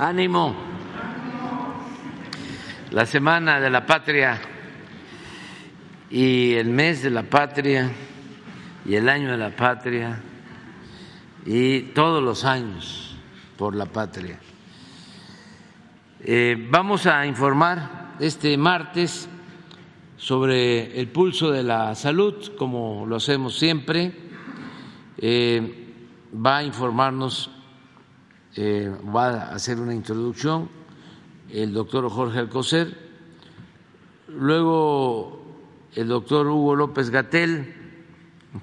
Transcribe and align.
Ánimo. 0.00 0.54
La 2.90 3.04
Semana 3.04 3.60
de 3.60 3.68
la 3.68 3.84
Patria 3.84 4.40
y 6.10 6.54
el 6.54 6.70
mes 6.70 7.02
de 7.02 7.10
la 7.10 7.24
patria 7.24 7.90
y 8.86 8.94
el 8.94 9.10
año 9.10 9.30
de 9.30 9.36
la 9.36 9.54
patria 9.54 10.22
y 11.44 11.82
todos 11.92 12.22
los 12.22 12.46
años 12.46 13.14
por 13.58 13.76
la 13.76 13.84
patria. 13.84 14.38
Eh, 16.20 16.66
vamos 16.70 17.06
a 17.06 17.26
informar 17.26 18.14
este 18.20 18.56
martes 18.56 19.28
sobre 20.16 20.98
el 20.98 21.08
pulso 21.08 21.50
de 21.50 21.62
la 21.62 21.94
salud, 21.94 22.56
como 22.56 23.04
lo 23.06 23.16
hacemos 23.16 23.58
siempre. 23.58 24.14
Eh, 25.18 25.92
va 26.34 26.56
a 26.56 26.64
informarnos, 26.64 27.50
eh, 28.56 28.92
va 29.14 29.28
a 29.28 29.54
hacer 29.54 29.78
una 29.78 29.94
introducción 29.94 30.68
el 31.52 31.72
doctor 31.72 32.08
Jorge 32.08 32.38
Alcocer, 32.38 32.96
luego 34.28 35.42
el 35.94 36.08
doctor 36.08 36.46
Hugo 36.46 36.76
López 36.76 37.10
Gatel 37.10 37.74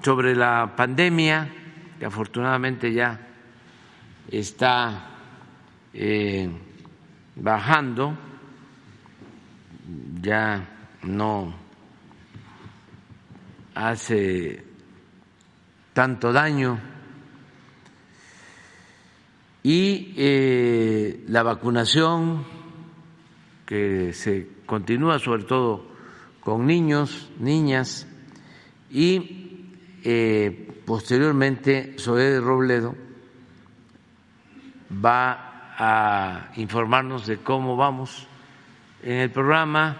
sobre 0.02 0.34
la 0.34 0.74
pandemia, 0.76 1.48
que 1.98 2.06
afortunadamente 2.06 2.92
ya 2.92 3.28
está 4.30 5.06
eh, 5.92 6.50
bajando, 7.36 8.16
ya 10.20 10.66
no 11.02 11.54
hace 13.74 14.64
tanto 15.92 16.32
daño 16.32 16.78
y 19.68 20.14
eh, 20.16 21.24
la 21.28 21.42
vacunación 21.42 22.42
que 23.66 24.14
se 24.14 24.48
continúa 24.64 25.18
sobre 25.18 25.44
todo 25.44 25.84
con 26.40 26.64
niños, 26.66 27.28
niñas 27.38 28.06
y 28.90 29.74
eh, 30.04 30.80
posteriormente 30.86 31.96
Zoé 31.98 32.40
Robledo 32.40 32.94
va 35.04 35.74
a 35.76 36.50
informarnos 36.56 37.26
de 37.26 37.36
cómo 37.36 37.76
vamos 37.76 38.26
en 39.02 39.18
el 39.18 39.30
programa 39.30 39.98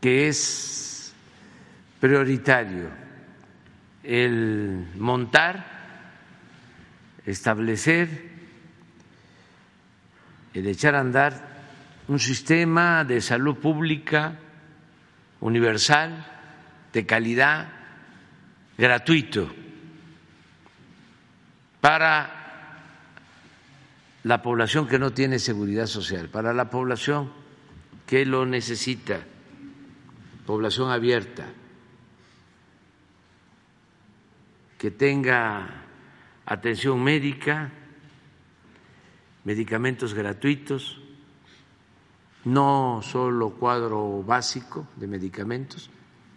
que 0.00 0.26
es 0.26 1.14
prioritario 2.00 2.88
el 4.02 4.88
montar, 4.98 5.79
establecer, 7.26 8.30
el 10.54 10.66
echar 10.66 10.94
a 10.94 11.00
andar 11.00 11.48
un 12.08 12.18
sistema 12.18 13.04
de 13.04 13.20
salud 13.20 13.56
pública 13.56 14.36
universal, 15.40 16.26
de 16.92 17.06
calidad, 17.06 17.68
gratuito, 18.76 19.52
para 21.80 22.40
la 24.24 24.42
población 24.42 24.88
que 24.88 24.98
no 24.98 25.12
tiene 25.12 25.38
seguridad 25.38 25.86
social, 25.86 26.28
para 26.28 26.52
la 26.52 26.68
población 26.68 27.32
que 28.06 28.26
lo 28.26 28.44
necesita, 28.44 29.20
población 30.46 30.90
abierta, 30.90 31.46
que 34.76 34.90
tenga 34.90 35.79
atención 36.50 37.00
médica, 37.00 37.70
medicamentos 39.44 40.14
gratuitos, 40.14 41.00
no 42.44 43.02
solo 43.04 43.50
cuadro 43.50 44.24
básico 44.24 44.88
de 44.96 45.06
medicamentos, 45.06 45.90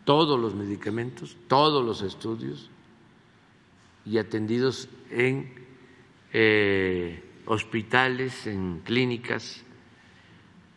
todos 0.06 0.40
los 0.40 0.54
medicamentos, 0.54 1.36
todos 1.48 1.84
los 1.84 2.04
estudios 2.04 2.70
y 4.06 4.20
atendidos 4.20 4.88
en 5.10 5.52
eh, 6.32 7.24
hospitales, 7.48 8.46
en 8.46 8.82
clínicas 8.84 9.64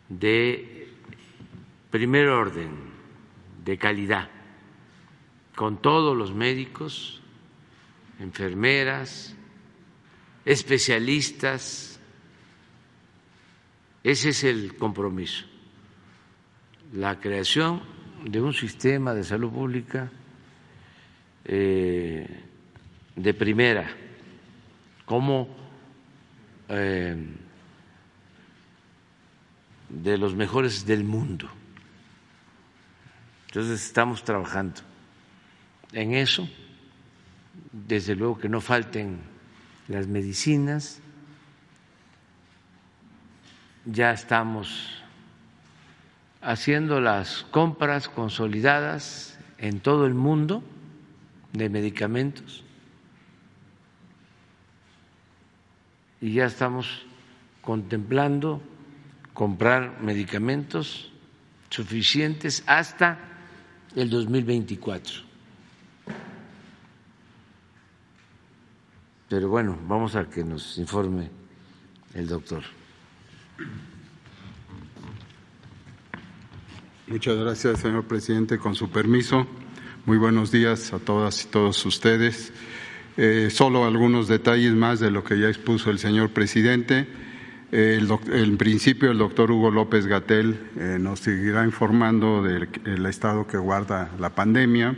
de 0.09 0.89
primer 1.91 2.27
orden, 2.29 2.71
de 3.63 3.77
calidad, 3.77 4.31
con 5.55 5.77
todos 5.77 6.17
los 6.17 6.33
médicos, 6.33 7.21
enfermeras, 8.19 9.35
especialistas, 10.45 11.99
ese 14.03 14.29
es 14.29 14.43
el 14.43 14.75
compromiso, 14.75 15.45
la 16.93 17.19
creación 17.19 17.81
de 18.23 18.41
un 18.41 18.53
sistema 18.53 19.13
de 19.13 19.23
salud 19.23 19.51
pública 19.51 20.09
eh, 21.45 22.43
de 23.15 23.33
primera, 23.33 23.89
como 25.05 25.47
eh, 26.69 27.15
de 29.89 30.17
los 30.17 30.35
mejores 30.35 30.85
del 30.85 31.03
mundo. 31.03 31.49
Entonces 33.47 33.85
estamos 33.85 34.23
trabajando 34.23 34.81
en 35.93 36.13
eso, 36.13 36.47
desde 37.85 38.15
luego 38.15 38.37
que 38.37 38.49
no 38.49 38.61
falten 38.61 39.19
las 39.87 40.07
medicinas, 40.07 40.99
ya 43.85 44.11
estamos 44.11 45.03
haciendo 46.41 46.99
las 46.99 47.43
compras 47.51 48.09
consolidadas 48.09 49.37
en 49.57 49.79
todo 49.79 50.05
el 50.05 50.13
mundo 50.13 50.63
de 51.53 51.69
medicamentos 51.69 52.63
y 56.21 56.33
ya 56.33 56.45
estamos 56.45 57.05
contemplando 57.61 58.61
comprar 59.33 60.01
medicamentos 60.01 61.11
suficientes 61.69 62.63
hasta 62.65 63.19
el 63.95 64.09
2024. 64.09 65.26
Pero 69.29 69.49
bueno, 69.49 69.77
vamos 69.87 70.15
a 70.15 70.29
que 70.29 70.41
nos 70.41 70.77
informe 70.77 71.29
el 72.13 72.27
doctor. 72.27 72.63
Muchas 77.07 77.35
gracias, 77.35 77.79
señor 77.81 78.05
presidente. 78.05 78.57
Con 78.57 78.73
su 78.73 78.89
permiso, 78.89 79.45
muy 80.05 80.17
buenos 80.17 80.49
días 80.49 80.93
a 80.93 80.99
todas 80.99 81.43
y 81.43 81.47
todos 81.47 81.85
ustedes. 81.85 82.53
Eh, 83.17 83.49
solo 83.51 83.83
algunos 83.83 84.29
detalles 84.29 84.73
más 84.73 85.01
de 85.01 85.11
lo 85.11 85.25
que 85.25 85.37
ya 85.37 85.49
expuso 85.49 85.89
el 85.89 85.99
señor 85.99 86.29
presidente. 86.29 87.05
en 87.71 88.57
principio, 88.57 89.11
el 89.11 89.17
doctor 89.17 89.51
Hugo 89.51 89.71
López 89.71 90.07
Gatel 90.07 90.57
eh, 90.77 90.97
nos 91.01 91.19
seguirá 91.19 91.65
informando 91.65 92.41
del 92.41 93.05
estado 93.05 93.45
que 93.45 93.57
guarda 93.57 94.09
la 94.19 94.29
pandemia. 94.35 94.95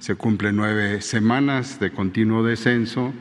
Se 0.00 0.16
cumplen 0.16 0.56
nueve 0.56 1.00
semanas 1.02 1.78
de 1.78 1.92
continuo 1.92 2.42
descenso 2.42 3.14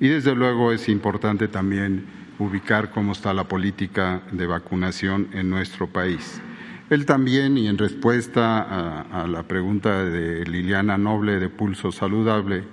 y, 0.00 0.08
desde 0.08 0.34
luego, 0.34 0.72
es 0.72 0.88
importante 0.88 1.46
también 1.46 2.06
ubicar 2.38 2.90
cómo 2.90 3.12
está 3.12 3.34
la 3.34 3.44
política 3.44 4.22
de 4.32 4.46
vacunación 4.46 5.28
en 5.32 5.50
nuestro 5.50 5.86
país. 5.86 6.40
Él 6.88 7.06
también, 7.06 7.56
y 7.56 7.68
en 7.68 7.78
respuesta 7.78 9.02
a, 9.02 9.28
la 9.28 9.44
pregunta 9.44 10.04
de 10.04 10.44
Liliana 10.44 10.98
Noble 10.98 11.38
de 11.38 11.48
Pulso 11.48 11.92
Saludable, 11.92 12.64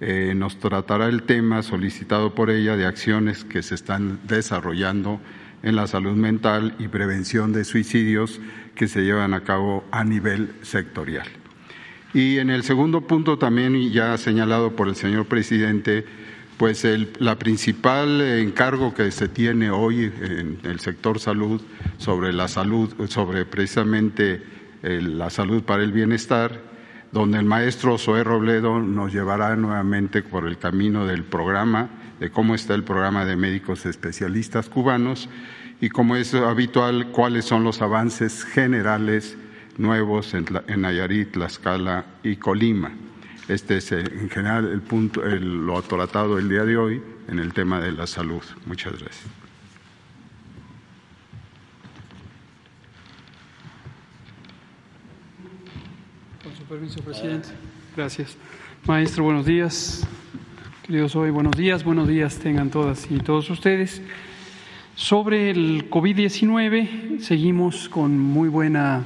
eh, 0.00 0.32
nos 0.36 0.60
tratará 0.60 1.08
el 1.08 1.24
tema 1.24 1.62
solicitado 1.62 2.36
por 2.36 2.50
ella 2.50 2.76
de 2.76 2.86
acciones 2.86 3.44
que 3.44 3.62
se 3.62 3.74
están 3.74 4.20
desarrollando 4.28 5.20
en 5.64 5.74
la 5.74 5.88
salud 5.88 6.14
mental 6.14 6.76
y 6.78 6.86
prevención 6.86 7.52
de 7.52 7.64
suicidios 7.64 8.40
que 8.76 8.86
se 8.86 9.02
llevan 9.02 9.34
a 9.34 9.42
cabo 9.42 9.84
a 9.90 10.04
nivel 10.04 10.52
sectorial. 10.62 11.26
Y 12.14 12.38
en 12.38 12.50
el 12.50 12.62
segundo 12.62 13.08
punto 13.08 13.38
también, 13.38 13.90
ya 13.90 14.16
señalado 14.18 14.76
por 14.76 14.86
el 14.86 14.94
señor 14.94 15.26
presidente, 15.26 16.04
pues 16.58 16.84
el 16.84 17.12
la 17.20 17.38
principal 17.38 18.20
encargo 18.20 18.92
que 18.92 19.10
se 19.12 19.28
tiene 19.28 19.70
hoy 19.70 20.12
en 20.20 20.58
el 20.64 20.80
sector 20.80 21.20
salud 21.20 21.62
sobre 21.98 22.32
la 22.32 22.48
salud, 22.48 22.92
sobre 23.08 23.46
precisamente 23.46 24.42
la 24.82 25.30
salud 25.30 25.62
para 25.62 25.82
el 25.84 25.92
bienestar, 25.92 26.60
donde 27.12 27.38
el 27.38 27.44
maestro 27.44 27.96
Zoé 27.96 28.24
Robledo 28.24 28.80
nos 28.80 29.12
llevará 29.12 29.56
nuevamente 29.56 30.22
por 30.22 30.46
el 30.46 30.58
camino 30.58 31.06
del 31.06 31.24
programa, 31.24 31.88
de 32.20 32.30
cómo 32.30 32.54
está 32.54 32.74
el 32.74 32.84
programa 32.84 33.24
de 33.24 33.36
médicos 33.36 33.86
especialistas 33.86 34.68
cubanos 34.68 35.28
y 35.80 35.90
como 35.90 36.16
es 36.16 36.34
habitual, 36.34 37.12
cuáles 37.12 37.44
son 37.44 37.62
los 37.62 37.80
avances 37.80 38.44
generales 38.44 39.38
nuevos 39.78 40.34
en, 40.34 40.44
en 40.66 40.80
Nayarit, 40.80 41.32
Tlaxcala 41.32 42.04
y 42.24 42.36
Colima. 42.36 42.90
Este 43.48 43.78
es 43.78 43.90
eh, 43.92 44.00
en 44.00 44.28
general 44.28 44.68
el 44.70 44.82
punto, 44.82 45.24
el, 45.24 45.64
lo 45.64 45.78
atoratado 45.78 46.36
del 46.36 46.50
día 46.50 46.64
de 46.64 46.76
hoy 46.76 47.02
en 47.28 47.38
el 47.38 47.54
tema 47.54 47.80
de 47.80 47.92
la 47.92 48.06
salud. 48.06 48.42
Muchas 48.66 48.92
gracias. 48.92 49.24
Con 56.42 56.54
su 56.54 56.62
permiso, 56.64 57.00
presidente. 57.00 57.48
Gracias. 57.96 58.36
Maestro, 58.86 59.24
buenos 59.24 59.46
días. 59.46 60.06
Queridos 60.86 61.16
hoy, 61.16 61.30
buenos 61.30 61.56
días. 61.56 61.84
Buenos 61.84 62.06
días 62.06 62.38
tengan 62.38 62.68
todas 62.68 63.10
y 63.10 63.16
todos 63.18 63.48
ustedes. 63.48 64.02
Sobre 64.94 65.48
el 65.50 65.88
COVID-19, 65.88 67.20
seguimos 67.20 67.88
con 67.88 68.18
muy 68.18 68.50
buena 68.50 69.04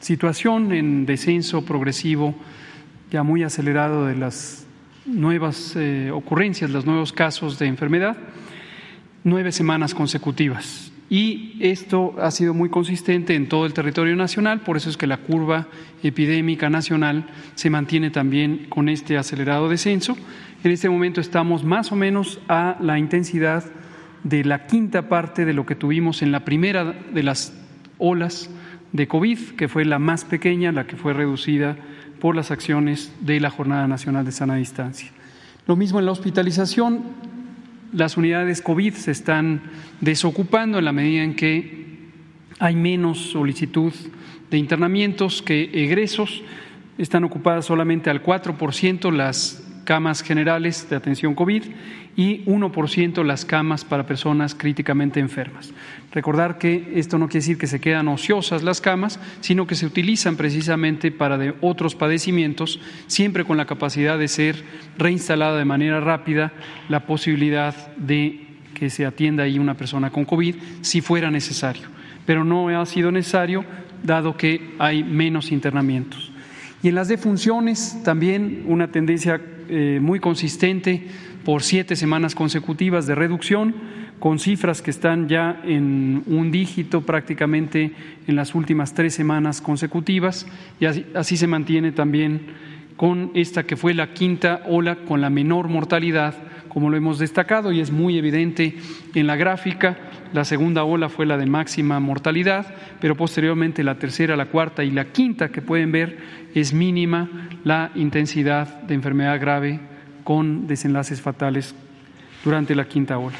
situación 0.00 0.72
en 0.72 1.06
descenso 1.06 1.64
progresivo 1.64 2.34
ya 3.10 3.22
muy 3.22 3.42
acelerado 3.42 4.06
de 4.06 4.16
las 4.16 4.66
nuevas 5.04 5.74
eh, 5.76 6.10
ocurrencias, 6.12 6.70
los 6.70 6.86
nuevos 6.86 7.12
casos 7.12 7.58
de 7.58 7.66
enfermedad, 7.66 8.16
nueve 9.24 9.52
semanas 9.52 9.94
consecutivas. 9.94 10.92
Y 11.08 11.56
esto 11.60 12.16
ha 12.20 12.32
sido 12.32 12.52
muy 12.52 12.68
consistente 12.68 13.36
en 13.36 13.48
todo 13.48 13.64
el 13.64 13.72
territorio 13.72 14.16
nacional, 14.16 14.60
por 14.60 14.76
eso 14.76 14.90
es 14.90 14.96
que 14.96 15.06
la 15.06 15.18
curva 15.18 15.68
epidémica 16.02 16.68
nacional 16.68 17.26
se 17.54 17.70
mantiene 17.70 18.10
también 18.10 18.66
con 18.68 18.88
este 18.88 19.16
acelerado 19.16 19.68
descenso. 19.68 20.16
En 20.64 20.72
este 20.72 20.88
momento 20.88 21.20
estamos 21.20 21.62
más 21.62 21.92
o 21.92 21.96
menos 21.96 22.40
a 22.48 22.76
la 22.80 22.98
intensidad 22.98 23.64
de 24.24 24.44
la 24.44 24.66
quinta 24.66 25.08
parte 25.08 25.44
de 25.44 25.54
lo 25.54 25.64
que 25.64 25.76
tuvimos 25.76 26.22
en 26.22 26.32
la 26.32 26.44
primera 26.44 26.84
de 27.14 27.22
las 27.22 27.52
olas 27.98 28.50
de 28.90 29.06
COVID, 29.06 29.38
que 29.56 29.68
fue 29.68 29.84
la 29.84 30.00
más 30.00 30.24
pequeña, 30.24 30.72
la 30.72 30.88
que 30.88 30.96
fue 30.96 31.12
reducida 31.12 31.76
por 32.26 32.34
las 32.34 32.50
acciones 32.50 33.12
de 33.20 33.38
la 33.38 33.50
Jornada 33.50 33.86
Nacional 33.86 34.24
de 34.24 34.32
Sana 34.32 34.56
Distancia. 34.56 35.12
Lo 35.68 35.76
mismo 35.76 36.00
en 36.00 36.06
la 36.06 36.10
hospitalización, 36.10 37.04
las 37.92 38.16
unidades 38.16 38.62
COVID 38.62 38.94
se 38.94 39.12
están 39.12 39.62
desocupando 40.00 40.80
en 40.80 40.86
la 40.86 40.90
medida 40.90 41.22
en 41.22 41.36
que 41.36 41.86
hay 42.58 42.74
menos 42.74 43.30
solicitud 43.30 43.92
de 44.50 44.58
internamientos 44.58 45.40
que 45.40 45.70
egresos. 45.84 46.42
Están 46.98 47.22
ocupadas 47.22 47.66
solamente 47.66 48.10
al 48.10 48.24
4% 48.24 49.12
las 49.12 49.64
camas 49.84 50.22
generales 50.22 50.90
de 50.90 50.96
atención 50.96 51.36
COVID 51.36 51.62
y 52.16 52.44
1% 52.46 53.22
las 53.22 53.44
camas 53.44 53.84
para 53.84 54.04
personas 54.04 54.56
críticamente 54.56 55.20
enfermas. 55.20 55.72
Recordar 56.16 56.56
que 56.56 56.92
esto 56.94 57.18
no 57.18 57.28
quiere 57.28 57.40
decir 57.40 57.58
que 57.58 57.66
se 57.66 57.78
quedan 57.78 58.08
ociosas 58.08 58.62
las 58.62 58.80
camas, 58.80 59.20
sino 59.42 59.66
que 59.66 59.74
se 59.74 59.84
utilizan 59.84 60.36
precisamente 60.36 61.12
para 61.12 61.38
otros 61.60 61.94
padecimientos, 61.94 62.80
siempre 63.06 63.44
con 63.44 63.58
la 63.58 63.66
capacidad 63.66 64.18
de 64.18 64.26
ser 64.26 64.64
reinstalada 64.96 65.58
de 65.58 65.66
manera 65.66 66.00
rápida 66.00 66.54
la 66.88 67.04
posibilidad 67.04 67.94
de 67.98 68.46
que 68.72 68.88
se 68.88 69.04
atienda 69.04 69.42
ahí 69.42 69.58
una 69.58 69.74
persona 69.74 70.08
con 70.08 70.24
COVID 70.24 70.54
si 70.80 71.02
fuera 71.02 71.30
necesario. 71.30 71.86
Pero 72.24 72.44
no 72.44 72.70
ha 72.70 72.86
sido 72.86 73.12
necesario 73.12 73.66
dado 74.02 74.38
que 74.38 74.74
hay 74.78 75.04
menos 75.04 75.52
internamientos. 75.52 76.32
Y 76.82 76.88
en 76.88 76.94
las 76.94 77.08
defunciones 77.08 78.02
también 78.04 78.64
una 78.68 78.90
tendencia 78.90 79.38
eh, 79.68 79.98
muy 80.00 80.18
consistente 80.20 81.08
por 81.44 81.62
siete 81.62 81.94
semanas 81.94 82.34
consecutivas 82.34 83.06
de 83.06 83.14
reducción, 83.14 83.74
con 84.18 84.38
cifras 84.38 84.82
que 84.82 84.90
están 84.90 85.28
ya 85.28 85.60
en 85.64 86.22
un 86.26 86.50
dígito 86.50 87.02
prácticamente 87.02 87.92
en 88.26 88.36
las 88.36 88.54
últimas 88.54 88.94
tres 88.94 89.14
semanas 89.14 89.60
consecutivas, 89.60 90.46
y 90.80 90.86
así, 90.86 91.36
se 91.36 91.46
mantiene 91.46 91.92
también 91.92 92.40
con 92.96 93.30
esta 93.34 93.64
que 93.64 93.76
fue 93.76 93.92
la 93.92 94.14
quinta 94.14 94.62
ola 94.66 94.96
con 94.96 95.20
la 95.20 95.28
menor 95.28 95.68
mortalidad, 95.68 96.34
como 96.68 96.90
lo 96.90 96.96
hemos 96.96 97.18
destacado, 97.18 97.72
y 97.72 97.80
es 97.80 97.90
muy 97.90 98.18
evidente 98.18 98.76
en 99.14 99.26
la 99.26 99.36
gráfica. 99.36 99.96
La 100.32 100.44
segunda 100.44 100.84
ola 100.84 101.08
fue 101.08 101.24
la 101.24 101.38
de 101.38 101.46
máxima 101.46 102.00
mortalidad, 102.00 102.74
pero 103.00 103.16
posteriormente 103.16 103.84
la 103.84 103.98
tercera, 103.98 104.36
la 104.36 104.46
cuarta 104.46 104.82
y 104.82 104.90
la 104.90 105.06
quinta 105.06 105.50
que 105.50 105.62
pueden 105.62 105.92
ver 105.92 106.18
es 106.54 106.72
mínima 106.72 107.48
la 107.64 107.92
intensidad 107.94 108.82
de 108.82 108.94
enfermedad 108.94 109.40
grave 109.40 109.80
con 110.24 110.66
desenlaces 110.66 111.20
fatales 111.20 111.74
durante 112.44 112.74
la 112.74 112.86
quinta 112.86 113.18
ola. 113.18 113.36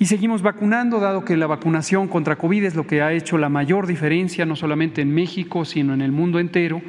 Y 0.00 0.06
seguimos 0.06 0.40
vacunando, 0.40 0.98
dado 0.98 1.26
que 1.26 1.36
la 1.36 1.46
vacunación 1.46 2.08
contra 2.08 2.36
COVID 2.36 2.64
es 2.64 2.74
lo 2.74 2.86
que 2.86 3.02
ha 3.02 3.12
hecho 3.12 3.36
la 3.36 3.50
mayor 3.50 3.86
diferencia, 3.86 4.46
no 4.46 4.56
solamente 4.56 5.02
en 5.02 5.14
México, 5.14 5.66
sino 5.66 5.92
en 5.92 6.00
el 6.00 6.10
mundo 6.10 6.38
entero, 6.38 6.80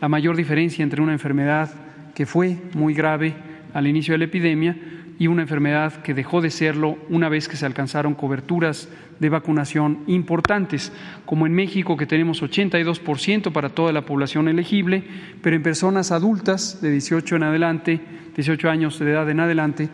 la 0.00 0.08
mayor 0.08 0.36
diferencia 0.36 0.84
entre 0.84 1.02
una 1.02 1.10
enfermedad 1.10 1.68
que 2.14 2.26
fue 2.26 2.58
muy 2.74 2.94
grave 2.94 3.34
al 3.74 3.88
inicio 3.88 4.14
de 4.14 4.18
la 4.18 4.26
epidemia 4.26 4.76
y 5.18 5.26
una 5.26 5.42
enfermedad 5.42 6.00
que 6.02 6.14
dejó 6.14 6.40
de 6.40 6.52
serlo 6.52 6.96
una 7.08 7.28
vez 7.28 7.48
que 7.48 7.56
se 7.56 7.66
alcanzaron 7.66 8.14
coberturas 8.14 8.88
de 9.18 9.28
vacunación 9.28 10.04
importantes, 10.06 10.92
como 11.26 11.48
en 11.48 11.54
México 11.54 11.96
que 11.96 12.06
tenemos 12.06 12.40
82% 12.40 13.50
para 13.50 13.70
toda 13.70 13.92
la 13.92 14.06
población 14.06 14.46
elegible, 14.46 15.02
pero 15.42 15.56
en 15.56 15.64
personas 15.64 16.12
adultas 16.12 16.80
de 16.80 16.92
18 16.92 17.34
en 17.34 17.42
adelante, 17.42 18.00
18 18.36 18.70
años 18.70 18.96
de 19.00 19.10
edad 19.10 19.28
en 19.28 19.40
adelante, 19.40 19.88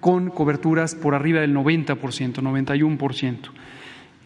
con 0.00 0.30
coberturas 0.30 0.94
por 0.94 1.14
arriba 1.14 1.40
del 1.40 1.54
90%, 1.54 1.98
91%. 1.98 3.36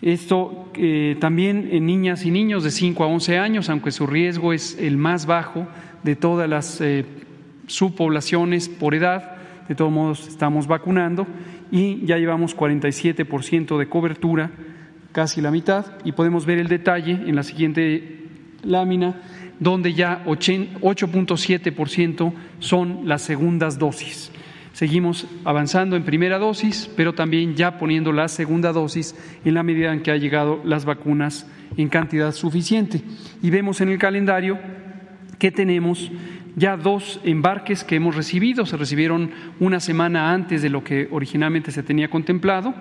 Esto 0.03 0.71
eh, 0.75 1.17
también 1.19 1.69
en 1.73 1.87
niñas 1.87 2.25
y 2.25 2.31
niños 2.31 2.63
de 2.63 2.71
5 2.71 3.05
a 3.05 3.07
11 3.07 3.39
años, 3.39 3.71
aunque 3.71 3.91
su 3.91 4.07
riesgo 4.07 4.53
es 4.53 4.79
el 4.79 4.97
más 4.97 5.27
bajo 5.27 5.67
de 6.03 6.15
todas 6.15 6.49
las 6.49 6.81
eh, 6.81 7.05
subpoblaciones 7.67 8.69
por 8.69 8.95
edad, 8.95 9.37
de 9.69 9.75
todos 9.75 9.91
modos 9.91 10.29
estamos 10.29 10.67
vacunando 10.67 11.27
y 11.71 12.05
ya 12.05 12.19
llevamos 12.19 12.55
47% 12.57 13.79
de 13.79 13.89
cobertura, 13.89 14.51
casi 15.13 15.41
la 15.41 15.51
mitad, 15.51 15.87
y 16.05 16.13
podemos 16.13 16.45
ver 16.45 16.59
el 16.59 16.69
detalle 16.69 17.13
en 17.13 17.35
la 17.35 17.43
siguiente 17.43 18.27
lámina, 18.63 19.23
donde 19.59 19.95
ya 19.95 20.23
8.7% 20.27 22.33
son 22.59 23.09
las 23.09 23.23
segundas 23.23 23.79
dosis. 23.79 24.31
Seguimos 24.75 25.29
avanzando 25.45 25.95
en 25.95 26.03
primera 26.03 26.41
dosis, 26.41 26.91
pero 26.97 27.13
también 27.13 27.55
ya 27.55 27.79
poniendo 27.79 28.11
la 28.11 28.27
segunda 28.27 28.73
dosis 28.73 29.15
en 29.45 29.55
la 29.55 29.63
medida 29.63 29.93
en 29.93 30.03
que 30.03 30.11
ha 30.11 30.17
llegado 30.17 30.61
las 30.65 30.85
vacunas 30.85 31.47
en 31.77 31.89
cantidad 31.89 32.33
suficiente. 32.33 33.01
Y 33.41 33.51
vemos 33.51 33.81
en 33.81 33.91
el 33.91 33.99
calendario 33.99 34.59
que 35.39 35.53
tenemos 35.53 36.11
ya 36.57 36.77
dos 36.77 37.21
embarques 37.23 37.85
que 37.85 37.95
hemos 37.95 38.17
recibido, 38.17 38.67
se 38.67 38.77
recibieron 38.77 39.31
una 39.61 39.79
semana 39.79 40.33
antes 40.33 40.61
de 40.61 40.71
lo 40.71 40.83
que 40.83 41.07
originalmente 41.13 41.71
se 41.71 41.85
tenía 41.85 42.11
contemplado 42.11 42.75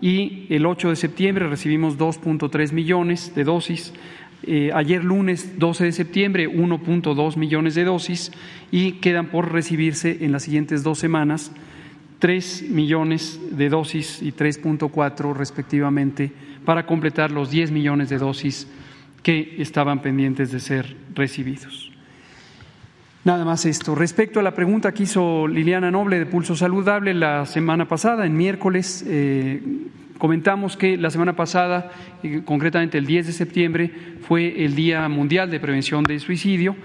y 0.00 0.46
el 0.48 0.64
8 0.64 0.90
de 0.90 0.96
septiembre 0.96 1.48
recibimos 1.48 1.98
2.3 1.98 2.72
millones 2.72 3.34
de 3.34 3.44
dosis. 3.44 3.92
Eh, 4.44 4.70
ayer 4.74 5.04
lunes 5.04 5.58
12 5.58 5.84
de 5.84 5.92
septiembre 5.92 6.48
1.2 6.48 7.36
millones 7.36 7.74
de 7.74 7.84
dosis 7.84 8.32
y 8.70 8.92
quedan 8.92 9.26
por 9.26 9.52
recibirse 9.52 10.24
en 10.24 10.32
las 10.32 10.42
siguientes 10.42 10.82
dos 10.82 10.98
semanas 10.98 11.52
3 12.22 12.70
millones 12.70 13.40
de 13.50 13.68
dosis 13.68 14.22
y 14.22 14.32
3.4 14.32 15.34
respectivamente 15.34 16.32
para 16.64 16.86
completar 16.86 17.32
los 17.32 17.50
10 17.50 17.72
millones 17.72 18.10
de 18.10 18.18
dosis 18.18 18.68
que 19.24 19.56
estaban 19.58 20.02
pendientes 20.02 20.52
de 20.52 20.60
ser 20.60 20.96
recibidos. 21.14 21.90
Nada 23.24 23.44
más 23.44 23.66
esto. 23.66 23.94
Respecto 23.94 24.40
a 24.40 24.42
la 24.42 24.54
pregunta 24.54 24.92
que 24.92 25.04
hizo 25.04 25.46
Liliana 25.46 25.90
Noble 25.90 26.18
de 26.18 26.26
Pulso 26.26 26.56
Saludable 26.56 27.14
la 27.14 27.46
semana 27.46 27.86
pasada, 27.86 28.26
en 28.26 28.36
miércoles, 28.36 29.04
eh, 29.06 29.60
comentamos 30.22 30.76
que 30.76 30.96
la 30.96 31.10
semana 31.10 31.34
pasada, 31.34 31.90
eh, 32.22 32.42
concretamente 32.44 32.96
el 32.96 33.06
10 33.06 33.26
de 33.26 33.32
septiembre, 33.32 33.90
fue 34.20 34.64
el 34.64 34.76
Día 34.76 35.08
Mundial 35.08 35.50
de 35.50 35.58
Prevención 35.58 36.04
del 36.04 36.20
Suicidio. 36.20 36.76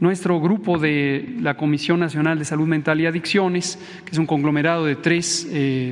Nuestro 0.00 0.40
grupo 0.40 0.78
de 0.78 1.36
la 1.42 1.58
Comisión 1.58 2.00
Nacional 2.00 2.38
de 2.38 2.46
Salud 2.46 2.66
Mental 2.66 2.98
y 2.98 3.04
Adicciones, 3.04 3.78
que 4.06 4.12
es 4.12 4.18
un 4.18 4.24
conglomerado 4.24 4.86
de 4.86 4.96
tres 4.96 5.46
eh, 5.52 5.90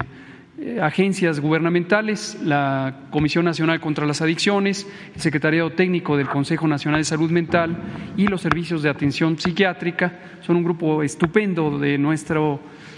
eh, 0.59 0.81
agencias 0.81 1.41
gubernamentales, 1.41 2.39
la 2.43 3.01
Comisión 3.11 3.45
Nacional 3.45 3.81
contra 3.81 4.07
las 4.07 4.23
Adicciones, 4.23 4.87
el 5.15 5.21
Secretariado 5.21 5.73
Técnico 5.73 6.17
del 6.17 6.29
Consejo 6.29 6.67
Nacional 6.67 7.01
de 7.01 7.05
Salud 7.05 7.31
Mental 7.31 7.77
y 8.17 8.29
los 8.29 8.41
servicios 8.41 8.83
de 8.83 8.89
atención 8.89 9.39
psiquiátrica. 9.39 10.21
Son 10.41 10.57
un 10.57 10.65
grupo 10.65 11.03
estupendo 11.03 11.79
de 11.79 11.99
nuestra 11.99 12.41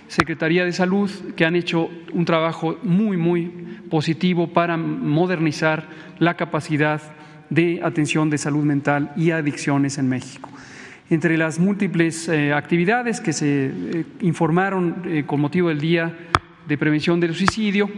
Secretaría 0.09 0.65
de 0.65 0.73
Salud 0.73 1.11
que 1.35 1.45
han 1.45 1.57
hecho 1.57 1.91
un 2.13 2.25
trabajo 2.25 2.79
muy, 2.83 3.17
muy 3.17 3.47
positivo 3.91 4.53
para 4.53 4.77
modernizar 4.77 5.89
la 6.19 6.35
capacidad 6.35 7.01
de 7.51 7.81
atención 7.83 8.31
de 8.31 8.39
salud 8.39 8.65
mental 8.65 9.13
y 9.17 9.31
adicciones 9.31 9.99
en 9.99 10.09
México. 10.09 10.51
Entre 11.09 11.37
las 11.37 11.59
múltiples 11.59 12.29
eh, 12.29 12.53
actividades 12.53 13.21
que 13.21 13.33
se 13.33 13.67
eh, 13.67 14.05
informaron 14.23 15.25
con 15.27 15.41
motivo 15.41 15.69
del 15.69 15.81
Día 15.81 16.13
de 16.67 16.79
Prevención 16.79 17.21
del 17.21 17.35
Suicidio, 17.35 17.89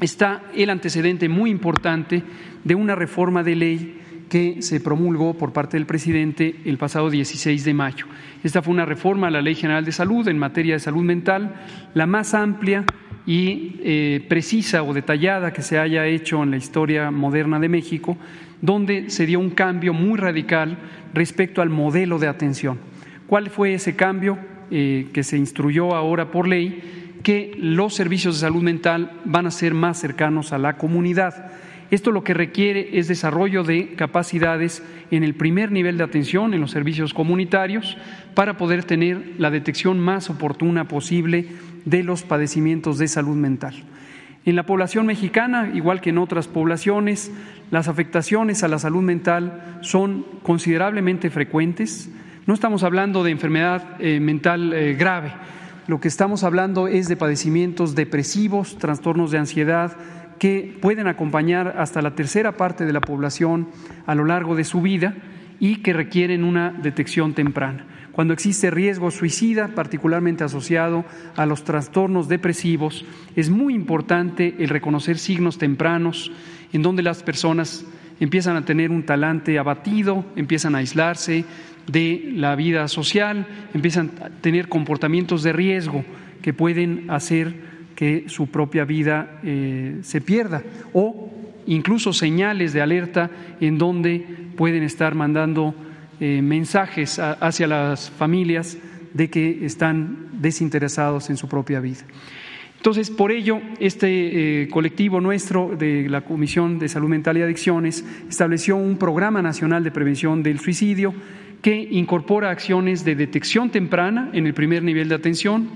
está 0.00 0.42
el 0.54 0.70
antecedente 0.70 1.28
muy 1.28 1.50
importante 1.50 2.22
de 2.64 2.74
una 2.74 2.94
reforma 2.94 3.42
de 3.42 3.56
ley 3.56 3.99
que 4.30 4.62
se 4.62 4.80
promulgó 4.80 5.34
por 5.34 5.52
parte 5.52 5.76
del 5.76 5.86
presidente 5.86 6.54
el 6.64 6.78
pasado 6.78 7.10
16 7.10 7.64
de 7.64 7.74
mayo. 7.74 8.06
Esta 8.44 8.62
fue 8.62 8.72
una 8.72 8.86
reforma 8.86 9.26
a 9.26 9.30
la 9.30 9.42
Ley 9.42 9.56
General 9.56 9.84
de 9.84 9.92
Salud 9.92 10.26
en 10.28 10.38
materia 10.38 10.74
de 10.74 10.80
salud 10.80 11.02
mental, 11.02 11.56
la 11.92 12.06
más 12.06 12.32
amplia 12.32 12.84
y 13.26 13.80
eh, 13.82 14.24
precisa 14.28 14.84
o 14.84 14.94
detallada 14.94 15.52
que 15.52 15.62
se 15.62 15.78
haya 15.78 16.06
hecho 16.06 16.42
en 16.42 16.52
la 16.52 16.56
historia 16.56 17.10
moderna 17.10 17.58
de 17.58 17.68
México, 17.68 18.16
donde 18.62 19.10
se 19.10 19.26
dio 19.26 19.40
un 19.40 19.50
cambio 19.50 19.92
muy 19.92 20.16
radical 20.16 20.78
respecto 21.12 21.60
al 21.60 21.68
modelo 21.68 22.18
de 22.18 22.28
atención. 22.28 22.78
¿Cuál 23.26 23.50
fue 23.50 23.74
ese 23.74 23.96
cambio 23.96 24.38
eh, 24.70 25.08
que 25.12 25.24
se 25.24 25.36
instruyó 25.38 25.94
ahora 25.94 26.30
por 26.30 26.46
ley? 26.46 27.18
Que 27.24 27.52
los 27.58 27.94
servicios 27.94 28.36
de 28.36 28.46
salud 28.46 28.62
mental 28.62 29.20
van 29.24 29.46
a 29.46 29.50
ser 29.50 29.74
más 29.74 30.00
cercanos 30.00 30.52
a 30.52 30.58
la 30.58 30.76
comunidad. 30.76 31.52
Esto 31.90 32.12
lo 32.12 32.22
que 32.22 32.34
requiere 32.34 32.98
es 32.98 33.08
desarrollo 33.08 33.64
de 33.64 33.94
capacidades 33.94 34.82
en 35.10 35.24
el 35.24 35.34
primer 35.34 35.72
nivel 35.72 35.98
de 35.98 36.04
atención, 36.04 36.54
en 36.54 36.60
los 36.60 36.70
servicios 36.70 37.12
comunitarios, 37.12 37.96
para 38.34 38.56
poder 38.56 38.84
tener 38.84 39.34
la 39.38 39.50
detección 39.50 39.98
más 39.98 40.30
oportuna 40.30 40.86
posible 40.86 41.46
de 41.84 42.04
los 42.04 42.22
padecimientos 42.22 42.98
de 42.98 43.08
salud 43.08 43.36
mental. 43.36 43.74
En 44.44 44.54
la 44.56 44.66
población 44.66 45.06
mexicana, 45.06 45.72
igual 45.74 46.00
que 46.00 46.10
en 46.10 46.18
otras 46.18 46.46
poblaciones, 46.46 47.32
las 47.72 47.88
afectaciones 47.88 48.62
a 48.62 48.68
la 48.68 48.78
salud 48.78 49.02
mental 49.02 49.78
son 49.80 50.24
considerablemente 50.42 51.28
frecuentes. 51.28 52.08
No 52.46 52.54
estamos 52.54 52.84
hablando 52.84 53.24
de 53.24 53.32
enfermedad 53.32 53.96
eh, 53.98 54.20
mental 54.20 54.72
eh, 54.72 54.94
grave, 54.94 55.32
lo 55.90 55.98
que 55.98 56.06
estamos 56.06 56.44
hablando 56.44 56.86
es 56.86 57.08
de 57.08 57.16
padecimientos 57.16 57.96
depresivos, 57.96 58.78
trastornos 58.78 59.32
de 59.32 59.38
ansiedad, 59.38 59.96
que 60.40 60.74
pueden 60.80 61.06
acompañar 61.06 61.76
hasta 61.78 62.00
la 62.00 62.14
tercera 62.14 62.56
parte 62.56 62.86
de 62.86 62.94
la 62.94 63.02
población 63.02 63.68
a 64.06 64.14
lo 64.14 64.24
largo 64.24 64.56
de 64.56 64.64
su 64.64 64.80
vida 64.80 65.14
y 65.60 65.76
que 65.76 65.92
requieren 65.92 66.44
una 66.44 66.70
detección 66.70 67.34
temprana. 67.34 67.84
Cuando 68.12 68.32
existe 68.32 68.70
riesgo 68.70 69.10
suicida, 69.10 69.68
particularmente 69.68 70.42
asociado 70.42 71.04
a 71.36 71.44
los 71.44 71.62
trastornos 71.64 72.26
depresivos, 72.26 73.04
es 73.36 73.50
muy 73.50 73.74
importante 73.74 74.56
el 74.58 74.70
reconocer 74.70 75.18
signos 75.18 75.58
tempranos 75.58 76.32
en 76.72 76.80
donde 76.80 77.02
las 77.02 77.22
personas 77.22 77.84
empiezan 78.18 78.56
a 78.56 78.64
tener 78.64 78.90
un 78.90 79.04
talante 79.04 79.58
abatido, 79.58 80.24
empiezan 80.36 80.74
a 80.74 80.78
aislarse 80.78 81.44
de 81.86 82.32
la 82.34 82.56
vida 82.56 82.88
social, 82.88 83.46
empiezan 83.74 84.10
a 84.24 84.30
tener 84.30 84.70
comportamientos 84.70 85.42
de 85.42 85.52
riesgo 85.52 86.02
que 86.40 86.54
pueden 86.54 87.10
hacer 87.10 87.69
que 88.00 88.30
su 88.30 88.46
propia 88.46 88.86
vida 88.86 89.40
eh, 89.44 89.98
se 90.00 90.22
pierda 90.22 90.62
o 90.94 91.30
incluso 91.66 92.14
señales 92.14 92.72
de 92.72 92.80
alerta 92.80 93.30
en 93.60 93.76
donde 93.76 94.24
pueden 94.56 94.84
estar 94.84 95.14
mandando 95.14 95.74
eh, 96.18 96.40
mensajes 96.40 97.18
hacia 97.18 97.66
las 97.66 98.08
familias 98.08 98.78
de 99.12 99.28
que 99.28 99.66
están 99.66 100.30
desinteresados 100.32 101.28
en 101.28 101.36
su 101.36 101.46
propia 101.46 101.80
vida. 101.80 102.06
Entonces, 102.78 103.10
por 103.10 103.32
ello, 103.32 103.60
este 103.80 104.62
eh, 104.62 104.68
colectivo 104.68 105.20
nuestro 105.20 105.76
de 105.78 106.08
la 106.08 106.22
Comisión 106.22 106.78
de 106.78 106.88
Salud 106.88 107.10
Mental 107.10 107.36
y 107.36 107.42
Adicciones 107.42 108.02
estableció 108.30 108.76
un 108.76 108.96
programa 108.96 109.42
nacional 109.42 109.84
de 109.84 109.90
prevención 109.90 110.42
del 110.42 110.58
suicidio 110.58 111.12
que 111.60 111.76
incorpora 111.90 112.48
acciones 112.48 113.04
de 113.04 113.14
detección 113.14 113.68
temprana 113.68 114.30
en 114.32 114.46
el 114.46 114.54
primer 114.54 114.82
nivel 114.82 115.10
de 115.10 115.16
atención, 115.16 115.68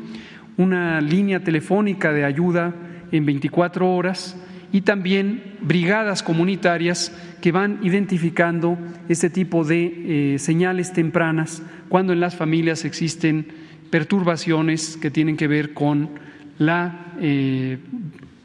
una 0.56 1.00
línea 1.00 1.42
telefónica 1.42 2.12
de 2.12 2.24
ayuda 2.24 2.74
en 3.12 3.26
24 3.26 3.90
horas 3.90 4.36
y 4.72 4.80
también 4.80 5.54
brigadas 5.60 6.22
comunitarias 6.22 7.12
que 7.40 7.52
van 7.52 7.78
identificando 7.82 8.76
este 9.08 9.30
tipo 9.30 9.62
de 9.62 10.34
eh, 10.34 10.38
señales 10.40 10.92
tempranas 10.92 11.62
cuando 11.88 12.12
en 12.12 12.18
las 12.18 12.34
familias 12.34 12.84
existen 12.84 13.46
perturbaciones 13.90 14.96
que 14.96 15.12
tienen 15.12 15.36
que 15.36 15.46
ver 15.46 15.74
con 15.74 16.10
la 16.58 17.12
eh, 17.20 17.78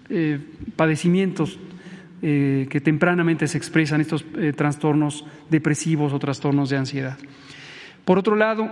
eh, 0.10 0.40
padecimientos 0.76 1.60
que 2.22 2.82
tempranamente 2.84 3.48
se 3.48 3.58
expresan 3.58 4.02
estos 4.02 4.26
trastornos 4.58 5.26
depresivos 5.50 6.12
o 6.12 6.20
trastornos 6.20 6.70
de 6.70 6.76
ansiedad. 6.76 7.18
Por 8.04 8.20
otro 8.20 8.36
lado, 8.36 8.70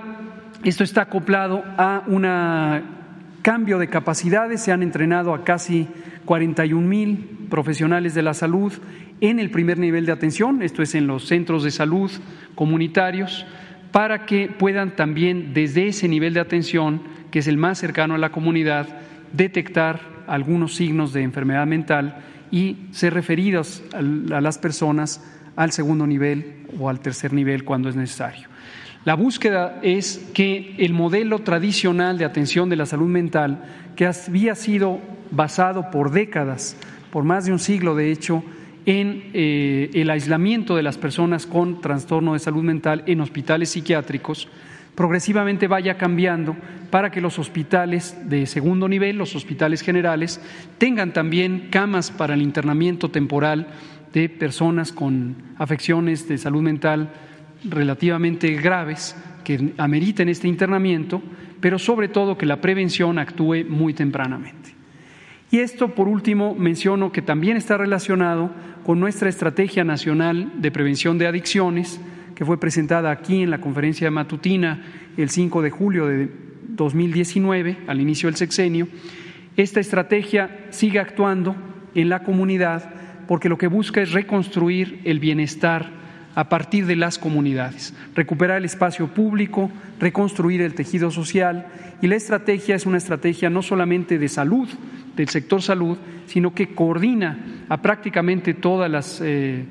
esto 0.65 0.83
está 0.83 1.03
acoplado 1.03 1.63
a 1.77 2.03
una 2.07 3.06
cambio 3.47 3.79
de 3.79 3.87
capacidades, 3.87 4.61
se 4.61 4.73
han 4.73 4.83
entrenado 4.83 5.33
a 5.33 5.45
casi 5.45 5.87
41 6.25 6.85
mil 6.85 7.47
profesionales 7.49 8.13
de 8.13 8.21
la 8.21 8.33
salud 8.33 8.73
en 9.21 9.39
el 9.39 9.51
primer 9.51 9.79
nivel 9.79 10.05
de 10.05 10.11
atención, 10.11 10.61
esto 10.61 10.83
es 10.83 10.95
en 10.95 11.07
los 11.07 11.27
centros 11.27 11.63
de 11.63 11.71
salud 11.71 12.11
comunitarios, 12.55 13.45
para 13.93 14.25
que 14.25 14.49
puedan 14.49 14.97
también 14.97 15.53
desde 15.53 15.87
ese 15.87 16.09
nivel 16.09 16.33
de 16.33 16.41
atención, 16.41 17.01
que 17.31 17.39
es 17.39 17.47
el 17.47 17.55
más 17.55 17.77
cercano 17.77 18.15
a 18.15 18.17
la 18.17 18.33
comunidad, 18.33 18.85
detectar 19.31 20.01
algunos 20.27 20.75
signos 20.75 21.13
de 21.13 21.21
enfermedad 21.21 21.65
mental 21.65 22.17
y 22.51 22.89
ser 22.91 23.13
referidos 23.13 23.81
a 23.93 24.41
las 24.41 24.57
personas 24.57 25.23
al 25.55 25.71
segundo 25.71 26.05
nivel 26.05 26.65
o 26.77 26.89
al 26.89 26.99
tercer 26.99 27.31
nivel 27.31 27.63
cuando 27.63 27.87
es 27.87 27.95
necesario. 27.95 28.49
La 29.07 29.15
búsqueda 29.15 29.79
es 29.83 30.29
que 30.33 30.75
el 30.79 30.91
modelo 30.91 31.39
tradicional 31.39 32.17
de 32.17 32.25
atención 32.25 32.67
de 32.67 32.75
la 32.75 32.85
salud 32.85 33.07
mental, 33.07 33.63
que 33.95 34.05
había 34.05 34.53
sido 34.53 34.99
basado 35.31 35.91
por 35.91 36.11
décadas, 36.11 36.75
por 37.09 37.23
más 37.23 37.45
de 37.45 37.53
un 37.53 37.59
siglo 37.59 37.95
de 37.95 38.11
hecho, 38.11 38.43
en 38.85 39.29
eh, 39.33 39.91
el 39.93 40.09
aislamiento 40.09 40.75
de 40.75 40.83
las 40.83 40.97
personas 40.97 41.45
con 41.45 41.79
trastorno 41.79 42.33
de 42.33 42.39
salud 42.39 42.63
mental 42.63 43.03
en 43.07 43.21
hospitales 43.21 43.69
psiquiátricos, 43.69 44.49
progresivamente 44.93 45.69
vaya 45.69 45.97
cambiando 45.97 46.57
para 46.89 47.09
que 47.09 47.21
los 47.21 47.39
hospitales 47.39 48.17
de 48.25 48.45
segundo 48.45 48.89
nivel, 48.89 49.17
los 49.17 49.37
hospitales 49.37 49.83
generales, 49.83 50.41
tengan 50.79 51.13
también 51.13 51.69
camas 51.71 52.11
para 52.11 52.33
el 52.33 52.41
internamiento 52.41 53.09
temporal 53.09 53.67
de 54.11 54.27
personas 54.27 54.91
con 54.91 55.37
afecciones 55.57 56.27
de 56.27 56.37
salud 56.37 56.61
mental 56.61 57.09
relativamente 57.63 58.51
graves 58.55 59.15
que 59.43 59.73
ameriten 59.77 60.29
este 60.29 60.47
internamiento, 60.47 61.21
pero 61.59 61.79
sobre 61.79 62.07
todo 62.07 62.37
que 62.37 62.45
la 62.45 62.61
prevención 62.61 63.19
actúe 63.19 63.65
muy 63.67 63.93
tempranamente. 63.93 64.75
Y 65.49 65.59
esto, 65.59 65.95
por 65.95 66.07
último, 66.09 66.55
menciono 66.55 67.11
que 67.11 67.21
también 67.21 67.55
está 67.55 67.77
relacionado 67.77 68.51
con 68.83 68.99
nuestra 68.99 69.29
Estrategia 69.29 69.83
Nacional 69.83 70.51
de 70.57 70.71
Prevención 70.71 71.17
de 71.17 71.27
Adicciones, 71.27 72.01
que 72.35 72.45
fue 72.45 72.59
presentada 72.59 73.11
aquí 73.11 73.41
en 73.41 73.49
la 73.49 73.61
conferencia 73.61 74.11
matutina 74.11 74.83
el 75.15 75.29
5 75.29 75.61
de 75.61 75.69
julio 75.69 76.07
de 76.07 76.29
2019, 76.67 77.77
al 77.87 78.01
inicio 78.01 78.27
del 78.27 78.35
sexenio. 78.35 78.87
Esta 79.55 79.79
estrategia 79.79 80.67
sigue 80.69 80.99
actuando 80.99 81.55
en 81.95 82.09
la 82.09 82.23
comunidad 82.23 82.93
porque 83.27 83.49
lo 83.49 83.57
que 83.57 83.67
busca 83.67 84.01
es 84.01 84.11
reconstruir 84.11 85.01
el 85.03 85.19
bienestar 85.19 85.89
a 86.37 86.49
partir 86.49 86.85
de 86.85 86.95
las 86.95 87.17
comunidades, 87.17 87.95
recuperar 88.13 88.57
el 88.57 88.65
espacio 88.65 89.07
público, 89.07 89.71
reconstruir 89.99 90.61
el 90.61 90.75
tejido 90.75 91.09
social 91.09 91.65
y 91.99 92.05
la 92.05 92.15
estrategia 92.15 92.75
es 92.75 92.85
una 92.85 92.99
estrategia 92.99 93.49
no 93.49 93.63
solamente 93.63 94.19
de 94.19 94.29
salud, 94.29 94.69
del 95.15 95.29
sector 95.29 95.63
salud, 95.63 95.97
sino 96.27 96.53
que 96.53 96.75
coordina 96.75 97.63
a 97.69 97.81
prácticamente 97.81 98.53
todas 98.53 98.91
las 98.91 99.19
eh, 99.19 99.65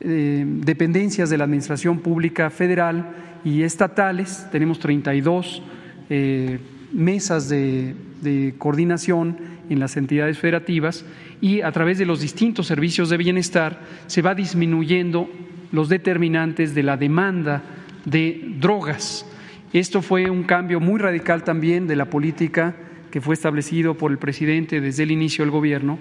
eh, 0.00 0.44
dependencias 0.44 1.30
de 1.30 1.38
la 1.38 1.44
Administración 1.44 2.00
Pública 2.00 2.50
Federal 2.50 3.12
y 3.44 3.62
estatales. 3.62 4.48
Tenemos 4.50 4.80
32 4.80 5.62
eh, 6.10 6.58
mesas 6.92 7.48
de, 7.48 7.94
de 8.22 8.56
coordinación 8.58 9.36
en 9.70 9.78
las 9.78 9.96
entidades 9.96 10.36
federativas 10.36 11.04
y 11.40 11.60
a 11.60 11.70
través 11.70 11.96
de 11.98 12.06
los 12.06 12.20
distintos 12.20 12.66
servicios 12.66 13.08
de 13.08 13.18
bienestar 13.18 13.78
se 14.08 14.20
va 14.20 14.34
disminuyendo 14.34 15.30
los 15.72 15.88
determinantes 15.88 16.74
de 16.74 16.82
la 16.82 16.96
demanda 16.96 17.62
de 18.04 18.44
drogas. 18.58 19.26
Esto 19.72 20.02
fue 20.02 20.30
un 20.30 20.44
cambio 20.44 20.80
muy 20.80 21.00
radical 21.00 21.44
también 21.44 21.86
de 21.86 21.96
la 21.96 22.06
política 22.06 22.76
que 23.10 23.20
fue 23.20 23.34
establecido 23.34 23.94
por 23.94 24.10
el 24.10 24.18
presidente 24.18 24.80
desde 24.80 25.02
el 25.02 25.10
inicio 25.10 25.44
del 25.44 25.50
gobierno, 25.50 25.98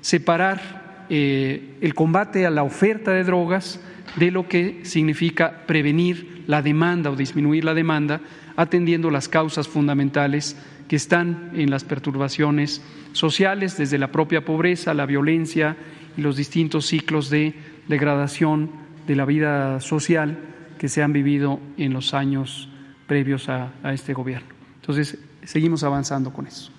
separar 0.00 1.06
eh, 1.08 1.76
el 1.80 1.94
combate 1.94 2.46
a 2.46 2.50
la 2.50 2.62
oferta 2.62 3.12
de 3.12 3.24
drogas 3.24 3.80
de 4.16 4.30
lo 4.30 4.48
que 4.48 4.80
significa 4.82 5.66
prevenir 5.66 6.44
la 6.46 6.62
demanda 6.62 7.10
o 7.10 7.16
disminuir 7.16 7.64
la 7.64 7.74
demanda, 7.74 8.20
atendiendo 8.56 9.10
las 9.10 9.28
causas 9.28 9.68
fundamentales 9.68 10.56
que 10.88 10.96
están 10.96 11.52
en 11.54 11.70
las 11.70 11.84
perturbaciones 11.84 12.82
sociales, 13.12 13.76
desde 13.76 13.98
la 13.98 14.10
propia 14.10 14.44
pobreza, 14.44 14.94
la 14.94 15.06
violencia 15.06 15.76
y 16.16 16.20
los 16.20 16.36
distintos 16.36 16.86
ciclos 16.86 17.30
de 17.30 17.54
degradación 17.88 18.70
de 19.06 19.16
la 19.16 19.24
vida 19.24 19.80
social 19.80 20.38
que 20.78 20.88
se 20.88 21.02
han 21.02 21.12
vivido 21.12 21.60
en 21.76 21.92
los 21.92 22.14
años 22.14 22.68
previos 23.06 23.48
a, 23.48 23.72
este 23.92 24.14
gobierno. 24.14 24.48
Entonces, 24.76 25.18
seguimos 25.44 25.82
avanzando 25.82 26.32
con 26.32 26.46
eso. 26.46 26.70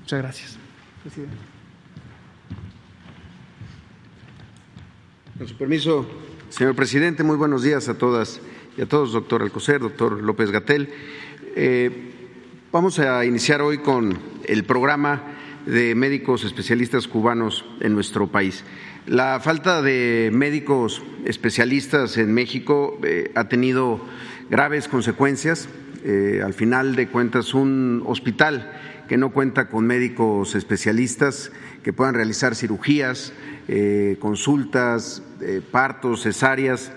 Muchas 0.00 0.18
gracias. 0.18 0.58
Con 5.38 5.46
su 5.46 5.56
permiso, 5.56 6.08
señor 6.48 6.74
presidente, 6.74 7.22
muy 7.22 7.36
buenos 7.36 7.62
días 7.62 7.88
a 7.88 7.98
todas 7.98 8.40
y 8.76 8.82
a 8.82 8.86
todos, 8.86 9.12
doctor 9.12 9.42
Alcocer, 9.42 9.80
doctor 9.80 10.22
López 10.22 10.50
Gatel. 10.50 10.88
Eh, 11.54 12.14
vamos 12.72 12.98
a 12.98 13.24
iniciar 13.24 13.62
hoy 13.62 13.78
con 13.78 14.18
el 14.44 14.64
programa 14.64 15.35
de 15.66 15.94
médicos 15.94 16.44
especialistas 16.44 17.08
cubanos 17.08 17.64
en 17.80 17.92
nuestro 17.92 18.28
país. 18.28 18.64
La 19.06 19.40
falta 19.40 19.82
de 19.82 20.30
médicos 20.32 21.02
especialistas 21.24 22.16
en 22.18 22.32
México 22.32 22.98
eh, 23.02 23.30
ha 23.34 23.48
tenido 23.48 24.00
graves 24.48 24.88
consecuencias. 24.88 25.68
Eh, 26.04 26.40
al 26.44 26.54
final 26.54 26.94
de 26.94 27.08
cuentas, 27.08 27.52
un 27.52 28.02
hospital 28.06 28.72
que 29.08 29.16
no 29.16 29.32
cuenta 29.32 29.68
con 29.68 29.86
médicos 29.86 30.54
especialistas 30.54 31.52
que 31.82 31.92
puedan 31.92 32.14
realizar 32.14 32.54
cirugías, 32.54 33.32
eh, 33.68 34.16
consultas, 34.20 35.22
partos, 35.70 36.22
cesáreas, 36.22 36.92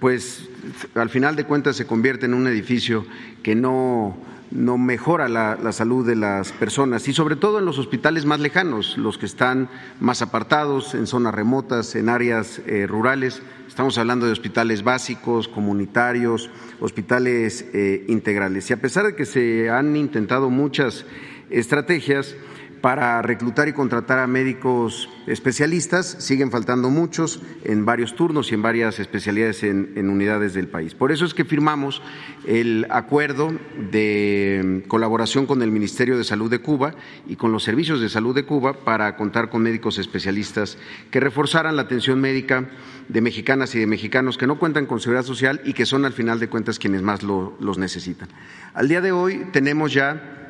pues 0.00 0.48
al 0.94 1.08
final 1.08 1.36
de 1.36 1.44
cuentas 1.44 1.76
se 1.76 1.86
convierte 1.86 2.26
en 2.26 2.34
un 2.34 2.46
edificio 2.46 3.06
que 3.42 3.54
no 3.54 4.18
no 4.50 4.78
mejora 4.78 5.28
la, 5.28 5.72
salud 5.72 6.06
de 6.06 6.16
las 6.16 6.52
personas 6.52 7.08
y 7.08 7.12
sobre 7.12 7.36
todo 7.36 7.58
en 7.58 7.64
los 7.64 7.78
hospitales 7.78 8.24
más 8.24 8.40
lejanos, 8.40 8.96
los 8.96 9.18
que 9.18 9.26
están 9.26 9.68
más 10.00 10.22
apartados, 10.22 10.94
en 10.94 11.06
zonas 11.06 11.34
remotas, 11.34 11.94
en 11.94 12.08
áreas 12.08 12.60
eh, 12.66 12.86
rurales. 12.86 13.42
Estamos 13.66 13.98
hablando 13.98 14.26
de 14.26 14.32
hospitales 14.32 14.84
básicos, 14.84 15.48
comunitarios, 15.48 16.50
hospitales 16.80 17.66
eh, 17.72 18.04
integrales. 18.08 18.70
Y 18.70 18.72
a 18.72 18.80
pesar 18.80 19.06
de 19.06 19.16
que 19.16 19.26
se 19.26 19.70
han 19.70 19.96
intentado 19.96 20.50
muchas 20.50 21.04
estrategias, 21.50 22.36
para 22.84 23.22
reclutar 23.22 23.66
y 23.66 23.72
contratar 23.72 24.18
a 24.18 24.26
médicos 24.26 25.08
especialistas. 25.26 26.16
Siguen 26.18 26.50
faltando 26.50 26.90
muchos 26.90 27.40
en 27.64 27.86
varios 27.86 28.14
turnos 28.14 28.52
y 28.52 28.56
en 28.56 28.60
varias 28.60 29.00
especialidades 29.00 29.62
en, 29.62 30.10
unidades 30.10 30.52
del 30.52 30.68
país. 30.68 30.94
Por 30.94 31.10
eso 31.10 31.24
es 31.24 31.32
que 31.32 31.46
firmamos 31.46 32.02
el 32.46 32.86
acuerdo 32.90 33.54
de 33.90 34.84
colaboración 34.86 35.46
con 35.46 35.62
el 35.62 35.70
Ministerio 35.70 36.18
de 36.18 36.24
Salud 36.24 36.50
de 36.50 36.58
Cuba 36.58 36.94
y 37.26 37.36
con 37.36 37.52
los 37.52 37.64
servicios 37.64 38.02
de 38.02 38.10
salud 38.10 38.34
de 38.34 38.44
Cuba 38.44 38.74
para 38.84 39.16
contar 39.16 39.48
con 39.48 39.62
médicos 39.62 39.96
especialistas 39.96 40.76
que 41.10 41.20
reforzaran 41.20 41.76
la 41.76 41.82
atención 41.82 42.20
médica 42.20 42.68
de 43.08 43.22
mexicanas 43.22 43.74
y 43.74 43.78
de 43.78 43.86
mexicanos 43.86 44.36
que 44.36 44.46
no 44.46 44.58
cuentan 44.58 44.84
con 44.84 45.00
seguridad 45.00 45.24
social 45.24 45.62
y 45.64 45.72
que 45.72 45.86
son 45.86 46.04
al 46.04 46.12
final 46.12 46.38
de 46.38 46.50
cuentas 46.50 46.78
quienes 46.78 47.00
más 47.00 47.22
los 47.22 47.78
necesitan. 47.78 48.28
Al 48.74 48.88
día 48.88 49.00
de 49.00 49.12
hoy 49.12 49.46
tenemos 49.52 49.94
ya 49.94 50.43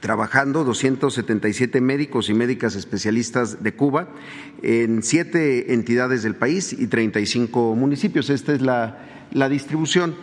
trabajando 0.00 0.64
277 0.64 1.80
médicos 1.80 2.28
y 2.28 2.34
médicas 2.34 2.76
especialistas 2.76 3.62
de 3.62 3.74
Cuba 3.74 4.08
en 4.62 5.02
siete 5.02 5.74
entidades 5.74 6.22
del 6.22 6.36
país 6.36 6.72
y 6.72 6.86
35 6.86 7.74
municipios. 7.74 8.30
Esta 8.30 8.52
es 8.52 8.62
la, 8.62 9.48
distribución. 9.48 10.14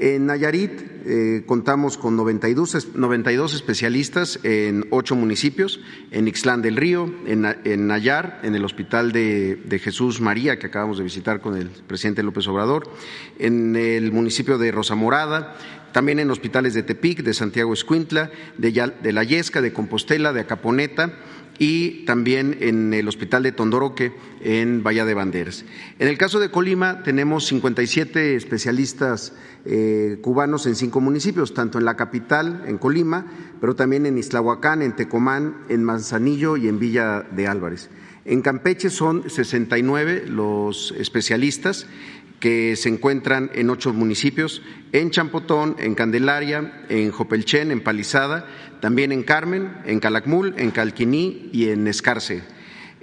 En 0.00 0.26
Nayarit 0.26 0.72
eh, 1.04 1.44
contamos 1.46 1.96
con 1.96 2.16
92, 2.16 2.96
92, 2.96 3.54
especialistas 3.54 4.40
en 4.42 4.86
ocho 4.90 5.14
municipios, 5.14 5.80
en 6.10 6.26
Ixlán 6.26 6.60
del 6.60 6.76
Río, 6.76 7.12
en, 7.26 7.86
Nayar, 7.86 8.40
en 8.42 8.56
el 8.56 8.64
Hospital 8.64 9.12
de, 9.12 9.56
de, 9.64 9.78
Jesús 9.78 10.20
María, 10.20 10.58
que 10.58 10.66
acabamos 10.66 10.98
de 10.98 11.04
visitar 11.04 11.40
con 11.40 11.56
el 11.56 11.68
presidente 11.68 12.24
López 12.24 12.48
Obrador, 12.48 12.90
en 13.38 13.76
el 13.76 14.10
municipio 14.10 14.58
de 14.58 14.72
Rosa 14.72 14.96
Morada, 14.96 15.54
también 15.92 16.18
en 16.18 16.30
hospitales 16.30 16.74
de 16.74 16.82
Tepic, 16.82 17.22
de 17.22 17.34
Santiago 17.34 17.72
Escuintla, 17.72 18.30
de, 18.58 19.12
La 19.12 19.24
Yesca, 19.24 19.60
de 19.60 19.72
Compostela, 19.72 20.32
de 20.32 20.40
Acaponeta 20.40 21.12
y 21.58 22.04
también 22.06 22.56
en 22.60 22.92
el 22.94 23.06
Hospital 23.08 23.42
de 23.42 23.52
Tondoroque 23.52 24.12
en 24.40 24.82
Bahía 24.82 25.04
de 25.04 25.14
Banderas. 25.14 25.64
En 25.98 26.08
el 26.08 26.18
caso 26.18 26.40
de 26.40 26.50
Colima 26.50 27.02
tenemos 27.02 27.46
57 27.46 28.34
especialistas 28.34 29.34
eh, 29.64 30.18
cubanos 30.22 30.66
en 30.66 30.74
cinco 30.74 31.00
municipios, 31.00 31.54
tanto 31.54 31.78
en 31.78 31.84
la 31.84 31.96
capital, 31.96 32.64
en 32.66 32.78
Colima, 32.78 33.26
pero 33.60 33.76
también 33.76 34.06
en 34.06 34.18
Islahuacán, 34.18 34.82
en 34.82 34.96
Tecomán, 34.96 35.58
en 35.68 35.84
Manzanillo 35.84 36.56
y 36.56 36.68
en 36.68 36.78
Villa 36.78 37.26
de 37.30 37.46
Álvarez. 37.46 37.90
En 38.24 38.40
Campeche 38.40 38.88
son 38.88 39.28
69 39.28 40.24
los 40.28 40.94
especialistas 40.96 41.86
que 42.42 42.74
se 42.74 42.88
encuentran 42.88 43.52
en 43.54 43.70
ocho 43.70 43.92
municipios, 43.92 44.62
en 44.90 45.12
Champotón, 45.12 45.76
en 45.78 45.94
Candelaria, 45.94 46.86
en 46.88 47.12
Jopelchen, 47.12 47.70
en 47.70 47.84
Palizada, 47.84 48.48
también 48.80 49.12
en 49.12 49.22
Carmen, 49.22 49.76
en 49.84 50.00
Calakmul, 50.00 50.52
en 50.58 50.72
Calquiní 50.72 51.50
y 51.52 51.68
en 51.68 51.86
Escarce. 51.86 52.42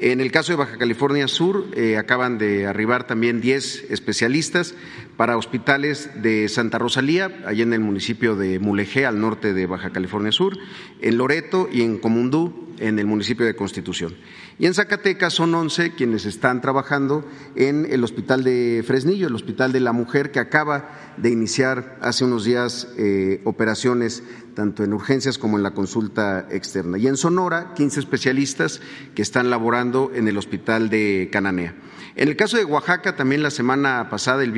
En 0.01 0.21
el 0.21 0.31
caso 0.31 0.53
de 0.53 0.57
Baja 0.57 0.77
California 0.77 1.27
Sur, 1.27 1.65
eh, 1.75 1.97
acaban 1.97 2.37
de 2.37 2.65
arribar 2.65 3.05
también 3.05 3.41
diez 3.41 3.85
especialistas 3.89 4.73
para 5.17 5.35
hospitales 5.35 6.09
de 6.21 6.47
Santa 6.47 6.77
Rosalía, 6.77 7.41
allá 7.45 7.63
en 7.63 7.73
el 7.73 7.81
municipio 7.81 8.37
de 8.37 8.59
Mulegé, 8.59 9.05
al 9.05 9.19
norte 9.19 9.53
de 9.53 9.65
Baja 9.65 9.89
California 9.89 10.31
Sur, 10.31 10.57
en 11.01 11.17
Loreto 11.17 11.67
y 11.69 11.81
en 11.81 11.97
Comundú, 11.97 12.69
en 12.79 12.97
el 12.97 13.07
municipio 13.07 13.45
de 13.45 13.57
Constitución. 13.57 14.15
Y 14.57 14.67
en 14.67 14.73
Zacatecas 14.73 15.33
son 15.33 15.53
once 15.53 15.91
quienes 15.91 16.25
están 16.25 16.61
trabajando 16.61 17.27
en 17.57 17.85
el 17.89 18.01
Hospital 18.05 18.45
de 18.45 18.83
Fresnillo, 18.87 19.27
el 19.27 19.35
Hospital 19.35 19.73
de 19.73 19.81
la 19.81 19.91
Mujer, 19.91 20.31
que 20.31 20.39
acaba 20.39 21.15
de 21.17 21.29
iniciar 21.29 21.97
hace 22.01 22.23
unos 22.23 22.45
días 22.45 22.87
eh, 22.97 23.41
operaciones 23.43 24.23
tanto 24.59 24.83
en 24.83 24.91
urgencias 24.91 25.37
como 25.37 25.55
en 25.55 25.63
la 25.63 25.71
consulta 25.71 26.45
externa. 26.51 26.97
Y 26.97 27.07
en 27.07 27.15
Sonora, 27.15 27.73
15 27.75 28.01
especialistas 28.01 28.81
que 29.15 29.21
están 29.21 29.49
laborando 29.49 30.11
en 30.13 30.27
el 30.27 30.37
Hospital 30.37 30.89
de 30.89 31.29
Cananea. 31.31 31.75
En 32.17 32.27
el 32.27 32.35
caso 32.35 32.57
de 32.57 32.65
Oaxaca, 32.65 33.15
también 33.15 33.41
la 33.41 33.51
semana 33.51 34.09
pasada, 34.09 34.43
el 34.43 34.51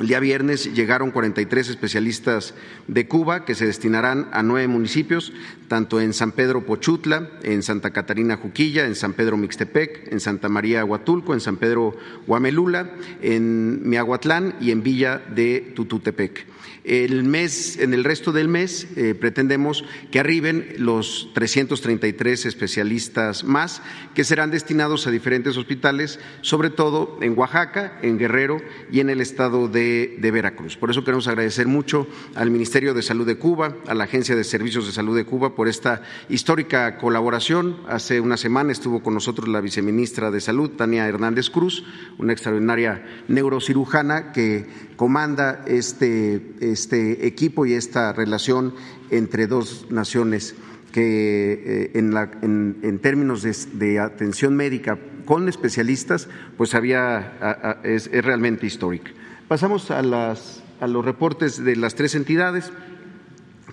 día 0.00 0.18
viernes 0.18 0.74
llegaron 0.74 1.12
43 1.12 1.68
especialistas 1.68 2.54
de 2.88 3.06
Cuba 3.06 3.44
que 3.44 3.54
se 3.54 3.66
destinarán 3.66 4.26
a 4.32 4.42
nueve 4.42 4.66
municipios, 4.66 5.32
tanto 5.68 6.00
en 6.00 6.12
San 6.12 6.32
Pedro 6.32 6.66
Pochutla, 6.66 7.30
en 7.44 7.62
Santa 7.62 7.92
Catarina 7.92 8.36
Juquilla, 8.36 8.84
en 8.84 8.96
San 8.96 9.12
Pedro 9.12 9.36
Mixtepec, 9.36 10.12
en 10.12 10.18
Santa 10.18 10.48
María 10.48 10.84
Huatulco, 10.84 11.34
en 11.34 11.40
San 11.40 11.56
Pedro 11.56 11.96
Huamelula, 12.26 12.90
en 13.22 13.88
Miahuatlán 13.88 14.56
y 14.60 14.72
en 14.72 14.82
Villa 14.82 15.22
de 15.32 15.72
Tututepec. 15.76 16.48
El 16.84 17.24
mes, 17.24 17.78
en 17.78 17.92
el 17.92 18.04
resto 18.04 18.32
del 18.32 18.48
mes 18.48 18.88
eh, 18.96 19.14
pretendemos 19.14 19.84
que 20.10 20.18
arriben 20.18 20.74
los 20.78 21.30
333 21.34 22.46
especialistas 22.46 23.44
más 23.44 23.82
que 24.14 24.24
serán 24.24 24.50
destinados 24.50 25.06
a 25.06 25.10
diferentes 25.10 25.56
hospitales, 25.56 26.20
sobre 26.40 26.70
todo 26.70 27.18
en 27.20 27.36
Oaxaca, 27.38 27.98
en 28.02 28.18
Guerrero 28.18 28.62
y 28.90 29.00
en 29.00 29.10
el 29.10 29.20
estado 29.20 29.68
de, 29.68 30.18
Veracruz. 30.30 30.76
Por 30.76 30.90
eso 30.90 31.04
queremos 31.04 31.28
agradecer 31.28 31.66
mucho 31.66 32.06
al 32.34 32.50
Ministerio 32.50 32.94
de 32.94 33.02
Salud 33.02 33.26
de 33.26 33.36
Cuba, 33.36 33.76
a 33.86 33.94
la 33.94 34.04
Agencia 34.04 34.36
de 34.36 34.44
Servicios 34.44 34.86
de 34.86 34.92
Salud 34.92 35.16
de 35.16 35.24
Cuba 35.24 35.54
por 35.54 35.68
esta 35.68 36.02
histórica 36.28 36.96
colaboración. 36.98 37.76
Hace 37.88 38.20
una 38.20 38.36
semana 38.36 38.72
estuvo 38.72 39.02
con 39.02 39.14
nosotros 39.14 39.48
la 39.48 39.60
viceministra 39.60 40.30
de 40.30 40.40
Salud, 40.40 40.70
Tania 40.70 41.06
Hernández 41.06 41.50
Cruz, 41.50 41.84
una 42.16 42.32
extraordinaria 42.32 43.04
neurocirujana 43.28 44.32
que 44.32 44.66
comanda 45.00 45.62
este, 45.66 46.56
este 46.60 47.26
equipo 47.26 47.64
y 47.64 47.72
esta 47.72 48.12
relación 48.12 48.74
entre 49.10 49.46
dos 49.46 49.86
naciones 49.88 50.54
que 50.92 51.88
eh, 51.94 51.98
en, 51.98 52.98
términos 52.98 53.42
de, 53.42 53.98
atención 53.98 54.54
médica 54.56 54.98
con 55.24 55.48
especialistas, 55.48 56.28
pues 56.58 56.74
había, 56.74 57.80
es, 57.82 58.12
realmente 58.12 58.66
histórico. 58.66 59.06
Pasamos 59.48 59.90
a, 59.90 60.02
las, 60.02 60.62
a 60.82 60.86
los 60.86 61.02
reportes 61.02 61.64
de 61.64 61.76
las 61.76 61.94
tres 61.94 62.14
entidades 62.14 62.70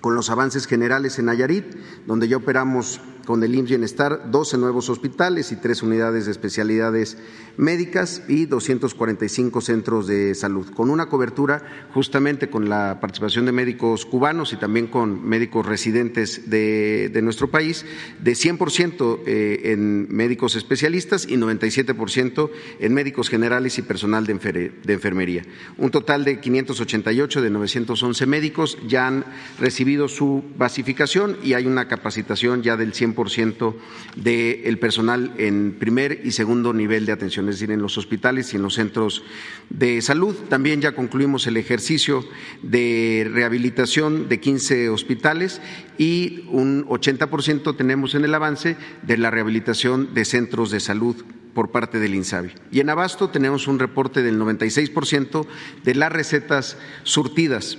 con 0.00 0.14
los 0.14 0.30
avances 0.30 0.66
generales 0.66 1.18
en 1.18 1.26
Nayarit, 1.26 1.66
donde 2.06 2.26
ya 2.28 2.38
operamos 2.38 3.02
con 3.28 3.44
el 3.44 3.54
IMSS 3.54 3.68
Bienestar 3.68 4.30
12 4.30 4.56
nuevos 4.56 4.88
hospitales 4.88 5.52
y 5.52 5.56
tres 5.56 5.82
unidades 5.82 6.24
de 6.24 6.32
especialidades 6.32 7.18
médicas 7.58 8.22
y 8.26 8.46
245 8.46 9.60
centros 9.60 10.06
de 10.06 10.34
salud, 10.34 10.70
con 10.70 10.88
una 10.88 11.10
cobertura 11.10 11.62
justamente 11.92 12.48
con 12.48 12.70
la 12.70 13.00
participación 13.02 13.44
de 13.44 13.52
médicos 13.52 14.06
cubanos 14.06 14.54
y 14.54 14.56
también 14.56 14.86
con 14.86 15.28
médicos 15.28 15.66
residentes 15.66 16.48
de, 16.48 17.20
nuestro 17.22 17.50
país, 17.50 17.84
de 18.18 18.32
100% 18.32 19.18
eh, 19.26 19.72
en 19.72 20.08
médicos 20.08 20.56
especialistas 20.56 21.26
y 21.28 21.36
97% 21.36 22.50
en 22.80 22.94
médicos 22.94 23.28
generales 23.28 23.76
y 23.76 23.82
personal 23.82 24.24
de, 24.24 24.72
de 24.82 24.92
enfermería. 24.94 25.42
Un 25.76 25.90
total 25.90 26.24
de 26.24 26.40
588 26.40 27.42
de 27.42 27.50
911 27.50 28.24
médicos 28.24 28.78
ya 28.86 29.06
han 29.06 29.26
recibido 29.60 30.08
su 30.08 30.42
basificación 30.56 31.36
y 31.42 31.52
hay 31.52 31.66
una 31.66 31.88
capacitación 31.88 32.62
ya 32.62 32.78
del 32.78 32.94
100% 33.26 33.74
del 34.16 34.78
personal 34.78 35.34
en 35.38 35.76
primer 35.78 36.22
y 36.24 36.30
segundo 36.30 36.72
nivel 36.72 37.06
de 37.06 37.12
atención, 37.12 37.48
es 37.48 37.56
decir, 37.56 37.70
en 37.70 37.82
los 37.82 37.98
hospitales 37.98 38.52
y 38.52 38.56
en 38.56 38.62
los 38.62 38.74
centros 38.74 39.24
de 39.70 40.00
salud. 40.00 40.34
También 40.48 40.80
ya 40.80 40.94
concluimos 40.94 41.46
el 41.46 41.56
ejercicio 41.56 42.24
de 42.62 43.28
rehabilitación 43.32 44.28
de 44.28 44.40
15 44.40 44.88
hospitales 44.88 45.60
y 45.98 46.44
un 46.50 46.86
80% 46.86 47.76
tenemos 47.76 48.14
en 48.14 48.24
el 48.24 48.34
avance 48.34 48.76
de 49.02 49.16
la 49.16 49.30
rehabilitación 49.30 50.14
de 50.14 50.24
centros 50.24 50.70
de 50.70 50.80
salud 50.80 51.16
por 51.54 51.70
parte 51.70 51.98
del 51.98 52.14
INSABI. 52.14 52.52
Y 52.70 52.80
en 52.80 52.90
Abasto 52.90 53.30
tenemos 53.30 53.66
un 53.66 53.80
reporte 53.80 54.22
del 54.22 54.38
96% 54.38 55.46
de 55.82 55.94
las 55.96 56.12
recetas 56.12 56.76
surtidas 57.02 57.78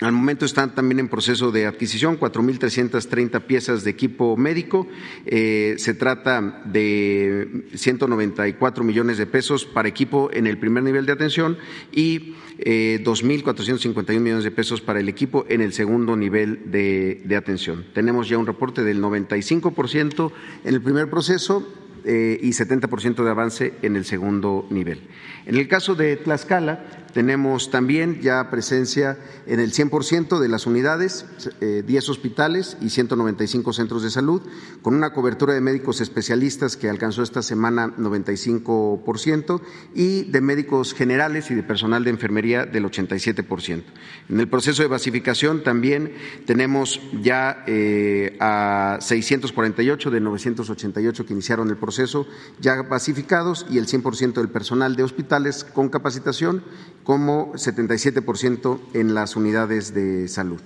Al 0.00 0.10
momento 0.10 0.44
están 0.44 0.74
también 0.74 0.98
en 0.98 1.08
proceso 1.08 1.52
de 1.52 1.66
adquisición 1.66 2.18
4.330 2.18 3.40
piezas 3.42 3.84
de 3.84 3.90
equipo 3.90 4.36
médico. 4.36 4.88
Eh, 5.24 5.76
se 5.78 5.94
trata 5.94 6.62
de 6.64 7.66
194 7.74 8.82
millones 8.82 9.18
de 9.18 9.26
pesos 9.26 9.64
para 9.64 9.88
equipo 9.88 10.30
en 10.32 10.48
el 10.48 10.58
primer 10.58 10.82
nivel 10.82 11.06
de 11.06 11.12
atención 11.12 11.58
y 11.92 12.34
eh, 12.58 13.02
2.451 13.04 14.18
millones 14.18 14.42
de 14.42 14.50
pesos 14.50 14.80
para 14.80 14.98
el 14.98 15.08
equipo 15.08 15.46
en 15.48 15.60
el 15.60 15.72
segundo 15.72 16.16
nivel 16.16 16.72
de, 16.72 17.22
de 17.24 17.36
atención. 17.36 17.84
Tenemos 17.94 18.28
ya 18.28 18.36
un 18.36 18.46
reporte 18.46 18.82
del 18.82 19.00
95% 19.00 20.32
en 20.64 20.74
el 20.74 20.82
primer 20.82 21.08
proceso 21.08 21.64
eh, 22.06 22.38
y 22.42 22.50
70% 22.50 23.24
de 23.24 23.30
avance 23.30 23.74
en 23.80 23.96
el 23.96 24.04
segundo 24.04 24.66
nivel. 24.68 25.00
En 25.46 25.56
el 25.56 25.68
caso 25.68 25.94
de 25.94 26.16
Tlaxcala, 26.16 27.04
tenemos 27.14 27.70
también 27.70 28.20
ya 28.20 28.50
presencia 28.50 29.16
en 29.46 29.60
el 29.60 29.72
100% 29.72 30.40
de 30.40 30.48
las 30.48 30.66
unidades, 30.66 31.24
10 31.60 31.88
eh, 31.88 32.10
hospitales 32.10 32.76
y 32.80 32.90
195 32.90 33.72
centros 33.72 34.02
de 34.02 34.10
salud, 34.10 34.42
con 34.82 34.94
una 34.96 35.12
cobertura 35.12 35.54
de 35.54 35.60
médicos 35.60 36.00
especialistas 36.00 36.76
que 36.76 36.90
alcanzó 36.90 37.22
esta 37.22 37.40
semana 37.42 37.94
95% 37.96 39.60
y 39.94 40.24
de 40.24 40.40
médicos 40.40 40.92
generales 40.92 41.52
y 41.52 41.54
de 41.54 41.62
personal 41.62 42.02
de 42.02 42.10
enfermería 42.10 42.66
del 42.66 42.84
87%. 42.84 43.84
En 44.28 44.40
el 44.40 44.48
proceso 44.48 44.82
de 44.82 44.88
basificación 44.88 45.62
también 45.62 46.14
tenemos 46.46 47.00
ya 47.22 47.62
eh, 47.68 48.36
a 48.40 48.98
648 49.00 50.10
de 50.10 50.20
988 50.20 51.26
que 51.26 51.32
iniciaron 51.32 51.70
el 51.70 51.76
proceso 51.76 52.26
ya 52.60 52.82
basificados 52.82 53.66
y 53.70 53.78
el 53.78 53.86
100% 53.86 54.32
del 54.32 54.48
personal 54.48 54.96
de 54.96 55.04
hospitales 55.34 55.64
con 55.64 55.88
capacitación 55.88 56.62
como 57.02 57.52
77% 57.54 58.78
en 58.94 59.14
las 59.14 59.34
unidades 59.34 59.92
de 59.92 60.28
salud. 60.28 60.60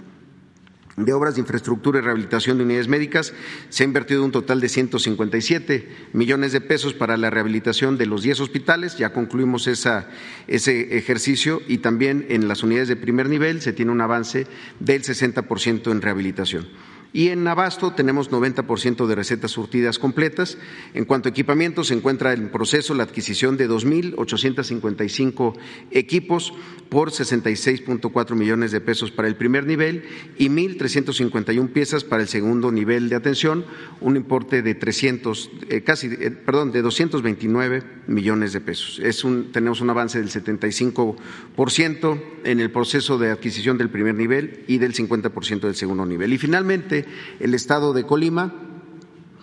De 0.96 1.12
obras 1.12 1.36
de 1.36 1.40
infraestructura 1.40 2.00
y 2.00 2.02
rehabilitación 2.02 2.58
de 2.58 2.64
unidades 2.64 2.88
médicas 2.88 3.32
se 3.70 3.82
ha 3.82 3.86
invertido 3.86 4.24
un 4.24 4.32
total 4.32 4.60
de 4.60 4.68
157 4.68 5.88
millones 6.12 6.52
de 6.52 6.60
pesos 6.60 6.92
para 6.92 7.16
la 7.16 7.30
rehabilitación 7.30 7.96
de 7.96 8.06
los 8.06 8.22
10 8.22 8.40
hospitales. 8.40 8.98
Ya 8.98 9.12
concluimos 9.12 9.68
ese 9.68 10.98
ejercicio 10.98 11.62
y 11.66 11.78
también 11.78 12.26
en 12.28 12.48
las 12.48 12.62
unidades 12.62 12.88
de 12.88 12.96
primer 12.96 13.28
nivel 13.28 13.62
se 13.62 13.72
tiene 13.72 13.92
un 13.92 14.00
avance 14.00 14.46
del 14.80 15.02
60% 15.02 15.92
en 15.92 16.02
rehabilitación. 16.02 16.66
Y 17.12 17.28
en 17.28 17.46
Abasto 17.46 17.92
tenemos 17.94 18.30
90% 18.30 19.06
de 19.06 19.14
recetas 19.14 19.52
surtidas 19.52 19.98
completas. 19.98 20.58
En 20.92 21.06
cuanto 21.06 21.28
a 21.28 21.30
equipamiento, 21.30 21.82
se 21.82 21.94
encuentra 21.94 22.34
en 22.34 22.50
proceso 22.50 22.94
la 22.94 23.04
adquisición 23.04 23.56
de 23.56 23.68
2.855 23.68 25.54
equipos 25.90 26.52
por 26.88 27.10
66.4 27.10 28.34
millones 28.34 28.72
de 28.72 28.80
pesos 28.80 29.10
para 29.10 29.28
el 29.28 29.36
primer 29.36 29.66
nivel 29.66 30.04
y 30.36 30.48
1.351 30.48 31.68
piezas 31.70 32.04
para 32.04 32.22
el 32.22 32.28
segundo 32.28 32.70
nivel 32.72 33.08
de 33.08 33.16
atención, 33.16 33.64
un 34.00 34.16
importe 34.16 34.62
de 34.62 34.74
300, 34.74 35.50
eh, 35.68 35.82
casi, 35.82 36.08
eh, 36.08 36.30
perdón, 36.30 36.72
de 36.72 36.82
229 36.82 37.82
millones 38.06 38.52
de 38.52 38.60
pesos. 38.60 39.00
Es 39.02 39.24
un, 39.24 39.52
tenemos 39.52 39.80
un 39.80 39.90
avance 39.90 40.18
del 40.18 40.30
75% 40.30 42.22
en 42.44 42.60
el 42.60 42.70
proceso 42.70 43.18
de 43.18 43.30
adquisición 43.30 43.78
del 43.78 43.90
primer 43.90 44.14
nivel 44.14 44.64
y 44.66 44.78
del 44.78 44.94
50% 44.94 45.60
del 45.60 45.74
segundo 45.74 46.06
nivel. 46.06 46.32
Y 46.32 46.38
finalmente, 46.38 46.97
el 47.40 47.54
Estado 47.54 47.92
de 47.92 48.04
Colima. 48.04 48.54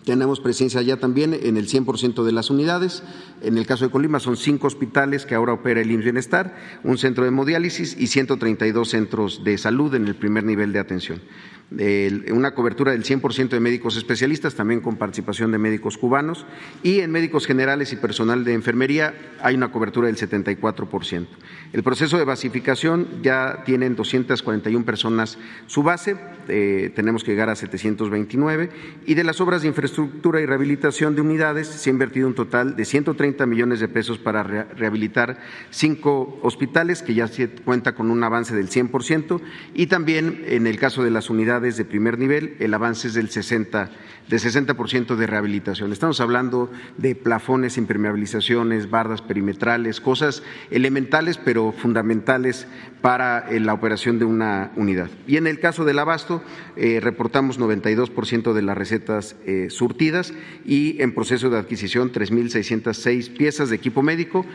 Tenemos 0.06 0.40
presencia 0.40 0.82
ya 0.84 0.98
también 0.98 1.34
en 1.34 1.58
el 1.58 1.68
100% 1.68 2.24
de 2.24 2.32
las 2.32 2.50
unidades. 2.50 3.02
En 3.42 3.58
el 3.58 3.66
caso 3.66 3.86
de 3.86 3.92
Colima 3.92 4.20
son 4.20 4.38
cinco 4.38 4.68
hospitales 4.68 5.26
que 5.26 5.34
ahora 5.34 5.54
opera 5.54 5.82
el 5.82 5.92
IMSS 5.92 6.04
Bienestar, 6.04 6.56
un 6.84 6.98
centro 6.98 7.24
de 7.24 7.30
hemodiálisis 7.30 7.98
y 8.00 8.08
132 8.08 8.88
centros 8.88 9.44
de 9.44 9.58
salud 9.58 9.94
en 9.96 10.08
el 10.08 10.16
primer 10.16 10.44
nivel 10.44 10.74
de 10.74 10.80
atención 10.80 11.22
una 11.72 12.54
cobertura 12.54 12.92
del 12.92 13.04
100% 13.04 13.50
de 13.50 13.60
médicos 13.60 13.98
especialistas, 13.98 14.56
también 14.56 14.82
con 14.82 14.98
participación 14.98 15.52
de 15.52 15.58
médicos 15.58 15.98
cubanos, 15.98 16.46
y 16.84 17.00
en 17.00 17.12
médicos 17.12 17.48
generales 17.48 17.92
y 17.92 17.96
personal 17.96 18.44
de 18.44 18.54
enfermería 18.54 19.14
hay 19.42 19.56
una 19.56 19.72
cobertura 19.72 20.08
del 20.08 20.18
74%. 20.18 21.28
El 21.74 21.84
proceso 21.84 22.18
de 22.18 22.24
basificación 22.24 23.08
ya 23.24 23.64
tienen 23.66 23.96
241 23.96 24.86
personas 24.86 25.38
su 25.66 25.84
base, 25.84 26.16
eh, 26.48 26.92
tenemos 26.96 27.24
que 27.24 27.32
llegar 27.32 27.50
a 27.50 27.56
729, 27.56 28.70
y 29.06 29.16
de 29.16 29.24
las 29.24 29.42
obras 29.42 29.64
de 29.64 29.68
infraestructura 29.68 30.42
y 30.42 30.46
rehabilitación 30.46 31.16
de 31.16 31.22
unidades 31.22 31.68
se 31.68 31.90
ha 31.90 31.94
invertido 31.94 32.28
un 32.28 32.36
total 32.36 32.76
de 32.76 32.86
130 32.86 33.46
millones 33.48 33.80
de 33.80 33.88
pesos 33.88 34.20
para 34.20 34.44
rehabilitar 34.44 35.40
cinco 35.72 36.40
hospitales, 36.44 37.02
que 37.02 37.16
ya 37.16 37.30
cuenta 37.66 37.96
con 37.96 38.12
un 38.12 38.24
avance 38.24 38.56
del 38.56 38.70
100%, 38.70 39.42
y 39.74 39.88
también 39.88 40.44
en 40.48 40.68
el 40.68 40.78
caso 40.78 41.04
de 41.04 41.12
las 41.12 41.30
unidades 41.30 41.55
de 41.60 41.86
primer 41.86 42.20
nivel, 42.20 42.56
el 42.60 42.74
avance 42.74 43.08
es 43.08 43.14
del 43.14 43.30
60, 43.30 43.90
de 44.28 44.38
60% 44.38 45.16
de 45.16 45.28
rehabilitación. 45.28 45.92
Estamos 45.92 46.20
hablando 46.20 46.72
de 46.98 47.16
plafones, 47.16 47.78
impermeabilizaciones, 47.78 48.90
bardas 48.90 49.22
perimetrales, 49.22 50.02
cosas 50.02 50.44
elementales 50.70 51.38
pero 51.38 51.72
fundamentales 51.72 52.68
para 53.02 53.48
eh, 53.50 53.60
la 53.60 53.74
operación 53.74 54.20
de 54.20 54.26
una 54.26 54.72
unidad. 54.76 55.10
Y 55.28 55.38
en 55.38 55.48
el 55.48 55.60
caso 55.60 55.86
del 55.86 56.00
abasto, 56.00 56.44
eh, 56.76 57.00
reportamos 57.02 57.60
92% 57.60 58.54
de 58.54 58.62
las 58.62 58.78
recetas 58.78 59.36
eh, 59.46 59.68
surtidas 59.70 60.34
y 60.66 61.02
en 61.02 61.14
proceso 61.14 61.50
de 61.50 61.58
adquisición 61.58 62.12
3.606 62.12 63.38
piezas 63.38 63.70
de 63.70 63.76
equipo 63.76 64.02
médico, 64.02 64.46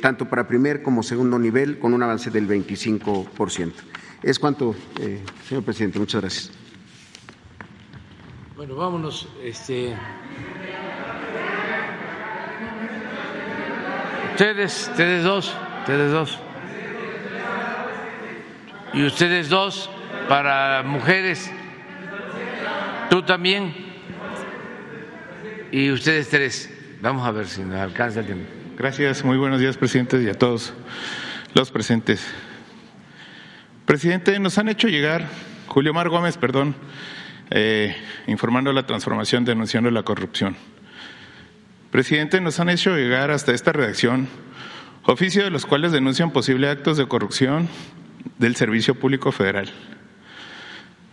tanto 0.00 0.28
para 0.28 0.48
primer 0.48 0.82
como 0.82 1.02
segundo 1.02 1.38
nivel, 1.38 1.78
con 1.78 1.94
un 1.94 2.02
avance 2.02 2.30
del 2.30 2.48
25%. 2.48 3.72
Es 4.22 4.38
cuanto, 4.38 4.74
eh, 5.00 5.22
señor 5.48 5.64
presidente. 5.64 5.98
Muchas 5.98 6.20
gracias. 6.20 6.50
Bueno, 8.56 8.76
vámonos. 8.76 9.28
Este... 9.42 9.94
Ustedes, 14.32 14.88
ustedes 14.90 15.24
dos, 15.24 15.54
ustedes 15.80 16.12
dos. 16.12 16.38
Y 18.92 19.04
ustedes 19.04 19.48
dos 19.48 19.90
para 20.28 20.82
mujeres. 20.82 21.50
Tú 23.08 23.22
también. 23.22 23.74
Y 25.72 25.90
ustedes 25.90 26.28
tres. 26.28 26.70
Vamos 27.00 27.26
a 27.26 27.30
ver 27.30 27.46
si 27.46 27.62
nos 27.62 27.78
alcanza 27.78 28.20
el 28.20 28.26
tiempo. 28.26 28.50
Gracias, 28.76 29.24
muy 29.24 29.38
buenos 29.38 29.58
días, 29.58 29.76
presidente, 29.76 30.22
y 30.22 30.28
a 30.28 30.34
todos 30.34 30.74
los 31.54 31.70
presentes. 31.70 32.26
Presidente, 33.96 34.38
nos 34.40 34.58
han 34.58 34.68
hecho 34.68 34.88
llegar, 34.88 35.26
Julio 35.68 35.94
Mar 35.94 36.10
Gómez, 36.10 36.36
perdón, 36.36 36.74
eh, 37.48 37.96
informando 38.26 38.70
la 38.74 38.84
transformación, 38.84 39.46
denunciando 39.46 39.90
la 39.90 40.02
corrupción. 40.02 40.54
Presidente, 41.90 42.42
nos 42.42 42.60
han 42.60 42.68
hecho 42.68 42.94
llegar 42.94 43.30
hasta 43.30 43.52
esta 43.52 43.72
redacción 43.72 44.28
oficio 45.04 45.44
de 45.44 45.50
los 45.50 45.64
cuales 45.64 45.92
denuncian 45.92 46.30
posibles 46.30 46.72
actos 46.72 46.98
de 46.98 47.08
corrupción 47.08 47.70
del 48.36 48.54
Servicio 48.54 48.96
Público 48.96 49.32
Federal. 49.32 49.70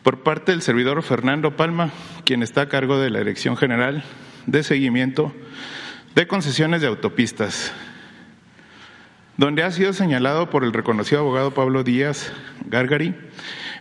Por 0.03 0.21
parte 0.23 0.51
del 0.51 0.61
servidor 0.61 1.01
Fernando 1.03 1.55
Palma, 1.55 1.89
quien 2.25 2.43
está 2.43 2.63
a 2.63 2.67
cargo 2.67 2.99
de 2.99 3.11
la 3.11 3.19
Dirección 3.19 3.55
General 3.55 4.03
de 4.45 4.61
Seguimiento 4.61 5.33
de 6.15 6.27
Concesiones 6.27 6.81
de 6.81 6.87
Autopistas, 6.87 7.71
donde 9.43 9.63
ha 9.63 9.71
sido 9.71 9.91
señalado 9.91 10.49
por 10.49 10.63
el 10.63 10.71
reconocido 10.71 11.19
abogado 11.19 11.53
Pablo 11.53 11.83
Díaz 11.83 12.31
Gargari 12.65 13.13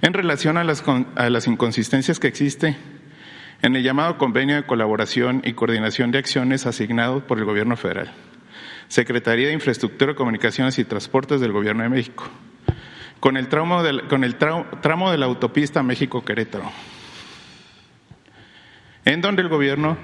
en 0.01 0.13
relación 0.13 0.57
a 0.57 0.65
las, 0.65 0.83
a 1.15 1.31
las 1.31 1.47
inconsistencias 1.47 2.19
que 2.19 2.27
existe 2.27 2.77
en 3.63 3.77
el 3.77 3.85
llamado 3.85 4.19
convenio 4.19 4.57
de 4.57 4.67
colaboración 4.67 5.41
y 5.45 5.53
coordinación 5.53 6.11
de 6.11 6.19
acciones 6.19 6.67
asignado 6.67 7.29
por 7.29 7.39
el 7.39 7.45
Gobierno 7.45 7.77
federal, 7.77 8.11
Secretaría 8.89 9.47
de 9.47 9.53
Infraestructura, 9.53 10.17
Comunicaciones 10.17 10.81
y 10.81 10.85
Transportes 10.85 11.41
del 11.41 11.53
Gobierno 11.53 11.85
de 11.85 11.91
México, 11.91 12.25
con 13.21 13.37
el, 13.37 13.47
tramo 13.47 13.85
tramo 14.81 15.13
de 15.13 15.19
la 15.19 15.27
autopista 15.27 15.85
México-Querétaro, 15.85 16.73
en 19.05 19.21
donde 19.21 19.43
el 19.43 19.49
Gobierno 19.49 19.97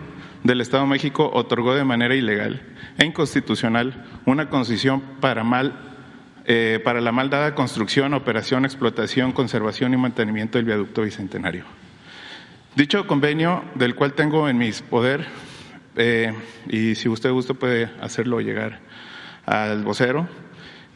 del 0.44 0.61
Estado 0.61 0.85
de 0.85 0.90
México 0.90 1.29
otorgó 1.35 1.75
de 1.75 1.83
manera 1.83 2.14
ilegal 2.14 2.62
e 2.98 3.04
inconstitucional 3.04 4.04
una 4.26 4.50
concesión 4.50 5.00
para 5.20 5.44
mal 5.44 5.88
eh, 6.50 6.80
para 6.82 7.02
la 7.02 7.12
mal 7.12 7.28
dada 7.28 7.54
construcción, 7.54 8.14
operación, 8.14 8.64
explotación, 8.64 9.32
conservación 9.32 9.92
y 9.92 9.98
mantenimiento 9.98 10.56
del 10.56 10.64
viaducto 10.64 11.02
bicentenario. 11.02 11.66
Dicho 12.74 13.06
convenio, 13.06 13.64
del 13.74 13.94
cual 13.94 14.14
tengo 14.14 14.48
en 14.48 14.56
mis 14.56 14.80
poder, 14.80 15.26
eh, 15.96 16.32
y 16.70 16.94
si 16.94 17.11
usted 17.11 17.32
gusta 17.32 17.52
puede 17.52 17.90
hacerlo 18.00 18.40
llegar 18.40 18.80
al 19.44 19.84
vocero, 19.84 20.26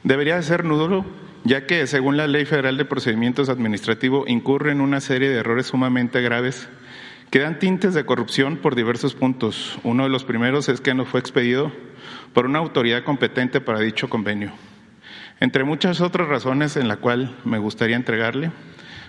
debería 0.05 0.37
de 0.37 0.43
ser 0.43 0.65
nulo, 0.65 1.05
ya 1.45 1.67
que 1.67 1.87
según 1.87 2.17
la 2.17 2.27
Ley 2.27 2.47
Federal 2.47 2.79
de 2.79 2.87
Procedimientos 2.87 3.51
Administrativos 3.51 4.27
incurre 4.31 4.73
en 4.73 4.81
una 4.81 5.03
serie 5.03 5.29
de 5.29 5.37
errores 5.37 5.67
sumamente 5.67 6.23
graves 6.23 6.67
que 7.31 7.41
dan 7.41 7.59
tintes 7.59 7.93
de 7.93 8.07
corrupción 8.07 8.57
por 8.57 8.75
diversos 8.75 9.15
puntos. 9.15 9.79
Uno 9.83 10.05
de 10.05 10.09
los 10.09 10.25
primeros 10.25 10.71
es 10.71 10.81
que 10.81 10.95
no 10.95 11.05
fue 11.05 11.21
expedido 11.21 11.73
por 12.33 12.47
una 12.47 12.59
autoridad 12.59 13.05
competente 13.05 13.61
para 13.61 13.81
dicho 13.81 14.09
convenio. 14.09 14.53
Entre 15.41 15.65
muchas 15.65 16.01
otras 16.01 16.29
razones 16.29 16.77
en 16.77 16.89
la 16.89 16.97
cual 16.97 17.37
me 17.45 17.59
gustaría 17.59 17.97
entregarle, 17.97 18.53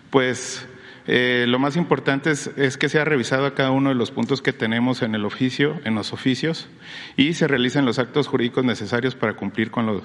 pues 0.09 0.67
eh, 1.05 1.45
lo 1.47 1.59
más 1.59 1.75
importante 1.75 2.31
es, 2.31 2.47
es, 2.55 2.77
que 2.77 2.89
sea 2.89 3.05
revisado 3.05 3.53
cada 3.53 3.71
uno 3.71 3.89
de 3.89 3.95
los 3.95 4.11
puntos 4.11 4.41
que 4.41 4.53
tenemos 4.53 5.01
en 5.01 5.15
el 5.15 5.25
oficio, 5.25 5.79
en 5.83 5.95
los 5.95 6.13
oficios, 6.13 6.69
y 7.17 7.33
se 7.33 7.47
realicen 7.47 7.85
los 7.85 7.99
actos 7.99 8.27
jurídicos 8.27 8.63
necesarios 8.63 9.15
para 9.15 9.33
cumplir 9.33 9.69
con 9.69 9.85
los 9.85 10.03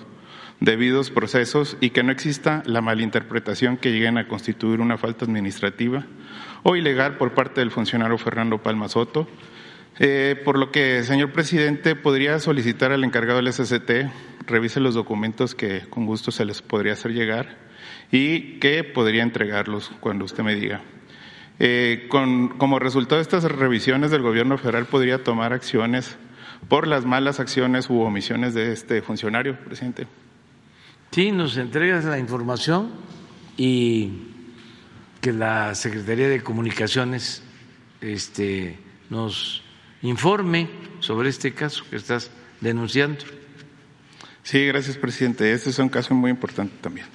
debidos 0.60 1.10
procesos 1.10 1.76
y 1.80 1.90
que 1.90 2.02
no 2.02 2.10
exista 2.10 2.62
la 2.66 2.80
malinterpretación 2.80 3.76
que 3.76 3.92
lleguen 3.92 4.18
a 4.18 4.26
constituir 4.26 4.80
una 4.80 4.98
falta 4.98 5.24
administrativa 5.24 6.04
o 6.64 6.74
ilegal 6.74 7.16
por 7.16 7.32
parte 7.32 7.60
del 7.60 7.70
funcionario 7.70 8.18
Fernando 8.18 8.58
Palma 8.58 8.88
Soto. 8.88 9.28
Eh, 9.98 10.40
por 10.44 10.58
lo 10.58 10.70
que, 10.70 11.02
señor 11.02 11.32
presidente, 11.32 11.96
podría 11.96 12.38
solicitar 12.38 12.92
al 12.92 13.02
encargado 13.04 13.42
del 13.42 13.52
SCT 13.52 13.90
revise 14.46 14.80
los 14.80 14.94
documentos 14.94 15.54
que 15.54 15.82
con 15.90 16.06
gusto 16.06 16.30
se 16.30 16.44
les 16.44 16.62
podría 16.62 16.94
hacer 16.94 17.12
llegar 17.12 17.58
y 18.10 18.58
que 18.60 18.84
podría 18.84 19.22
entregarlos 19.22 19.90
cuando 20.00 20.24
usted 20.24 20.42
me 20.42 20.54
diga. 20.54 20.80
Eh, 21.60 22.06
con, 22.08 22.56
como 22.56 22.78
resultado 22.78 23.16
de 23.16 23.22
estas 23.22 23.44
revisiones 23.44 24.10
del 24.10 24.22
gobierno 24.22 24.56
federal 24.58 24.86
podría 24.86 25.24
tomar 25.24 25.52
acciones 25.52 26.16
por 26.68 26.86
las 26.86 27.04
malas 27.04 27.40
acciones 27.40 27.90
u 27.90 28.00
omisiones 28.00 28.54
de 28.54 28.72
este 28.72 29.02
funcionario, 29.02 29.58
presidente. 29.64 30.06
Sí, 31.10 31.32
nos 31.32 31.56
entregas 31.56 32.04
la 32.04 32.18
información 32.18 32.90
y 33.56 34.12
que 35.20 35.32
la 35.32 35.74
Secretaría 35.74 36.28
de 36.28 36.42
Comunicaciones 36.42 37.42
este, 38.00 38.78
nos 39.10 39.64
informe 40.02 40.68
sobre 41.00 41.28
este 41.28 41.52
caso 41.52 41.84
que 41.90 41.96
estás 41.96 42.30
denunciando. 42.60 43.24
Sí, 44.42 44.64
gracias, 44.66 44.96
presidente. 44.96 45.52
Este 45.52 45.70
es 45.70 45.78
un 45.78 45.88
caso 45.88 46.14
muy 46.14 46.30
importante 46.30 46.74
también. 46.80 47.06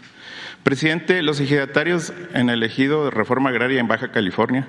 Presidente, 0.64 1.22
los 1.24 1.42
ejidatarios 1.42 2.14
en 2.34 2.50
el 2.50 2.64
ejido 2.64 3.06
de 3.06 3.12
reforma 3.12 3.50
agraria 3.50 3.82
en 3.82 3.88
Baja 3.90 4.12
California 4.12 4.66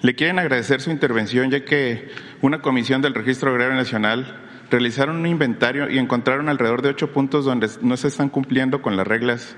le 0.00 0.14
quieren 0.14 0.38
agradecer 0.38 0.80
su 0.80 0.90
intervención 0.90 1.50
ya 1.50 1.66
que 1.66 2.08
una 2.40 2.62
comisión 2.62 3.02
del 3.02 3.12
Registro 3.12 3.50
Agrario 3.50 3.74
Nacional 3.74 4.40
realizaron 4.70 5.16
un 5.16 5.26
inventario 5.26 5.90
y 5.90 5.98
encontraron 5.98 6.48
alrededor 6.48 6.80
de 6.80 6.88
ocho 6.88 7.12
puntos 7.12 7.44
donde 7.44 7.68
no 7.82 7.96
se 7.98 8.08
están 8.08 8.30
cumpliendo 8.30 8.80
con 8.80 8.96
las 8.96 9.06
reglas. 9.06 9.56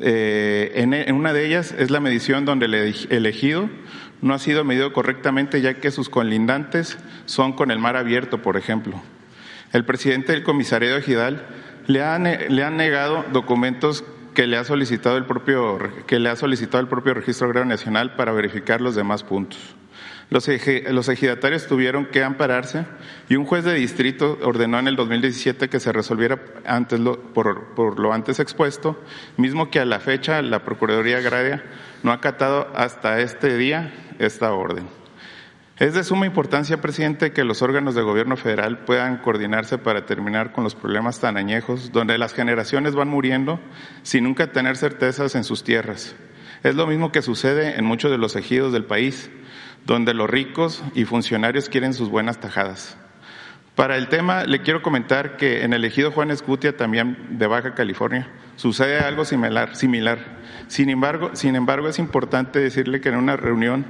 Eh, 0.00 0.72
en, 0.76 1.14
una 1.14 1.34
de 1.34 1.46
ellas 1.46 1.74
es 1.76 1.90
la 1.90 2.00
medición 2.00 2.46
donde 2.46 2.66
el 2.66 2.74
elegido 3.10 3.68
no 4.22 4.34
ha 4.34 4.38
sido 4.38 4.64
medido 4.64 4.92
correctamente 4.92 5.60
ya 5.60 5.74
que 5.74 5.90
sus 5.90 6.08
colindantes 6.08 6.98
son 7.26 7.52
con 7.52 7.70
el 7.70 7.78
mar 7.78 7.96
abierto, 7.96 8.42
por 8.42 8.56
ejemplo. 8.56 9.00
El 9.72 9.84
presidente 9.84 10.32
del 10.32 10.42
comisariado 10.42 10.96
ejidal 10.96 11.46
le 11.86 12.02
ha, 12.02 12.18
le 12.18 12.64
han 12.64 12.76
negado 12.76 13.24
documentos 13.32 14.04
que 14.34 14.46
le 14.46 14.56
ha 14.56 14.64
solicitado 14.64 15.16
el 15.16 15.24
propio 15.24 15.78
que 16.06 16.18
le 16.18 16.28
ha 16.28 16.36
solicitado 16.36 16.80
el 16.80 16.88
propio 16.88 17.14
Registro 17.14 17.48
Agrario 17.48 17.68
Nacional 17.68 18.14
para 18.14 18.32
verificar 18.32 18.80
los 18.80 18.94
demás 18.94 19.24
puntos. 19.24 19.58
Los, 20.30 20.48
ejidatarios 20.48 21.66
tuvieron 21.66 22.06
que 22.06 22.22
ampararse 22.22 22.86
y 23.28 23.34
un 23.34 23.44
juez 23.44 23.64
de 23.64 23.74
distrito 23.74 24.38
ordenó 24.42 24.78
en 24.78 24.86
el 24.86 24.94
2017 24.94 25.68
que 25.68 25.80
se 25.80 25.90
resolviera 25.90 26.40
antes 26.64 27.00
por, 27.34 27.74
por, 27.74 27.98
lo 27.98 28.12
antes 28.12 28.38
expuesto, 28.38 29.02
mismo 29.36 29.70
que 29.70 29.80
a 29.80 29.84
la 29.84 29.98
fecha 29.98 30.40
la 30.40 30.64
Procuraduría 30.64 31.18
Agraria 31.18 31.64
no 32.04 32.12
ha 32.12 32.14
acatado 32.14 32.70
hasta 32.76 33.18
este 33.18 33.56
día 33.56 33.92
esta 34.20 34.52
orden. 34.52 34.86
Es 35.78 35.94
de 35.94 36.04
suma 36.04 36.26
importancia, 36.26 36.80
presidente, 36.80 37.32
que 37.32 37.42
los 37.42 37.62
órganos 37.62 37.94
de 37.94 38.02
gobierno 38.02 38.36
federal 38.36 38.84
puedan 38.84 39.16
coordinarse 39.18 39.78
para 39.78 40.06
terminar 40.06 40.52
con 40.52 40.62
los 40.62 40.74
problemas 40.74 41.20
tan 41.20 41.36
añejos, 41.36 41.90
donde 41.90 42.18
las 42.18 42.34
generaciones 42.34 42.94
van 42.94 43.08
muriendo 43.08 43.58
sin 44.02 44.24
nunca 44.24 44.52
tener 44.52 44.76
certezas 44.76 45.34
en 45.34 45.44
sus 45.44 45.64
tierras. 45.64 46.14
Es 46.62 46.74
lo 46.74 46.86
mismo 46.86 47.10
que 47.10 47.22
sucede 47.22 47.78
en 47.78 47.86
muchos 47.86 48.10
de 48.10 48.18
los 48.18 48.36
ejidos 48.36 48.72
del 48.72 48.84
país 48.84 49.30
donde 49.86 50.14
los 50.14 50.28
ricos 50.28 50.82
y 50.94 51.04
funcionarios 51.04 51.68
quieren 51.68 51.94
sus 51.94 52.10
buenas 52.10 52.40
tajadas. 52.40 52.96
Para 53.80 53.96
el 53.96 54.08
tema, 54.08 54.44
le 54.44 54.60
quiero 54.60 54.82
comentar 54.82 55.38
que 55.38 55.64
en 55.64 55.72
el 55.72 55.86
ejido 55.86 56.12
Juan 56.12 56.30
Escutia, 56.30 56.76
también 56.76 57.16
de 57.30 57.46
Baja 57.46 57.72
California, 57.72 58.28
sucede 58.56 58.98
algo 58.98 59.24
similar. 59.24 59.74
similar. 59.74 60.18
Sin, 60.68 60.90
embargo, 60.90 61.30
sin 61.32 61.56
embargo, 61.56 61.88
es 61.88 61.98
importante 61.98 62.58
decirle 62.58 63.00
que 63.00 63.08
en 63.08 63.16
una 63.16 63.38
reunión 63.38 63.86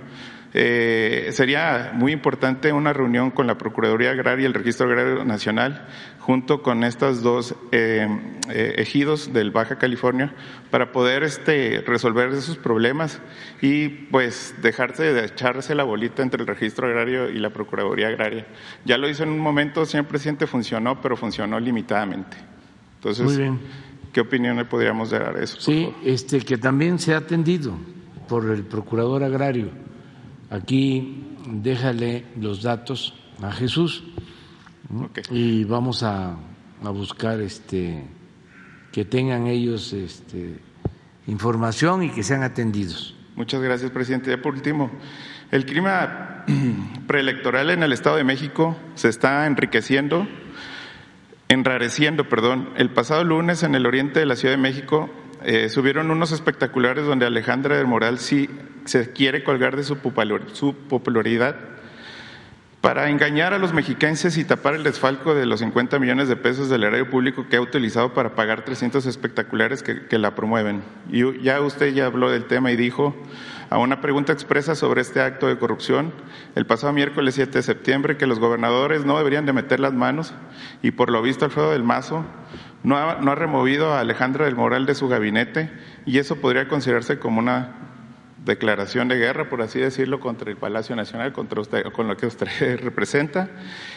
eh, 0.52 1.28
sería 1.32 1.92
muy 1.94 2.12
importante 2.12 2.72
una 2.72 2.92
reunión 2.92 3.30
con 3.30 3.46
la 3.46 3.56
Procuraduría 3.56 4.10
Agraria 4.10 4.42
y 4.42 4.46
el 4.46 4.54
Registro 4.54 4.88
Agrario 4.88 5.24
Nacional, 5.24 5.86
junto 6.18 6.62
con 6.62 6.82
estos 6.82 7.22
dos 7.22 7.54
eh, 7.70 8.08
eh, 8.48 8.74
ejidos 8.78 9.32
del 9.32 9.52
Baja 9.52 9.78
California, 9.78 10.34
para 10.70 10.90
poder 10.90 11.22
este, 11.22 11.82
resolver 11.86 12.30
esos 12.30 12.56
problemas 12.56 13.20
y 13.62 13.88
pues 13.88 14.56
dejarse 14.60 15.12
de 15.12 15.26
echarse 15.26 15.74
la 15.76 15.84
bolita 15.84 16.22
entre 16.22 16.40
el 16.40 16.48
Registro 16.48 16.88
Agrario 16.88 17.30
y 17.30 17.38
la 17.38 17.50
Procuraduría 17.50 18.08
Agraria. 18.08 18.46
Ya 18.84 18.98
lo 18.98 19.08
hizo 19.08 19.22
en 19.22 19.28
un 19.28 19.38
momento, 19.38 19.86
señor 19.86 20.06
presidente, 20.06 20.48
funcionó, 20.48 21.00
pero 21.00 21.16
funcionó 21.16 21.60
limitadamente. 21.60 22.36
Entonces, 22.96 23.40
¿qué 24.12 24.20
opinión 24.20 24.56
le 24.56 24.64
podríamos 24.64 25.10
dar 25.10 25.36
a 25.36 25.42
eso? 25.42 25.60
Sí, 25.60 25.94
este, 26.04 26.40
que 26.40 26.58
también 26.58 26.98
se 26.98 27.14
ha 27.14 27.18
atendido 27.18 27.72
por 28.28 28.50
el 28.50 28.64
Procurador 28.64 29.22
Agrario 29.22 29.89
Aquí 30.50 31.36
déjale 31.46 32.24
los 32.36 32.62
datos 32.62 33.14
a 33.40 33.52
Jesús 33.52 34.02
y 35.30 35.62
vamos 35.62 36.02
a, 36.02 36.36
buscar 36.82 37.40
este 37.40 38.04
que 38.90 39.04
tengan 39.04 39.46
ellos 39.46 39.92
este, 39.92 40.58
información 41.28 42.02
y 42.02 42.10
que 42.10 42.24
sean 42.24 42.42
atendidos. 42.42 43.14
Muchas 43.36 43.60
gracias, 43.60 43.92
presidente. 43.92 44.30
Ya 44.30 44.42
por 44.42 44.54
último, 44.54 44.90
el 45.52 45.64
clima 45.66 46.44
preelectoral 47.06 47.70
en 47.70 47.84
el 47.84 47.92
Estado 47.92 48.16
de 48.16 48.24
México 48.24 48.76
se 48.96 49.08
está 49.08 49.46
enriqueciendo, 49.46 50.26
enrareciendo, 51.48 52.28
perdón. 52.28 52.70
El 52.76 52.90
pasado 52.90 53.22
lunes 53.22 53.62
en 53.62 53.76
el 53.76 53.86
oriente 53.86 54.18
de 54.18 54.26
la 54.26 54.34
Ciudad 54.34 54.54
de 54.54 54.60
México 54.60 55.10
eh, 55.44 55.68
subieron 55.68 56.10
unos 56.10 56.32
espectaculares 56.32 57.06
donde 57.06 57.26
Alejandra 57.26 57.76
del 57.76 57.86
Moral 57.86 58.18
sí 58.18 58.50
se 58.84 59.12
quiere 59.12 59.44
colgar 59.44 59.76
de 59.76 59.84
su 59.84 59.96
popularidad 59.98 61.56
para 62.80 63.10
engañar 63.10 63.52
a 63.52 63.58
los 63.58 63.74
mexicanos 63.74 64.36
y 64.38 64.44
tapar 64.44 64.74
el 64.74 64.82
desfalco 64.82 65.34
de 65.34 65.44
los 65.44 65.60
50 65.60 65.98
millones 65.98 66.28
de 66.28 66.36
pesos 66.36 66.70
del 66.70 66.84
erario 66.84 67.10
público 67.10 67.46
que 67.48 67.56
ha 67.56 67.60
utilizado 67.60 68.14
para 68.14 68.34
pagar 68.34 68.64
300 68.64 69.04
espectaculares 69.04 69.82
que, 69.82 70.06
que, 70.06 70.18
la 70.18 70.34
promueven. 70.34 70.82
Y 71.10 71.42
ya 71.42 71.60
usted 71.60 71.92
ya 71.92 72.06
habló 72.06 72.30
del 72.30 72.46
tema 72.46 72.72
y 72.72 72.76
dijo 72.76 73.14
a 73.68 73.78
una 73.78 74.00
pregunta 74.00 74.32
expresa 74.32 74.74
sobre 74.74 75.02
este 75.02 75.20
acto 75.20 75.46
de 75.46 75.58
corrupción 75.58 76.12
el 76.54 76.66
pasado 76.66 76.92
miércoles 76.94 77.34
7 77.34 77.58
de 77.58 77.62
septiembre 77.62 78.16
que 78.16 78.26
los 78.26 78.38
gobernadores 78.38 79.04
no 79.04 79.18
deberían 79.18 79.46
de 79.46 79.52
meter 79.52 79.78
las 79.78 79.92
manos 79.92 80.32
y 80.82 80.90
por 80.92 81.10
lo 81.10 81.20
visto 81.22 81.44
Alfredo 81.44 81.70
del 81.70 81.84
Mazo 81.84 82.24
no 82.82 82.96
ha, 82.96 83.16
no 83.16 83.32
ha 83.32 83.34
removido 83.34 83.92
a 83.92 84.00
Alejandra 84.00 84.46
del 84.46 84.56
Moral 84.56 84.86
de 84.86 84.94
su 84.94 85.08
gabinete 85.08 85.70
y 86.06 86.18
eso 86.18 86.36
podría 86.36 86.68
considerarse 86.68 87.18
como 87.18 87.38
una 87.38 87.90
declaración 88.44 89.08
de 89.08 89.16
guerra, 89.16 89.48
por 89.48 89.62
así 89.62 89.78
decirlo, 89.78 90.20
contra 90.20 90.50
el 90.50 90.56
Palacio 90.56 90.96
Nacional, 90.96 91.32
contra 91.32 91.60
usted, 91.60 91.84
con 91.92 92.08
lo 92.08 92.16
que 92.16 92.26
usted 92.26 92.48
representa, 92.82 93.50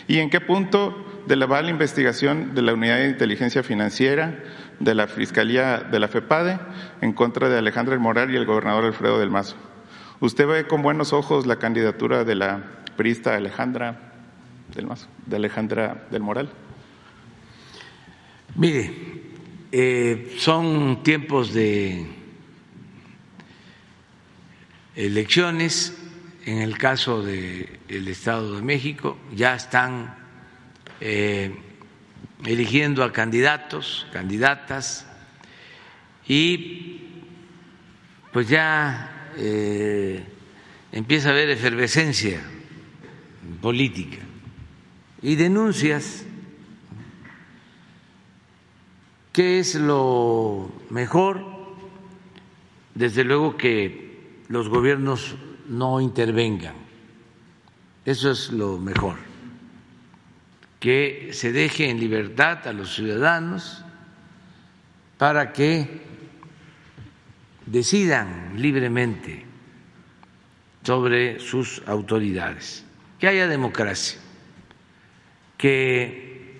y 0.07 0.19
en 0.19 0.29
qué 0.29 0.41
punto 0.41 1.05
de 1.27 1.35
la, 1.35 1.45
va 1.45 1.61
la 1.61 1.69
investigación 1.69 2.53
de 2.53 2.61
la 2.61 2.73
Unidad 2.73 2.97
de 2.97 3.09
Inteligencia 3.09 3.63
Financiera, 3.63 4.39
de 4.79 4.95
la 4.95 5.07
Fiscalía 5.07 5.77
de 5.79 5.99
la 5.99 6.07
FEPADE, 6.07 6.59
en 7.01 7.13
contra 7.13 7.49
de 7.49 7.57
Alejandra 7.57 7.93
del 7.93 8.01
Moral 8.01 8.31
y 8.31 8.35
el 8.35 8.45
gobernador 8.45 8.85
Alfredo 8.85 9.19
del 9.19 9.29
Mazo. 9.29 9.55
¿Usted 10.19 10.47
ve 10.47 10.67
con 10.67 10.81
buenos 10.81 11.13
ojos 11.13 11.45
la 11.45 11.57
candidatura 11.57 12.23
de 12.23 12.35
la 12.35 12.63
prista 12.97 13.35
Alejandra 13.35 14.11
del 14.75 14.87
Mazo, 14.87 15.07
de 15.25 15.37
Alejandra 15.37 16.05
del 16.11 16.21
Moral? 16.21 16.49
Mire, 18.55 18.93
eh, 19.71 20.35
son 20.37 21.01
tiempos 21.01 21.55
de 21.55 22.05
elecciones, 24.95 25.97
en 26.45 26.59
el 26.59 26.77
caso 26.77 27.23
del 27.23 28.07
Estado 28.07 28.55
de 28.55 28.61
México, 28.61 29.17
ya 29.35 29.55
están 29.55 30.15
eh, 31.01 31.51
eligiendo 32.45 33.03
a 33.03 33.11
candidatos, 33.11 34.05
candidatas, 34.13 35.07
y 36.27 37.23
pues 38.31 38.47
ya 38.49 39.31
eh, 39.35 40.23
empieza 40.91 41.29
a 41.29 41.31
haber 41.31 41.49
efervescencia 41.49 42.39
política 43.61 44.19
y 45.23 45.37
denuncias 45.37 46.27
¿Qué 49.33 49.57
es 49.57 49.73
lo 49.73 50.71
mejor? 50.91 51.43
Desde 52.93 53.23
luego 53.23 53.57
que 53.57 54.43
los 54.47 54.69
gobiernos 54.69 55.35
no 55.67 55.99
intervengan. 55.99 56.75
Eso 58.05 58.29
es 58.29 58.51
lo 58.51 58.77
mejor. 58.77 59.17
Que 60.79 61.31
se 61.33 61.51
deje 61.51 61.89
en 61.89 61.99
libertad 61.99 62.67
a 62.67 62.73
los 62.73 62.93
ciudadanos 62.93 63.83
para 65.17 65.51
que 65.51 66.03
decidan 67.65 68.53
libremente 68.57 69.47
sobre 70.83 71.39
sus 71.39 71.81
autoridades, 71.87 72.85
que 73.17 73.29
haya 73.29 73.47
democracia, 73.47 74.19
que 75.57 76.59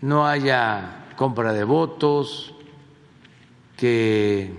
no 0.00 0.26
haya 0.26 0.97
compra 1.18 1.52
de 1.52 1.64
votos, 1.64 2.54
que 3.76 4.52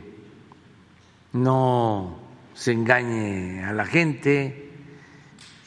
no 1.32 2.19
se 2.54 2.74
engañe 2.74 3.63
a 3.63 3.72
la 3.72 3.86
gente 3.86 4.69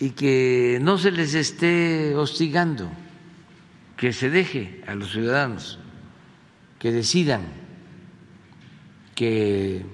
y 0.01 0.11
que 0.11 0.79
no 0.83 0.99
se 0.99 1.11
les 1.11 1.33
esté 1.33 2.15
hostigando, 2.15 2.91
que 3.97 4.13
se 4.13 4.29
deje 4.29 4.85
a 4.87 4.95
los 4.95 5.13
ciudadanos 5.13 5.79
que 6.79 6.93
decidan, 6.93 7.41
que 9.15 9.87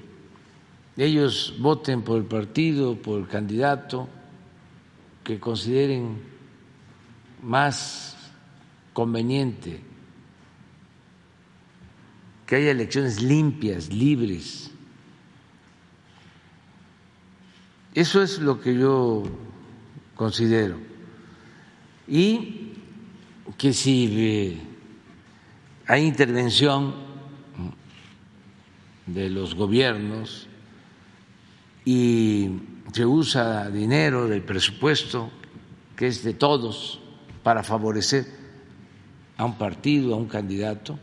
ellos 0.96 1.54
voten 1.60 2.02
por 2.02 2.18
el 2.18 2.24
partido, 2.24 2.96
por 2.96 3.20
el 3.20 3.28
candidato 3.28 4.08
que 5.22 5.38
consideren 5.38 6.18
más 7.40 8.16
conveniente, 8.92 9.86
que 12.48 12.56
haya 12.56 12.70
elecciones 12.70 13.22
limpias, 13.22 13.92
libres. 13.92 14.70
Eso 17.94 18.22
es 18.22 18.38
lo 18.38 18.58
que 18.58 18.74
yo 18.74 19.24
considero. 20.16 20.78
Y 22.08 22.72
que 23.58 23.74
si 23.74 24.08
eh, 24.16 24.60
hay 25.86 26.06
intervención 26.06 26.94
de 29.04 29.28
los 29.28 29.54
gobiernos, 29.54 30.48
y 31.84 32.48
se 32.92 33.04
usa 33.04 33.68
dinero 33.68 34.26
del 34.26 34.42
presupuesto 34.42 35.30
que 35.96 36.06
es 36.06 36.22
de 36.22 36.32
todos 36.32 36.98
para 37.42 37.62
favorecer 37.62 38.26
a 39.36 39.44
un 39.44 39.58
partido, 39.58 40.14
a 40.14 40.16
un 40.16 40.28
candidato, 40.28 40.98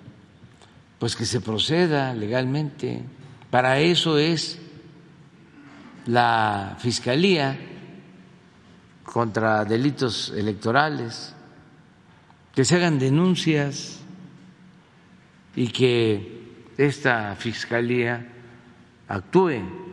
pues 0.99 1.15
que 1.15 1.25
se 1.25 1.41
proceda 1.41 2.13
legalmente. 2.13 3.01
Para 3.49 3.79
eso 3.79 4.17
es 4.17 4.59
la 6.05 6.75
Fiscalía 6.79 7.57
contra 9.03 9.65
delitos 9.65 10.33
electorales, 10.35 11.33
que 12.53 12.65
se 12.65 12.75
hagan 12.75 12.99
denuncias 12.99 13.99
y 15.55 15.67
que 15.67 16.43
esta 16.77 17.35
Fiscalía 17.35 18.27
actúe 19.07 19.85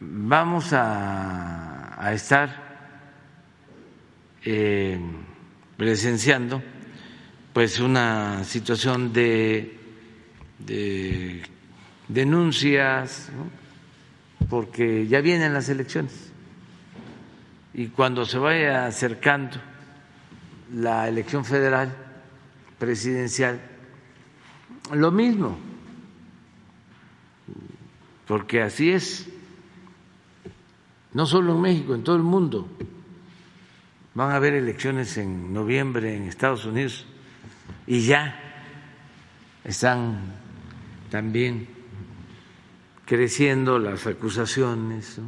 vamos 0.00 0.72
a, 0.72 2.10
estar 2.12 2.70
eh, 4.44 4.98
presenciando 5.80 6.62
pues 7.54 7.80
una 7.80 8.44
situación 8.44 9.14
de, 9.14 9.78
denuncias, 12.06 13.30
porque 14.50 15.06
ya 15.06 15.22
vienen 15.22 15.54
las 15.54 15.70
elecciones. 15.70 16.32
Y 17.72 17.86
cuando 17.86 18.26
se 18.26 18.36
vaya 18.36 18.84
acercando 18.84 19.56
la 20.74 21.08
elección 21.08 21.46
federal 21.46 21.96
presidencial, 22.78 23.58
lo 24.92 25.10
mismo, 25.10 25.56
porque 28.26 28.60
así 28.60 28.90
es. 28.90 29.30
No 31.14 31.24
solo 31.24 31.54
en 31.54 31.62
México, 31.62 31.94
en 31.94 32.04
todo 32.04 32.16
el 32.16 32.22
mundo. 32.22 32.68
Van 34.14 34.30
a 34.32 34.36
haber 34.36 34.54
elecciones 34.54 35.16
en 35.18 35.52
noviembre 35.52 36.16
en 36.16 36.24
Estados 36.24 36.64
Unidos 36.64 37.06
y 37.86 38.00
ya 38.06 38.38
están 39.64 40.34
también 41.10 41.68
creciendo 43.04 43.78
las 43.78 44.06
acusaciones, 44.06 45.20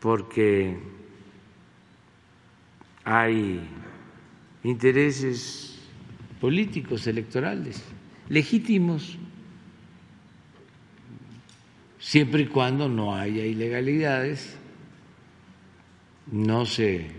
porque 0.00 0.76
hay 3.04 3.60
intereses 4.64 5.78
políticos, 6.40 7.06
electorales, 7.06 7.82
legítimos 8.28 9.16
siempre 12.00 12.42
y 12.42 12.46
cuando 12.46 12.88
no 12.88 13.14
haya 13.14 13.44
ilegalidades, 13.44 14.56
no 16.32 16.66
se 16.66 17.10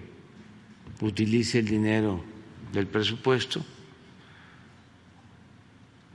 utilice 1.01 1.59
el 1.59 1.65
dinero 1.67 2.23
del 2.73 2.87
presupuesto 2.87 3.63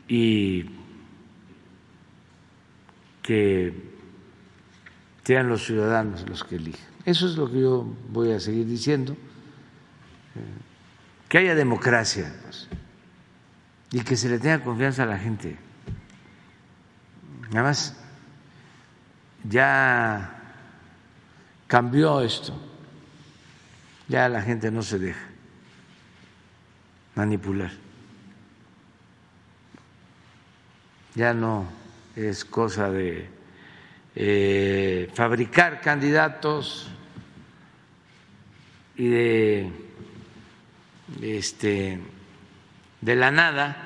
y 0.08 0.66
que 3.22 3.72
sean 5.24 5.48
los 5.48 5.64
ciudadanos 5.64 6.28
los 6.28 6.44
que 6.44 6.56
elijan. 6.56 6.92
Eso 7.04 7.26
es 7.26 7.36
lo 7.36 7.50
que 7.50 7.60
yo 7.60 7.86
voy 8.10 8.32
a 8.32 8.40
seguir 8.40 8.66
diciendo, 8.66 9.16
que 11.28 11.38
haya 11.38 11.54
democracia 11.54 12.34
pues, 12.42 12.68
y 13.90 14.00
que 14.00 14.16
se 14.16 14.28
le 14.28 14.38
tenga 14.38 14.62
confianza 14.62 15.04
a 15.04 15.06
la 15.06 15.18
gente. 15.18 15.56
Nada 17.50 17.68
más 17.68 17.96
ya 19.48 20.54
cambió 21.66 22.20
esto, 22.20 22.54
ya 24.12 24.28
la 24.28 24.42
gente 24.42 24.70
no 24.70 24.82
se 24.82 24.98
deja 24.98 25.26
manipular, 27.14 27.70
ya 31.14 31.32
no 31.32 31.66
es 32.14 32.44
cosa 32.44 32.90
de 32.90 33.30
eh, 34.14 35.10
fabricar 35.14 35.80
candidatos 35.80 36.90
y 38.96 39.08
de 39.08 39.72
este 41.22 41.98
de 43.00 43.16
la 43.16 43.30
nada 43.30 43.76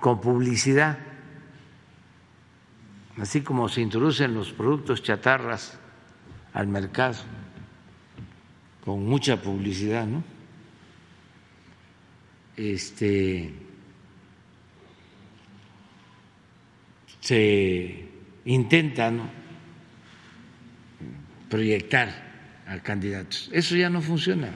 con 0.00 0.20
publicidad. 0.20 0.98
Así 3.16 3.42
como 3.42 3.68
se 3.68 3.80
introducen 3.80 4.34
los 4.34 4.50
productos 4.50 5.04
chatarras 5.04 5.78
al 6.52 6.66
mercado 6.66 7.39
con 8.84 9.06
mucha 9.06 9.40
publicidad, 9.40 10.06
¿no? 10.06 10.24
Este 12.56 13.52
se 17.20 18.08
intenta 18.44 19.10
¿no? 19.10 19.30
proyectar 21.48 22.62
a 22.66 22.78
candidatos. 22.80 23.50
Eso 23.52 23.76
ya 23.76 23.90
no 23.90 24.00
funciona. 24.00 24.52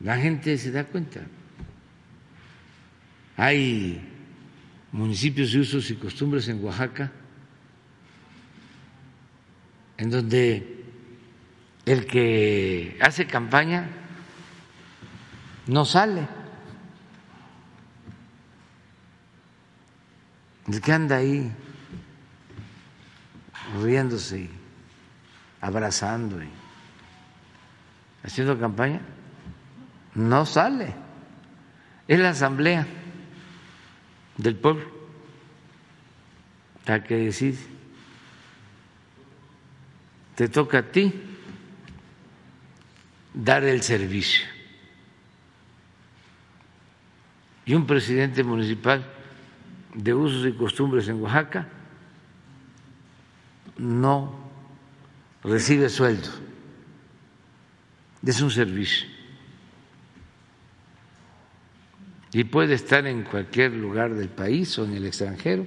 La 0.00 0.16
gente 0.16 0.56
se 0.56 0.70
da 0.70 0.84
cuenta. 0.84 1.20
Hay 3.36 4.00
municipios 4.92 5.52
de 5.52 5.60
usos 5.60 5.90
y 5.90 5.96
costumbres 5.96 6.48
en 6.48 6.62
Oaxaca, 6.64 7.12
en 9.96 10.10
donde 10.10 10.79
el 11.86 12.06
que 12.06 12.98
hace 13.00 13.26
campaña 13.26 13.88
no 15.66 15.84
sale, 15.84 16.26
el 20.68 20.80
que 20.80 20.92
anda 20.92 21.16
ahí 21.16 21.50
riéndose 23.80 24.40
y 24.40 24.50
abrazando 25.60 26.42
y 26.42 26.48
haciendo 28.22 28.58
campaña, 28.58 29.00
no 30.14 30.44
sale, 30.44 30.94
es 32.08 32.18
la 32.18 32.30
asamblea 32.30 32.86
del 34.36 34.56
pueblo. 34.56 35.00
La 36.86 37.04
que 37.04 37.16
decide. 37.16 37.58
Te 40.34 40.48
toca 40.48 40.78
a 40.78 40.82
ti 40.82 41.29
dar 43.34 43.64
el 43.64 43.82
servicio. 43.82 44.46
Y 47.64 47.74
un 47.74 47.86
presidente 47.86 48.42
municipal 48.42 49.04
de 49.94 50.14
usos 50.14 50.46
y 50.46 50.52
costumbres 50.52 51.08
en 51.08 51.20
Oaxaca 51.20 51.68
no 53.76 54.38
recibe 55.42 55.88
sueldo 55.88 56.50
es 58.28 58.40
un 58.40 58.50
servicio. 58.50 59.06
Y 62.32 62.44
puede 62.44 62.74
estar 62.74 63.06
en 63.06 63.24
cualquier 63.24 63.72
lugar 63.72 64.14
del 64.14 64.28
país 64.28 64.78
o 64.78 64.84
en 64.84 64.94
el 64.94 65.06
extranjero. 65.06 65.66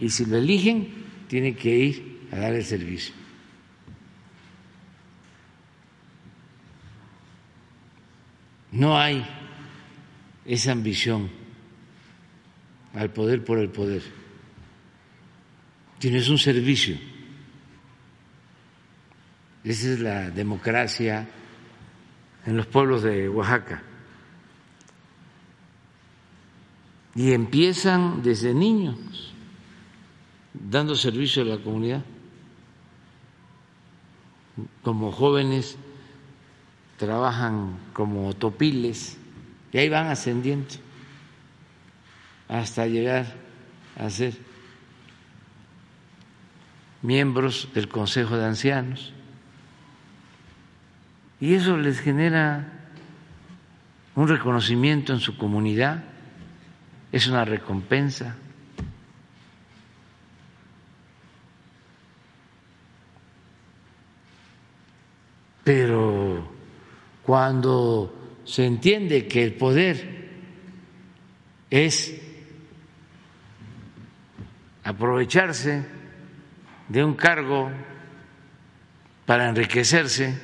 Y 0.00 0.10
si 0.10 0.24
lo 0.26 0.36
eligen, 0.36 1.04
tiene 1.28 1.54
que 1.54 1.78
ir 1.78 2.28
a 2.32 2.36
dar 2.36 2.54
el 2.54 2.64
servicio. 2.64 3.14
No 8.76 8.98
hay 8.98 9.26
esa 10.44 10.72
ambición 10.72 11.30
al 12.92 13.10
poder 13.10 13.42
por 13.42 13.58
el 13.58 13.70
poder. 13.70 14.02
Tienes 15.98 16.28
un 16.28 16.36
servicio. 16.36 16.98
Esa 19.64 19.92
es 19.92 20.00
la 20.00 20.30
democracia 20.30 21.26
en 22.44 22.56
los 22.58 22.66
pueblos 22.66 23.02
de 23.02 23.30
Oaxaca. 23.30 23.82
Y 27.14 27.32
empiezan 27.32 28.22
desde 28.22 28.52
niños 28.52 29.32
dando 30.52 30.96
servicio 30.96 31.40
a 31.40 31.46
la 31.46 31.56
comunidad. 31.56 32.04
Como 34.82 35.12
jóvenes 35.12 35.78
trabajan 36.96 37.76
como 37.92 38.32
topiles 38.34 39.18
y 39.72 39.78
ahí 39.78 39.88
van 39.88 40.06
ascendiendo 40.06 40.74
hasta 42.48 42.86
llegar 42.86 43.26
a 43.96 44.08
ser 44.10 44.34
miembros 47.02 47.68
del 47.74 47.88
Consejo 47.88 48.36
de 48.36 48.46
Ancianos. 48.46 49.12
Y 51.40 51.54
eso 51.54 51.76
les 51.76 52.00
genera 52.00 52.72
un 54.14 54.28
reconocimiento 54.28 55.12
en 55.12 55.20
su 55.20 55.36
comunidad, 55.36 56.04
es 57.12 57.26
una 57.26 57.44
recompensa. 57.44 58.36
Pero 65.62 66.55
cuando 67.26 68.40
se 68.44 68.64
entiende 68.64 69.26
que 69.26 69.42
el 69.42 69.54
poder 69.54 70.28
es 71.68 72.14
aprovecharse 74.84 75.84
de 76.88 77.04
un 77.04 77.14
cargo 77.14 77.72
para 79.26 79.48
enriquecerse, 79.48 80.40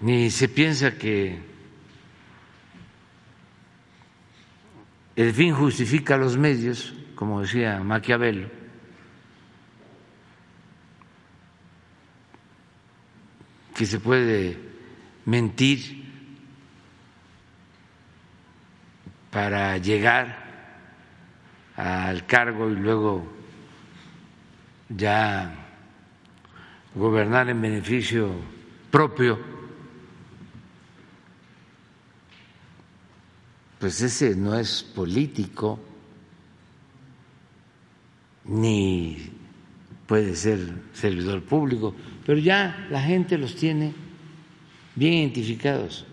ni 0.00 0.28
se 0.28 0.48
piensa 0.48 0.98
que 0.98 1.38
el 5.14 5.32
fin 5.32 5.54
justifica 5.54 6.16
los 6.16 6.36
medios, 6.36 6.92
como 7.14 7.42
decía 7.42 7.78
Maquiavelo. 7.78 8.61
Que 13.74 13.86
se 13.86 14.00
puede 14.00 14.58
mentir 15.24 16.02
para 19.30 19.78
llegar 19.78 20.42
al 21.76 22.26
cargo 22.26 22.68
y 22.68 22.74
luego 22.74 23.26
ya 24.88 25.54
gobernar 26.94 27.48
en 27.48 27.62
beneficio 27.62 28.34
propio, 28.90 29.38
pues 33.78 34.02
ese 34.02 34.36
no 34.36 34.54
es 34.58 34.82
político 34.82 35.80
ni 38.44 39.31
puede 40.06 40.36
ser 40.36 40.58
servidor 40.92 41.42
público, 41.42 41.94
pero 42.26 42.38
ya 42.38 42.86
la 42.90 43.02
gente 43.02 43.38
los 43.38 43.54
tiene 43.56 43.92
bien 44.94 45.14
identificados, 45.14 46.06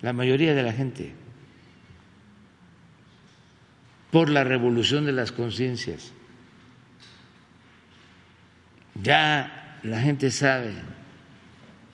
la 0.00 0.12
mayoría 0.12 0.54
de 0.54 0.62
la 0.62 0.72
gente, 0.72 1.12
por 4.10 4.30
la 4.30 4.44
revolución 4.44 5.04
de 5.04 5.12
las 5.12 5.32
conciencias. 5.32 6.12
Ya 9.02 9.78
la 9.82 10.00
gente 10.00 10.30
sabe 10.30 10.72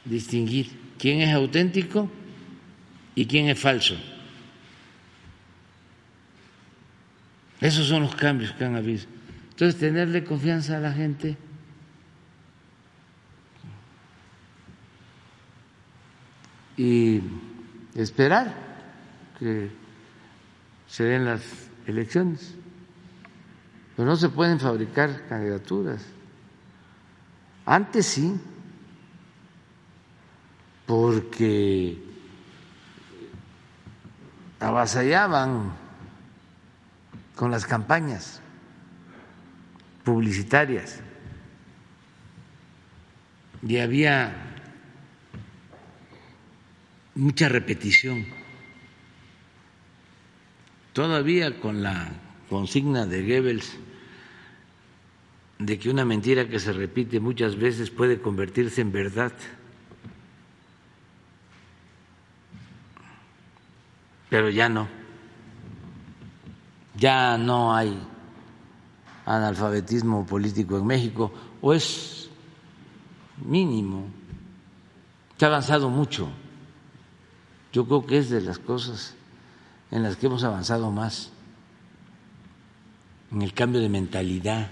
distinguir 0.05 0.69
quién 0.99 1.21
es 1.21 1.35
auténtico 1.35 2.09
y 3.15 3.27
quién 3.27 3.49
es 3.49 3.59
falso. 3.59 3.97
Esos 7.61 7.87
son 7.87 8.03
los 8.03 8.15
cambios 8.15 8.53
que 8.53 8.65
han 8.65 8.77
habido. 8.77 9.12
Entonces, 9.53 9.79
tenerle 9.79 10.25
confianza 10.25 10.79
a 10.79 10.81
la 10.81 10.93
gente 10.93 11.37
y 16.77 17.23
esperar 17.95 18.55
que 19.39 19.71
se 20.89 21.05
den 21.05 21.27
las 21.27 21.43
elecciones. 21.87 22.55
Pero 23.95 24.09
no 24.09 24.17
se 24.17 24.31
pueden 24.31 24.59
fabricar 24.59 25.27
candidaturas. 25.29 26.03
Antes 27.67 28.07
sí, 28.07 28.35
porque 30.87 32.03
avasallaban 34.59 35.73
con 37.37 37.51
las 37.51 37.67
campañas 37.67 38.42
publicitarias 40.05 41.01
y 43.67 43.79
había 43.79 44.35
mucha 47.15 47.49
repetición. 47.49 48.27
Todavía 50.93 51.59
con 51.61 51.83
la 51.83 52.11
consigna 52.49 53.07
de 53.07 53.23
Goebbels 53.23 53.79
de 55.59 55.79
que 55.79 55.91
una 55.91 56.05
mentira 56.05 56.49
que 56.49 56.59
se 56.59 56.73
repite 56.73 57.21
muchas 57.21 57.57
veces 57.57 57.91
puede 57.91 58.21
convertirse 58.21 58.81
en 58.81 58.93
verdad. 58.93 59.33
Pero 64.29 64.51
ya 64.51 64.69
no. 64.69 64.89
Ya 66.97 67.39
no 67.39 67.75
hay 67.75 67.97
analfabetismo 69.25 70.27
político 70.27 70.79
en 70.79 70.87
México, 70.87 71.33
o 71.61 71.73
es 71.73 72.29
mínimo. 73.45 74.07
Se 75.37 75.45
ha 75.45 75.49
avanzado 75.49 75.89
mucho. 75.89 76.29
Yo 77.73 77.87
creo 77.87 78.07
que 78.07 78.19
es 78.19 78.31
de 78.31 78.41
las 78.41 78.59
cosas 78.59 79.15
en 79.91 80.03
las 80.03 80.17
que 80.17 80.27
hemos 80.27 80.45
avanzado 80.45 80.91
más, 80.91 81.31
en 83.31 83.43
el 83.43 83.53
cambio 83.53 83.81
de 83.81 83.89
mentalidad 83.89 84.71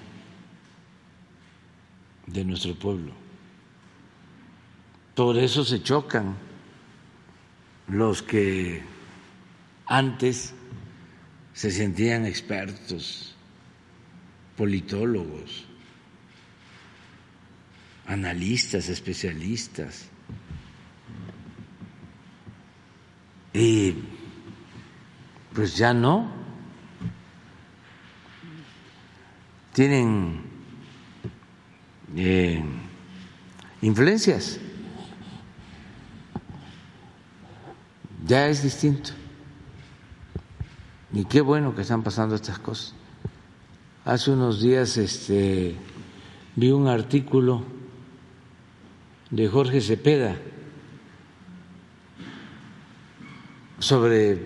de 2.26 2.44
nuestro 2.44 2.74
pueblo. 2.74 3.12
Por 5.14 5.36
eso 5.38 5.64
se 5.64 5.82
chocan 5.82 6.36
los 7.88 8.22
que 8.22 8.82
antes 9.86 10.54
se 11.52 11.70
sentían 11.70 12.24
expertos 12.24 13.29
politólogos, 14.60 15.64
analistas, 18.06 18.90
especialistas. 18.90 20.06
Y 23.54 23.94
pues 25.54 25.78
ya 25.78 25.94
no. 25.94 26.30
Tienen 29.72 30.42
eh, 32.14 32.62
influencias. 33.80 34.60
Ya 38.26 38.46
es 38.48 38.62
distinto. 38.62 39.12
Y 41.14 41.24
qué 41.24 41.40
bueno 41.40 41.74
que 41.74 41.80
están 41.80 42.02
pasando 42.02 42.34
estas 42.34 42.58
cosas. 42.58 42.99
Hace 44.02 44.30
unos 44.30 44.62
días 44.62 44.96
este, 44.96 45.76
vi 46.56 46.70
un 46.70 46.88
artículo 46.88 47.62
de 49.28 49.46
Jorge 49.46 49.82
Cepeda 49.82 50.36
sobre 53.78 54.38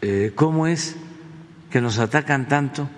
eh, 0.00 0.32
cómo 0.36 0.68
es 0.68 0.96
que 1.70 1.80
nos 1.80 1.98
atacan 1.98 2.46
tanto 2.46 2.88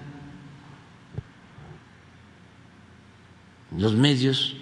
los 3.74 3.94
medios 3.94 4.58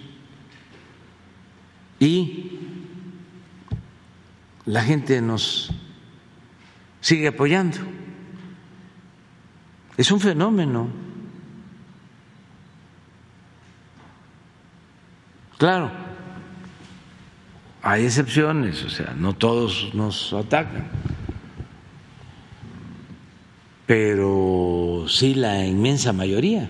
y 1.99 2.61
la 4.67 4.85
gente 4.85 5.21
nos 5.21 5.73
sigue 7.01 7.27
apoyando. 7.27 7.79
Es 9.97 10.11
un 10.11 10.21
fenómeno. 10.21 10.89
Claro, 15.59 15.91
hay 17.83 18.05
excepciones, 18.05 18.83
o 18.85 18.91
sea, 18.91 19.15
no 19.17 19.35
todos 19.35 19.95
nos 19.95 20.33
atacan, 20.33 20.89
pero 23.87 25.05
sí 25.09 25.35
la 25.35 25.65
inmensa 25.65 26.13
mayoría. 26.13 26.69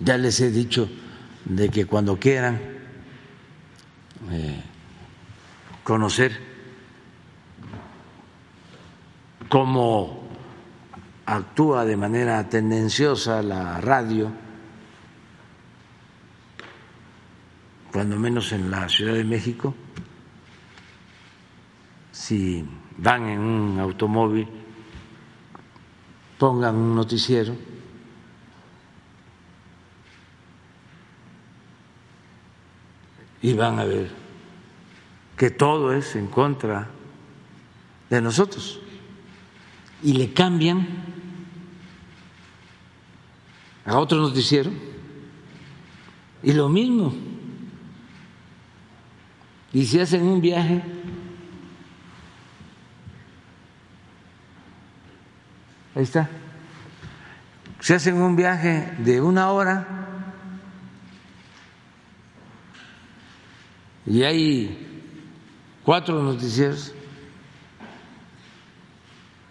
Ya 0.00 0.18
les 0.18 0.40
he 0.40 0.50
dicho 0.50 0.88
de 1.44 1.68
que 1.68 1.86
cuando 1.86 2.18
quieran 2.18 2.60
eh, 4.30 4.60
conocer 5.84 6.45
cómo 9.48 10.26
actúa 11.26 11.84
de 11.84 11.96
manera 11.96 12.48
tendenciosa 12.48 13.42
la 13.42 13.80
radio, 13.80 14.30
cuando 17.92 18.16
menos 18.16 18.52
en 18.52 18.70
la 18.70 18.88
Ciudad 18.88 19.14
de 19.14 19.24
México, 19.24 19.74
si 22.12 22.64
van 22.98 23.26
en 23.26 23.40
un 23.40 23.80
automóvil, 23.80 24.48
pongan 26.38 26.76
un 26.76 26.94
noticiero 26.94 27.54
y 33.42 33.54
van 33.54 33.78
a 33.78 33.84
ver 33.84 34.10
que 35.36 35.50
todo 35.50 35.92
es 35.92 36.16
en 36.16 36.26
contra 36.26 36.88
de 38.10 38.20
nosotros 38.20 38.80
y 40.02 40.12
le 40.12 40.32
cambian. 40.32 40.86
A 43.84 43.98
otro 43.98 44.18
noticiero. 44.18 44.70
Y 46.42 46.52
lo 46.52 46.68
mismo. 46.68 47.14
Y 49.72 49.84
si 49.84 50.00
hacen 50.00 50.22
un 50.22 50.40
viaje, 50.40 50.82
ahí 55.94 56.02
está, 56.02 56.30
si 57.80 57.92
hacen 57.92 58.16
un 58.16 58.36
viaje 58.36 58.94
de 58.98 59.20
una 59.20 59.50
hora. 59.50 59.86
Y 64.06 64.22
hay 64.22 65.04
cuatro 65.84 66.22
noticieros, 66.22 66.94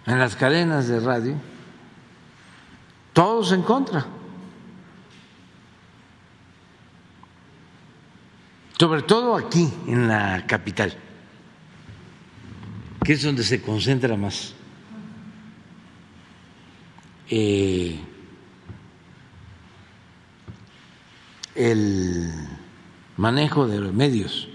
en 0.05 0.19
las 0.19 0.35
cadenas 0.35 0.87
de 0.87 0.99
radio, 0.99 1.35
todos 3.13 3.51
en 3.51 3.63
contra. 3.63 4.05
Sobre 8.77 9.01
todo 9.03 9.35
aquí, 9.35 9.71
en 9.87 10.07
la 10.07 10.45
capital, 10.45 10.95
que 13.03 13.13
es 13.13 13.23
donde 13.23 13.43
se 13.43 13.61
concentra 13.61 14.17
más 14.17 14.53
eh, 17.29 17.99
el 21.55 22.31
manejo 23.15 23.67
de 23.67 23.79
los 23.79 23.93
medios 23.93 24.49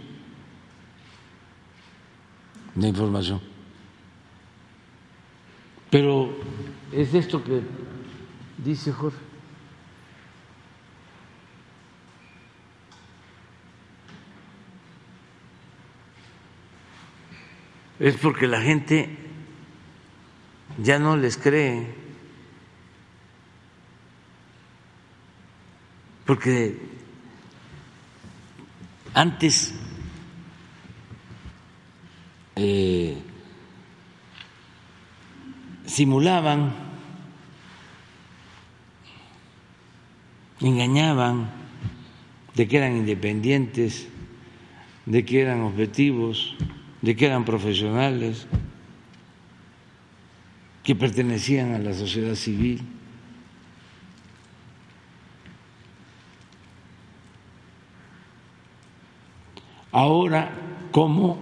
de 2.74 2.88
información. 2.88 3.49
Pero 5.90 6.32
es 6.92 7.14
esto 7.14 7.42
que 7.42 7.62
dice 8.58 8.92
Jorge. 8.92 9.18
Es 17.98 18.16
porque 18.16 18.46
la 18.46 18.62
gente 18.62 19.18
ya 20.78 20.98
no 20.98 21.16
les 21.16 21.36
cree, 21.36 21.86
porque 26.24 26.78
antes 29.12 29.74
eh, 32.56 33.18
simulaban, 35.90 36.72
engañaban 40.60 41.50
de 42.54 42.68
que 42.68 42.76
eran 42.76 42.96
independientes, 42.96 44.08
de 45.06 45.24
que 45.24 45.40
eran 45.40 45.62
objetivos, 45.62 46.54
de 47.02 47.16
que 47.16 47.26
eran 47.26 47.44
profesionales, 47.44 48.46
que 50.84 50.94
pertenecían 50.94 51.74
a 51.74 51.78
la 51.80 51.92
sociedad 51.92 52.36
civil. 52.36 52.82
Ahora, 59.90 60.52
¿cómo 60.92 61.36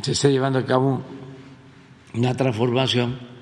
se 0.00 0.12
está 0.12 0.30
llevando 0.30 0.58
a 0.58 0.64
cabo 0.64 1.02
una 2.14 2.34
transformación? 2.34 3.33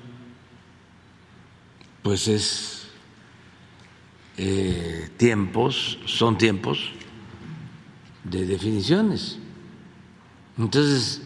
Pues 2.03 2.27
es 2.27 2.87
eh, 4.37 5.09
tiempos, 5.17 5.97
son 6.05 6.37
tiempos 6.37 6.91
de 8.25 8.45
definiciones. 8.45 9.39
Entonces, 10.57 11.21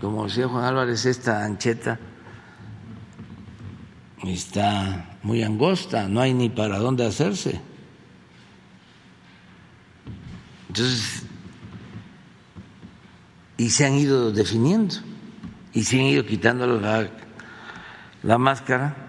como 0.00 0.26
decía 0.26 0.46
Juan 0.46 0.64
Álvarez, 0.64 1.06
esta 1.06 1.44
ancheta 1.44 1.98
está 4.24 5.18
muy 5.22 5.42
angosta, 5.42 6.08
no 6.08 6.20
hay 6.20 6.34
ni 6.34 6.50
para 6.50 6.78
dónde 6.78 7.06
hacerse. 7.06 7.60
Entonces, 10.68 11.22
y 13.56 13.70
se 13.70 13.86
han 13.86 13.94
ido 13.94 14.30
definiendo, 14.30 14.96
y 15.72 15.84
se 15.84 15.98
han 15.98 16.06
ido 16.06 16.26
quitando 16.26 16.66
la, 16.66 17.08
la 18.22 18.36
máscara 18.38 19.05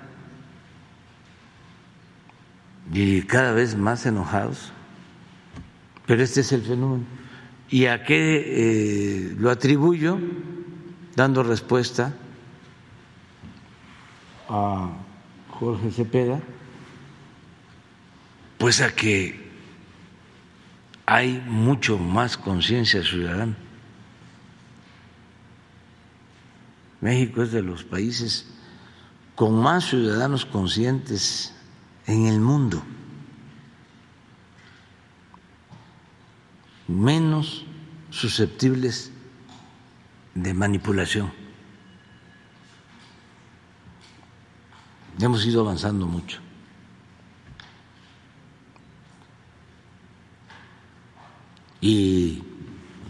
y 2.92 3.22
cada 3.24 3.52
vez 3.52 3.76
más 3.76 4.06
enojados. 4.06 4.72
Pero 6.06 6.24
este 6.24 6.42
es 6.42 6.52
el 6.52 6.62
fenómeno. 6.62 7.04
¿Y 7.70 7.86
a 7.86 8.04
qué 8.04 8.44
eh, 8.46 9.36
lo 9.38 9.52
atribuyo? 9.52 10.18
Dando 11.16 11.44
respuesta 11.44 12.14
a 14.48 14.90
Jorge 15.50 15.92
Cepeda, 15.92 16.40
pues 18.58 18.82
a 18.82 18.94
que 18.94 19.48
hay 21.06 21.44
mucho 21.48 21.98
más 21.98 22.38
conciencia 22.38 23.04
ciudadana. 23.04 23.58
México 27.02 27.44
es 27.44 27.52
de 27.52 27.62
los 27.62 27.84
países 27.84 28.48
con 29.36 29.60
más 29.60 29.86
ciudadanos 29.86 30.46
conscientes 30.46 31.57
en 32.08 32.26
el 32.26 32.40
mundo, 32.40 32.82
menos 36.88 37.66
susceptibles 38.10 39.12
de 40.34 40.54
manipulación. 40.54 41.32
Hemos 45.20 45.46
ido 45.46 45.62
avanzando 45.62 46.08
mucho. 46.08 46.40
Y 51.82 52.44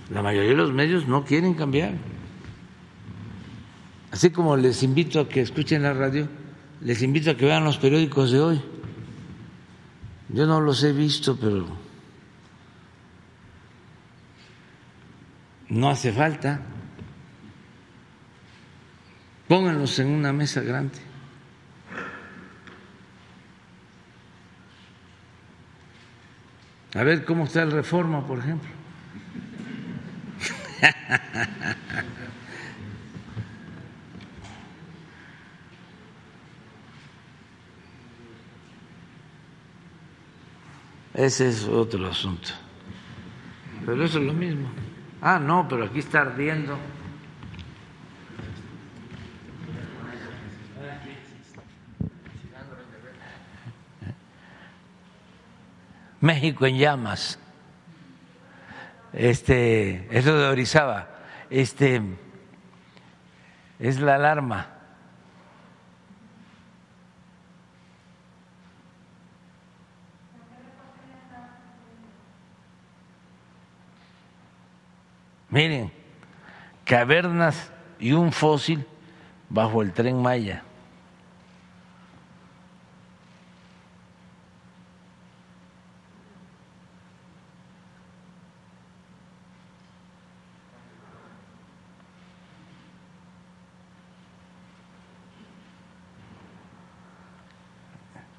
la 0.09 0.21
mayoría 0.21 0.51
de 0.51 0.57
los 0.57 0.73
medios 0.73 1.07
no 1.07 1.23
quieren 1.23 1.53
cambiar. 1.53 1.93
Así 4.11 4.31
como 4.31 4.57
les 4.57 4.83
invito 4.83 5.19
a 5.19 5.29
que 5.29 5.41
escuchen 5.41 5.83
la 5.83 5.93
radio, 5.93 6.27
les 6.81 7.03
invito 7.03 7.29
a 7.29 7.35
que 7.35 7.45
vean 7.45 7.63
los 7.63 7.77
periódicos 7.77 8.31
de 8.31 8.39
hoy. 8.39 8.61
Yo 10.37 10.45
no 10.45 10.61
los 10.61 10.83
he 10.83 10.93
visto, 10.93 11.35
pero 11.35 11.65
no 15.69 15.89
hace 15.89 16.13
falta. 16.13 16.59
Pónganlos 19.47 19.97
en 19.97 20.09
una 20.09 20.31
mesa 20.33 20.61
grande. 20.61 20.99
A 26.93 27.01
ver 27.01 27.25
cómo 27.25 27.45
está 27.45 27.63
el 27.63 27.71
reforma, 27.71 28.27
por 28.27 28.37
ejemplo. 28.37 28.69
Ese 41.17 41.49
es 41.49 41.67
otro 41.67 42.07
asunto. 42.07 42.49
Pero 43.83 44.03
eso 44.05 44.19
es 44.19 44.25
lo 44.25 44.33
mismo. 44.33 44.69
Ah, 45.19 45.39
no, 45.39 45.67
pero 45.67 45.85
aquí 45.85 45.97
está 45.97 46.21
ardiendo. 46.21 46.77
México 56.21 56.67
en 56.67 56.77
llamas. 56.77 57.39
Este, 59.11 60.07
eso 60.15 60.37
de 60.37 60.45
Orizaba. 60.45 61.09
Este 61.49 61.99
es 63.79 63.99
la 63.99 64.15
alarma. 64.15 64.77
Miren, 75.49 75.91
cavernas 76.87 77.69
y 77.99 78.13
un 78.13 78.31
fósil 78.31 78.85
bajo 79.49 79.81
el 79.81 79.91
tren 79.93 80.21
Maya. 80.21 80.63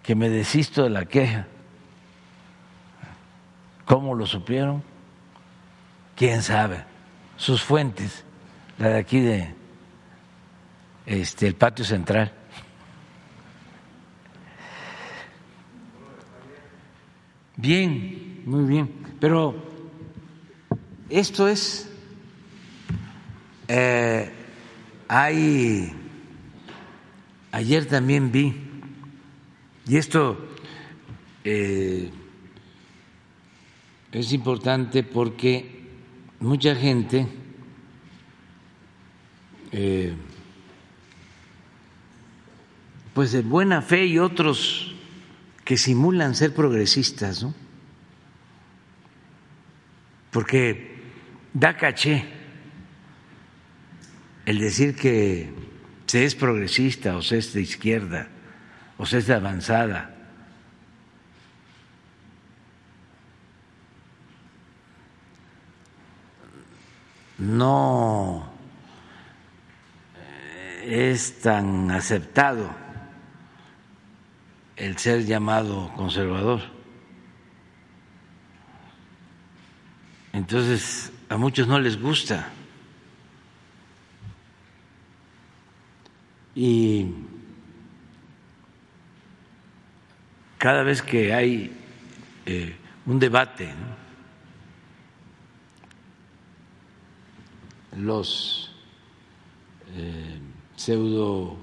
que 0.02 0.14
me 0.14 0.30
desisto 0.30 0.84
de 0.84 0.88
la 0.88 1.04
queja. 1.04 1.46
¿Cómo 3.84 4.14
lo 4.14 4.24
supieron? 4.24 4.82
¿Quién 6.16 6.42
sabe? 6.42 6.82
Sus 7.36 7.62
fuentes, 7.62 8.24
la 8.78 8.88
de 8.90 8.98
aquí 8.98 9.20
de 9.20 9.54
este 11.06 11.46
el 11.48 11.54
patio 11.54 11.84
central. 11.84 12.32
Bien, 17.56 18.42
muy 18.46 18.64
bien. 18.64 18.88
Pero 19.18 19.54
esto 21.10 21.48
es, 21.48 21.90
eh, 23.66 24.30
hay, 25.08 25.92
ayer 27.50 27.86
también 27.86 28.30
vi, 28.30 28.54
y 29.88 29.96
esto 29.96 30.38
eh, 31.42 32.10
es 34.12 34.32
importante 34.32 35.02
porque 35.02 35.88
mucha 36.38 36.76
gente 36.76 37.26
eh, 39.72 40.14
pues 43.14 43.32
de 43.32 43.42
buena 43.42 43.82
fe 43.82 44.06
y 44.06 44.18
otros 44.18 44.94
que 45.64 45.76
simulan 45.76 46.34
ser 46.34 46.54
progresistas, 46.54 47.42
¿no? 47.42 47.54
Porque 50.30 50.96
da 51.52 51.76
caché 51.76 52.24
el 54.46 54.58
decir 54.58 54.94
que 54.94 55.52
se 56.06 56.24
es 56.24 56.34
progresista 56.34 57.16
o 57.16 57.22
se 57.22 57.38
es 57.38 57.52
de 57.52 57.60
izquierda 57.60 58.28
o 58.96 59.04
se 59.04 59.18
es 59.18 59.26
de 59.26 59.34
avanzada. 59.34 60.14
No 67.38 68.57
es 70.88 71.40
tan 71.40 71.90
aceptado 71.90 72.70
el 74.74 74.96
ser 74.96 75.26
llamado 75.26 75.92
conservador. 75.94 76.62
Entonces, 80.32 81.12
a 81.28 81.36
muchos 81.36 81.68
no 81.68 81.78
les 81.78 82.00
gusta. 82.00 82.48
Y 86.54 87.06
cada 90.56 90.82
vez 90.84 91.02
que 91.02 91.34
hay 91.34 91.70
eh, 92.46 92.76
un 93.04 93.18
debate, 93.18 93.74
los 97.94 98.74
eh, 99.94 100.38
pseudo 100.78 101.56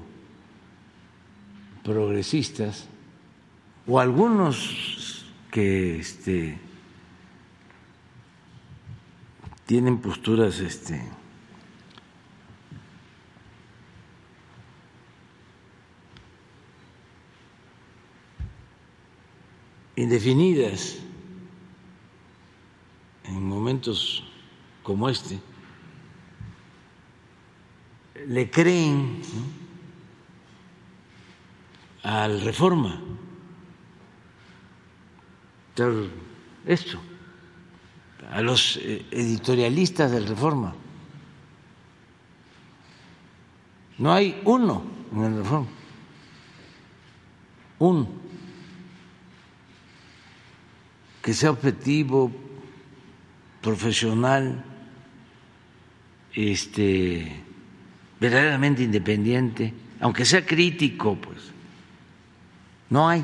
progresistas. 1.83 2.87
O 3.87 3.99
algunos 3.99 5.25
que 5.51 5.99
este, 5.99 6.59
tienen 9.65 9.99
posturas 9.99 10.59
este, 10.59 11.01
indefinidas 19.95 20.97
en 23.23 23.47
momentos 23.47 24.23
como 24.83 25.09
este, 25.09 25.39
le 28.27 28.49
creen 28.49 29.21
al 32.03 32.41
reforma. 32.41 33.01
Esto, 36.65 36.99
a 38.31 38.41
los 38.41 38.77
eh, 38.77 39.05
editorialistas 39.11 40.11
del 40.11 40.25
Reforma. 40.25 40.73
No 43.97 44.13
hay 44.13 44.41
uno 44.45 44.83
en 45.11 45.23
el 45.23 45.37
Reforma, 45.37 45.67
un 47.79 48.25
que 51.21 51.33
sea 51.33 51.51
objetivo, 51.51 52.31
profesional, 53.61 54.63
este, 56.33 57.43
verdaderamente 58.29 58.81
independiente, 58.81 59.71
aunque 59.99 60.25
sea 60.25 60.43
crítico, 60.43 61.15
pues, 61.15 61.51
no 62.89 63.07
hay. 63.07 63.23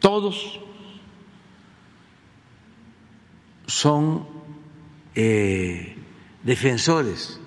Todos 0.00 0.58
son 3.66 4.26
eh, 5.14 5.96
defensores 6.42 7.38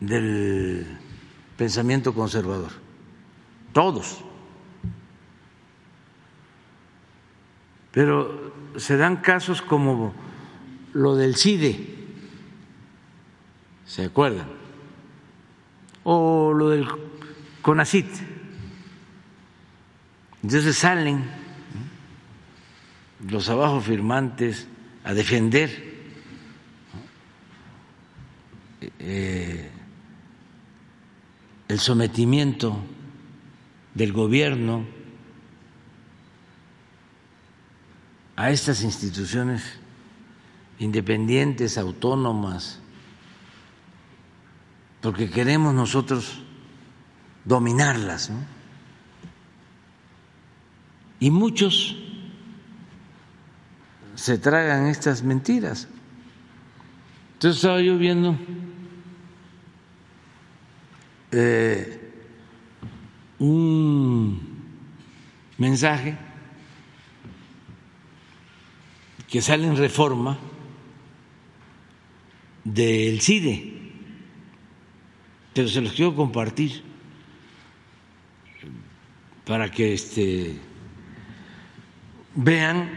del 0.00 0.98
pensamiento 1.56 2.12
conservador, 2.14 2.72
todos. 3.72 4.24
Pero 7.92 8.52
se 8.76 8.96
dan 8.96 9.18
casos 9.18 9.62
como 9.62 10.14
lo 10.92 11.14
del 11.14 11.36
CIDE, 11.36 11.97
¿se 13.88 14.04
acuerdan? 14.04 14.46
O 16.04 16.52
lo 16.52 16.68
del 16.68 16.86
CONACIT. 17.62 18.06
Entonces 20.42 20.76
salen 20.76 21.24
los 23.28 23.48
abajo 23.48 23.80
firmantes 23.80 24.68
a 25.02 25.14
defender 25.14 25.88
eh, 29.00 29.70
el 31.66 31.78
sometimiento 31.80 32.78
del 33.94 34.12
gobierno 34.12 34.84
a 38.36 38.50
estas 38.50 38.82
instituciones 38.82 39.64
independientes, 40.78 41.76
autónomas, 41.76 42.80
porque 45.00 45.30
queremos 45.30 45.74
nosotros 45.74 46.42
dominarlas. 47.44 48.30
¿no? 48.30 48.38
Y 51.20 51.30
muchos 51.30 51.96
se 54.14 54.38
tragan 54.38 54.86
estas 54.86 55.22
mentiras. 55.22 55.88
Entonces 57.34 57.56
estaba 57.56 57.80
yo 57.80 57.96
viendo 57.98 58.36
eh, 61.30 62.12
un 63.38 64.40
mensaje 65.56 66.16
que 69.28 69.42
sale 69.42 69.66
en 69.66 69.76
reforma 69.76 70.38
del 72.64 73.20
CIDE, 73.20 73.77
pero 75.58 75.68
se 75.68 75.80
los 75.80 75.92
quiero 75.92 76.14
compartir 76.14 76.84
para 79.44 79.68
que 79.68 79.92
este, 79.92 80.56
vean 82.36 82.88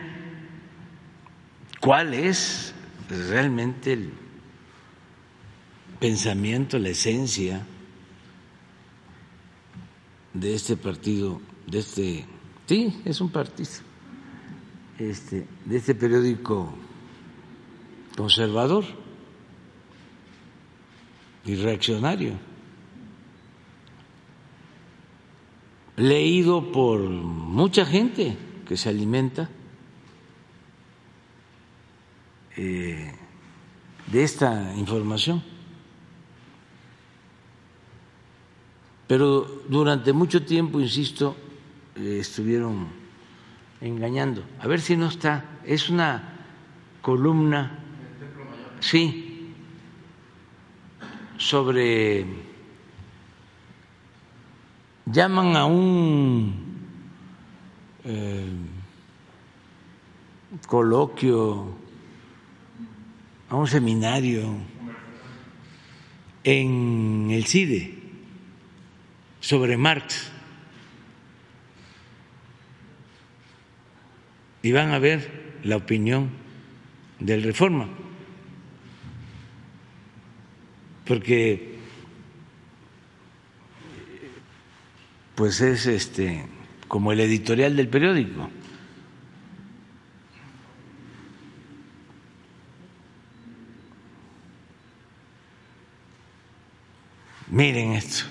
cuál 1.79 2.13
es 2.13 2.75
realmente 3.09 3.93
el 3.93 4.13
pensamiento, 5.99 6.77
la 6.77 6.89
esencia 6.89 7.65
de 10.35 10.53
este 10.53 10.77
partido, 10.77 11.41
de 11.65 11.79
este, 11.79 12.25
sí, 12.67 13.01
es 13.05 13.21
un 13.21 13.31
partido, 13.31 13.71
este, 14.99 15.47
de 15.65 15.77
este 15.77 15.95
periódico 15.95 16.71
conservador 18.15 18.85
y 21.43 21.55
reaccionario, 21.55 22.50
leído 25.97 26.71
por 26.71 26.99
mucha 26.99 27.85
gente 27.85 28.37
que 28.67 28.77
se 28.77 28.89
alimenta 28.89 29.49
eh, 32.57 33.13
de 34.07 34.23
esta 34.23 34.73
información. 34.75 35.43
Pero 39.07 39.63
durante 39.67 40.13
mucho 40.13 40.43
tiempo, 40.43 40.79
insisto, 40.79 41.35
eh, 41.95 42.19
estuvieron 42.21 42.87
engañando. 43.81 44.43
A 44.59 44.67
ver 44.67 44.79
si 44.79 44.95
no 44.95 45.07
está. 45.07 45.59
Es 45.65 45.89
una 45.89 46.37
columna. 47.01 47.79
Sí. 48.79 49.53
Sobre. 51.37 52.50
Llaman 55.11 55.57
a 55.57 55.65
un 55.65 56.53
eh, 58.05 58.49
coloquio, 60.67 61.75
a 63.49 63.55
un 63.55 63.67
seminario 63.67 64.55
en 66.45 67.27
el 67.29 67.45
CIDE 67.45 67.99
sobre 69.41 69.75
Marx. 69.75 70.31
Y 74.63 74.71
van 74.71 74.91
a 74.91 74.99
ver 74.99 75.59
la 75.63 75.75
opinión 75.75 76.29
del 77.19 77.43
Reforma. 77.43 77.89
Porque 81.05 81.70
pues 85.41 85.59
es 85.59 85.87
este 85.87 86.45
como 86.87 87.11
el 87.11 87.19
editorial 87.19 87.75
del 87.75 87.87
periódico. 87.87 88.47
Miren 97.47 97.93
esto 97.93 98.25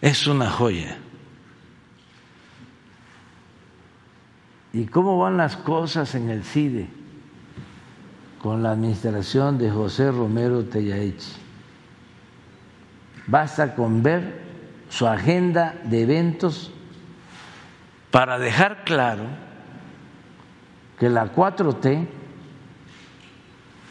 es 0.00 0.28
una 0.28 0.48
joya. 0.48 0.98
¿Y 4.72 4.84
cómo 4.86 5.18
van 5.18 5.36
las 5.36 5.56
cosas 5.56 6.14
en 6.14 6.30
el 6.30 6.44
CIDE 6.44 6.86
con 8.40 8.62
la 8.62 8.70
administración 8.70 9.58
de 9.58 9.72
José 9.72 10.12
Romero 10.12 10.64
Tellaechi? 10.64 11.32
Basta 13.26 13.74
con 13.74 14.04
ver 14.04 14.45
su 14.88 15.06
agenda 15.06 15.74
de 15.84 16.02
eventos 16.02 16.72
para 18.10 18.38
dejar 18.38 18.84
claro 18.84 19.24
que 20.98 21.08
la 21.08 21.34
4T, 21.34 22.06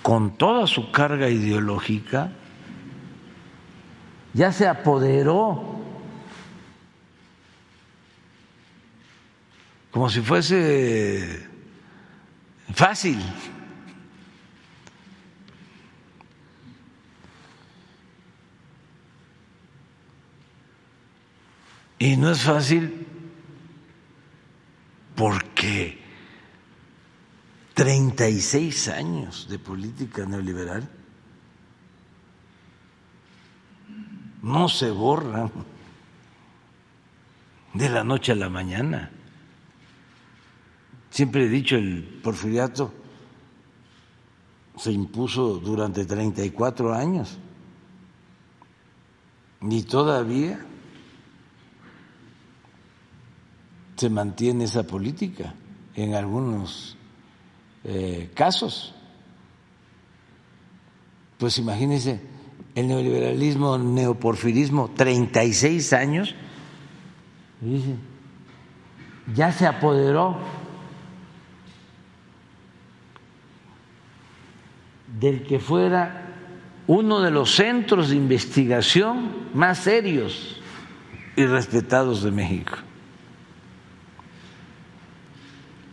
con 0.02 0.38
toda 0.38 0.68
su 0.68 0.92
carga 0.92 1.30
ideológica, 1.30 2.32
ya 4.34 4.52
se 4.52 4.68
apoderó 4.68 5.76
como 9.92 10.10
si 10.10 10.20
fuese 10.20 11.48
fácil. 12.74 13.18
Y 21.98 22.18
no 22.18 22.32
es 22.32 22.42
fácil 22.42 23.08
porque 25.16 25.98
36 27.74 28.88
años 28.90 29.48
de 29.50 29.60
política 29.60 30.26
neoliberal 30.26 30.90
no 34.42 34.70
se 34.70 34.92
borran 34.92 35.52
de 37.74 37.90
la 37.90 38.04
noche 38.04 38.34
a 38.34 38.36
la 38.36 38.50
mañana. 38.50 39.12
Siempre 41.10 41.46
he 41.46 41.50
dicho, 41.50 41.78
el 41.78 42.04
porfiriato 42.22 42.94
se 44.78 44.92
impuso 44.92 45.60
durante 45.60 46.06
34 46.06 46.94
años 46.94 47.38
y 49.62 49.84
todavía 49.84 50.60
se 53.96 54.10
mantiene 54.10 54.66
esa 54.66 54.84
política 54.84 55.54
en 55.96 56.16
algunos 56.16 56.98
eh, 57.84 58.30
casos. 58.34 58.94
Pues 61.38 61.58
imagínense, 61.58 62.22
el 62.76 62.88
neoliberalismo, 62.88 63.78
neoporfirismo, 63.78 64.92
36 64.96 65.94
años, 65.94 66.36
ya 69.34 69.52
se 69.52 69.66
apoderó 69.66 70.38
del 75.20 75.44
que 75.44 75.60
fuera 75.60 76.22
uno 76.88 77.22
de 77.22 77.32
los 77.32 77.56
centros 77.56 78.10
de 78.10 78.16
investigación 78.16 79.50
más 79.54 79.80
serios 79.80 80.62
y 81.36 81.46
respetados 81.46 82.24
de 82.24 82.32
México. 82.32 82.78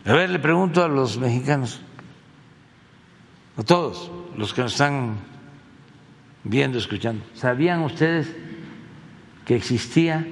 A 0.05 0.11
ver, 0.11 0.29
le 0.29 0.39
pregunto 0.39 0.83
a 0.83 0.89
los 0.89 1.17
mexicanos, 1.17 1.79
a 3.55 3.63
todos 3.63 4.11
los 4.35 4.53
que 4.53 4.61
nos 4.61 4.73
están 4.73 5.15
viendo, 6.43 6.77
escuchando, 6.77 7.23
¿sabían 7.33 7.81
ustedes 7.83 8.35
que 9.45 9.55
existía 9.55 10.27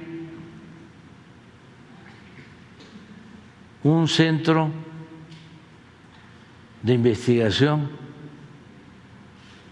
un 3.82 4.08
centro 4.08 4.70
de 6.82 6.92
investigación 6.92 7.90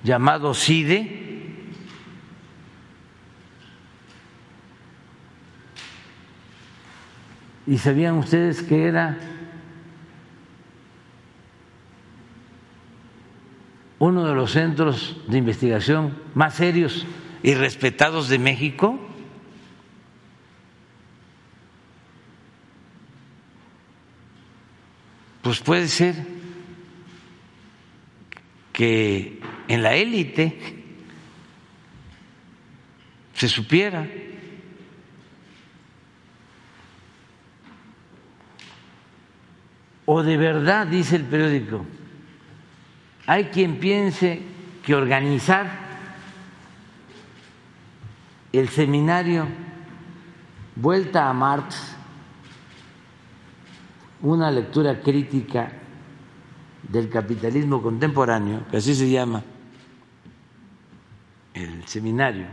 llamado 0.02 0.54
CIDE, 0.54 1.20
¿Y 7.66 7.78
sabían 7.78 8.16
ustedes 8.16 8.64
que 8.64 8.88
era 8.88 9.16
uno 14.00 14.26
de 14.26 14.34
los 14.34 14.52
centros 14.52 15.16
de 15.28 15.38
investigación 15.38 16.18
más 16.34 16.54
serios 16.54 17.06
y 17.42 17.54
respetados 17.54 18.28
de 18.28 18.40
México? 18.40 18.98
Pues 25.42 25.60
puede 25.60 25.86
ser 25.86 26.16
que 28.72 29.38
en 29.68 29.82
la 29.82 29.94
élite 29.94 30.58
se 33.34 33.48
supiera. 33.48 34.06
o 40.12 40.24
de 40.24 40.36
verdad, 40.36 40.88
dice 40.88 41.14
el 41.14 41.22
periódico, 41.22 41.86
hay 43.30 43.44
quien 43.44 43.78
piense 43.78 44.42
que 44.84 44.92
organizar 44.92 45.70
el 48.52 48.68
seminario 48.70 49.46
Vuelta 50.74 51.28
a 51.28 51.32
Marx, 51.32 51.94
una 54.22 54.50
lectura 54.50 55.00
crítica 55.00 55.70
del 56.82 57.08
capitalismo 57.08 57.80
contemporáneo, 57.80 58.66
que 58.68 58.78
así 58.78 58.96
se 58.96 59.08
llama 59.08 59.44
el 61.54 61.86
seminario, 61.86 62.48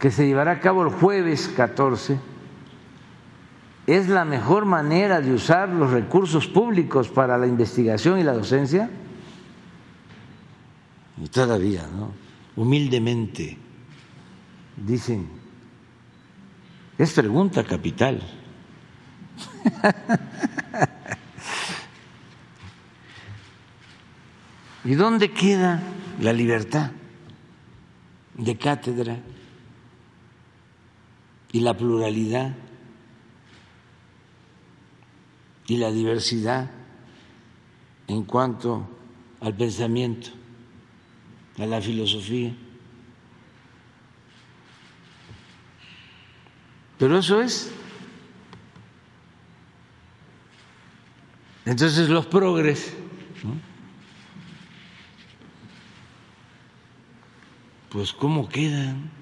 que 0.00 0.10
se 0.10 0.26
llevará 0.26 0.50
a 0.50 0.60
cabo 0.60 0.82
el 0.82 0.88
jueves 0.88 1.46
14, 1.56 2.18
es 3.90 4.08
la 4.08 4.24
mejor 4.24 4.64
manera 4.66 5.20
de 5.20 5.34
usar 5.34 5.68
los 5.68 5.90
recursos 5.90 6.46
públicos 6.46 7.08
para 7.08 7.36
la 7.36 7.48
investigación 7.48 8.20
y 8.20 8.22
la 8.22 8.32
docencia? 8.32 8.88
Y 11.20 11.26
todavía, 11.28 11.88
¿no? 11.96 12.12
Humildemente 12.54 13.58
dicen, 14.76 15.28
es 16.98 17.12
pregunta 17.12 17.64
capital. 17.64 18.22
¿Y 24.84 24.94
dónde 24.94 25.32
queda 25.32 25.82
la 26.20 26.32
libertad 26.32 26.92
de 28.34 28.56
cátedra 28.56 29.18
y 31.52 31.58
la 31.60 31.76
pluralidad 31.76 32.54
y 35.70 35.76
la 35.76 35.92
diversidad 35.92 36.68
en 38.08 38.24
cuanto 38.24 38.90
al 39.40 39.54
pensamiento, 39.54 40.30
a 41.58 41.64
la 41.64 41.80
filosofía? 41.80 42.52
Pero 46.98 47.16
eso 47.16 47.40
es 47.40 47.70
Entonces 51.64 52.08
los 52.08 52.26
progres, 52.26 52.92
pues 57.90 58.12
¿cómo 58.12 58.48
quedan? 58.48 59.19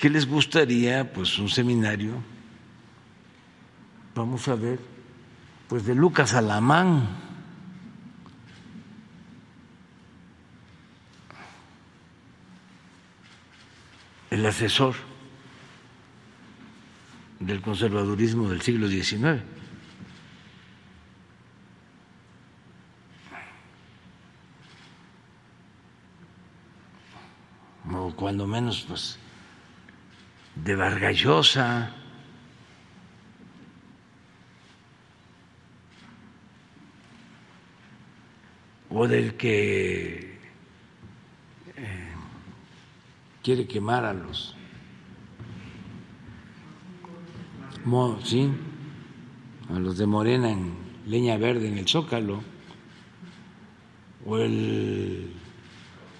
Que 0.00 0.08
les 0.08 0.26
gustaría 0.26 1.12
pues 1.12 1.38
un 1.38 1.50
seminario, 1.50 2.14
vamos 4.14 4.48
a 4.48 4.54
ver, 4.54 4.78
pues 5.68 5.84
de 5.84 5.94
Lucas 5.94 6.34
Alamán. 6.34 7.28
el 14.30 14.46
asesor 14.46 14.94
del 17.40 17.60
conservadurismo 17.60 18.48
del 18.48 18.62
siglo 18.62 18.88
XIX. 18.88 19.42
O 27.92 28.14
cuando 28.14 28.46
menos, 28.46 28.84
pues, 28.86 29.18
de 30.54 30.74
Vargallosa. 30.74 31.94
O 38.90 39.06
del 39.06 39.36
que 39.36 40.38
quiere 43.42 43.66
quemar 43.66 44.04
a 44.04 44.12
los 44.12 44.54
sí, 48.24 48.50
a 49.74 49.78
los 49.78 49.96
de 49.96 50.06
Morena 50.06 50.50
en 50.50 50.74
leña 51.06 51.36
verde 51.38 51.68
en 51.68 51.78
el 51.78 51.88
Zócalo, 51.88 52.42
o 54.26 54.38
el 54.38 55.32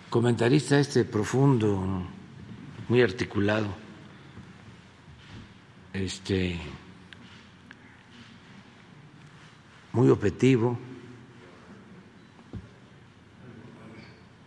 comentarista 0.08 0.80
este 0.80 1.04
profundo, 1.04 2.02
muy 2.88 3.02
articulado, 3.02 3.68
este 6.00 6.58
muy 9.92 10.08
objetivo, 10.08 10.78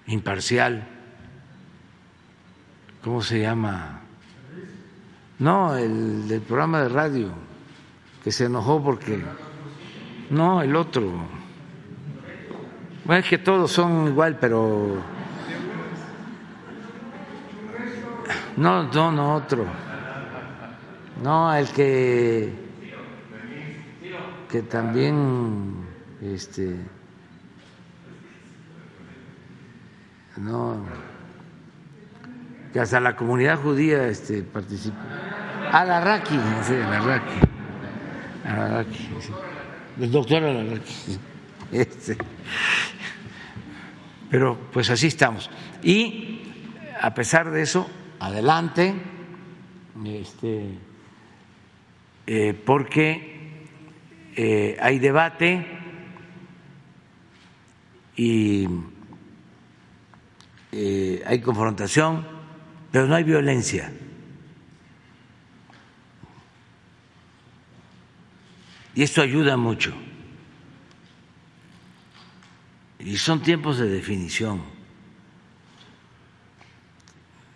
imparcial. 0.08 0.89
¿cómo 3.04 3.22
se 3.22 3.41
llama? 3.41 3.99
No, 5.39 5.76
el 5.76 6.28
del 6.28 6.41
programa 6.41 6.84
de 6.84 6.89
radio, 6.89 7.30
que 8.24 8.32
se 8.32 8.45
enojó 8.45 8.82
porque... 8.82 9.22
No, 10.30 10.62
el 10.62 10.76
otro. 10.76 11.12
Bueno, 13.04 13.20
es 13.20 13.30
que 13.30 13.38
todos 13.38 13.72
son 13.72 14.08
igual, 14.08 14.38
pero... 14.39 15.01
No, 18.56 18.84
no, 18.84 19.12
no, 19.12 19.36
otro. 19.36 19.66
No, 21.24 21.55
el 21.55 21.67
que... 21.69 22.53
que 24.49 24.61
también... 24.63 25.88
este... 26.21 26.76
No 30.38 30.84
que 32.74 32.80
hasta 32.80 32.99
la 32.99 33.15
comunidad 33.15 33.61
judía 33.61 34.07
este, 34.07 34.41
participa. 34.41 34.97
Alarraqui, 35.71 36.36
sí, 36.63 36.74
Alarraqui. 36.74 37.39
Alarraqui. 38.43 39.09
El 39.99 40.11
doctor 40.11 40.43
Alarraqui. 40.43 41.19
Este. 41.71 42.15
Pero 44.30 44.55
pues 44.71 44.91
así 44.91 45.07
estamos. 45.07 45.49
Y 45.82 46.41
a 47.01 47.15
pesar 47.15 47.49
de 47.49 47.63
eso, 47.63 47.89
adelante, 48.19 48.93
este, 50.05 50.78
eh, 52.28 52.53
porque 52.53 53.65
eh, 54.36 54.78
hay 54.82 54.99
debate 54.99 55.65
y 58.15 58.67
eh, 60.71 61.24
hay 61.26 61.41
confrontación 61.41 62.34
pero 62.93 63.07
no 63.07 63.15
hay 63.15 63.24
violencia. 63.24 63.91
Y 68.93 69.01
esto 69.01 69.24
ayuda 69.24 69.57
mucho. 69.57 69.95
Y 72.99 73.17
son 73.17 73.41
tiempos 73.41 73.80
de 73.80 73.89
definición. 73.89 74.61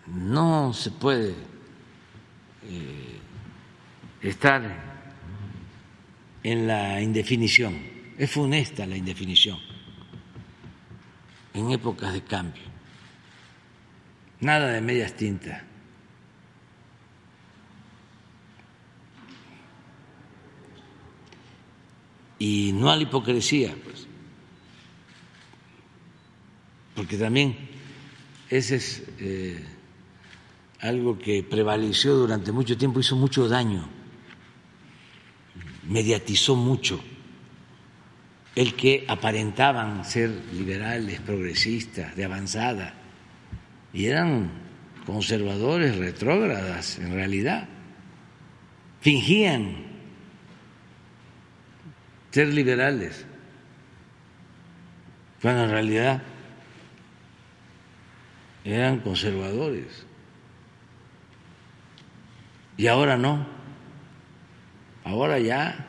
No 0.08 0.72
se 0.72 0.90
puede 0.90 1.36
eh, 2.64 3.17
estar 4.22 4.62
en 6.42 6.66
la 6.66 7.00
indefinición. 7.00 7.76
Es 8.16 8.30
funesta 8.30 8.86
la 8.86 8.96
indefinición 8.96 9.58
en 11.54 11.70
épocas 11.70 12.12
de 12.12 12.22
cambio. 12.22 12.62
Nada 14.40 14.68
de 14.68 14.80
medias 14.80 15.14
tintas. 15.14 15.62
Y 22.38 22.70
no 22.72 22.90
a 22.90 22.96
la 22.96 23.02
hipocresía, 23.02 23.74
pues. 23.82 24.06
Porque 26.94 27.16
también 27.16 27.56
ese 28.48 28.76
es 28.76 29.02
eh, 29.18 29.64
algo 30.80 31.18
que 31.18 31.42
prevaleció 31.42 32.14
durante 32.14 32.52
mucho 32.52 32.76
tiempo, 32.78 33.00
hizo 33.00 33.16
mucho 33.16 33.48
daño, 33.48 33.88
mediatizó 35.88 36.54
mucho 36.54 37.02
el 38.54 38.74
que 38.74 39.04
aparentaban 39.08 40.04
ser 40.04 40.30
liberales, 40.52 41.20
progresistas, 41.20 42.16
de 42.16 42.24
avanzada, 42.24 42.94
y 43.92 44.06
eran 44.06 44.50
conservadores, 45.06 45.96
retrógradas 45.96 46.98
en 46.98 47.14
realidad. 47.14 47.68
Fingían 49.00 49.86
ser 52.30 52.48
liberales. 52.48 53.24
cuando 55.40 55.64
en 55.64 55.70
realidad 55.70 56.22
eran 58.64 58.98
conservadores. 59.00 60.04
Y 62.76 62.88
ahora 62.88 63.16
no. 63.16 63.57
Ahora 65.08 65.38
ya 65.38 65.86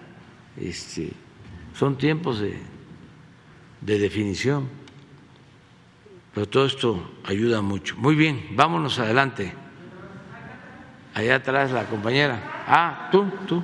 este, 0.55 1.11
son 1.73 1.97
tiempos 1.97 2.39
de, 2.39 2.57
de 3.81 3.99
definición. 3.99 4.69
Pero 6.33 6.47
todo 6.47 6.65
esto 6.65 7.11
ayuda 7.25 7.61
mucho. 7.61 7.97
Muy 7.97 8.15
bien, 8.15 8.41
vámonos 8.51 8.97
adelante. 8.97 9.51
Allá 11.13 11.35
atrás 11.35 11.71
la 11.71 11.83
compañera. 11.83 12.63
Ah, 12.65 13.09
tú, 13.11 13.25
tú. 13.45 13.61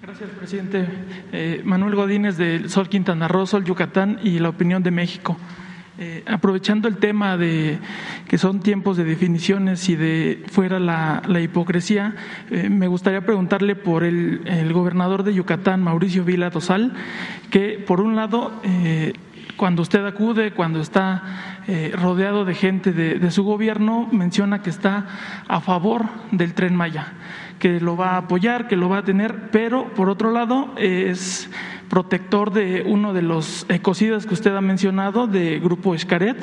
Gracias, 0.00 0.30
presidente. 0.30 0.88
Eh, 1.30 1.60
Manuel 1.62 1.96
Godínez 1.96 2.38
del 2.38 2.70
Sol 2.70 2.88
Quintana 2.88 3.28
Roo, 3.28 3.44
Sol 3.44 3.64
Yucatán 3.64 4.18
y 4.22 4.38
la 4.38 4.48
opinión 4.48 4.82
de 4.82 4.92
México. 4.92 5.36
Eh, 5.98 6.22
aprovechando 6.26 6.88
el 6.88 6.96
tema 6.96 7.36
de 7.36 7.78
que 8.26 8.38
son 8.38 8.60
tiempos 8.60 8.96
de 8.96 9.04
definiciones 9.04 9.88
y 9.88 9.96
de 9.96 10.44
fuera 10.50 10.78
la, 10.78 11.40
hipocresía, 11.40 12.14
eh, 12.50 12.70
me 12.70 12.86
gustaría 12.86 13.20
preguntarle 13.26 13.76
por 13.76 14.04
el, 14.04 14.72
gobernador 14.72 15.24
de 15.24 15.34
Yucatán, 15.34 15.82
Mauricio 15.82 16.24
Vila 16.24 16.48
Dosal, 16.48 16.94
que 17.50 17.84
por 17.86 18.00
un 18.00 18.16
lado, 18.16 18.52
eh, 18.62 19.12
cuando 19.56 19.82
usted 19.82 20.06
acude, 20.06 20.52
cuando 20.52 20.80
está 20.80 21.56
rodeado 21.92 22.44
de 22.44 22.54
gente 22.54 22.92
de 22.92 23.30
su 23.30 23.44
gobierno, 23.44 24.08
menciona 24.10 24.62
que 24.62 24.70
está 24.70 25.06
a 25.46 25.60
favor 25.60 26.06
del 26.32 26.54
tren 26.54 26.74
Maya 26.74 27.12
que 27.60 27.78
lo 27.78 27.96
va 27.96 28.12
a 28.12 28.16
apoyar, 28.16 28.66
que 28.66 28.74
lo 28.74 28.88
va 28.88 28.98
a 28.98 29.04
tener, 29.04 29.50
pero 29.52 29.92
por 29.94 30.08
otro 30.08 30.32
lado 30.32 30.72
es 30.78 31.50
protector 31.90 32.52
de 32.52 32.84
uno 32.86 33.12
de 33.12 33.20
los 33.20 33.66
ecocidas 33.68 34.24
que 34.24 34.32
usted 34.32 34.54
ha 34.54 34.60
mencionado, 34.60 35.26
de 35.26 35.58
Grupo 35.58 35.94
Escaret. 35.94 36.38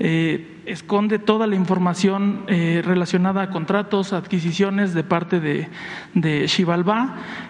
Eh, 0.00 0.62
esconde 0.64 1.18
toda 1.18 1.46
la 1.46 1.54
información 1.54 2.44
eh, 2.48 2.82
relacionada 2.84 3.42
a 3.42 3.50
contratos, 3.50 4.12
adquisiciones 4.12 4.94
de 4.94 5.04
parte 5.04 5.40
de, 5.40 5.68
de 6.14 6.48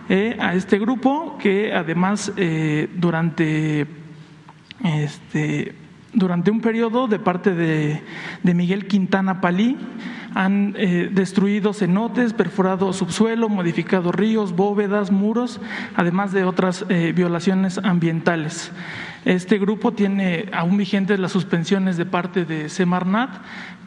eh, 0.09 0.36
a 0.41 0.55
este 0.55 0.78
grupo 0.78 1.39
que 1.39 1.72
además 1.72 2.32
durante 2.97 3.86
este 4.84 5.88
durante 6.19 6.51
un 6.51 6.61
periodo 6.61 7.07
de 7.07 7.19
parte 7.19 7.55
de, 7.55 8.03
Miguel 8.43 8.87
Quintana 8.87 9.41
Palí 9.41 9.77
han 10.35 10.75
eh, 10.77 11.09
destruido 11.11 11.73
cenotes, 11.73 12.33
perforado 12.33 12.93
subsuelo, 12.93 13.49
modificado 13.49 14.12
ríos, 14.12 14.55
bóvedas, 14.55 15.11
muros, 15.11 15.61
además 15.97 16.33
de 16.33 16.45
otras 16.45 16.85
eh, 16.89 17.12
violaciones 17.14 17.79
ambientales. 17.79 18.73
Este 19.25 19.59
grupo 19.59 19.93
tiene 19.93 20.47
aún 20.53 20.77
vigentes 20.77 21.19
las 21.19 21.33
suspensiones 21.33 21.97
de 21.97 22.07
parte 22.07 22.45
de 22.45 22.69
Semarnat, 22.69 23.31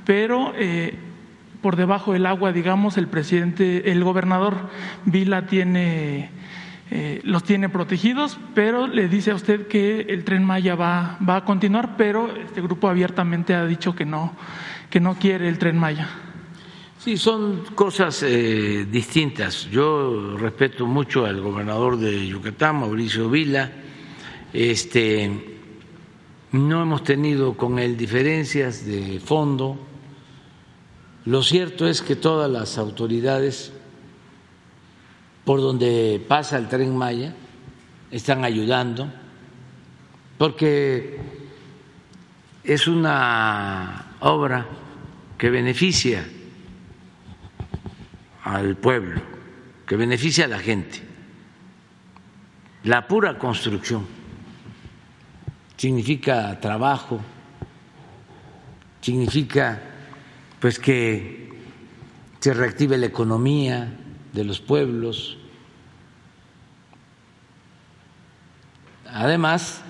pero 0.05 0.53
eh, 0.57 0.97
por 1.61 1.75
debajo 1.75 2.13
del 2.13 2.25
agua, 2.25 2.51
digamos, 2.51 2.97
el 2.97 3.07
presidente, 3.07 3.91
el 3.91 4.03
gobernador 4.03 4.55
Vila 5.05 5.45
tiene 5.45 6.29
eh, 6.93 7.21
los 7.23 7.45
tiene 7.45 7.69
protegidos, 7.69 8.37
pero 8.53 8.85
le 8.85 9.07
dice 9.07 9.31
a 9.31 9.35
usted 9.35 9.67
que 9.67 10.01
el 10.01 10.25
tren 10.25 10.43
Maya 10.43 10.75
va, 10.75 11.17
va 11.27 11.37
a 11.37 11.45
continuar, 11.45 11.95
pero 11.95 12.27
este 12.35 12.61
grupo 12.61 12.89
abiertamente 12.89 13.55
ha 13.55 13.65
dicho 13.65 13.95
que 13.95 14.03
no, 14.03 14.35
que 14.89 14.99
no 14.99 15.15
quiere 15.15 15.47
el 15.47 15.57
tren 15.57 15.77
Maya. 15.77 16.09
Sí, 16.99 17.15
son 17.15 17.63
cosas 17.75 18.23
eh, 18.23 18.85
distintas. 18.91 19.69
Yo 19.71 20.35
respeto 20.37 20.85
mucho 20.85 21.25
al 21.25 21.39
gobernador 21.39 21.97
de 21.97 22.27
Yucatán, 22.27 22.81
Mauricio 22.81 23.29
Vila. 23.29 23.71
Este, 24.51 25.59
no 26.51 26.81
hemos 26.81 27.05
tenido 27.05 27.55
con 27.55 27.79
él 27.79 27.95
diferencias 27.95 28.85
de 28.85 29.21
fondo. 29.21 29.79
Lo 31.23 31.41
cierto 31.41 31.87
es 31.87 32.01
que 32.01 32.17
todas 32.17 32.51
las 32.51 32.77
autoridades 32.77 33.71
por 35.43 35.59
donde 35.61 36.23
pasa 36.27 36.57
el 36.57 36.67
tren 36.67 36.95
Maya, 36.95 37.33
están 38.11 38.43
ayudando, 38.43 39.11
porque 40.37 41.17
es 42.63 42.87
una 42.87 44.15
obra 44.19 44.67
que 45.37 45.49
beneficia 45.49 46.25
al 48.43 48.75
pueblo, 48.75 49.21
que 49.87 49.95
beneficia 49.95 50.45
a 50.45 50.47
la 50.49 50.59
gente. 50.59 51.01
La 52.83 53.07
pura 53.07 53.37
construcción 53.37 54.05
significa 55.77 56.59
trabajo, 56.59 57.19
significa 59.01 59.81
pues 60.59 60.77
que 60.77 61.49
se 62.39 62.53
reactive 62.53 62.97
la 62.97 63.07
economía, 63.07 64.00
de 64.34 64.43
los 64.43 64.59
pueblos. 64.59 65.38
Además, 69.07 69.82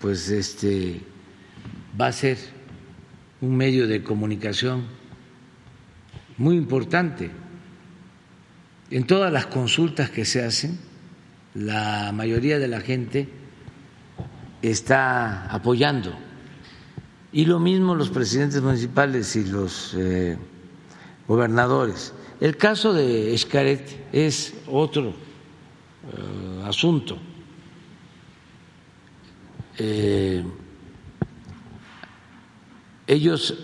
pues 0.00 0.30
este 0.30 1.00
va 2.00 2.06
a 2.06 2.12
ser 2.12 2.38
un 3.40 3.56
medio 3.56 3.86
de 3.86 4.02
comunicación 4.02 4.84
muy 6.38 6.56
importante. 6.56 7.30
En 8.90 9.06
todas 9.06 9.32
las 9.32 9.46
consultas 9.46 10.10
que 10.10 10.24
se 10.24 10.44
hacen, 10.44 10.78
la 11.54 12.12
mayoría 12.12 12.58
de 12.58 12.68
la 12.68 12.80
gente 12.80 13.28
está 14.62 15.46
apoyando. 15.52 16.14
Y 17.32 17.46
lo 17.46 17.58
mismo 17.58 17.94
los 17.94 18.10
presidentes 18.10 18.60
municipales 18.62 19.34
y 19.36 19.44
los 19.44 19.94
eh, 19.96 20.36
gobernadores. 21.26 22.12
El 22.42 22.56
caso 22.56 22.92
de 22.92 23.32
Escaret 23.34 24.08
es 24.12 24.52
otro 24.66 25.10
eh, 25.10 26.62
asunto. 26.64 27.16
Eh, 29.78 30.42
ellos 33.06 33.56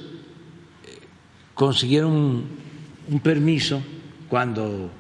consiguieron 1.55 2.47
un, 3.09 3.20
permiso 3.20 3.83
cuando 4.29 4.93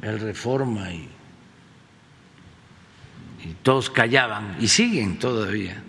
el 0.00 0.20
reforma 0.20 0.90
y, 0.90 1.06
y, 3.44 3.54
todos 3.62 3.90
callaban 3.90 4.56
y 4.58 4.68
siguen 4.68 5.18
todavía 5.18 5.84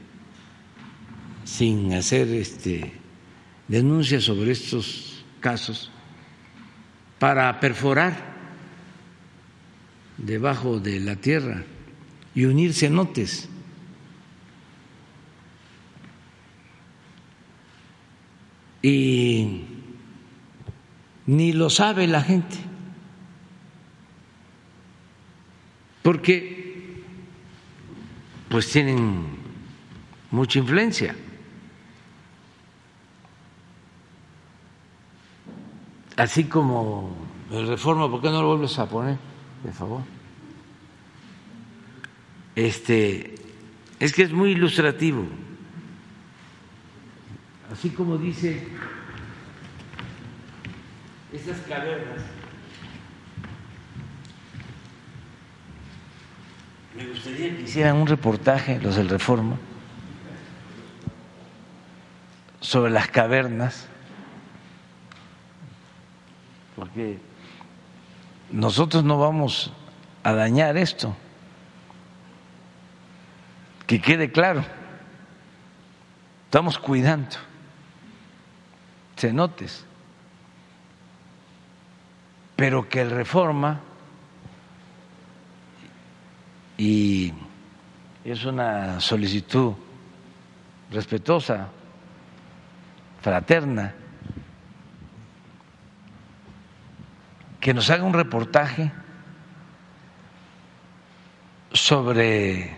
sin 1.45 1.93
hacer 1.93 2.27
este 2.27 2.99
denuncias 3.69 4.25
sobre 4.25 4.51
estos 4.51 5.02
casos 5.43 5.91
para 7.19 7.59
perforar 7.59 8.15
debajo 10.17 10.79
de 10.79 11.01
la 11.01 11.17
tierra 11.17 11.63
y 12.33 12.45
unir 12.45 12.73
cenotes. 12.73 13.49
Y 18.81 19.65
ni 21.25 21.51
lo 21.53 21.69
sabe 21.69 22.07
la 22.07 22.21
gente, 22.21 22.57
porque 26.01 27.03
pues 28.49 28.69
tienen 28.69 29.25
mucha 30.31 30.59
influencia. 30.59 31.15
Así 36.17 36.45
como 36.45 37.15
el 37.51 37.67
reforma, 37.67 38.09
¿por 38.09 38.21
qué 38.21 38.29
no 38.29 38.41
lo 38.41 38.49
vuelves 38.49 38.77
a 38.79 38.87
poner, 38.87 39.17
de 39.63 39.71
favor? 39.71 40.01
Este, 42.55 43.35
es 43.99 44.13
que 44.13 44.23
es 44.23 44.31
muy 44.31 44.51
ilustrativo. 44.51 45.25
Así 47.71 47.89
como 47.89 48.17
dice 48.17 48.67
esas 51.31 51.57
cavernas. 51.61 52.21
Me 56.95 57.07
gustaría 57.07 57.55
que 57.55 57.63
hicieran 57.63 57.95
un 57.95 58.05
reportaje, 58.05 58.79
los 58.79 58.95
del 58.95 59.09
Reforma, 59.09 59.57
sobre 62.59 62.91
las 62.91 63.07
cavernas 63.07 63.87
porque 66.75 67.19
nosotros 68.51 69.03
no 69.03 69.17
vamos 69.17 69.71
a 70.23 70.33
dañar 70.33 70.77
esto. 70.77 71.15
Que 73.87 74.01
quede 74.01 74.31
claro, 74.31 74.63
estamos 76.45 76.79
cuidando 76.79 77.35
cenotes, 79.17 79.85
pero 82.55 82.87
que 82.87 83.01
el 83.01 83.11
reforma 83.11 83.81
y 86.77 87.33
es 88.23 88.45
una 88.45 88.99
solicitud 88.99 89.73
respetuosa, 90.91 91.67
fraterna, 93.21 93.93
que 97.63 97.73
nos 97.73 97.89
haga 97.89 98.03
un 98.03 98.11
reportaje 98.11 98.91
sobre 101.71 102.75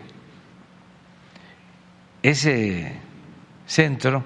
ese 2.22 2.96
centro 3.66 4.24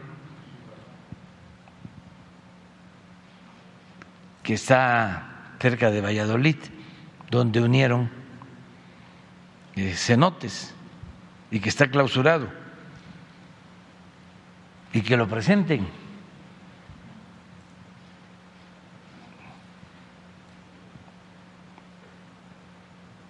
que 4.43 4.55
está 4.55 5.55
cerca 5.61 5.91
de 5.91 6.01
Valladolid, 6.01 6.57
donde 7.31 7.61
unieron 7.61 8.11
eh, 9.77 9.93
cenotes 9.95 10.75
y 11.51 11.61
que 11.61 11.69
está 11.69 11.89
clausurado 11.89 12.49
y 14.91 15.03
que 15.03 15.15
lo 15.15 15.25
presenten. 15.25 15.87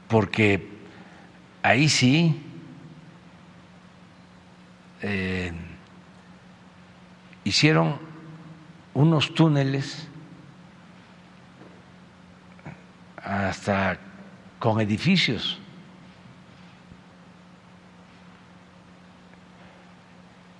Porque 0.09 0.67
ahí 1.63 1.87
sí 1.87 2.41
eh, 5.01 5.53
hicieron 7.45 7.97
unos 8.93 9.33
túneles 9.33 10.07
hasta 13.23 13.97
con 14.59 14.81
edificios 14.81 15.59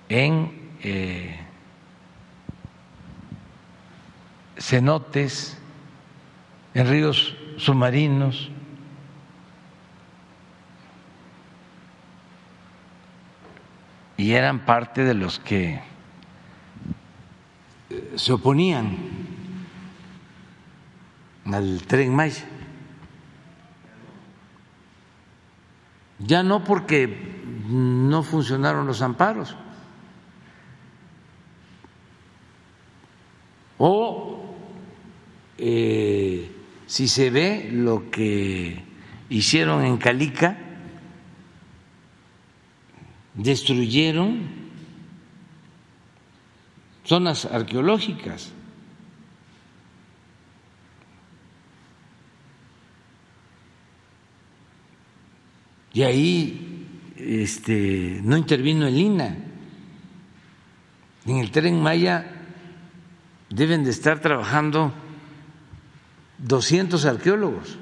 en 0.08 0.76
eh, 0.82 1.38
cenotes, 4.58 5.58
en 6.74 6.88
ríos 6.88 7.34
submarinos. 7.56 8.50
Y 14.20 14.34
eran 14.34 14.66
parte 14.66 15.02
de 15.02 15.14
los 15.14 15.38
que 15.38 15.80
eh, 17.88 18.12
se 18.16 18.34
oponían 18.34 18.98
al 21.46 21.80
tren 21.86 22.14
Maya. 22.14 22.44
Ya 26.18 26.42
no 26.42 26.64
porque 26.64 27.40
no 27.66 28.22
funcionaron 28.22 28.86
los 28.86 29.00
amparos, 29.00 29.56
O 33.78 34.54
eh, 35.56 36.54
si 36.84 37.08
se 37.08 37.30
ve 37.30 37.70
lo 37.72 38.10
que 38.10 38.84
hicieron 39.30 39.82
en 39.82 39.96
Calica, 39.96 40.69
destruyeron 43.42 44.40
zonas 47.04 47.46
arqueológicas. 47.46 48.52
Y 55.92 56.02
ahí 56.02 56.86
este, 57.16 58.20
no 58.22 58.36
intervino 58.36 58.86
el 58.86 58.96
INA. 58.96 59.36
En 61.26 61.36
el 61.36 61.50
tren 61.50 61.82
Maya 61.82 62.30
deben 63.48 63.84
de 63.84 63.90
estar 63.90 64.20
trabajando 64.20 64.92
200 66.38 67.04
arqueólogos. 67.04 67.78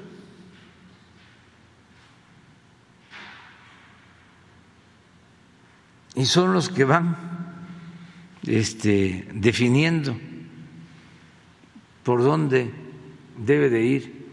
Y 6.15 6.25
son 6.25 6.53
los 6.53 6.69
que 6.69 6.83
van 6.83 7.15
este, 8.45 9.27
definiendo 9.33 10.17
por 12.03 12.23
dónde 12.23 12.71
debe 13.37 13.69
de 13.69 13.85
ir 13.85 14.25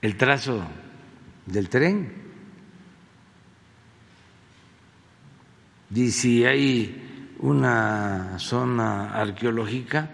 el 0.00 0.16
trazo 0.16 0.62
del 1.46 1.68
tren. 1.68 2.12
Y 5.94 6.10
si 6.10 6.44
hay 6.44 7.34
una 7.40 8.38
zona 8.38 9.12
arqueológica, 9.14 10.10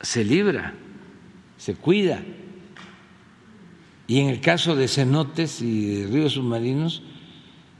se 0.00 0.24
libra, 0.24 0.74
se 1.56 1.74
cuida. 1.74 2.22
Y 4.06 4.20
en 4.20 4.28
el 4.28 4.40
caso 4.40 4.76
de 4.76 4.86
cenotes 4.86 5.62
y 5.62 6.02
de 6.02 6.06
ríos 6.06 6.34
submarinos, 6.34 7.02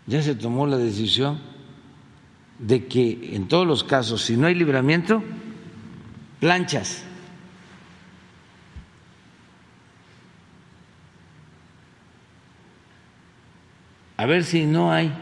ya 0.07 0.23
se 0.23 0.35
tomó 0.35 0.67
la 0.67 0.77
decisión 0.77 1.41
de 2.59 2.87
que 2.87 3.35
en 3.35 3.49
todos 3.49 3.67
los 3.67 3.85
casos, 3.85 4.23
si 4.23 4.37
no 4.37 4.47
hay 4.47 4.55
libramiento, 4.55 5.23
planchas. 6.41 7.05
A 14.17 14.27
ver 14.27 14.45
si 14.45 14.65
no 14.65 14.93
hay 14.93 15.13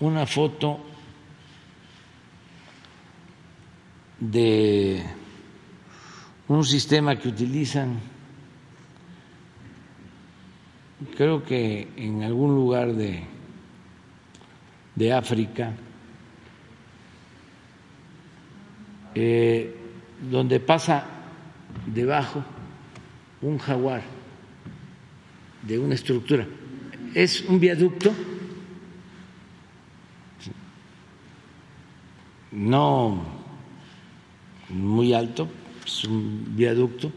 una 0.00 0.26
foto 0.26 0.80
de 4.18 5.02
un 6.48 6.64
sistema 6.64 7.16
que 7.16 7.28
utilizan, 7.28 8.00
creo 11.16 11.44
que 11.44 11.88
en 11.96 12.22
algún 12.22 12.54
lugar 12.54 12.94
de, 12.94 13.24
de 15.00 15.14
África, 15.14 15.72
eh, 19.14 19.74
donde 20.30 20.60
pasa 20.60 21.06
debajo 21.86 22.44
un 23.40 23.56
jaguar 23.56 24.02
de 25.62 25.78
una 25.78 25.94
estructura. 25.94 26.46
Es 27.14 27.40
un 27.40 27.58
viaducto. 27.58 28.12
No 32.52 33.24
muy 34.68 35.14
alto, 35.14 35.48
es 35.86 36.04
un 36.04 36.44
viaducto, 36.54 37.10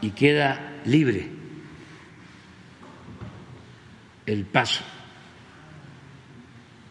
y 0.00 0.10
queda 0.10 0.80
libre 0.84 1.41
el 4.26 4.44
paso 4.44 4.84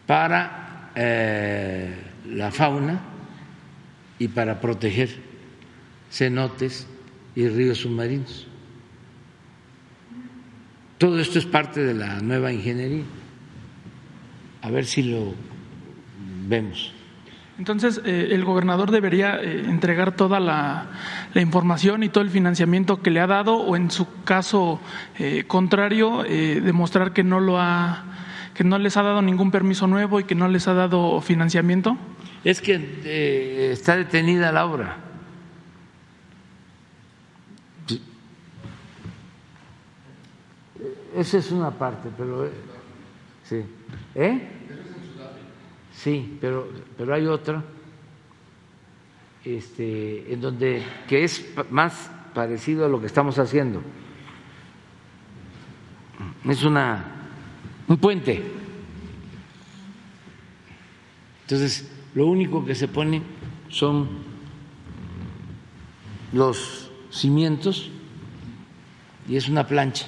para 0.06 0.90
eh, 0.94 1.94
la 2.28 2.50
fauna 2.50 3.00
y 4.18 4.28
para 4.28 4.60
proteger 4.60 5.10
cenotes 6.10 6.86
y 7.34 7.48
ríos 7.48 7.78
submarinos. 7.78 8.46
Todo 10.98 11.18
esto 11.18 11.38
es 11.38 11.46
parte 11.46 11.80
de 11.82 11.94
la 11.94 12.20
nueva 12.20 12.52
ingeniería 12.52 13.04
a 14.62 14.70
ver 14.70 14.86
si 14.86 15.02
lo 15.02 15.34
vemos. 16.46 16.94
Entonces, 17.62 18.00
eh, 18.04 18.30
el 18.32 18.44
gobernador 18.44 18.90
debería 18.90 19.40
eh, 19.40 19.66
entregar 19.68 20.16
toda 20.16 20.40
la, 20.40 20.88
información 21.36 22.02
y 22.02 22.08
todo 22.08 22.24
el 22.24 22.30
financiamiento 22.30 23.00
que 23.02 23.12
le 23.12 23.20
ha 23.20 23.28
dado, 23.28 23.54
o 23.54 23.76
en 23.76 23.88
su 23.92 24.24
caso 24.24 24.80
eh, 25.20 25.44
contrario, 25.46 26.24
demostrar 26.24 27.12
que 27.12 27.22
no 27.22 27.38
lo 27.38 27.60
ha, 27.60 28.02
que 28.54 28.64
no 28.64 28.78
les 28.78 28.96
ha 28.96 29.02
dado 29.04 29.22
ningún 29.22 29.52
permiso 29.52 29.86
nuevo 29.86 30.18
y 30.18 30.24
que 30.24 30.34
no 30.34 30.48
les 30.48 30.66
ha 30.66 30.74
dado 30.74 31.20
financiamiento. 31.20 31.96
Es 32.42 32.60
que 32.60 33.70
está 33.70 33.96
detenida 33.96 34.50
la 34.50 34.66
obra. 34.66 34.96
Esa 41.14 41.38
es 41.38 41.52
una 41.52 41.70
parte, 41.70 42.08
pero 42.18 42.50
sí. 43.44 43.64
¿Eh? 44.16 44.48
Sí, 46.02 46.36
pero, 46.40 46.68
pero 46.98 47.14
hay 47.14 47.26
otra 47.28 47.62
este, 49.44 50.32
en 50.32 50.40
donde 50.40 50.82
que 51.06 51.22
es 51.22 51.54
más 51.70 52.10
parecido 52.34 52.84
a 52.84 52.88
lo 52.88 53.00
que 53.00 53.06
estamos 53.06 53.38
haciendo. 53.38 53.80
Es 56.44 56.64
una 56.64 57.04
un 57.86 57.98
puente. 57.98 58.42
Entonces, 61.42 61.88
lo 62.16 62.26
único 62.26 62.64
que 62.64 62.74
se 62.74 62.88
pone 62.88 63.22
son 63.68 64.08
los 66.32 66.90
cimientos 67.12 67.92
y 69.28 69.36
es 69.36 69.48
una 69.48 69.68
plancha. 69.68 70.06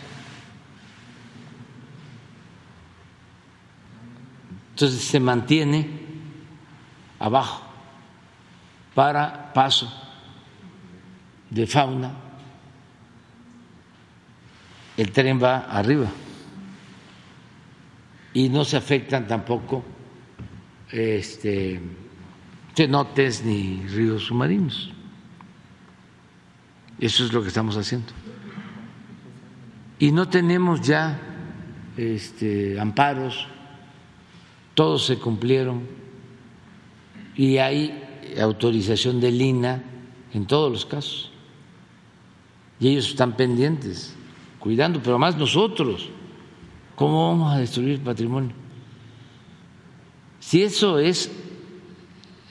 Entonces 4.74 5.02
se 5.02 5.20
mantiene 5.20 5.88
abajo 7.20 7.62
para 8.92 9.52
paso 9.52 9.88
de 11.48 11.64
fauna. 11.64 12.12
El 14.96 15.12
tren 15.12 15.40
va 15.40 15.58
arriba 15.58 16.08
y 18.32 18.48
no 18.48 18.64
se 18.64 18.76
afectan 18.76 19.28
tampoco 19.28 19.84
este, 20.90 21.80
cenotes 22.74 23.44
ni 23.44 23.86
ríos 23.86 24.24
submarinos. 24.24 24.90
Eso 26.98 27.24
es 27.24 27.32
lo 27.32 27.42
que 27.42 27.48
estamos 27.48 27.76
haciendo. 27.76 28.12
Y 30.00 30.10
no 30.10 30.28
tenemos 30.28 30.80
ya 30.80 31.20
este, 31.96 32.78
amparos, 32.80 33.46
todos 34.74 35.06
se 35.06 35.18
cumplieron 35.18 35.82
y 37.36 37.58
hay 37.58 38.02
autorización 38.40 39.20
de 39.20 39.30
Lina 39.30 39.82
en 40.32 40.46
todos 40.46 40.70
los 40.70 40.86
casos. 40.86 41.30
Y 42.80 42.88
ellos 42.88 43.08
están 43.08 43.36
pendientes, 43.36 44.14
cuidando, 44.58 45.00
pero 45.02 45.18
más 45.18 45.36
nosotros. 45.36 46.08
¿Cómo 46.96 47.30
vamos 47.30 47.54
a 47.54 47.58
destruir 47.58 48.00
patrimonio? 48.00 48.52
Si 50.40 50.62
eso 50.62 50.98
es 50.98 51.30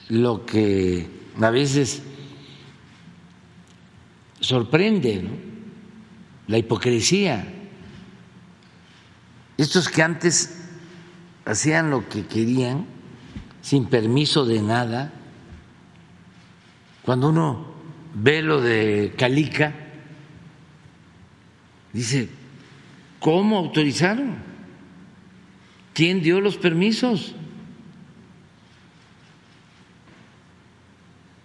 lo 0.08 0.44
que 0.44 1.08
a 1.40 1.50
veces 1.50 2.02
sorprende, 4.40 5.22
¿no? 5.22 5.30
la 6.46 6.58
hipocresía. 6.58 7.46
Estos 9.56 9.88
que 9.88 10.02
antes 10.02 10.63
hacían 11.44 11.90
lo 11.90 12.08
que 12.08 12.26
querían, 12.26 12.86
sin 13.62 13.86
permiso 13.86 14.44
de 14.44 14.62
nada, 14.62 15.12
cuando 17.02 17.28
uno 17.28 17.66
ve 18.14 18.42
lo 18.42 18.60
de 18.60 19.14
Calica, 19.16 19.74
dice, 21.92 22.28
¿cómo 23.20 23.58
autorizaron? 23.58 24.36
¿Quién 25.92 26.22
dio 26.22 26.40
los 26.40 26.56
permisos? 26.56 27.34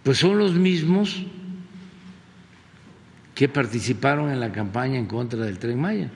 Pues 0.03 0.17
son 0.17 0.38
los 0.38 0.53
mismos 0.53 1.23
que 3.35 3.47
participaron 3.47 4.31
en 4.31 4.39
la 4.39 4.51
campaña 4.51 4.97
en 4.97 5.05
contra 5.05 5.39
del 5.39 5.59
tren 5.59 5.80
Maya. 5.80 6.09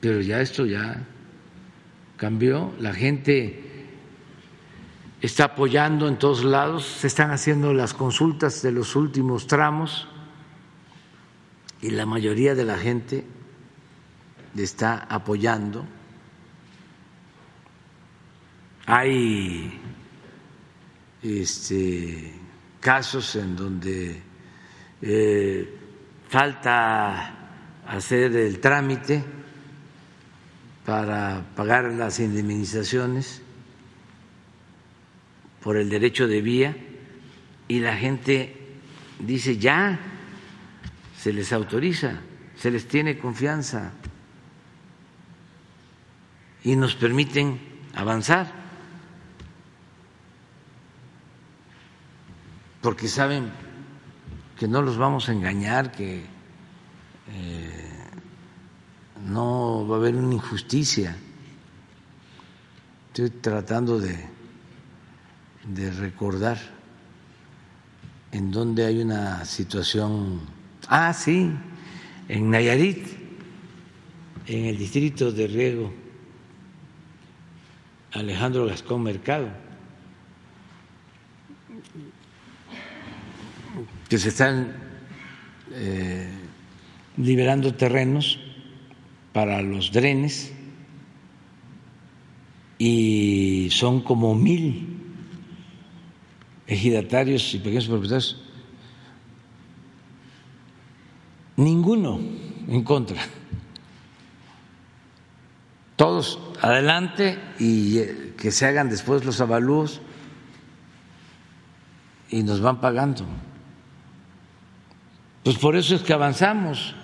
Pero 0.00 0.20
ya 0.20 0.40
esto 0.40 0.64
ya 0.66 1.04
cambió, 2.16 2.72
la 2.78 2.92
gente 2.92 3.64
está 5.20 5.44
apoyando 5.44 6.06
en 6.08 6.18
todos 6.18 6.44
lados, 6.44 6.84
se 6.84 7.06
están 7.08 7.30
haciendo 7.30 7.72
las 7.72 7.94
consultas 7.94 8.62
de 8.62 8.72
los 8.72 8.94
últimos 8.96 9.46
tramos. 9.46 10.08
Y 11.80 11.90
la 11.90 12.06
mayoría 12.06 12.54
de 12.54 12.64
la 12.64 12.76
gente 12.76 13.24
está 14.56 15.06
apoyando. 15.08 15.84
Hay 18.86 19.80
este, 21.22 22.32
casos 22.80 23.36
en 23.36 23.54
donde 23.54 24.22
eh, 25.02 25.78
falta 26.28 27.34
hacer 27.86 28.34
el 28.36 28.58
trámite 28.60 29.24
para 30.88 31.44
pagar 31.54 31.84
las 31.92 32.18
indemnizaciones 32.18 33.42
por 35.62 35.76
el 35.76 35.90
derecho 35.90 36.26
de 36.26 36.40
vía 36.40 36.74
y 37.68 37.80
la 37.80 37.94
gente 37.94 38.56
dice 39.18 39.58
ya, 39.58 40.00
se 41.18 41.34
les 41.34 41.52
autoriza, 41.52 42.20
se 42.56 42.70
les 42.70 42.88
tiene 42.88 43.18
confianza 43.18 43.92
y 46.64 46.74
nos 46.74 46.94
permiten 46.94 47.60
avanzar. 47.94 48.50
porque 52.80 53.08
saben 53.08 53.50
que 54.56 54.66
no 54.66 54.80
los 54.80 54.96
vamos 54.96 55.28
a 55.28 55.32
engañar, 55.32 55.92
que 55.92 56.24
eh, 57.34 57.77
no 59.26 59.86
va 59.86 59.96
a 59.96 59.98
haber 59.98 60.16
una 60.16 60.34
injusticia. 60.34 61.16
Estoy 63.08 63.30
tratando 63.30 63.98
de, 63.98 64.16
de 65.66 65.90
recordar 65.90 66.58
en 68.32 68.50
donde 68.50 68.84
hay 68.84 69.00
una 69.00 69.44
situación. 69.44 70.40
Ah, 70.88 71.12
sí, 71.12 71.50
en 72.28 72.50
Nayarit, 72.50 73.06
en 74.46 74.66
el 74.66 74.78
distrito 74.78 75.32
de 75.32 75.46
Riego, 75.46 75.92
Alejandro 78.12 78.66
Gascón 78.66 79.02
Mercado 79.02 79.48
que 84.08 84.18
se 84.18 84.30
están 84.30 84.72
eh, 85.72 86.28
liberando 87.18 87.74
terrenos 87.74 88.40
para 89.38 89.62
los 89.62 89.92
drenes 89.92 90.52
y 92.76 93.68
son 93.70 94.00
como 94.00 94.34
mil 94.34 94.98
ejidatarios 96.66 97.54
y 97.54 97.58
pequeños 97.58 97.86
propietarios. 97.86 98.42
Ninguno 101.54 102.18
en 102.66 102.82
contra. 102.82 103.22
Todos 105.94 106.40
adelante 106.60 107.38
y 107.60 107.98
eh, 107.98 108.34
que 108.36 108.50
se 108.50 108.66
hagan 108.66 108.88
después 108.88 109.24
los 109.24 109.40
avalúos 109.40 110.00
y 112.28 112.42
nos 112.42 112.60
van 112.60 112.80
pagando. 112.80 113.24
Pues 115.44 115.58
por 115.58 115.76
eso 115.76 115.94
es 115.94 116.02
que 116.02 116.12
avanzamos 116.12 116.96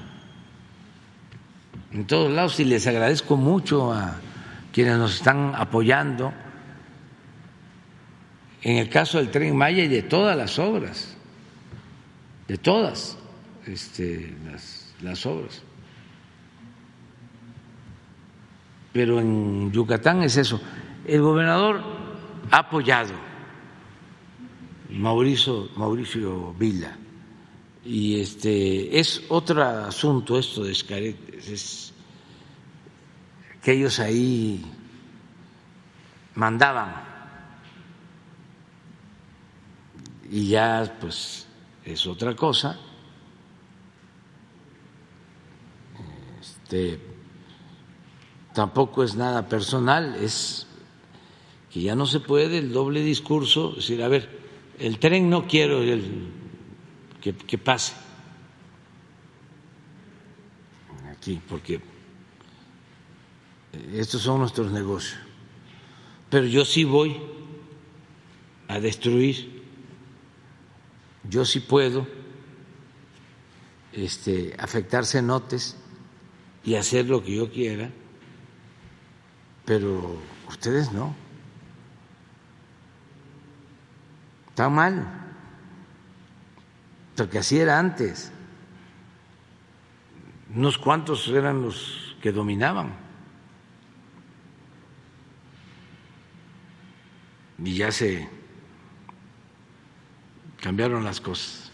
en 1.94 2.06
todos 2.06 2.30
lados 2.30 2.58
y 2.58 2.64
les 2.64 2.86
agradezco 2.88 3.36
mucho 3.36 3.92
a 3.92 4.16
quienes 4.72 4.98
nos 4.98 5.14
están 5.14 5.54
apoyando 5.54 6.32
en 8.62 8.78
el 8.78 8.88
caso 8.88 9.18
del 9.18 9.30
tren 9.30 9.56
Maya 9.56 9.84
y 9.84 9.88
de 9.88 10.02
todas 10.02 10.36
las 10.36 10.58
obras, 10.58 11.16
de 12.48 12.58
todas 12.58 13.16
este, 13.66 14.34
las, 14.44 14.92
las 15.02 15.24
obras. 15.24 15.62
Pero 18.92 19.20
en 19.20 19.70
Yucatán 19.70 20.22
es 20.22 20.36
eso. 20.36 20.60
El 21.06 21.20
gobernador 21.20 21.80
ha 22.50 22.58
apoyado, 22.58 23.12
Mauricio, 24.90 25.68
Mauricio 25.76 26.54
Vila, 26.54 26.96
y 27.84 28.20
este 28.20 28.98
es 28.98 29.22
otro 29.28 29.62
asunto 29.62 30.38
esto 30.38 30.64
de 30.64 30.72
Escaret, 30.72 31.16
es 31.34 31.92
que 33.62 33.72
ellos 33.72 34.00
ahí 34.00 34.64
mandaban 36.34 37.14
y 40.30 40.48
ya 40.48 40.96
pues 41.00 41.46
es 41.84 42.06
otra 42.06 42.34
cosa. 42.34 42.78
Este, 46.40 46.98
tampoco 48.54 49.04
es 49.04 49.14
nada 49.14 49.48
personal, 49.48 50.16
es 50.16 50.66
que 51.70 51.82
ya 51.82 51.94
no 51.94 52.06
se 52.06 52.20
puede 52.20 52.58
el 52.58 52.72
doble 52.72 53.02
discurso, 53.02 53.72
decir, 53.72 54.02
a 54.02 54.08
ver, 54.08 54.28
el 54.78 54.98
tren 54.98 55.28
no 55.28 55.46
quiero, 55.46 55.82
el 55.82 56.43
que, 57.32 57.56
pase 57.56 57.94
aquí, 61.10 61.40
porque 61.48 61.80
estos 63.94 64.20
son 64.20 64.40
nuestros 64.40 64.70
negocios. 64.70 65.18
Pero 66.28 66.46
yo 66.46 66.66
sí 66.66 66.84
voy 66.84 67.18
a 68.68 68.78
destruir, 68.78 69.62
yo 71.30 71.46
sí 71.46 71.60
puedo 71.60 72.06
este, 73.92 74.54
afectar 74.58 75.06
cenotes 75.06 75.76
y 76.62 76.74
hacer 76.74 77.06
lo 77.06 77.22
que 77.22 77.36
yo 77.36 77.50
quiera, 77.50 77.90
pero 79.64 80.18
ustedes 80.48 80.92
no. 80.92 81.14
Está 84.50 84.68
mal, 84.68 85.23
porque 87.16 87.38
así 87.38 87.58
era 87.58 87.78
antes. 87.78 88.32
Unos 90.54 90.78
cuantos 90.78 91.28
eran 91.28 91.62
los 91.62 92.16
que 92.22 92.32
dominaban. 92.32 92.92
Y 97.58 97.74
ya 97.74 97.90
se 97.92 98.28
cambiaron 100.60 101.04
las 101.04 101.20
cosas. 101.20 101.64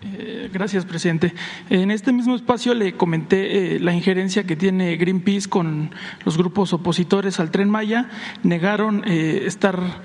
Eh, 0.00 0.48
gracias, 0.52 0.84
presidente. 0.84 1.34
En 1.70 1.90
este 1.90 2.12
mismo 2.12 2.36
espacio 2.36 2.72
le 2.72 2.92
comenté 2.92 3.76
eh, 3.76 3.80
la 3.80 3.92
injerencia 3.92 4.44
que 4.44 4.54
tiene 4.54 4.96
Greenpeace 4.96 5.48
con 5.48 5.90
los 6.24 6.38
grupos 6.38 6.72
opositores 6.72 7.40
al 7.40 7.50
tren 7.50 7.68
Maya. 7.68 8.08
Negaron 8.44 9.02
eh, 9.06 9.42
estar 9.46 10.02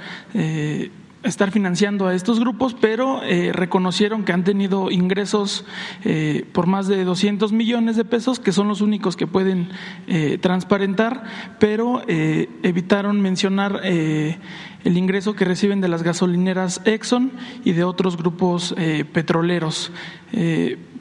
estar 1.24 1.52
financiando 1.52 2.08
a 2.08 2.14
estos 2.14 2.40
grupos, 2.40 2.76
pero 2.80 3.24
eh, 3.24 3.52
reconocieron 3.54 4.24
que 4.26 4.34
han 4.34 4.44
tenido 4.44 4.92
ingresos 4.92 5.66
eh, 6.04 6.46
por 6.52 6.68
más 6.68 6.88
de 6.88 7.04
200 7.04 7.52
millones 7.54 7.96
de 7.96 8.06
pesos, 8.06 8.40
que 8.40 8.52
son 8.52 8.68
los 8.68 8.82
únicos 8.82 9.16
que 9.16 9.26
pueden 9.26 9.70
eh, 10.08 10.38
transparentar, 10.40 11.24
pero 11.60 12.02
evitaron 12.08 13.22
mencionar 13.22 13.82
el 13.84 14.98
ingreso 14.98 15.36
que 15.36 15.46
reciben 15.46 15.82
de 15.82 15.88
las 15.88 16.04
gasolineras 16.04 16.82
Exxon 16.86 17.32
y 17.64 17.72
de 17.72 17.84
otros 17.84 18.18
grupos 18.18 18.76
petroleros. 19.14 19.92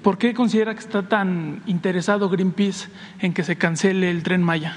¿Por 0.02 0.18
qué 0.18 0.34
considera 0.34 0.74
que 0.74 0.80
está 0.80 1.08
tan 1.08 1.62
interesado 1.66 2.28
Greenpeace 2.28 2.88
en 3.20 3.32
que 3.32 3.42
se 3.42 3.56
cancele 3.56 4.10
el 4.10 4.22
tren 4.22 4.42
Maya? 4.42 4.76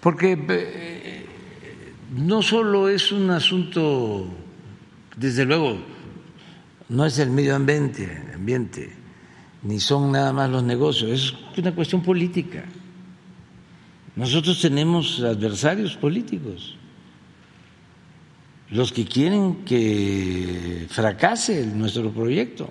Porque 0.00 1.19
no 2.10 2.42
solo 2.42 2.88
es 2.88 3.12
un 3.12 3.30
asunto, 3.30 4.26
desde 5.16 5.44
luego, 5.44 5.78
no 6.88 7.06
es 7.06 7.18
el 7.18 7.30
medio 7.30 7.54
ambiente, 7.54 8.32
ambiente, 8.34 8.92
ni 9.62 9.78
son 9.78 10.10
nada 10.12 10.32
más 10.32 10.50
los 10.50 10.64
negocios, 10.64 11.10
es 11.10 11.58
una 11.58 11.74
cuestión 11.74 12.02
política. 12.02 12.64
Nosotros 14.16 14.60
tenemos 14.60 15.20
adversarios 15.20 15.96
políticos, 15.96 16.76
los 18.70 18.92
que 18.92 19.04
quieren 19.04 19.64
que 19.64 20.86
fracase 20.90 21.64
nuestro 21.66 22.10
proyecto, 22.10 22.68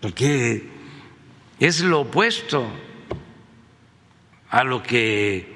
porque 0.00 0.68
es 1.60 1.80
lo 1.82 2.00
opuesto 2.00 2.66
a 4.48 4.64
lo 4.64 4.82
que 4.82 5.55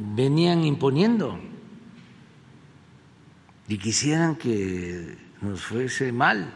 venían 0.00 0.64
imponiendo 0.64 1.38
y 3.68 3.78
quisieran 3.78 4.36
que 4.36 5.16
nos 5.42 5.60
fuese 5.62 6.10
mal. 6.12 6.52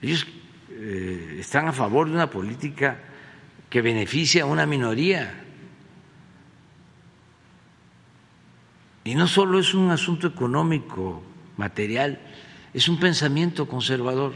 Ellos 0.00 0.26
eh, 0.70 1.36
están 1.40 1.68
a 1.68 1.72
favor 1.72 2.08
de 2.08 2.14
una 2.14 2.30
política 2.30 2.98
que 3.68 3.82
beneficia 3.82 4.44
a 4.44 4.46
una 4.46 4.66
minoría. 4.66 5.44
Y 9.04 9.14
no 9.14 9.26
solo 9.26 9.58
es 9.58 9.74
un 9.74 9.90
asunto 9.90 10.28
económico, 10.28 11.22
material, 11.56 12.20
es 12.72 12.88
un 12.88 12.98
pensamiento 12.98 13.68
conservador 13.68 14.34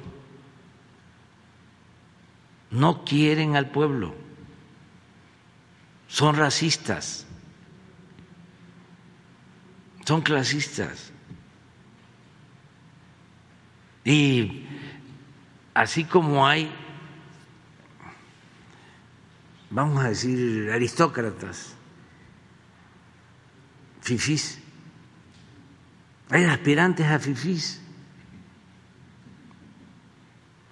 no 2.76 3.04
quieren 3.04 3.56
al 3.56 3.70
pueblo, 3.70 4.14
son 6.08 6.36
racistas, 6.36 7.26
son 10.04 10.20
clasistas. 10.20 11.10
Y 14.04 14.66
así 15.72 16.04
como 16.04 16.46
hay, 16.46 16.70
vamos 19.70 20.04
a 20.04 20.10
decir, 20.10 20.70
aristócratas, 20.70 21.74
fifís, 24.02 24.58
hay 26.28 26.44
aspirantes 26.44 27.06
a 27.06 27.18
fifís 27.18 27.80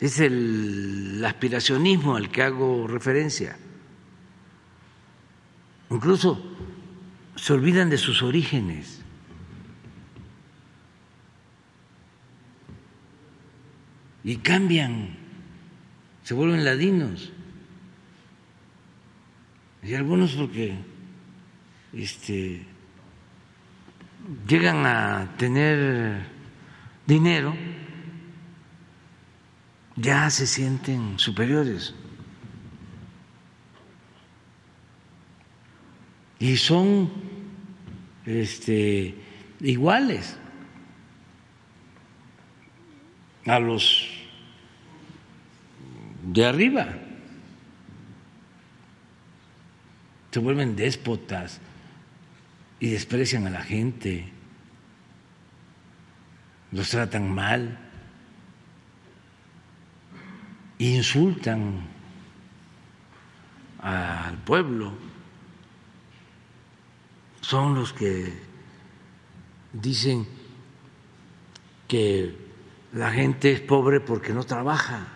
es 0.07 0.21
el 0.21 1.23
aspiracionismo 1.25 2.17
al 2.17 2.31
que 2.31 2.43
hago 2.43 2.87
referencia. 2.87 3.57
Incluso 5.91 6.43
se 7.37 7.53
olvidan 7.53 7.89
de 7.89 7.97
sus 7.97 8.23
orígenes. 8.23 9.01
Y 14.25 14.37
cambian, 14.37 15.17
se 16.23 16.35
vuelven 16.35 16.65
ladinos. 16.65 17.33
Y 19.83 19.95
algunos 19.95 20.33
porque 20.33 20.75
este, 21.93 22.63
llegan 24.47 24.85
a 24.87 25.35
tener 25.37 26.27
dinero 27.07 27.55
ya 29.97 30.29
se 30.31 30.47
sienten 30.47 31.19
superiores. 31.19 31.95
Y 36.39 36.57
son 36.57 37.11
este, 38.27 39.15
iguales 39.61 40.37
a 43.47 43.59
los 43.59 44.09
de 46.25 46.45
arriba. 46.45 46.89
Se 50.31 50.41
vuelven 50.41 50.75
déspotas 50.75 51.61
y 52.81 52.91
desprecian 52.91 53.47
a 53.47 53.51
la 53.51 53.63
gente, 53.63 54.33
los 56.73 56.91
tratan 56.91 57.33
mal 57.33 57.84
insultan 60.93 61.81
al 63.81 64.37
pueblo, 64.39 64.93
son 67.41 67.75
los 67.75 67.93
que 67.93 68.33
dicen 69.73 70.27
que 71.87 72.37
la 72.93 73.11
gente 73.11 73.53
es 73.53 73.61
pobre 73.61 74.01
porque 74.01 74.33
no 74.33 74.45
trabaja, 74.45 75.07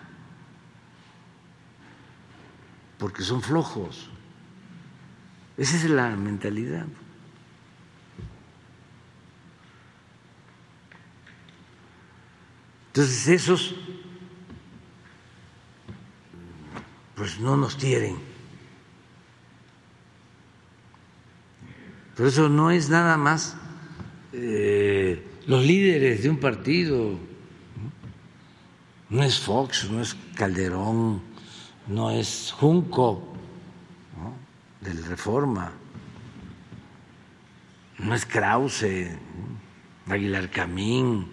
porque 2.97 3.23
son 3.23 3.41
flojos. 3.41 4.09
Esa 5.57 5.75
es 5.75 5.89
la 5.89 6.15
mentalidad. 6.15 6.85
Entonces 12.87 13.27
esos 13.27 13.75
pues 17.19 17.37
no 17.41 17.57
nos 17.57 17.75
quieren. 17.75 18.15
Por 22.15 22.27
eso 22.27 22.47
no 22.47 22.71
es 22.71 22.89
nada 22.89 23.17
más 23.17 23.57
eh, 24.31 25.27
los 25.45 25.65
líderes 25.65 26.23
de 26.23 26.29
un 26.29 26.37
partido, 26.37 27.19
no 29.09 29.21
es 29.21 29.37
Fox, 29.37 29.89
no 29.91 30.01
es 30.01 30.15
Calderón, 30.33 31.21
no 31.87 32.09
es 32.09 32.53
Junco 32.57 33.33
del 34.79 35.03
Reforma, 35.03 35.73
no 37.97 38.15
es 38.15 38.25
Krause, 38.25 39.09
Aguilar 40.07 40.49
Camín, 40.49 41.27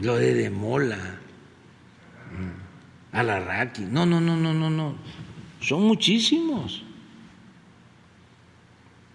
lo 0.00 0.16
de 0.16 0.50
Mola 0.50 1.21
Alarraqui. 3.12 3.82
No, 3.82 4.06
no, 4.06 4.20
no, 4.20 4.36
no, 4.36 4.52
no, 4.54 4.70
no. 4.70 4.94
Son 5.60 5.82
muchísimos. 5.82 6.82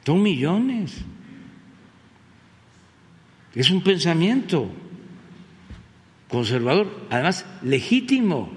Son 0.05 0.21
millones. 0.21 1.03
Es 3.53 3.71
un 3.71 3.81
pensamiento 3.81 4.69
conservador, 6.29 7.07
además 7.09 7.45
legítimo. 7.63 8.51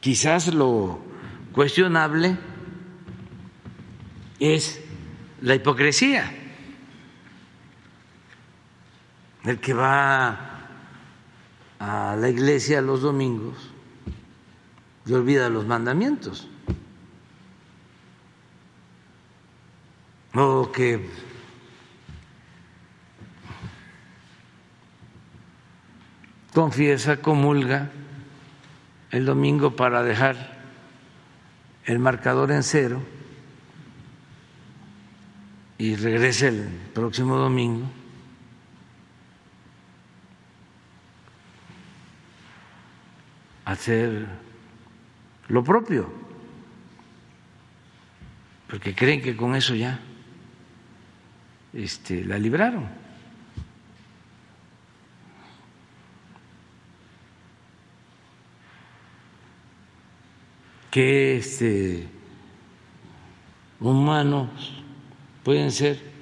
Quizás 0.00 0.54
lo 0.54 1.00
cuestionable 1.52 2.36
es 4.38 4.80
la 5.40 5.54
hipocresía. 5.56 6.32
El 9.44 9.58
que 9.58 9.74
va 9.74 10.51
a 11.84 12.14
la 12.14 12.28
iglesia 12.28 12.80
los 12.80 13.02
domingos 13.02 13.56
y 15.04 15.12
olvida 15.12 15.48
los 15.48 15.66
mandamientos. 15.66 16.48
O 20.32 20.70
que 20.70 21.10
confiesa, 26.54 27.16
comulga 27.16 27.90
el 29.10 29.26
domingo 29.26 29.74
para 29.74 30.04
dejar 30.04 30.62
el 31.84 31.98
marcador 31.98 32.52
en 32.52 32.62
cero 32.62 33.02
y 35.78 35.96
regrese 35.96 36.46
el 36.46 36.68
próximo 36.94 37.36
domingo. 37.38 38.01
Hacer 43.64 44.26
lo 45.48 45.62
propio, 45.62 46.12
porque 48.68 48.94
creen 48.94 49.22
que 49.22 49.36
con 49.36 49.54
eso 49.54 49.74
ya 49.74 50.00
este, 51.72 52.24
la 52.24 52.38
libraron. 52.38 52.86
Que 60.90 61.38
este, 61.38 62.06
humanos 63.80 64.50
pueden 65.42 65.72
ser 65.72 66.12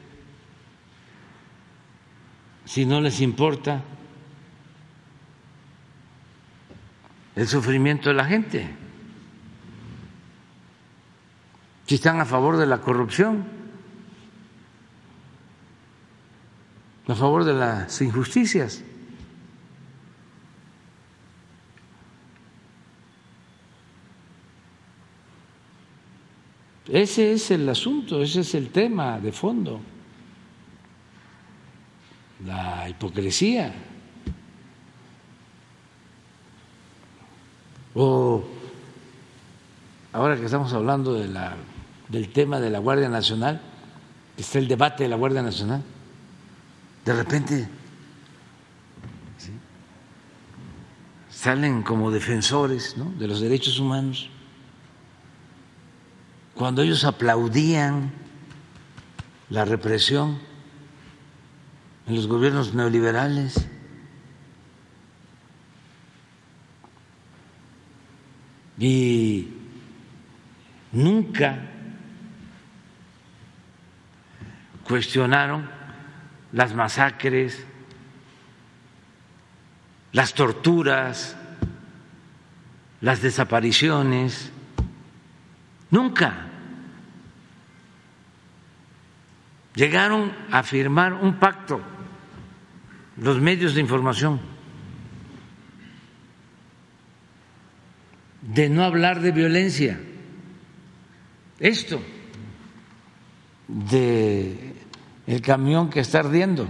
si 2.65 2.87
no 2.87 3.01
les 3.01 3.21
importa 3.21 3.83
el 7.37 7.47
sufrimiento 7.47 8.09
de 8.09 8.15
la 8.15 8.25
gente, 8.25 8.69
si 11.87 11.95
están 11.97 12.21
a 12.21 12.25
favor 12.25 12.57
de 12.57 12.67
la 12.67 12.79
corrupción, 12.79 13.45
a 17.09 17.15
favor 17.15 17.45
de 17.45 17.55
las 17.55 18.01
injusticias. 18.01 18.85
Ese 26.87 27.33
es 27.33 27.51
el 27.53 27.69
asunto, 27.69 28.23
ese 28.23 28.41
es 28.41 28.55
el 28.55 28.71
tema 28.71 29.21
de 29.21 29.31
fondo, 29.33 29.81
la 32.45 32.89
hipocresía. 32.89 33.73
O 37.95 38.43
ahora 40.13 40.37
que 40.37 40.45
estamos 40.45 40.73
hablando 40.73 41.15
de 41.15 41.29
la, 41.29 41.57
del 42.09 42.33
tema 42.33 42.61
de 42.61 42.71
la 42.71 42.79
Guardia 42.79 43.09
Nacional, 43.09 43.61
está 44.37 44.59
el 44.59 44.69
debate 44.69 45.05
de 45.05 45.09
la 45.09 45.17
Guardia 45.17 45.43
Nacional, 45.43 45.83
de 47.05 47.13
repente 47.13 47.69
salen 51.31 51.83
como 51.83 52.11
defensores 52.11 52.97
de 53.19 53.27
los 53.27 53.41
derechos 53.41 53.79
humanos, 53.79 54.29
cuando 56.55 56.83
ellos 56.83 57.05
aplaudían 57.05 58.13
la 59.49 59.65
represión 59.65 60.39
en 62.07 62.15
los 62.15 62.27
gobiernos 62.27 62.75
neoliberales. 62.75 63.67
Y 68.81 69.47
nunca 70.93 71.59
cuestionaron 74.85 75.69
las 76.53 76.75
masacres, 76.75 77.65
las 80.13 80.35
torturas, 80.35 81.37
las 83.03 83.21
desapariciones. 83.21 84.51
Nunca. 85.91 86.47
Llegaron 89.75 90.33
a 90.51 90.63
firmar 90.63 91.13
un 91.13 91.35
pacto 91.35 91.81
los 93.19 93.39
medios 93.41 93.75
de 93.75 93.83
información 93.83 94.41
de 98.43 98.69
no 98.69 98.85
hablar 98.85 99.21
de 99.21 99.33
violencia. 99.33 100.01
Esto 101.59 102.01
de 103.69 104.75
el 105.27 105.43
camión 105.43 105.91
que 105.91 106.01
está 106.01 106.21
ardiendo. 106.21 106.69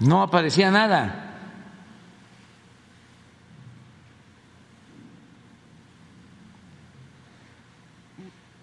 No 0.00 0.22
aparecía 0.22 0.70
nada. 0.70 1.26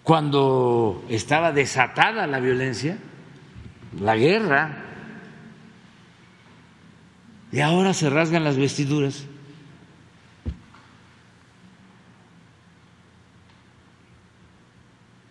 Cuando 0.02 1.04
estaba 1.08 1.52
desatada 1.52 2.26
la 2.26 2.40
violencia, 2.40 2.96
la 4.00 4.16
guerra, 4.16 4.84
y 7.52 7.60
ahora 7.60 7.92
se 7.92 8.08
rasgan 8.08 8.44
las 8.44 8.56
vestiduras 8.56 9.26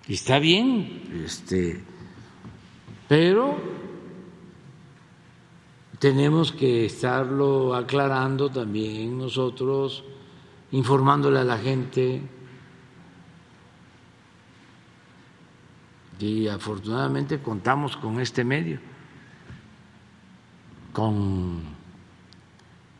Y 0.07 0.13
está 0.13 0.39
bien, 0.39 1.23
este, 1.25 1.84
pero 3.09 3.57
tenemos 5.99 6.53
que 6.53 6.85
estarlo 6.85 7.75
aclarando 7.75 8.49
también 8.49 9.17
nosotros, 9.17 10.05
informándole 10.71 11.39
a 11.39 11.43
la 11.43 11.57
gente. 11.57 12.21
Y 16.19 16.47
afortunadamente 16.47 17.39
contamos 17.39 17.97
con 17.97 18.21
este 18.21 18.45
medio, 18.45 18.79
con 20.93 21.63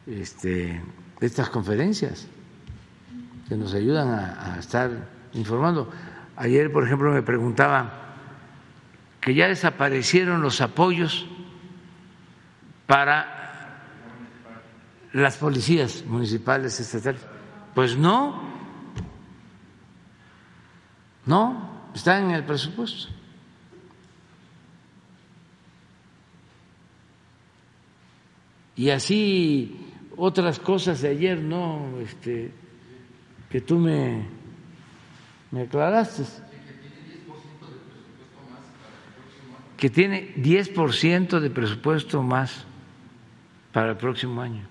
este, 0.06 0.82
estas 1.22 1.50
conferencias 1.50 2.28
que 3.48 3.56
nos 3.56 3.74
ayudan 3.74 4.10
a, 4.10 4.56
a 4.56 4.60
estar 4.60 5.08
informando. 5.34 5.90
Ayer, 6.38 6.72
por 6.72 6.84
ejemplo, 6.86 7.12
me 7.12 7.24
preguntaba 7.24 7.92
que 9.20 9.34
ya 9.34 9.48
desaparecieron 9.48 10.44
los 10.44 10.62
apoyos 10.62 11.26
para 12.86 13.82
las 15.14 15.38
policías 15.38 16.06
municipales 16.06 16.80
estatales. 16.80 17.26
Pues 17.74 17.98
no, 17.98 18.40
no, 21.26 21.90
está 21.96 22.20
en 22.20 22.30
el 22.30 22.44
presupuesto. 22.44 23.12
Y 28.76 28.92
así 28.92 29.92
otras 30.16 30.60
cosas 30.60 31.02
de 31.02 31.10
ayer, 31.10 31.42
¿no? 31.42 32.00
Este, 32.00 32.52
que 33.50 33.60
tú 33.62 33.80
me 33.80 34.37
¿Me 35.52 35.62
aclaraste? 35.62 36.24
Que 39.78 39.90
tiene 39.90 40.34
10% 40.36 41.40
de 41.40 41.50
presupuesto 41.50 42.22
más 42.24 42.66
para 43.72 43.92
el 43.92 43.98
próximo 43.98 44.42
año. 44.42 44.64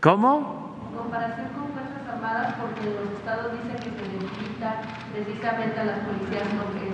¿Cómo? 0.00 0.74
En 0.90 0.96
comparación 0.96 1.48
con 1.48 1.72
Fuerzas 1.72 2.08
Armadas, 2.08 2.54
porque 2.60 2.90
los 2.90 3.18
estados 3.18 3.52
dicen 3.52 3.76
que 3.76 3.90
se 3.90 4.08
necesita 4.12 4.82
precisamente 5.12 5.80
a 5.80 5.84
las 5.84 5.98
policías 6.00 6.42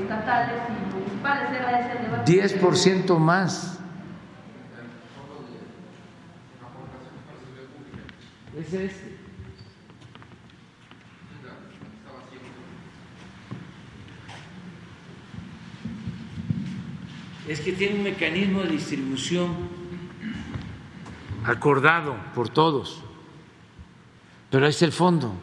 estatales 0.03 0.63
y 0.69 0.95
municipales. 0.95 1.51
Era 1.51 1.81
ese 1.81 2.03
debate. 2.03 2.59
10% 2.59 3.19
más. 3.19 3.79
Ese 8.59 8.85
es. 8.87 9.20
Es 17.51 17.61
que 17.61 17.73
tiene 17.73 17.97
un 17.97 18.05
mecanismo 18.05 18.63
de 18.63 18.69
distribución 18.69 19.51
acordado 21.45 22.15
por 22.33 22.49
todos, 22.49 23.03
pero 24.49 24.67
ahí 24.67 24.75
el 24.83 24.93
fondo. 24.93 25.35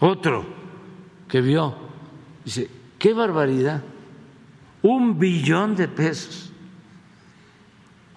Otro 0.00 0.44
que 1.28 1.40
vio, 1.40 1.76
dice, 2.44 2.68
qué 2.98 3.14
barbaridad, 3.14 3.84
un 4.82 5.16
billón 5.16 5.76
de 5.76 5.86
pesos 5.86 6.52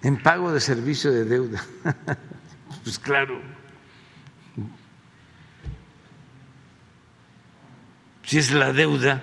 en 0.02 0.20
pago 0.20 0.50
de 0.50 0.58
servicio 0.58 1.12
de 1.12 1.24
deuda. 1.24 1.64
pues 2.82 2.98
claro, 2.98 3.40
si 8.28 8.36
es 8.36 8.52
la 8.52 8.74
deuda 8.74 9.22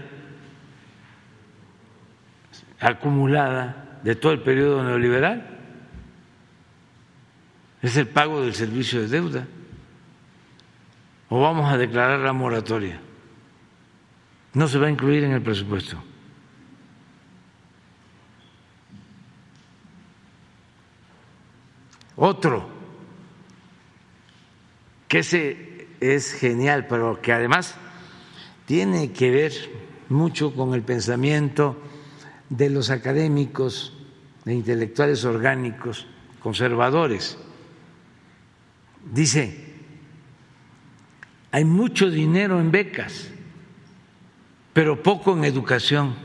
acumulada 2.79 3.99
de 4.01 4.15
todo 4.15 4.31
el 4.31 4.41
periodo 4.41 4.83
neoliberal, 4.83 5.59
es 7.83 7.95
el 7.97 8.07
pago 8.07 8.41
del 8.41 8.55
servicio 8.55 9.01
de 9.01 9.07
deuda. 9.07 9.47
¿O 11.29 11.39
vamos 11.39 11.71
a 11.71 11.77
declarar 11.77 12.17
la 12.21 12.33
moratoria? 12.33 12.99
No 14.53 14.67
se 14.67 14.79
va 14.79 14.87
a 14.87 14.89
incluir 14.89 15.23
en 15.23 15.33
el 15.33 15.41
presupuesto. 15.43 16.03
Otro, 22.15 22.67
que 25.07 25.19
ese 25.19 25.89
es 25.99 26.33
genial, 26.33 26.87
pero 26.87 27.21
que 27.21 27.33
además 27.33 27.77
tiene 28.65 29.11
que 29.11 29.31
ver 29.31 29.53
mucho 30.09 30.53
con 30.53 30.73
el 30.73 30.81
pensamiento 30.81 31.77
de 32.49 32.69
los 32.69 32.89
académicos 32.89 33.93
e 34.45 34.53
intelectuales 34.53 35.25
orgánicos 35.25 36.07
conservadores. 36.39 37.37
Dice, 39.11 39.73
hay 41.51 41.65
mucho 41.65 42.09
dinero 42.09 42.59
en 42.59 42.71
becas, 42.71 43.29
pero 44.73 45.01
poco 45.01 45.33
en 45.33 45.45
educación. 45.45 46.15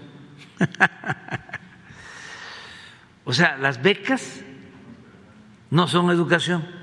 o 3.24 3.32
sea, 3.32 3.56
las 3.56 3.82
becas 3.82 4.40
no 5.70 5.88
son 5.88 6.10
educación. 6.10 6.79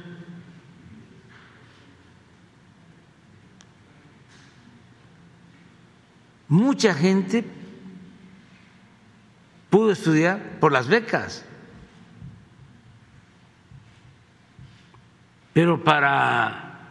Mucha 6.47 6.93
gente 6.93 7.43
pudo 9.69 9.91
estudiar 9.91 10.59
por 10.59 10.71
las 10.71 10.87
becas, 10.87 11.45
pero 15.53 15.83
para 15.83 16.89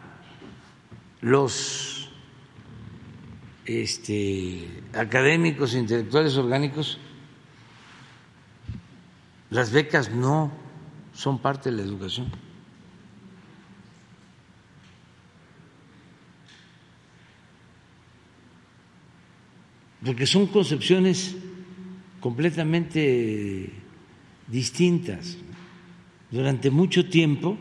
los 1.20 2.10
este, 3.64 4.82
académicos, 4.92 5.74
intelectuales 5.74 6.36
orgánicos, 6.36 6.98
las 9.50 9.70
becas 9.70 10.10
no 10.10 10.52
son 11.14 11.38
parte 11.38 11.70
de 11.70 11.76
la 11.76 11.82
educación. 11.82 12.30
Porque 20.06 20.26
son 20.26 20.46
concepciones 20.46 21.36
completamente 22.20 23.72
distintas. 24.46 25.36
Durante 26.30 26.70
mucho 26.70 27.10
tiempo, 27.10 27.58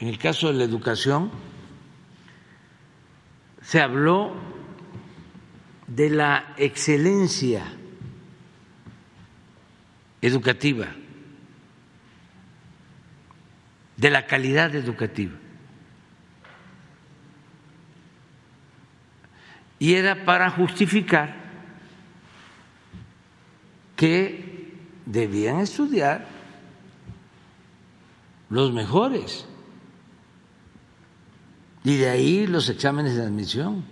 en 0.00 0.08
el 0.08 0.18
caso 0.18 0.48
de 0.48 0.54
la 0.54 0.64
educación, 0.64 1.30
se 3.62 3.80
habló 3.80 4.34
de 5.86 6.10
la 6.10 6.54
excelencia 6.58 7.64
educativa 10.20 10.88
de 13.98 14.10
la 14.10 14.26
calidad 14.26 14.74
educativa. 14.74 15.32
Y 19.78 19.94
era 19.94 20.24
para 20.24 20.50
justificar 20.50 21.36
que 23.96 24.74
debían 25.06 25.60
estudiar 25.60 26.26
los 28.50 28.72
mejores. 28.72 29.46
Y 31.84 31.96
de 31.96 32.08
ahí 32.08 32.46
los 32.46 32.68
exámenes 32.68 33.16
de 33.16 33.22
admisión. 33.22 33.84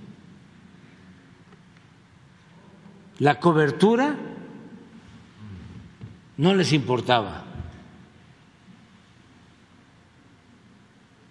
La 3.18 3.40
cobertura 3.40 4.16
no 6.36 6.54
les 6.54 6.72
importaba. 6.72 7.44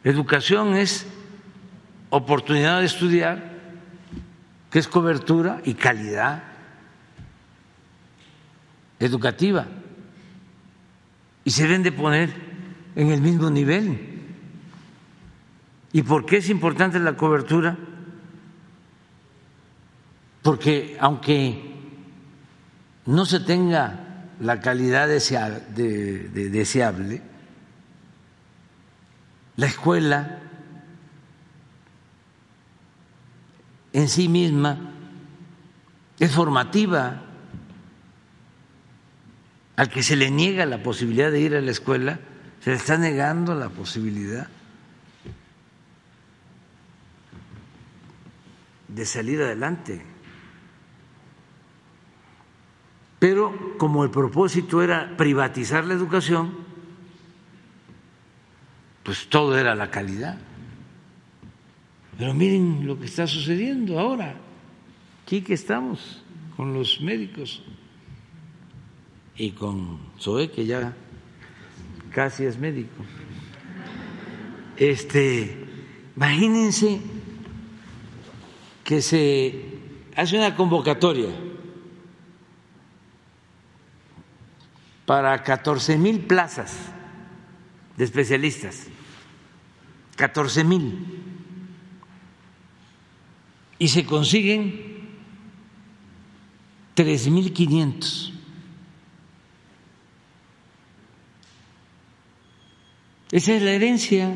Educación 0.03 0.76
es 0.76 1.06
oportunidad 2.10 2.80
de 2.80 2.86
estudiar, 2.86 3.55
que 4.76 4.80
es 4.80 4.90
cobertura 4.90 5.62
y 5.64 5.76
calidad 5.76 6.44
educativa. 9.00 9.66
Y 11.46 11.52
se 11.52 11.64
deben 11.64 11.82
de 11.82 11.94
poner 11.94 12.34
en 12.94 13.10
el 13.10 13.22
mismo 13.22 13.50
nivel. 13.50 14.20
¿Y 15.94 16.02
por 16.02 16.26
qué 16.26 16.40
es 16.40 16.50
importante 16.50 17.00
la 17.00 17.16
cobertura? 17.16 17.78
Porque 20.42 20.98
aunque 21.00 21.74
no 23.06 23.26
se 23.26 23.40
tenga 23.40 24.26
la 24.42 24.60
calidad 24.60 25.08
deseable, 25.08 25.62
la 29.56 29.68
escuela 29.68 30.42
en 33.96 34.10
sí 34.10 34.28
misma 34.28 34.78
es 36.20 36.32
formativa. 36.34 37.22
Al 39.78 39.90
que 39.90 40.04
se 40.04 40.18
le 40.18 40.30
niega 40.32 40.66
la 40.66 40.84
posibilidad 40.84 41.32
de 41.32 41.40
ir 41.40 41.56
a 41.56 41.62
la 41.62 41.72
escuela, 41.72 42.20
se 42.60 42.72
le 42.72 42.76
está 42.76 42.98
negando 42.98 43.56
la 43.56 43.70
posibilidad 43.70 44.48
de 48.90 49.06
salir 49.06 49.42
adelante. 49.42 50.06
Pero 53.20 53.78
como 53.78 54.04
el 54.04 54.12
propósito 54.12 54.84
era 54.84 55.16
privatizar 55.16 55.86
la 55.86 55.94
educación, 55.94 56.54
pues 59.04 59.30
todo 59.30 59.58
era 59.58 59.74
la 59.74 59.90
calidad. 59.90 60.38
Pero 62.18 62.34
miren 62.34 62.88
lo 62.88 63.00
que 63.00 63.06
está 63.06 63.28
sucediendo 63.28 64.00
ahora. 64.00 64.36
Aquí 65.24 65.42
que 65.42 65.54
estamos 65.54 66.24
con 66.56 66.74
los 66.74 67.02
médicos 67.02 67.62
y 69.36 69.52
con 69.52 70.00
Zoe, 70.20 70.50
que 70.50 70.66
ya 70.66 70.94
casi 72.12 72.46
es 72.46 72.58
médico. 72.58 73.04
Este, 74.78 75.58
imagínense 76.16 77.02
que 78.84 79.02
se 79.02 79.66
hace 80.16 80.38
una 80.38 80.56
convocatoria 80.56 81.30
para 85.06 85.44
14 85.44 85.98
mil 85.98 86.22
plazas 86.22 86.92
de 87.98 88.04
especialistas 88.04 88.88
14 90.16 90.64
mil 90.64 91.06
y 93.78 93.88
se 93.88 94.06
consiguen 94.06 94.96
3.500. 96.96 98.32
Esa 103.32 103.54
es 103.54 103.62
la 103.62 103.72
herencia 103.72 104.34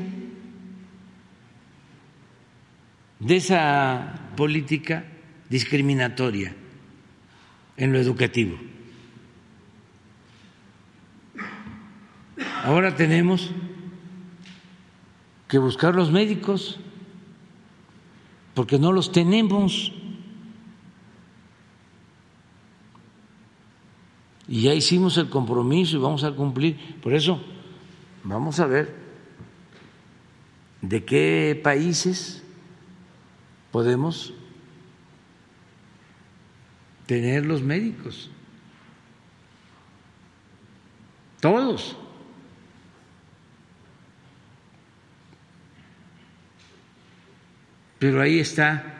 de 3.20 3.36
esa 3.36 4.32
política 4.36 5.06
discriminatoria 5.50 6.56
en 7.78 7.94
lo 7.94 8.00
educativo. 8.00 8.58
Ahora 12.64 12.96
tenemos 12.96 13.52
que 15.48 15.58
buscar 15.58 15.96
los 15.96 16.12
médicos, 16.12 16.80
porque 18.54 18.80
no 18.80 18.92
los 18.92 19.12
tenemos. 19.12 19.92
Y 24.48 24.64
ya 24.64 24.74
hicimos 24.74 25.18
el 25.18 25.30
compromiso 25.30 25.98
y 25.98 26.00
vamos 26.00 26.24
a 26.24 26.32
cumplir. 26.32 26.78
Por 27.02 27.14
eso, 27.14 27.42
vamos 28.24 28.60
a 28.60 28.66
ver 28.66 28.96
de 30.82 31.06
qué 31.06 31.60
países 31.64 32.44
podemos 33.72 34.34
tener 37.06 37.46
los 37.46 37.62
médicos. 37.62 38.30
Todos. 41.42 41.96
Pero 48.00 48.22
ahí 48.22 48.40
está 48.40 48.96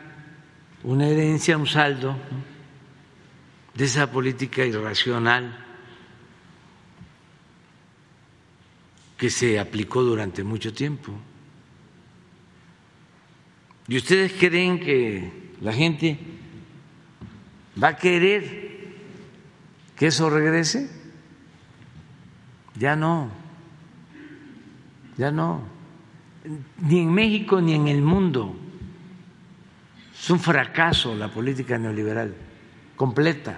una 0.84 1.08
herencia, 1.08 1.56
un 1.56 1.66
saldo 1.66 2.16
de 3.74 3.84
esa 3.84 4.10
política 4.10 4.64
irracional 4.64 5.66
que 9.16 9.30
se 9.30 9.58
aplicó 9.58 10.02
durante 10.02 10.44
mucho 10.44 10.72
tiempo. 10.72 11.12
¿Y 13.88 13.96
ustedes 13.96 14.32
creen 14.38 14.80
que 14.80 15.52
la 15.60 15.72
gente 15.72 16.18
va 17.82 17.88
a 17.88 17.96
querer 17.96 18.94
que 19.96 20.06
eso 20.06 20.30
regrese? 20.30 20.90
Ya 22.76 22.96
no, 22.96 23.30
ya 25.18 25.30
no, 25.30 25.62
ni 26.80 27.00
en 27.00 27.12
México 27.12 27.60
ni 27.60 27.74
en 27.74 27.88
el 27.88 28.00
mundo. 28.00 28.56
Es 30.20 30.28
un 30.28 30.38
fracaso 30.38 31.14
la 31.14 31.28
política 31.28 31.78
neoliberal, 31.78 32.34
completa, 32.94 33.56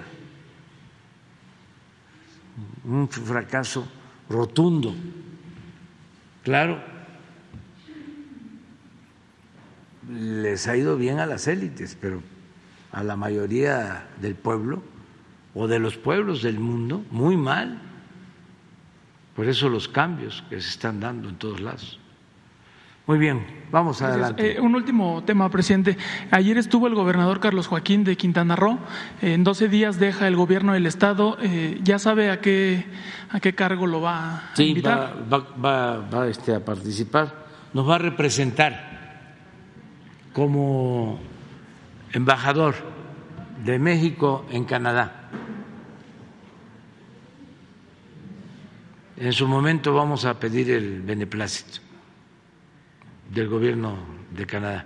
un 2.84 3.08
fracaso 3.08 3.88
rotundo. 4.30 4.94
Claro, 6.44 6.80
les 10.08 10.68
ha 10.68 10.76
ido 10.76 10.96
bien 10.96 11.18
a 11.18 11.26
las 11.26 11.48
élites, 11.48 11.98
pero 12.00 12.22
a 12.92 13.02
la 13.02 13.16
mayoría 13.16 14.06
del 14.20 14.36
pueblo 14.36 14.84
o 15.54 15.66
de 15.66 15.80
los 15.80 15.96
pueblos 15.96 16.42
del 16.42 16.60
mundo 16.60 17.04
muy 17.10 17.36
mal. 17.36 17.82
Por 19.34 19.48
eso 19.48 19.68
los 19.68 19.88
cambios 19.88 20.44
que 20.48 20.60
se 20.60 20.68
están 20.68 21.00
dando 21.00 21.28
en 21.28 21.36
todos 21.36 21.60
lados. 21.60 21.98
Muy 23.12 23.18
bien, 23.18 23.44
vamos 23.70 24.00
adelante. 24.00 24.52
Eh, 24.56 24.60
un 24.62 24.74
último 24.74 25.22
tema, 25.22 25.50
presidente. 25.50 25.98
Ayer 26.30 26.56
estuvo 26.56 26.86
el 26.86 26.94
gobernador 26.94 27.40
Carlos 27.40 27.66
Joaquín 27.66 28.04
de 28.04 28.16
Quintana 28.16 28.56
Roo. 28.56 28.78
en 29.20 29.44
12 29.44 29.68
días 29.68 30.00
deja 30.00 30.26
el 30.28 30.34
gobierno 30.34 30.72
del 30.72 30.86
Estado. 30.86 31.36
Eh, 31.42 31.78
¿Ya 31.82 31.98
sabe 31.98 32.30
a 32.30 32.40
qué, 32.40 32.86
a 33.28 33.38
qué 33.38 33.54
cargo 33.54 33.86
lo 33.86 34.00
va 34.00 34.54
a 34.56 34.62
invitar? 34.62 35.12
Sí, 35.14 35.30
va, 35.30 35.46
va, 35.62 35.96
va 35.98 36.26
este, 36.26 36.54
a 36.54 36.64
participar. 36.64 37.44
Nos 37.74 37.86
va 37.86 37.96
a 37.96 37.98
representar 37.98 39.34
como 40.32 41.20
embajador 42.14 42.76
de 43.62 43.78
México 43.78 44.46
en 44.50 44.64
Canadá. 44.64 45.28
En 49.18 49.34
su 49.34 49.46
momento 49.46 49.92
vamos 49.92 50.24
a 50.24 50.40
pedir 50.40 50.70
el 50.70 51.02
beneplácito 51.02 51.81
del 53.32 53.48
gobierno 53.48 53.96
de 54.30 54.46
Canadá. 54.46 54.84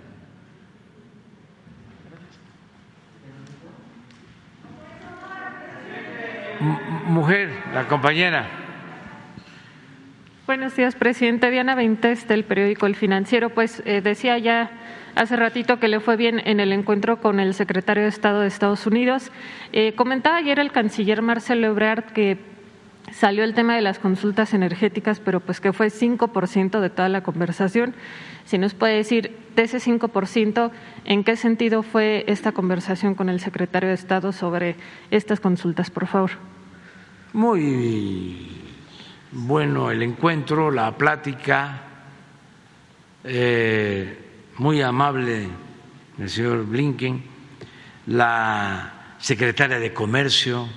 mujer, 7.07 7.49
la 7.73 7.87
compañera. 7.87 8.47
Buenos 10.47 10.75
días, 10.75 10.95
presidente. 10.95 11.51
Diana 11.51 11.75
Veintes 11.75 12.27
del 12.27 12.45
periódico 12.45 12.85
El 12.85 12.95
Financiero. 12.95 13.49
Pues 13.49 13.83
eh, 13.85 14.01
decía 14.01 14.37
ya 14.37 14.71
hace 15.15 15.35
ratito 15.35 15.79
que 15.79 15.87
le 15.87 15.99
fue 15.99 16.15
bien 16.15 16.41
en 16.45 16.59
el 16.59 16.71
encuentro 16.71 17.19
con 17.19 17.39
el 17.39 17.53
secretario 17.53 18.03
de 18.03 18.09
Estado 18.09 18.41
de 18.41 18.47
Estados 18.47 18.87
Unidos. 18.87 19.31
Eh, 19.71 19.93
comentaba 19.93 20.37
ayer 20.37 20.59
el 20.59 20.71
canciller 20.71 21.21
Marcelo 21.21 21.67
Ebrard 21.67 22.05
que 22.05 22.37
salió 23.11 23.43
el 23.43 23.53
tema 23.53 23.75
de 23.75 23.81
las 23.81 23.99
consultas 23.99 24.53
energéticas, 24.53 25.19
pero 25.19 25.39
pues 25.39 25.59
que 25.59 25.73
fue 25.73 25.87
5% 25.87 26.79
de 26.79 26.89
toda 26.89 27.09
la 27.09 27.23
conversación. 27.23 27.95
Si 28.45 28.57
nos 28.57 28.73
puede 28.73 28.95
decir 28.95 29.37
de 29.55 29.63
ese 29.63 29.79
5%, 29.79 30.71
¿en 31.05 31.23
qué 31.23 31.35
sentido 31.35 31.83
fue 31.83 32.23
esta 32.27 32.51
conversación 32.51 33.15
con 33.15 33.29
el 33.29 33.39
secretario 33.39 33.89
de 33.89 33.95
Estado 33.95 34.31
sobre 34.31 34.75
estas 35.11 35.39
consultas, 35.39 35.89
por 35.89 36.07
favor? 36.07 36.31
Muy 37.33 38.47
bueno 39.31 39.91
el 39.91 40.01
encuentro, 40.03 40.71
la 40.71 40.97
plática. 40.97 41.81
Eh, 43.23 44.17
muy 44.57 44.81
amable 44.81 45.47
el 46.17 46.29
señor 46.29 46.65
Blinken, 46.65 47.21
la 48.07 49.15
secretaria 49.19 49.79
de 49.79 49.93
Comercio, 49.93 50.67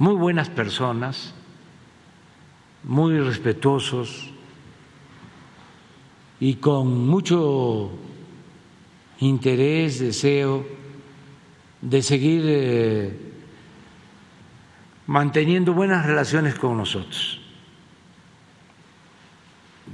muy 0.00 0.14
buenas 0.14 0.48
personas, 0.48 1.34
muy 2.84 3.20
respetuosos 3.20 4.30
y 6.40 6.54
con 6.54 7.06
mucho 7.06 7.90
interés, 9.18 10.00
deseo 10.00 10.66
de 11.82 12.00
seguir 12.00 12.44
eh, 12.46 13.18
manteniendo 15.06 15.74
buenas 15.74 16.06
relaciones 16.06 16.54
con 16.54 16.78
nosotros. 16.78 17.38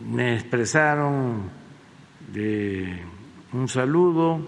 Me 0.09 0.37
expresaron 0.37 1.51
de 2.33 3.03
un 3.53 3.66
saludo 3.66 4.39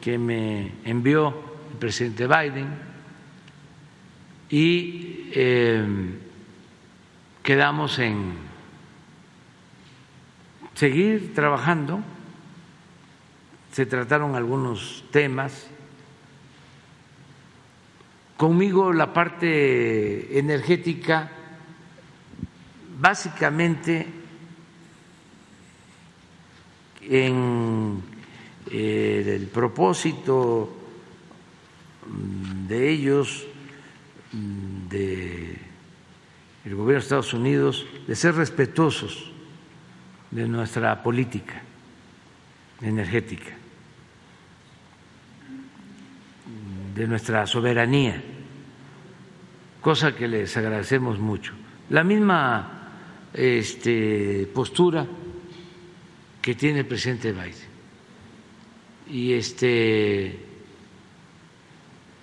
que 0.00 0.18
me 0.18 0.70
envió 0.84 1.34
el 1.72 1.78
presidente 1.78 2.28
Biden 2.28 2.89
y 4.50 5.30
eh, 5.32 5.86
quedamos 7.42 7.98
en 7.98 8.32
seguir 10.74 11.34
trabajando. 11.34 12.00
Se 13.72 13.86
trataron 13.86 14.34
algunos 14.34 15.04
temas. 15.12 15.68
Conmigo 18.36 18.92
la 18.92 19.12
parte 19.12 20.38
energética 20.38 21.30
básicamente 22.98 24.06
en 27.02 28.02
eh, 28.70 29.36
el 29.36 29.46
propósito 29.46 30.76
de 32.68 32.90
ellos, 32.90 33.46
mm, 34.32 34.88
de 34.88 35.70
gobierno 36.64 36.92
de 36.92 36.98
Estados 36.98 37.34
Unidos, 37.34 37.86
de 38.06 38.14
ser 38.14 38.34
respetuosos 38.34 39.30
de 40.30 40.46
nuestra 40.46 41.02
política 41.02 41.62
energética, 42.80 43.52
de 46.94 47.06
nuestra 47.06 47.46
soberanía, 47.46 48.22
cosa 49.80 50.14
que 50.14 50.28
les 50.28 50.56
agradecemos 50.56 51.18
mucho. 51.18 51.54
La 51.90 52.04
misma 52.04 52.92
este, 53.32 54.48
postura 54.54 55.06
que 56.40 56.54
tiene 56.54 56.80
el 56.80 56.86
presidente 56.86 57.32
Biden. 57.32 57.70
Y 59.08 59.32
este 59.32 60.46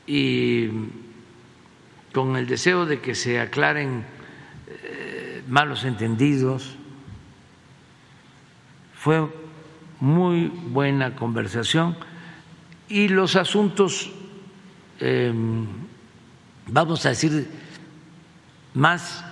y 0.08 0.70
con 2.14 2.36
el 2.36 2.48
deseo 2.48 2.86
de 2.86 3.00
que 3.00 3.16
se 3.16 3.40
aclaren 3.40 4.06
eh, 4.68 5.42
malos 5.48 5.84
entendidos. 5.84 6.76
Fue 8.96 9.28
muy 10.00 10.48
buena 10.48 11.16
conversación 11.16 11.96
y 12.90 13.08
los 13.08 13.36
asuntos, 13.36 14.12
em, 15.00 15.66
vamos 16.68 17.06
a 17.06 17.10
decir, 17.10 17.48
más 18.74 19.24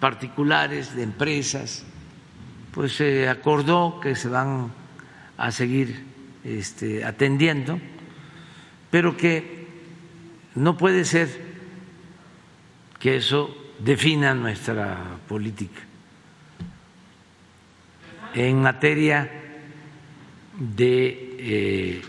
particulares 0.00 0.94
de 0.94 1.02
empresas, 1.02 1.84
pues 2.72 2.92
se 2.92 3.28
acordó 3.28 4.00
que 4.00 4.14
se 4.14 4.28
van 4.28 4.70
a 5.36 5.50
seguir 5.50 6.04
este, 6.44 7.04
atendiendo, 7.04 7.80
pero 8.90 9.16
que 9.16 9.66
no 10.54 10.76
puede 10.76 11.04
ser 11.04 11.47
que 12.98 13.16
eso 13.16 13.54
defina 13.78 14.34
nuestra 14.34 15.18
política 15.28 15.80
en 18.34 18.60
materia 18.60 19.30
de 20.58 21.36
eh, 21.38 22.02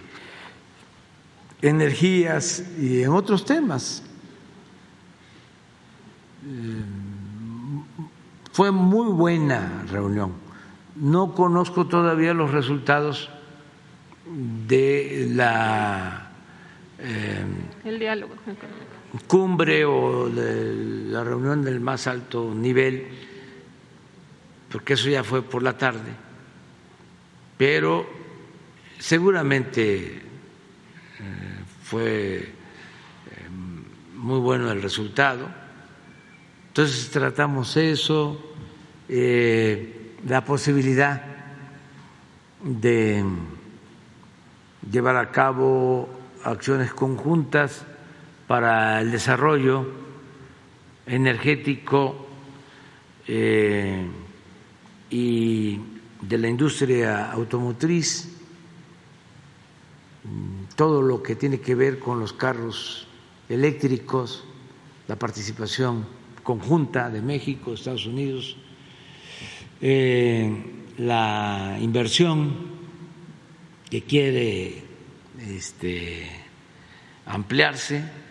energías 1.61 2.63
y 2.77 3.03
en 3.03 3.09
otros 3.09 3.45
temas. 3.45 4.03
Eh, 6.45 6.83
fue 8.51 8.71
muy 8.71 9.11
buena 9.11 9.83
reunión 9.89 10.49
no 10.99 11.33
conozco 11.33 11.87
todavía 11.87 12.33
los 12.33 12.51
resultados 12.51 13.29
de 14.67 15.27
la 15.33 16.29
eh, 16.99 17.45
el 17.85 17.99
diálogo 17.99 18.33
cumbre 19.27 19.85
o 19.85 20.29
la 20.29 21.23
reunión 21.23 21.63
del 21.63 21.79
más 21.79 22.07
alto 22.07 22.53
nivel, 22.53 23.07
porque 24.71 24.93
eso 24.93 25.09
ya 25.09 25.23
fue 25.23 25.41
por 25.41 25.63
la 25.63 25.77
tarde, 25.77 26.11
pero 27.57 28.07
seguramente 28.99 30.15
eh, 30.15 30.21
fue 31.83 32.37
eh, 32.37 32.49
muy 34.15 34.39
bueno 34.39 34.71
el 34.71 34.81
resultado. 34.81 35.49
Entonces 36.67 37.09
tratamos 37.09 37.75
eso, 37.77 38.53
la 39.07 40.45
posibilidad 40.45 41.23
de 42.63 43.25
llevar 44.89 45.17
a 45.17 45.31
cabo 45.31 46.07
acciones 46.43 46.93
conjuntas 46.93 47.85
para 48.49 48.99
el 48.99 49.11
desarrollo 49.11 49.85
energético 51.05 52.25
eh, 53.27 54.07
y 55.11 55.79
de 56.19 56.37
la 56.39 56.47
industria 56.47 57.31
automotriz, 57.31 58.27
todo 60.75 61.03
lo 61.03 61.21
que 61.21 61.35
tiene 61.35 61.59
que 61.59 61.75
ver 61.75 61.99
con 61.99 62.19
los 62.19 62.33
carros 62.33 63.05
eléctricos, 63.49 64.43
la 65.07 65.15
participación 65.15 66.07
conjunta 66.41 67.11
de 67.11 67.21
México, 67.21 67.75
Estados 67.75 68.07
Unidos, 68.07 68.57
eh, 69.79 70.51
la 70.97 71.77
inversión 71.79 72.55
que 73.91 74.01
quiere 74.01 74.81
este, 75.39 76.27
ampliarse, 77.27 78.28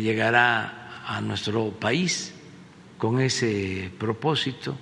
llegará 0.00 1.04
a 1.06 1.20
nuestro 1.20 1.70
país 1.70 2.34
con 2.98 3.20
ese 3.20 3.90
propósito 3.98 4.76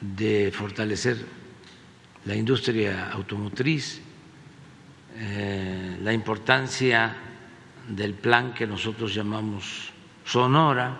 de 0.00 0.50
fortalecer 0.52 1.18
la 2.24 2.34
industria 2.34 3.10
automotriz, 3.10 4.00
eh, 5.16 5.98
la 6.02 6.12
importancia 6.12 7.16
del 7.88 8.14
plan 8.14 8.52
que 8.52 8.66
nosotros 8.66 9.14
llamamos 9.14 9.90
Sonora, 10.24 10.96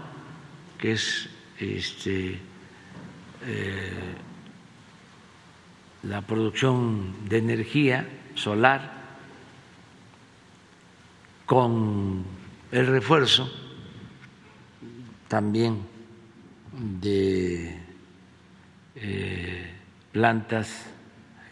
que 0.78 0.92
es 0.92 1.28
este, 1.58 2.38
eh, 3.44 4.14
la 6.04 6.22
producción 6.22 7.28
de 7.28 7.38
energía 7.38 8.08
solar 8.34 8.92
con 11.44 12.37
el 12.70 12.86
refuerzo 12.86 13.50
también 15.26 15.86
de 16.72 17.78
eh, 18.94 19.74
plantas 20.12 20.86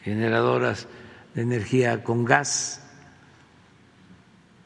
generadoras 0.02 0.88
de 1.34 1.42
energía 1.42 2.02
con 2.02 2.24
gas 2.24 2.82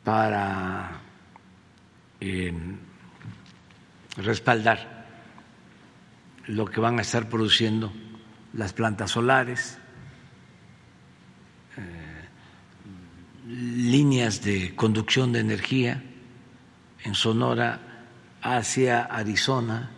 para 0.04 1.00
eh, 2.20 2.52
respaldar 4.16 5.06
lo 6.46 6.66
que 6.66 6.80
van 6.80 6.98
a 6.98 7.02
estar 7.02 7.28
produciendo 7.28 7.92
las 8.54 8.72
plantas 8.72 9.12
solares, 9.12 9.78
eh, 11.76 12.28
líneas 13.46 14.42
de 14.42 14.74
conducción 14.74 15.32
de 15.32 15.40
energía 15.40 16.02
en 17.04 17.14
Sonora 17.14 17.80
hacia 18.42 19.04
Arizona, 19.04 19.90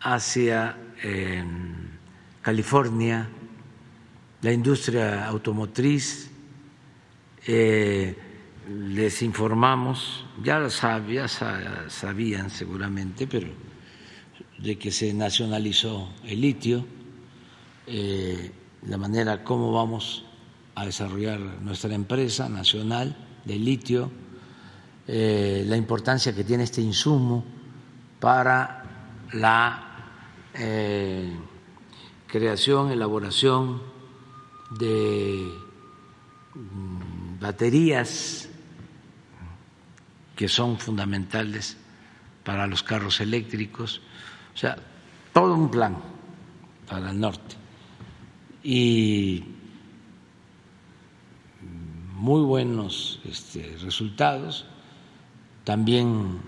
hacia 0.00 0.76
em, 1.02 1.88
California, 2.40 3.28
la 4.40 4.52
industria 4.52 5.26
automotriz. 5.26 6.30
Eh, 7.46 8.16
les 8.68 9.22
informamos, 9.22 10.24
ya 10.42 10.70
sabían 10.70 12.48
seguramente, 12.48 13.26
pero 13.26 13.48
de 14.58 14.78
que 14.78 14.92
se 14.92 15.12
nacionalizó 15.12 16.08
el 16.24 16.40
litio 16.40 16.86
eh, 17.86 18.52
la 18.86 18.96
manera 18.96 19.42
como 19.42 19.72
vamos 19.72 20.24
a 20.74 20.86
desarrollar 20.86 21.40
nuestra 21.40 21.94
empresa 21.94 22.48
nacional 22.48 23.16
de 23.44 23.56
litio, 23.56 24.10
eh, 25.06 25.64
la 25.66 25.76
importancia 25.76 26.34
que 26.34 26.44
tiene 26.44 26.64
este 26.64 26.80
insumo 26.80 27.44
para 28.20 28.84
la 29.32 29.82
eh, 30.54 31.32
creación, 32.26 32.90
elaboración 32.90 33.82
de 34.70 35.48
mm, 36.54 37.40
baterías 37.40 38.48
que 40.36 40.48
son 40.48 40.78
fundamentales 40.78 41.76
para 42.44 42.66
los 42.66 42.82
carros 42.82 43.20
eléctricos, 43.20 44.00
o 44.54 44.56
sea, 44.56 44.76
todo 45.32 45.54
un 45.54 45.70
plan 45.70 45.96
para 46.88 47.10
el 47.10 47.20
norte 47.20 47.56
y 48.62 49.44
muy 52.14 52.42
buenos 52.42 53.20
este, 53.24 53.76
resultados. 53.82 54.66
También 55.64 56.40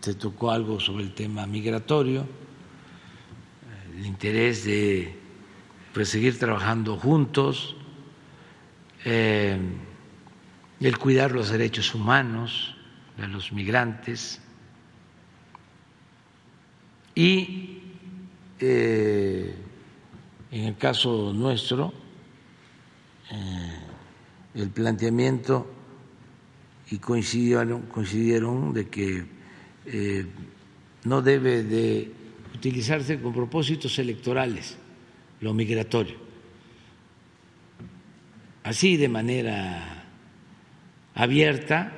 se 0.00 0.14
tocó 0.14 0.50
algo 0.50 0.80
sobre 0.80 1.04
el 1.04 1.14
tema 1.14 1.46
migratorio, 1.46 2.26
el 3.96 4.06
interés 4.06 4.64
de 4.64 5.16
pues, 5.92 6.08
seguir 6.08 6.38
trabajando 6.38 6.96
juntos, 6.96 7.76
eh, 9.04 9.58
el 10.80 10.98
cuidar 10.98 11.32
los 11.32 11.50
derechos 11.50 11.94
humanos 11.94 12.74
de 13.16 13.28
los 13.28 13.52
migrantes 13.52 14.40
y 17.14 17.82
eh, 18.60 19.54
en 20.50 20.64
el 20.64 20.76
caso 20.76 21.32
nuestro, 21.32 21.92
eh, 23.30 23.78
el 24.54 24.70
planteamiento 24.70 25.73
y 26.90 26.98
coincidieron, 26.98 27.82
coincidieron 27.82 28.72
de 28.72 28.88
que 28.88 29.24
eh, 29.86 30.26
no 31.04 31.22
debe 31.22 31.62
de 31.62 32.12
utilizarse 32.54 33.20
con 33.20 33.32
propósitos 33.32 33.98
electorales 33.98 34.76
lo 35.40 35.52
migratorio, 35.52 36.16
así 38.62 38.96
de 38.96 39.08
manera 39.08 40.04
abierta, 41.14 41.92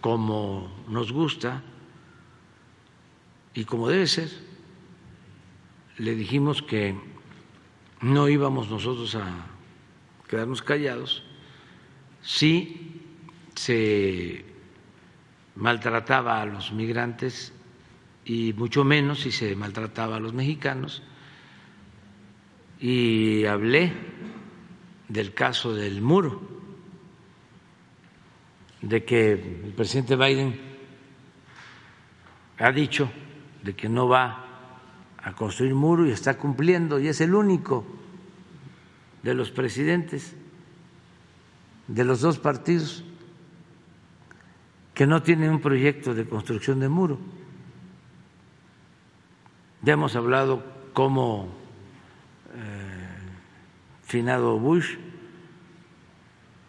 como 0.00 0.70
nos 0.88 1.12
gusta 1.12 1.62
y 3.54 3.64
como 3.64 3.88
debe 3.88 4.06
ser. 4.06 4.30
Le 5.96 6.14
dijimos 6.14 6.62
que 6.62 6.94
no 8.00 8.28
íbamos 8.28 8.70
nosotros 8.70 9.14
a 9.16 9.46
quedarnos 10.28 10.62
callados 10.62 11.24
si 12.22 12.87
se 13.58 14.44
maltrataba 15.56 16.40
a 16.40 16.46
los 16.46 16.72
migrantes 16.72 17.52
y 18.24 18.52
mucho 18.52 18.84
menos 18.84 19.20
si 19.20 19.32
se 19.32 19.56
maltrataba 19.56 20.16
a 20.16 20.20
los 20.20 20.32
mexicanos. 20.32 21.02
Y 22.80 23.44
hablé 23.46 23.92
del 25.08 25.34
caso 25.34 25.74
del 25.74 26.00
muro, 26.00 26.40
de 28.80 29.04
que 29.04 29.32
el 29.32 29.72
presidente 29.74 30.14
Biden 30.14 30.60
ha 32.58 32.70
dicho 32.70 33.10
de 33.64 33.74
que 33.74 33.88
no 33.88 34.06
va 34.06 34.44
a 35.20 35.32
construir 35.34 35.74
muro 35.74 36.06
y 36.06 36.12
está 36.12 36.38
cumpliendo 36.38 37.00
y 37.00 37.08
es 37.08 37.20
el 37.20 37.34
único 37.34 37.84
de 39.24 39.34
los 39.34 39.50
presidentes 39.50 40.36
de 41.88 42.04
los 42.04 42.20
dos 42.20 42.38
partidos 42.38 43.04
que 44.98 45.06
no 45.06 45.22
tiene 45.22 45.48
un 45.48 45.60
proyecto 45.60 46.12
de 46.12 46.28
construcción 46.28 46.80
de 46.80 46.88
muro. 46.88 47.20
Ya 49.80 49.92
hemos 49.92 50.16
hablado 50.16 50.64
cómo 50.92 51.54
eh, 52.52 53.08
finado 54.02 54.58
Bush, 54.58 54.96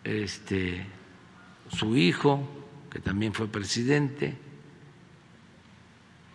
este, 0.03 0.85
su 1.69 1.97
hijo, 1.97 2.47
que 2.91 2.99
también 2.99 3.33
fue 3.33 3.47
presidente, 3.47 4.37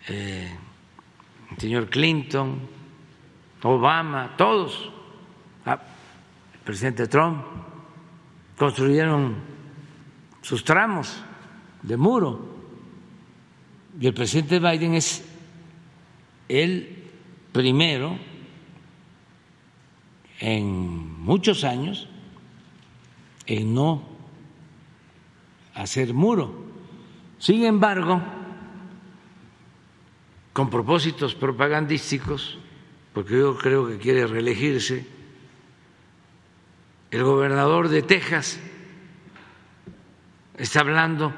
eh, 0.09 0.53
señor 1.59 1.89
Clinton, 1.91 2.59
Obama, 3.62 4.35
todos 4.37 4.91
presidente 6.65 7.07
Trump, 7.07 7.45
construyeron 8.59 9.37
sus 10.43 10.65
tramos 10.65 11.25
de 11.85 11.97
muro. 11.97 12.40
Y 14.01 14.06
el 14.06 14.15
presidente 14.15 14.59
Biden 14.59 14.94
es 14.94 15.24
el 16.48 17.05
primero 17.52 18.19
en 20.40 21.23
muchos 21.23 21.62
años 21.62 22.09
en 23.47 23.74
no 23.74 24.02
hacer 25.74 26.12
muro. 26.12 26.65
Sin 27.39 27.65
embargo, 27.65 28.23
con 30.52 30.70
propósitos 30.70 31.35
propagandísticos, 31.35 32.59
porque 33.12 33.39
yo 33.39 33.56
creo 33.56 33.86
que 33.86 33.98
quiere 33.98 34.27
reelegirse, 34.27 35.06
el 37.11 37.23
gobernador 37.23 37.89
de 37.89 38.02
Texas 38.02 38.59
está 40.56 40.81
hablando 40.81 41.32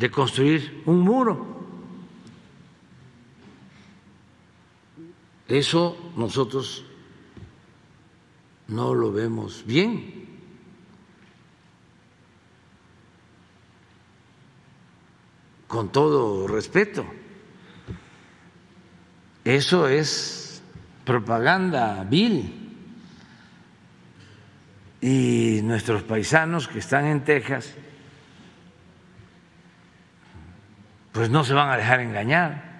de 0.00 0.10
construir 0.10 0.82
un 0.86 1.00
muro. 1.00 1.46
Eso 5.46 6.12
nosotros 6.16 6.86
no 8.68 8.94
lo 8.94 9.12
vemos 9.12 9.62
bien. 9.66 10.26
Con 15.68 15.92
todo 15.92 16.48
respeto. 16.48 17.04
Eso 19.44 19.86
es 19.86 20.62
propaganda 21.04 22.04
vil. 22.04 22.56
Y 25.02 25.60
nuestros 25.62 26.02
paisanos 26.04 26.68
que 26.68 26.78
están 26.78 27.04
en 27.04 27.22
Texas, 27.22 27.74
pues 31.12 31.30
no 31.30 31.44
se 31.44 31.54
van 31.54 31.70
a 31.70 31.76
dejar 31.76 32.00
engañar. 32.00 32.70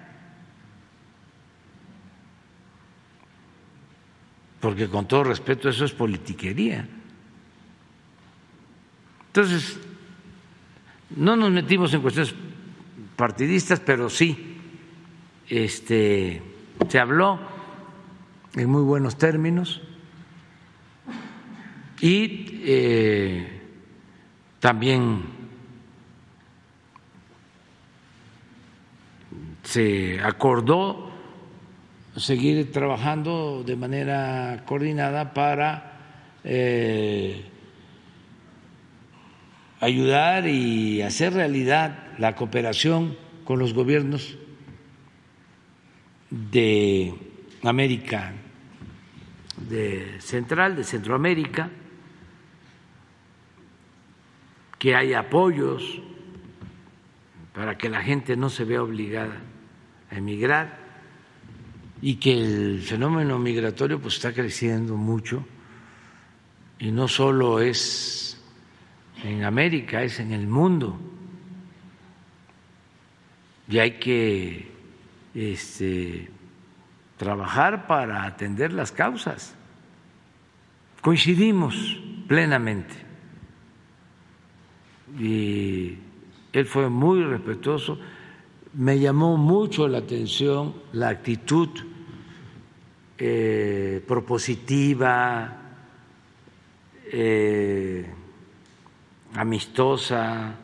Porque 4.59 4.87
con 4.87 5.07
todo 5.07 5.23
respeto 5.23 5.69
eso 5.69 5.85
es 5.85 5.91
politiquería. 5.91 6.87
Entonces, 9.27 9.79
no 11.15 11.35
nos 11.35 11.51
metimos 11.51 11.93
en 11.93 12.01
cuestiones 12.01 12.35
partidistas, 13.15 13.79
pero 13.79 14.09
sí 14.09 14.51
este, 15.49 16.41
se 16.87 16.99
habló 16.99 17.39
en 18.55 18.69
muy 18.69 18.83
buenos 18.83 19.17
términos 19.17 19.81
y 22.01 22.61
eh, 22.63 23.61
también 24.59 25.40
se 29.71 30.19
acordó 30.21 31.09
seguir 32.17 32.73
trabajando 32.73 33.63
de 33.65 33.77
manera 33.77 34.63
coordinada 34.65 35.33
para 35.33 35.93
eh, 36.43 37.45
ayudar 39.79 40.45
y 40.45 41.01
hacer 41.01 41.31
realidad 41.35 42.03
la 42.17 42.35
cooperación 42.35 43.15
con 43.45 43.59
los 43.59 43.73
gobiernos 43.73 44.37
de 46.29 47.13
América 47.63 48.33
de 49.69 50.19
Central, 50.19 50.75
de 50.75 50.83
Centroamérica, 50.83 51.69
que 54.77 54.95
haya 54.95 55.19
apoyos 55.19 56.01
para 57.53 57.77
que 57.77 57.87
la 57.87 58.01
gente 58.01 58.35
no 58.35 58.49
se 58.49 58.65
vea 58.65 58.83
obligada 58.83 59.50
emigrar 60.11 60.77
y 62.01 62.15
que 62.15 62.33
el 62.33 62.81
fenómeno 62.81 63.39
migratorio 63.39 63.99
pues 63.99 64.15
está 64.15 64.33
creciendo 64.33 64.95
mucho 64.97 65.45
y 66.79 66.91
no 66.91 67.07
solo 67.07 67.59
es 67.59 68.41
en 69.23 69.43
América, 69.43 70.01
es 70.01 70.19
en 70.19 70.31
el 70.31 70.47
mundo. 70.47 70.99
Y 73.67 73.77
hay 73.77 73.99
que 73.99 74.71
este, 75.35 76.29
trabajar 77.17 77.85
para 77.85 78.23
atender 78.23 78.73
las 78.73 78.91
causas. 78.91 79.55
Coincidimos 81.01 81.99
plenamente. 82.27 82.95
Y 85.19 85.97
él 86.51 86.65
fue 86.65 86.89
muy 86.89 87.23
respetuoso. 87.23 87.99
Me 88.73 88.97
llamó 88.99 89.35
mucho 89.35 89.85
la 89.89 89.97
atención 89.97 90.73
la 90.93 91.09
actitud 91.09 91.67
eh, 93.17 94.01
propositiva, 94.07 95.57
eh, 97.11 98.09
amistosa 99.35 100.55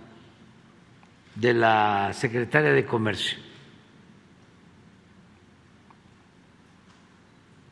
de 1.35 1.53
la 1.53 2.11
secretaria 2.13 2.71
de 2.71 2.85
Comercio. 2.85 3.39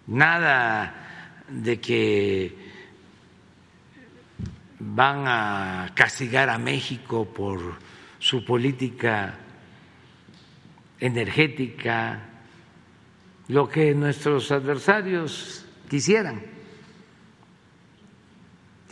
Nada 0.08 1.44
de 1.48 1.80
que 1.80 2.58
van 4.80 5.24
a 5.28 5.92
castigar 5.96 6.50
a 6.50 6.58
México 6.58 7.24
por 7.24 7.80
su 8.20 8.44
política 8.44 9.40
energética, 11.00 12.30
lo 13.48 13.70
que 13.70 13.94
nuestros 13.94 14.52
adversarios 14.52 15.66
quisieran 15.90 16.42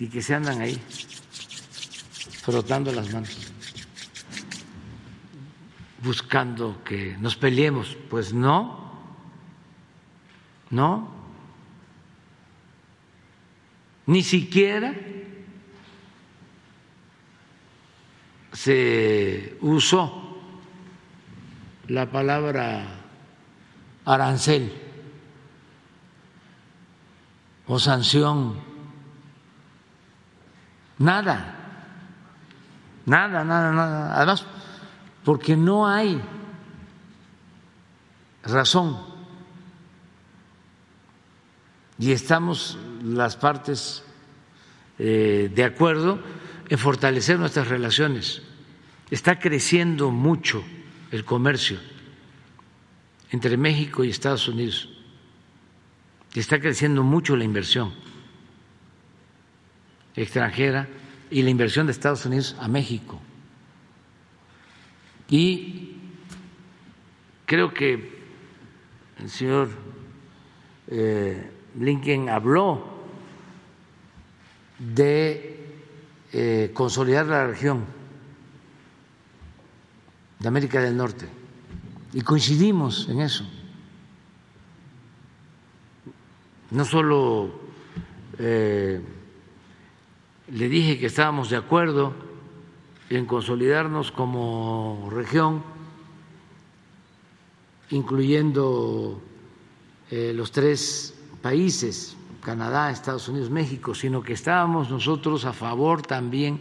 y 0.04 0.08
que 0.10 0.22
se 0.22 0.36
andan 0.36 0.60
ahí 0.60 0.78
frotando 2.42 2.92
las 2.92 3.14
manos, 3.14 3.54
buscando 6.04 6.84
que 6.84 7.16
nos 7.20 7.38
peleemos. 7.38 7.96
Pues 8.10 8.34
no, 8.34 8.92
no, 10.72 11.10
ni 14.08 14.24
siquiera 14.24 14.94
se 18.52 19.58
usó 19.62 20.23
la 21.94 22.10
palabra 22.10 22.88
arancel 24.04 24.74
o 27.68 27.78
sanción. 27.78 28.58
Nada, 30.98 31.54
nada, 33.06 33.44
nada, 33.44 33.72
nada. 33.72 34.18
Además, 34.18 34.44
porque 35.24 35.56
no 35.56 35.88
hay 35.88 36.20
razón. 38.44 38.98
Y 42.00 42.12
estamos 42.12 42.80
las 43.04 43.38
partes 43.38 44.04
eh, 44.98 45.52
de 45.54 45.64
acuerdo 45.64 46.20
en 46.70 46.78
fortalecer 46.80 47.38
nuestras 47.38 47.68
relaciones. 47.68 48.42
Está 49.12 49.38
creciendo 49.38 50.10
mucho 50.10 50.64
el 51.14 51.24
comercio 51.24 51.78
entre 53.30 53.56
México 53.56 54.04
y 54.04 54.10
Estados 54.10 54.48
Unidos. 54.48 54.90
Está 56.34 56.60
creciendo 56.60 57.04
mucho 57.04 57.38
la 57.38 57.44
inversión 57.44 57.94
extranjera 60.16 60.88
y 61.30 61.44
la 61.44 61.52
inversión 61.52 61.86
de 61.86 61.92
Estados 61.92 62.26
Unidos 62.26 62.56
a 62.60 62.68
México. 62.68 63.22
Y 65.30 65.98
creo 67.46 67.72
que 67.76 68.18
el 69.20 69.30
señor 69.30 69.70
eh, 70.88 71.48
Blinken 71.76 72.30
habló 72.30 73.04
de 74.80 75.64
eh, 76.32 76.72
consolidar 76.74 77.28
la 77.28 77.46
región 77.46 77.86
de 80.44 80.50
América 80.50 80.82
del 80.82 80.98
Norte 80.98 81.26
y 82.12 82.20
coincidimos 82.20 83.08
en 83.08 83.22
eso. 83.22 83.46
No 86.70 86.84
solo 86.84 87.50
eh, 88.38 89.02
le 90.50 90.68
dije 90.68 91.00
que 91.00 91.06
estábamos 91.06 91.50
de 91.50 91.56
acuerdo 91.56 92.14
en 93.10 93.26
consolidarnos 93.26 94.12
como 94.12 95.08
región, 95.14 95.64
incluyendo 97.92 99.22
eh, 100.12 100.34
los 100.36 100.52
tres 100.52 101.16
países 101.42 102.18
Canadá, 102.42 102.92
Estados 102.92 103.30
Unidos, 103.30 103.50
México, 103.50 103.96
sino 103.96 104.22
que 104.22 104.34
estábamos 104.34 104.90
nosotros 104.90 105.46
a 105.46 105.54
favor 105.54 106.02
también 106.02 106.60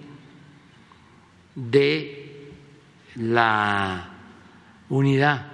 de 1.56 2.21
la 3.16 4.08
unidad 4.88 5.46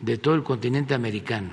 de 0.00 0.18
todo 0.18 0.34
el 0.34 0.42
continente 0.42 0.94
americano, 0.94 1.50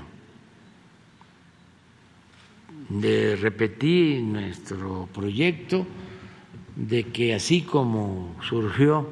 de 2.89 3.35
repetir 3.37 4.21
nuestro 4.21 5.07
proyecto 5.13 5.87
de 6.75 7.03
que 7.11 7.33
así 7.33 7.61
como 7.61 8.35
surgió 8.41 9.07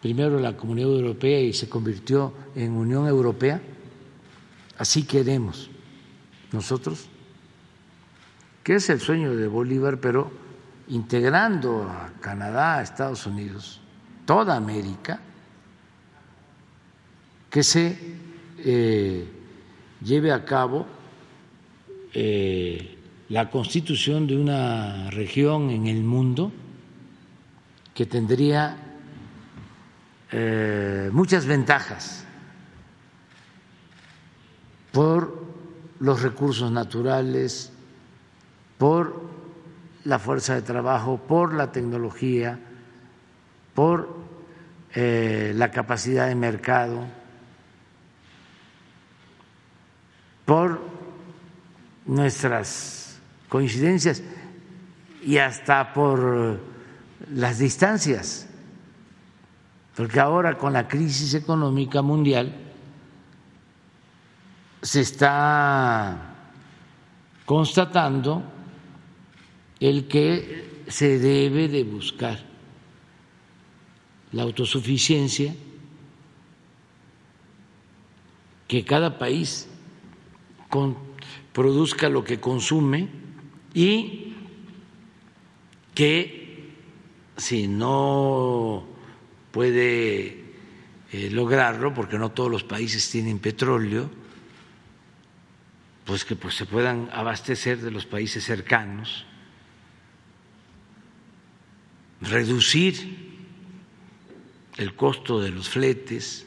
primero 0.00 0.38
la 0.38 0.56
Comunidad 0.56 0.90
Europea 0.90 1.40
y 1.40 1.52
se 1.52 1.68
convirtió 1.68 2.32
en 2.54 2.72
Unión 2.72 3.06
Europea, 3.06 3.60
así 4.78 5.04
queremos 5.04 5.70
nosotros, 6.52 7.08
que 8.62 8.76
es 8.76 8.88
el 8.90 9.00
sueño 9.00 9.34
de 9.34 9.46
Bolívar, 9.48 9.98
pero 10.00 10.30
integrando 10.88 11.82
a 11.82 12.12
Canadá, 12.20 12.78
a 12.78 12.82
Estados 12.82 13.26
Unidos, 13.26 13.80
toda 14.26 14.56
América, 14.56 15.20
que 17.48 17.62
se 17.62 17.96
eh, 18.58 19.24
lleve 20.02 20.32
a 20.32 20.44
cabo 20.44 20.86
eh, 22.12 22.98
la 23.28 23.50
constitución 23.50 24.26
de 24.26 24.36
una 24.36 25.10
región 25.10 25.70
en 25.70 25.86
el 25.86 26.02
mundo 26.02 26.52
que 27.94 28.04
tendría 28.04 28.76
eh, 30.32 31.08
muchas 31.12 31.46
ventajas 31.46 32.24
por 34.92 35.46
los 36.00 36.22
recursos 36.22 36.70
naturales, 36.70 37.72
por 38.76 39.22
la 40.04 40.18
fuerza 40.18 40.54
de 40.54 40.62
trabajo, 40.62 41.18
por 41.18 41.54
la 41.54 41.72
tecnología, 41.72 42.58
por 43.74 44.15
eh, 44.98 45.52
la 45.54 45.70
capacidad 45.70 46.26
de 46.26 46.34
mercado, 46.34 47.04
por 50.46 50.80
nuestras 52.06 53.20
coincidencias 53.50 54.22
y 55.22 55.36
hasta 55.36 55.92
por 55.92 56.62
las 57.30 57.58
distancias, 57.58 58.48
porque 59.94 60.18
ahora 60.18 60.56
con 60.56 60.72
la 60.72 60.88
crisis 60.88 61.34
económica 61.34 62.00
mundial 62.00 62.56
se 64.80 65.02
está 65.02 66.36
constatando 67.44 68.42
el 69.78 70.08
que 70.08 70.84
se 70.88 71.18
debe 71.18 71.68
de 71.68 71.84
buscar 71.84 72.55
la 74.32 74.42
autosuficiencia, 74.42 75.54
que 78.68 78.84
cada 78.84 79.18
país 79.18 79.68
produzca 81.52 82.08
lo 82.08 82.24
que 82.24 82.40
consume 82.40 83.08
y 83.72 84.34
que 85.94 86.72
si 87.36 87.68
no 87.68 88.86
puede 89.52 90.44
eh, 91.12 91.30
lograrlo, 91.30 91.94
porque 91.94 92.18
no 92.18 92.32
todos 92.32 92.50
los 92.50 92.64
países 92.64 93.08
tienen 93.10 93.38
petróleo, 93.38 94.10
pues 96.04 96.24
que 96.24 96.36
pues, 96.36 96.54
se 96.54 96.66
puedan 96.66 97.08
abastecer 97.12 97.80
de 97.80 97.90
los 97.90 98.06
países 98.06 98.44
cercanos, 98.44 99.24
reducir 102.20 103.25
el 104.76 104.94
costo 104.94 105.40
de 105.40 105.50
los 105.50 105.68
fletes 105.68 106.46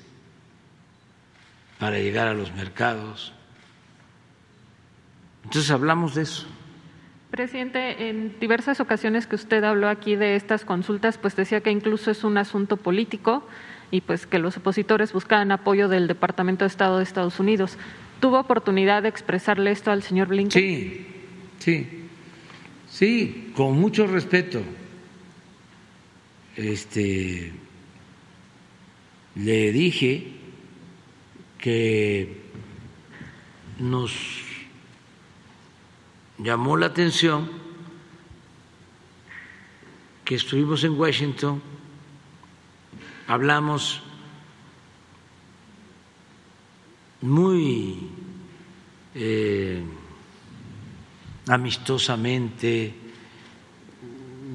para 1.80 1.98
llegar 1.98 2.28
a 2.28 2.34
los 2.34 2.54
mercados. 2.54 3.34
Entonces 5.44 5.72
hablamos 5.72 6.16
de 6.16 6.24
eso. 6.24 6.46
Presidente, 7.32 8.10
en 8.10 8.40
diversas 8.40 8.80
ocasiones 8.80 9.28
que 9.28 9.36
usted 9.36 9.64
habló 9.64 9.88
aquí 9.88 10.16
de 10.16 10.36
estas 10.36 10.66
consultas, 10.66 11.18
pues 11.18 11.36
decía 11.36 11.62
que 11.62 11.72
incluso 11.72 12.12
es 12.12 12.24
un 12.24 12.38
asunto 12.38 12.78
político 12.78 13.48
y 13.92 14.02
pues 14.02 14.26
que 14.26 14.40
los 14.40 14.58
opositores 14.58 15.14
buscaban 15.14 15.52
apoyo 15.52 15.88
del 15.88 16.08
Departamento 16.08 16.66
de 16.66 16.68
Estado 16.70 16.98
de 16.98 17.04
Estados 17.04 17.40
Unidos. 17.40 17.78
¿Tuvo 18.20 18.40
oportunidad 18.40 19.04
de 19.04 19.10
expresarle 19.10 19.72
esto 19.72 19.92
al 19.92 20.04
señor 20.04 20.28
Blinken? 20.28 20.62
Sí, 20.62 21.08
sí, 21.60 21.88
sí, 22.90 23.54
con 23.56 23.80
mucho 23.80 24.08
respeto. 24.08 24.62
Este, 26.56 27.54
le 29.44 29.72
dije 29.72 30.28
que 31.58 32.42
nos 33.80 34.12
llamó 36.38 36.76
la 36.76 36.88
atención 36.88 37.50
que 40.26 40.36
estuvimos 40.36 40.84
en 40.84 41.00
Washington, 41.00 41.62
hablamos 43.28 44.02
muy 47.22 48.10
eh, 49.16 49.82
amistosamente, 51.48 52.94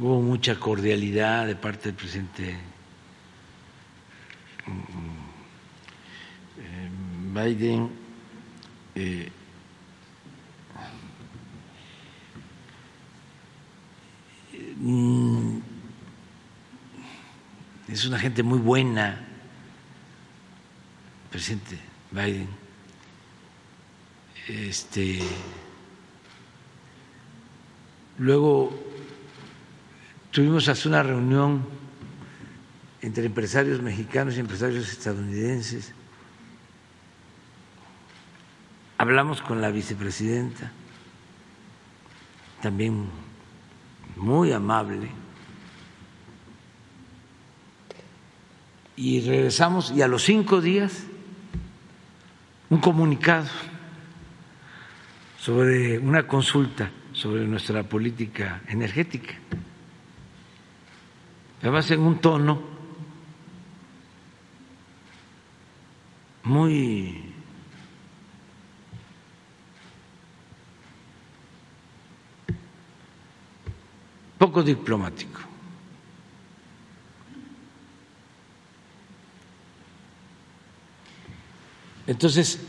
hubo 0.01 0.20
mucha 0.20 0.61
cordialidad 0.61 1.47
de 1.47 1.56
parte 1.56 1.89
del 1.89 1.94
presidente 1.94 2.73
Biden. 7.35 7.90
Eh, 8.94 9.28
mm, 14.77 15.59
es 17.89 18.05
una 18.06 18.19
gente 18.19 18.43
muy 18.44 18.59
buena, 18.61 19.27
presidente 21.31 21.78
Biden. 22.12 22.48
Este, 24.47 25.20
luego 28.19 28.70
tuvimos 30.31 30.69
hasta 30.69 30.89
una 30.89 31.02
reunión 31.02 31.66
entre 33.02 33.27
empresarios 33.27 33.82
mexicanos 33.82 34.36
y 34.36 34.40
empresarios 34.40 34.89
estadounidenses. 34.89 35.93
Hablamos 38.96 39.42
con 39.42 39.60
la 39.60 39.70
vicepresidenta, 39.70 40.70
también 42.62 43.08
muy 44.16 44.52
amable, 44.52 45.10
y 48.96 49.20
regresamos 49.22 49.90
y 49.90 50.02
a 50.02 50.08
los 50.08 50.22
cinco 50.22 50.60
días 50.60 51.04
un 52.70 52.78
comunicado 52.78 53.48
sobre 55.38 55.98
una 55.98 56.26
consulta 56.26 56.90
sobre 57.12 57.44
nuestra 57.46 57.82
política 57.82 58.62
energética. 58.68 59.34
Además 61.60 61.90
en 61.90 62.00
un 62.00 62.18
tono 62.20 62.62
muy 66.44 67.34
poco 74.39 74.62
diplomático. 74.62 75.40
Entonces, 82.06 82.61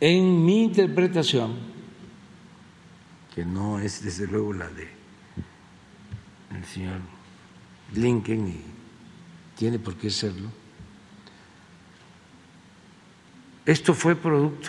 en 0.00 0.44
mi 0.44 0.64
interpretación, 0.64 1.56
que 3.34 3.44
no 3.44 3.80
es 3.80 4.02
desde 4.02 4.26
luego 4.26 4.52
la 4.52 4.68
de 4.68 4.88
el 6.54 6.64
señor 6.66 7.00
Lincoln 7.94 8.48
y 8.48 8.60
tiene 9.56 9.78
por 9.78 9.96
qué 9.96 10.10
serlo, 10.10 10.50
esto 13.64 13.94
fue 13.94 14.14
producto 14.14 14.68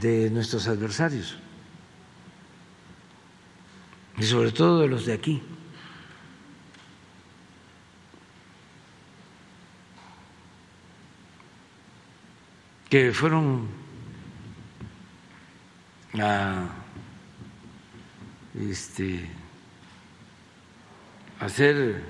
de 0.00 0.30
nuestros 0.30 0.66
adversarios 0.66 1.36
y 4.18 4.22
sobre 4.24 4.52
todo 4.52 4.80
de 4.80 4.88
los 4.88 5.06
de 5.06 5.12
aquí. 5.12 5.42
que 12.88 13.12
fueron 13.12 13.68
a 16.14 16.68
este, 18.58 19.28
hacer 21.40 22.02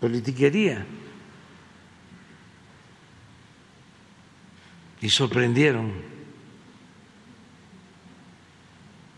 politiquería. 0.00 0.84
Y 5.00 5.10
sorprendieron 5.10 5.92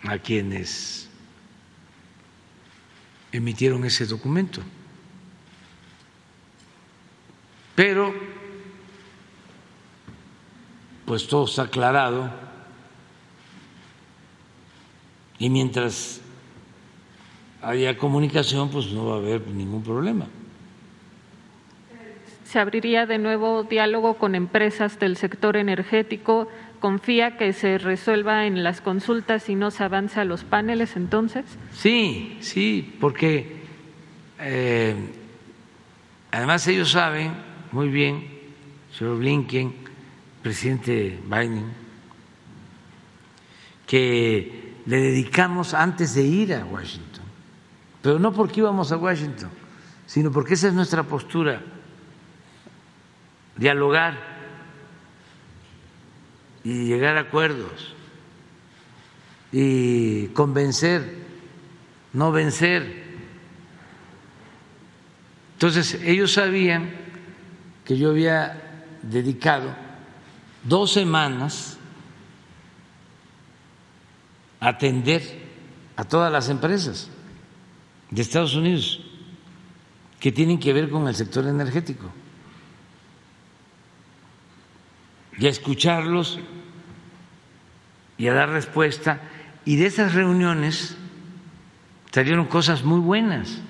a 0.09 0.19
quienes 0.19 1.09
emitieron 3.33 3.85
ese 3.85 4.07
documento. 4.07 4.63
Pero, 7.75 8.13
pues 11.05 11.27
todo 11.29 11.45
está 11.45 11.63
aclarado 11.63 12.31
y 15.39 15.49
mientras 15.49 16.21
haya 17.63 17.97
comunicación, 17.97 18.71
pues 18.71 18.87
no 18.93 19.07
va 19.07 19.15
a 19.15 19.19
haber 19.19 19.47
ningún 19.47 19.83
problema. 19.83 20.27
Se 22.45 22.59
abriría 22.59 23.07
de 23.07 23.19
nuevo 23.19 23.63
diálogo 23.63 24.15
con 24.15 24.35
empresas 24.35 24.99
del 24.99 25.17
sector 25.17 25.57
energético. 25.57 26.49
¿Confía 26.81 27.37
que 27.37 27.53
se 27.53 27.79
resuelva 27.79 28.47
en 28.47 28.63
las 28.63 28.81
consultas 28.81 29.49
y 29.49 29.55
no 29.55 29.71
se 29.71 29.83
avanza 29.83 30.21
a 30.21 30.25
los 30.25 30.45
paneles 30.45 30.97
entonces? 30.97 31.45
Sí, 31.73 32.39
sí, 32.41 32.97
porque 33.01 33.63
eh, 34.39 34.95
además 36.31 36.67
ellos 36.69 36.91
saben 36.91 37.33
muy 37.73 37.89
bien, 37.89 38.25
señor 38.93 39.19
Blinken, 39.19 39.75
presidente 40.43 41.19
Biden, 41.25 41.73
que 43.87 44.75
le 44.87 44.97
dedicamos 44.99 45.75
antes 45.75 46.15
de 46.15 46.23
ir 46.23 46.55
a 46.55 46.65
Washington, 46.65 47.25
pero 48.01 48.19
no 48.19 48.33
porque 48.33 48.61
íbamos 48.61 48.93
a 48.93 48.97
Washington, 48.97 49.51
sino 50.07 50.31
porque 50.31 50.55
esa 50.55 50.69
es 50.69 50.75
nuestra 50.75 51.03
postura, 51.03 51.61
dialogar 53.57 54.38
y 56.65 56.85
llegar 56.85 57.17
a 57.17 57.21
acuerdos 57.21 57.95
y 59.53 60.27
convencer, 60.29 61.17
no 62.13 62.33
vencer. 62.33 63.05
Entonces, 65.55 65.95
ellos 66.05 66.33
sabían 66.33 66.91
que 67.85 67.97
yo 67.97 68.11
había 68.11 68.85
dedicado 69.03 69.75
dos 70.65 70.93
semanas 70.93 71.79
atender 74.61 75.23
a 75.97 76.05
todas 76.05 76.31
las 76.31 76.49
empresas 76.49 77.11
de 78.11 78.23
Estados 78.23 78.55
Unidos 78.55 79.01
que 80.21 80.33
tienen 80.33 80.59
que 80.59 80.73
ver 80.73 80.91
con 80.91 81.07
el 81.09 81.15
sector 81.15 81.47
energético 81.47 82.11
y 85.39 85.47
a 85.47 85.51
escucharlos 85.51 86.41
y 88.17 88.27
a 88.29 88.35
dar 88.35 88.51
respuesta. 88.51 89.21
Y 89.65 89.77
de 89.77 89.87
esas 89.87 90.15
reuniones 90.15 90.97
salieron 92.11 92.47
cosas 92.47 92.85
muy 92.85 93.01
buenas. 93.01 93.61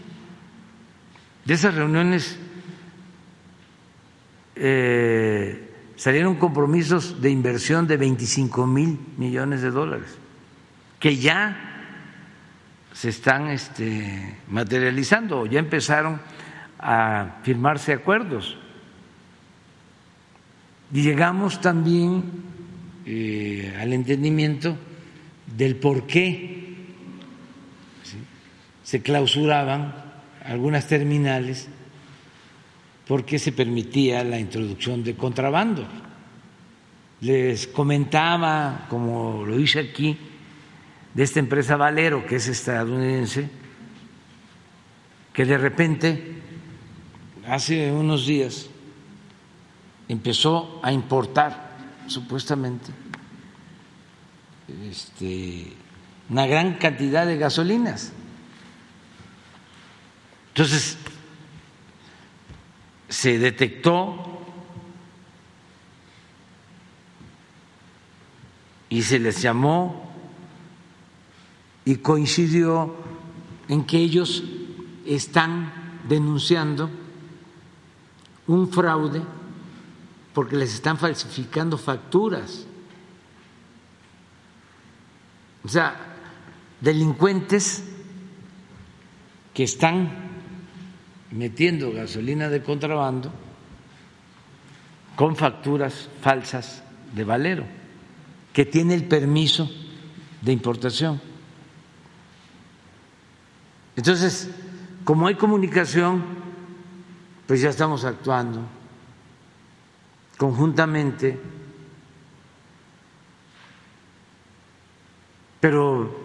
De 1.44 1.54
esas 1.54 1.74
reuniones 1.74 2.38
eh, 4.56 5.72
salieron 5.96 6.36
compromisos 6.36 7.20
de 7.20 7.30
inversión 7.30 7.86
de 7.86 7.96
25 7.96 8.66
mil 8.66 8.98
millones 9.16 9.62
de 9.62 9.70
dólares 9.70 10.18
que 10.98 11.16
ya 11.16 11.56
se 12.92 13.10
están 13.10 13.48
este, 13.48 14.38
materializando, 14.48 15.46
ya 15.46 15.60
empezaron 15.60 16.20
a 16.78 17.36
firmarse 17.42 17.92
acuerdos. 17.92 18.58
Llegamos 20.92 21.60
también 21.60 22.24
eh, 23.04 23.76
al 23.78 23.92
entendimiento 23.92 24.76
del 25.56 25.76
por 25.76 26.06
qué 26.06 26.76
se 28.82 29.02
clausuraban 29.02 29.94
algunas 30.44 30.86
terminales 30.86 31.68
porque 33.06 33.38
se 33.38 33.52
permitía 33.52 34.24
la 34.24 34.38
introducción 34.38 35.04
de 35.04 35.14
contrabando. 35.14 35.86
Les 37.20 37.66
comentaba, 37.66 38.86
como 38.88 39.44
lo 39.44 39.58
hice 39.58 39.80
aquí, 39.80 40.16
de 41.12 41.22
esta 41.22 41.40
empresa 41.40 41.76
Valero, 41.76 42.24
que 42.24 42.36
es 42.36 42.48
estadounidense, 42.48 43.50
que 45.32 45.44
de 45.44 45.58
repente, 45.58 46.34
hace 47.46 47.90
unos 47.90 48.26
días, 48.26 48.70
empezó 50.08 50.80
a 50.82 50.92
importar, 50.92 51.76
supuestamente, 52.06 52.90
este, 54.88 55.72
una 56.30 56.46
gran 56.46 56.74
cantidad 56.74 57.26
de 57.26 57.36
gasolinas. 57.36 58.12
Entonces, 60.48 60.96
se 63.08 63.38
detectó 63.38 64.38
y 68.88 69.02
se 69.02 69.18
les 69.18 69.40
llamó 69.40 70.10
y 71.84 71.96
coincidió 71.96 72.94
en 73.68 73.84
que 73.84 73.98
ellos 73.98 74.42
están 75.06 75.72
denunciando 76.08 76.90
un 78.46 78.70
fraude 78.70 79.22
porque 80.38 80.54
les 80.54 80.72
están 80.72 80.96
falsificando 80.96 81.76
facturas. 81.76 82.64
O 85.64 85.68
sea, 85.68 85.96
delincuentes 86.80 87.82
que 89.52 89.64
están 89.64 90.12
metiendo 91.32 91.90
gasolina 91.90 92.48
de 92.48 92.62
contrabando 92.62 93.32
con 95.16 95.34
facturas 95.34 96.08
falsas 96.22 96.84
de 97.16 97.24
Valero, 97.24 97.64
que 98.52 98.64
tiene 98.64 98.94
el 98.94 99.08
permiso 99.08 99.68
de 100.40 100.52
importación. 100.52 101.20
Entonces, 103.96 104.48
como 105.02 105.26
hay 105.26 105.34
comunicación, 105.34 106.22
pues 107.48 107.60
ya 107.60 107.70
estamos 107.70 108.04
actuando 108.04 108.77
conjuntamente, 110.38 111.38
pero 115.60 116.16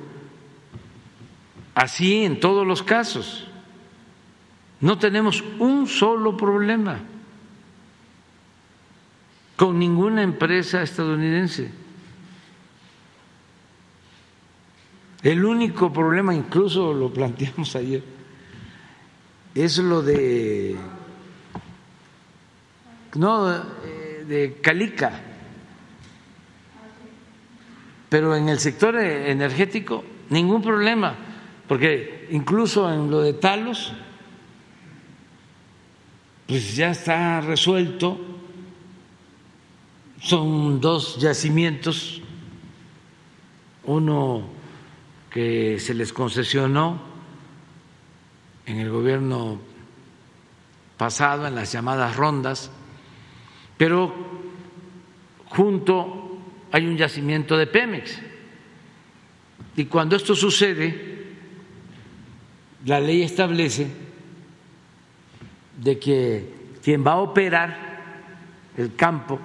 así 1.76 2.23
en 2.23 2.40
todos 2.40 2.65
los 2.65 2.84
casos. 2.84 3.48
No 4.80 4.99
tenemos 4.99 5.44
un 5.60 5.88
solo 5.88 6.38
problema 6.38 6.99
con 9.56 9.80
ninguna 9.80 10.22
empresa 10.22 10.84
estadounidense. 10.84 11.72
El 15.23 15.45
único 15.45 15.91
problema, 15.91 16.35
incluso 16.35 16.94
lo 16.94 17.11
planteamos 17.11 17.76
ayer, 17.77 18.03
es 19.56 19.77
lo 19.77 20.02
de 20.02 20.76
no 23.15 23.56
eh, 23.56 24.03
de 24.28 24.60
Calica, 24.62 25.20
pero 28.10 28.36
en 28.36 28.50
el 28.50 28.60
sector 28.60 28.95
energético 28.95 30.04
ningún 30.30 30.62
problema, 30.62 31.16
porque 31.68 32.28
incluso 32.32 32.91
en 32.91 33.10
lo 33.10 33.22
de 33.22 33.34
Talos, 33.34 33.94
pues 36.48 36.76
ya 36.76 36.91
está 36.91 37.41
resuelto, 37.41 38.20
son 40.22 40.80
dos 40.80 41.18
yacimientos, 41.18 42.22
uno 43.86 44.44
que 45.30 45.80
se 45.80 45.94
les 45.94 46.14
concesionó 46.14 47.02
en 48.66 48.80
el 48.80 48.90
gobierno 48.90 49.60
pasado, 50.98 51.48
en 51.48 51.56
las 51.56 51.72
llamadas 51.72 52.16
rondas, 52.16 52.72
pero 53.78 54.14
junto 55.48 56.38
hay 56.72 56.86
un 56.86 56.98
yacimiento 56.98 57.58
de 57.58 57.68
Pemex. 57.68 58.20
Y 59.76 59.86
cuando 59.86 60.16
esto 60.16 60.36
sucede, 60.36 61.24
la 62.86 63.00
ley 63.00 63.24
establece 63.24 63.88
de 65.82 66.00
que 66.00 66.54
quien 66.84 67.06
va 67.06 67.14
a 67.14 67.18
operar 67.18 67.94
el 68.78 68.95
campo 68.95 69.40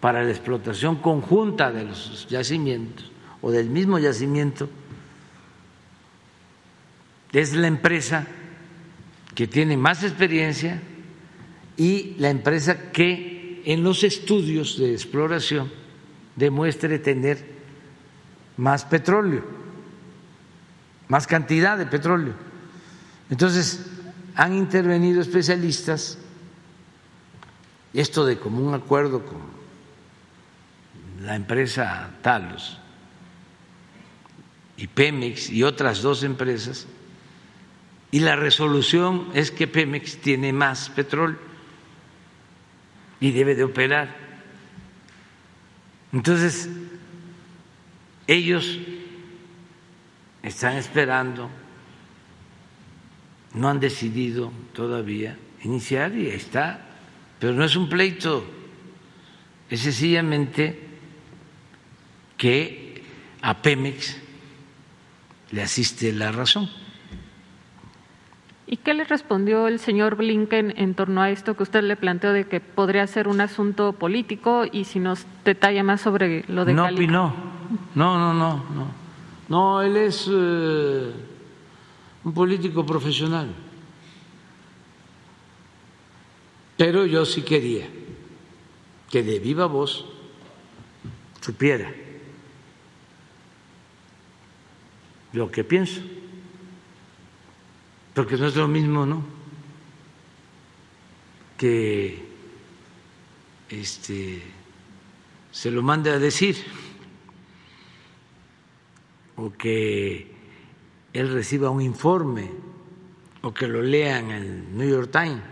para 0.00 0.22
la 0.22 0.30
explotación 0.30 0.96
conjunta 0.96 1.70
de 1.70 1.84
los 1.84 2.26
yacimientos 2.28 3.10
o 3.42 3.50
del 3.50 3.70
mismo 3.70 3.98
yacimiento 3.98 4.68
es 7.32 7.52
la 7.52 7.66
empresa 7.66 8.26
que 9.34 9.46
tiene 9.46 9.76
más 9.76 10.02
experiencia 10.02 10.80
y 11.76 12.14
la 12.18 12.30
empresa 12.30 12.90
que 12.92 13.35
en 13.66 13.82
los 13.82 14.04
estudios 14.04 14.78
de 14.78 14.92
exploración 14.92 15.70
demuestre 16.36 17.00
tener 17.00 17.44
más 18.56 18.84
petróleo, 18.84 19.44
más 21.08 21.26
cantidad 21.26 21.76
de 21.76 21.86
petróleo. 21.86 22.34
Entonces, 23.28 23.84
han 24.36 24.54
intervenido 24.54 25.20
especialistas, 25.20 26.16
esto 27.92 28.24
de 28.24 28.38
común 28.38 28.72
acuerdo 28.72 29.26
con 29.26 29.40
la 31.22 31.34
empresa 31.34 32.10
Talos 32.22 32.78
y 34.76 34.86
Pemex 34.86 35.50
y 35.50 35.64
otras 35.64 36.02
dos 36.02 36.22
empresas, 36.22 36.86
y 38.12 38.20
la 38.20 38.36
resolución 38.36 39.26
es 39.34 39.50
que 39.50 39.66
Pemex 39.66 40.18
tiene 40.18 40.52
más 40.52 40.88
petróleo 40.90 41.55
y 43.20 43.30
debe 43.30 43.54
de 43.54 43.64
operar. 43.64 44.14
Entonces, 46.12 46.68
ellos 48.26 48.78
están 50.42 50.76
esperando, 50.76 51.50
no 53.54 53.68
han 53.68 53.80
decidido 53.80 54.52
todavía 54.72 55.36
iniciar 55.64 56.14
y 56.14 56.28
está, 56.28 56.86
pero 57.38 57.52
no 57.52 57.64
es 57.64 57.76
un 57.76 57.88
pleito, 57.88 58.44
es 59.68 59.80
sencillamente 59.80 60.80
que 62.36 63.02
a 63.42 63.60
Pemex 63.60 64.16
le 65.50 65.62
asiste 65.62 66.12
la 66.12 66.32
razón. 66.32 66.70
¿Y 68.68 68.78
qué 68.78 68.94
le 68.94 69.04
respondió 69.04 69.68
el 69.68 69.78
señor 69.78 70.16
Blinken 70.16 70.74
en 70.76 70.94
torno 70.94 71.22
a 71.22 71.30
esto 71.30 71.56
que 71.56 71.62
usted 71.62 71.84
le 71.84 71.94
planteó 71.94 72.32
de 72.32 72.48
que 72.48 72.60
podría 72.60 73.06
ser 73.06 73.28
un 73.28 73.40
asunto 73.40 73.92
político 73.92 74.64
y 74.70 74.84
si 74.84 74.98
nos 74.98 75.24
detalla 75.44 75.84
más 75.84 76.00
sobre 76.00 76.44
lo 76.48 76.64
de 76.64 76.74
No 76.74 76.86
opinó, 76.86 77.32
no, 77.94 78.18
no, 78.18 78.34
no, 78.34 78.64
no. 78.74 79.06
No, 79.48 79.82
él 79.82 79.96
es 79.96 80.28
eh, 80.28 81.12
un 82.24 82.34
político 82.34 82.84
profesional. 82.84 83.54
Pero 86.76 87.06
yo 87.06 87.24
sí 87.24 87.42
quería 87.42 87.86
que 89.08 89.22
de 89.22 89.38
viva 89.38 89.66
voz 89.66 90.04
supiera 91.40 91.88
lo 95.32 95.50
que 95.52 95.62
pienso 95.62 96.00
porque 98.16 98.38
no 98.38 98.46
es 98.46 98.56
lo 98.56 98.66
mismo, 98.66 99.04
¿no? 99.04 99.22
Que 101.58 102.26
este, 103.68 104.42
se 105.52 105.70
lo 105.70 105.82
mande 105.82 106.08
a 106.08 106.18
decir 106.18 106.56
o 109.36 109.52
que 109.52 110.34
él 111.12 111.30
reciba 111.30 111.68
un 111.68 111.82
informe 111.82 112.50
o 113.42 113.52
que 113.52 113.68
lo 113.68 113.82
lea 113.82 114.18
en 114.18 114.30
el 114.30 114.78
New 114.78 114.88
York 114.88 115.10
Times. 115.12 115.42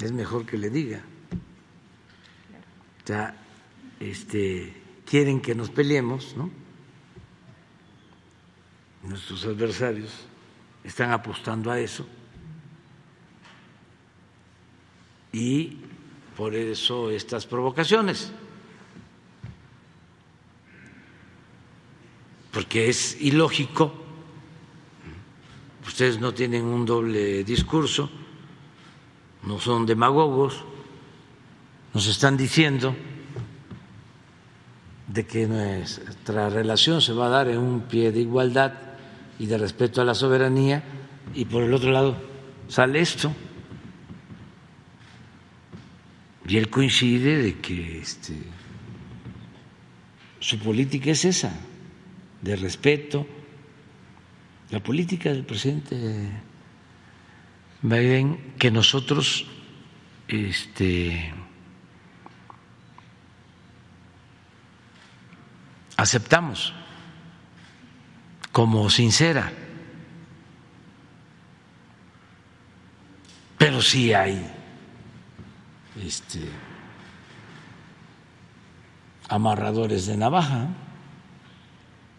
Es 0.00 0.12
mejor 0.12 0.44
que 0.44 0.58
le 0.58 0.68
diga. 0.68 1.00
O 3.02 3.06
sea, 3.06 3.34
este, 4.00 4.82
quieren 5.06 5.40
que 5.40 5.54
nos 5.54 5.70
peleemos, 5.70 6.36
¿no? 6.36 6.50
Nuestros 9.02 9.46
adversarios 9.46 10.33
están 10.84 11.10
apostando 11.10 11.70
a 11.70 11.80
eso. 11.80 12.06
Y 15.32 15.78
por 16.36 16.54
eso 16.54 17.10
estas 17.10 17.46
provocaciones, 17.46 18.30
porque 22.52 22.88
es 22.88 23.20
ilógico, 23.20 23.92
ustedes 25.86 26.20
no 26.20 26.32
tienen 26.32 26.64
un 26.64 26.86
doble 26.86 27.42
discurso, 27.42 28.10
no 29.42 29.58
son 29.58 29.86
demagogos, 29.86 30.64
nos 31.92 32.06
están 32.06 32.36
diciendo 32.36 32.94
de 35.08 35.26
que 35.26 35.46
nuestra 35.46 36.48
relación 36.48 37.00
se 37.00 37.12
va 37.12 37.26
a 37.26 37.30
dar 37.30 37.48
en 37.48 37.58
un 37.58 37.82
pie 37.82 38.12
de 38.12 38.20
igualdad 38.20 38.83
y 39.38 39.46
de 39.46 39.58
respeto 39.58 40.00
a 40.00 40.04
la 40.04 40.14
soberanía, 40.14 40.82
y 41.34 41.44
por 41.44 41.62
el 41.62 41.74
otro 41.74 41.90
lado 41.90 42.16
sale 42.68 43.00
esto. 43.00 43.32
Y 46.46 46.56
él 46.56 46.68
coincide 46.68 47.42
de 47.42 47.58
que 47.60 47.98
este, 48.00 48.34
su 50.40 50.58
política 50.58 51.10
es 51.10 51.24
esa, 51.24 51.52
de 52.42 52.56
respeto. 52.56 53.26
La 54.70 54.80
política 54.80 55.30
del 55.30 55.44
presidente 55.44 55.96
Biden, 57.80 58.54
que 58.58 58.70
nosotros 58.70 59.46
este, 60.28 61.32
aceptamos 65.96 66.74
como 68.54 68.88
sincera. 68.88 69.50
Pero 73.58 73.82
sí 73.82 74.14
hay 74.14 74.40
este, 76.00 76.38
amarradores 79.28 80.06
de 80.06 80.16
navaja. 80.16 80.68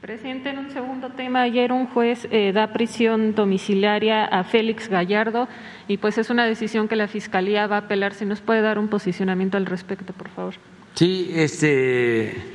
Presidente, 0.02 0.50
en 0.50 0.58
un 0.60 0.72
segundo 0.72 1.10
tema, 1.12 1.44
ayer 1.44 1.72
un 1.72 1.88
juez 1.88 2.28
eh, 2.30 2.52
da 2.52 2.74
prisión 2.74 3.34
domiciliaria 3.34 4.26
a 4.26 4.44
Félix 4.44 4.90
Gallardo 4.90 5.48
y 5.88 5.98
pues 5.98 6.18
es 6.18 6.30
una 6.30 6.46
decisión 6.46 6.90
que 6.90 6.98
la 6.98 7.08
Fiscalía 7.08 7.66
va 7.68 7.78
a 7.78 7.80
apelar. 7.88 8.14
Si 8.14 8.26
nos 8.26 8.42
puede 8.42 8.60
dar 8.60 8.78
un 8.78 8.90
posicionamiento 8.90 9.56
al 9.56 9.66
respecto, 9.66 10.12
por 10.12 10.28
favor. 10.28 10.56
Sí, 10.96 11.32
este 11.34 12.55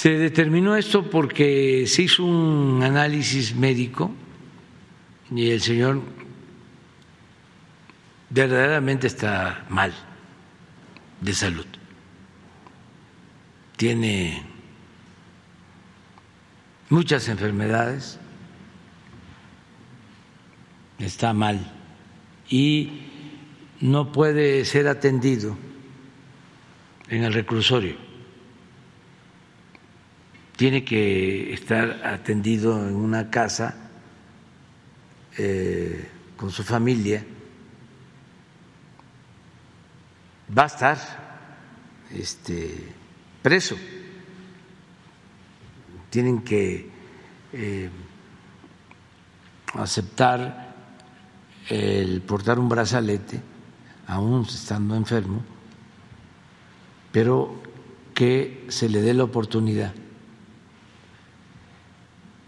se 0.00 0.16
determinó 0.16 0.76
esto 0.76 1.10
porque 1.10 1.84
se 1.86 2.04
hizo 2.04 2.24
un 2.24 2.82
análisis 2.82 3.54
médico 3.54 4.10
y 5.30 5.50
el 5.50 5.60
señor 5.60 6.00
verdaderamente 8.30 9.08
está 9.08 9.66
mal 9.68 9.92
de 11.20 11.34
salud. 11.34 11.66
Tiene 13.76 14.42
muchas 16.88 17.28
enfermedades, 17.28 18.18
está 20.98 21.34
mal 21.34 21.70
y 22.48 23.02
no 23.82 24.12
puede 24.12 24.64
ser 24.64 24.88
atendido 24.88 25.58
en 27.10 27.22
el 27.22 27.34
reclusorio 27.34 28.09
tiene 30.60 30.84
que 30.84 31.54
estar 31.54 32.06
atendido 32.06 32.86
en 32.86 32.94
una 32.94 33.30
casa 33.30 33.74
eh, 35.38 36.06
con 36.36 36.50
su 36.50 36.62
familia, 36.62 37.24
va 40.58 40.64
a 40.64 40.66
estar 40.66 40.98
este, 42.10 42.92
preso. 43.40 43.74
Tienen 46.10 46.42
que 46.42 46.90
eh, 47.54 47.88
aceptar 49.76 50.74
el 51.70 52.20
portar 52.20 52.58
un 52.58 52.68
brazalete, 52.68 53.40
aún 54.08 54.42
estando 54.42 54.94
enfermo, 54.94 55.42
pero 57.10 57.62
que 58.12 58.66
se 58.68 58.90
le 58.90 59.00
dé 59.00 59.14
la 59.14 59.24
oportunidad 59.24 59.94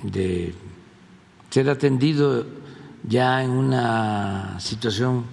de 0.03 0.55
ser 1.51 1.69
atendido 1.71 2.47
ya 3.05 3.43
en 3.43 3.51
una 3.51 4.59
situación 4.61 5.25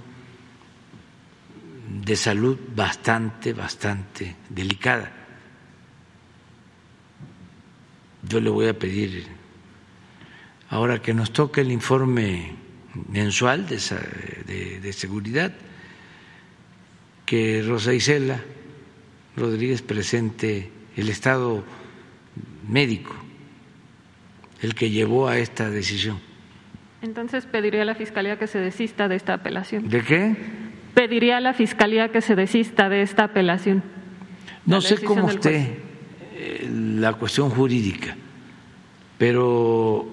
de 1.90 2.16
salud 2.16 2.58
bastante, 2.76 3.54
bastante 3.54 4.36
delicada. 4.50 5.12
Yo 8.28 8.40
le 8.40 8.50
voy 8.50 8.68
a 8.68 8.78
pedir, 8.78 9.26
ahora 10.70 11.02
que 11.02 11.14
nos 11.14 11.32
toque 11.32 11.62
el 11.62 11.72
informe 11.72 12.56
mensual 13.10 13.66
de, 13.68 13.78
de, 14.46 14.80
de 14.80 14.94
seguridad, 14.94 15.54
que 17.26 17.64
Rosa 17.66 17.94
Isela 17.94 18.40
Rodríguez 19.36 19.82
presente 19.82 20.70
el 20.96 21.10
estado 21.10 21.64
médico, 22.68 23.16
el 24.62 24.76
que 24.76 24.90
llevó 24.90 25.28
a 25.28 25.38
esta 25.38 25.70
decisión. 25.70 26.20
Entonces 27.02 27.46
pediría 27.46 27.84
a 27.84 27.86
la 27.86 27.96
Fiscalía 27.96 28.38
que 28.38 28.48
se 28.48 28.60
desista 28.60 29.08
de 29.08 29.16
esta 29.16 29.34
apelación. 29.36 29.88
¿De 29.90 30.02
qué? 30.04 30.36
Pediría 30.94 31.38
a 31.38 31.40
la 31.40 31.54
Fiscalía 31.54 32.10
que 32.10 32.22
se 32.22 32.36
desista 32.36 32.90
de 32.90 33.02
esta 33.02 33.26
apelación. 33.26 33.84
No 34.66 34.82
sé 34.82 34.98
cómo 35.04 35.30
esté 35.30 35.80
eh, 36.34 36.70
la 36.70 37.14
cuestión 37.14 37.50
jurídica, 37.50 38.16
pero 39.18 40.08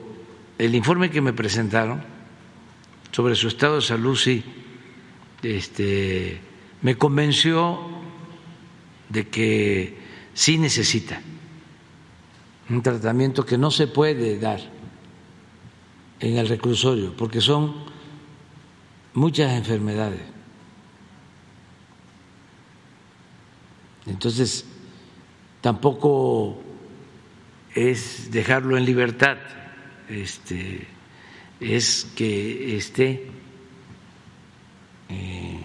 el 0.58 0.74
informe 0.74 1.10
que 1.10 1.20
me 1.20 1.32
presentaron 1.32 2.02
sobre 3.10 3.34
su 3.34 3.48
estado 3.48 3.76
de 3.76 3.82
salud 3.82 4.16
sí 4.16 4.44
este, 5.42 6.38
me 6.82 6.96
convenció 6.96 7.80
de 9.08 9.28
que 9.28 9.98
sí 10.34 10.58
necesita 10.58 11.20
un 12.68 12.82
tratamiento 12.82 13.44
que 13.44 13.58
no 13.58 13.70
se 13.70 13.86
puede 13.86 14.38
dar 14.38 14.60
en 16.20 16.36
el 16.36 16.48
reclusorio, 16.48 17.14
porque 17.16 17.40
son 17.40 17.74
muchas 19.14 19.52
enfermedades. 19.52 20.22
Entonces, 24.06 24.64
tampoco 25.60 26.58
es 27.74 28.30
dejarlo 28.30 28.76
en 28.76 28.84
libertad, 28.84 29.36
este, 30.08 30.86
es 31.60 32.10
que 32.16 32.76
esté 32.76 33.30
eh, 35.08 35.60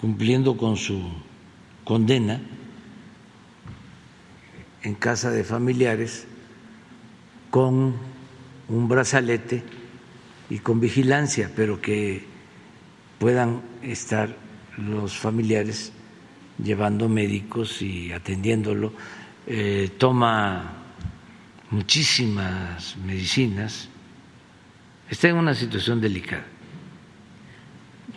cumpliendo 0.00 0.56
con 0.56 0.76
su 0.76 1.02
condena 1.84 2.40
en 4.82 4.94
casa 4.94 5.30
de 5.30 5.44
familiares 5.44 6.26
con 7.50 7.96
un 8.68 8.88
brazalete 8.88 9.62
y 10.50 10.58
con 10.58 10.80
vigilancia, 10.80 11.50
pero 11.54 11.80
que 11.80 12.24
puedan 13.18 13.62
estar 13.82 14.36
los 14.76 15.16
familiares 15.16 15.92
llevando 16.62 17.08
médicos 17.08 17.82
y 17.82 18.12
atendiéndolo. 18.12 18.92
Eh, 19.46 19.90
toma 19.98 20.74
muchísimas 21.70 22.96
medicinas, 22.98 23.88
está 25.10 25.28
en 25.28 25.36
una 25.36 25.54
situación 25.54 26.00
delicada. 26.00 26.44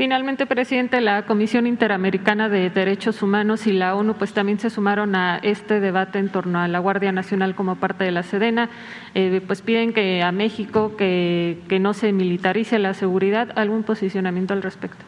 Finalmente, 0.01 0.47
presidente, 0.47 0.99
la 0.99 1.27
Comisión 1.27 1.67
Interamericana 1.67 2.49
de 2.49 2.71
Derechos 2.71 3.21
Humanos 3.21 3.67
y 3.67 3.71
la 3.71 3.95
ONU 3.95 4.15
pues 4.15 4.33
también 4.33 4.59
se 4.59 4.71
sumaron 4.71 5.13
a 5.13 5.37
este 5.37 5.79
debate 5.79 6.17
en 6.17 6.29
torno 6.29 6.57
a 6.57 6.67
la 6.67 6.79
Guardia 6.79 7.11
Nacional 7.11 7.53
como 7.53 7.75
parte 7.75 8.05
de 8.05 8.11
la 8.11 8.23
Sedena. 8.23 8.71
Eh, 9.13 9.43
pues 9.45 9.61
piden 9.61 9.93
que 9.93 10.23
a 10.23 10.31
México 10.31 10.95
que, 10.97 11.59
que 11.69 11.79
no 11.79 11.93
se 11.93 12.13
militarice 12.13 12.79
la 12.79 12.95
seguridad. 12.95 13.51
¿Algún 13.55 13.83
posicionamiento 13.83 14.55
al 14.55 14.63
respecto? 14.63 15.05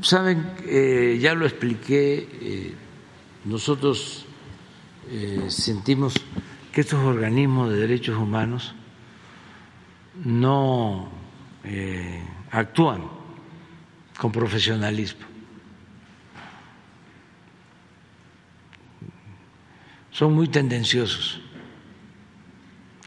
Saben, 0.00 0.46
eh, 0.68 1.18
ya 1.20 1.34
lo 1.34 1.44
expliqué, 1.44 2.28
eh, 2.40 2.74
nosotros 3.46 4.26
sentimos 5.48 6.14
que 6.70 6.82
estos 6.82 7.00
organismos 7.00 7.72
de 7.72 7.78
derechos 7.80 8.16
humanos 8.16 8.76
no 10.24 11.10
actúan 12.52 13.19
con 14.20 14.30
profesionalismo. 14.30 15.24
Son 20.10 20.34
muy 20.34 20.46
tendenciosos 20.46 21.40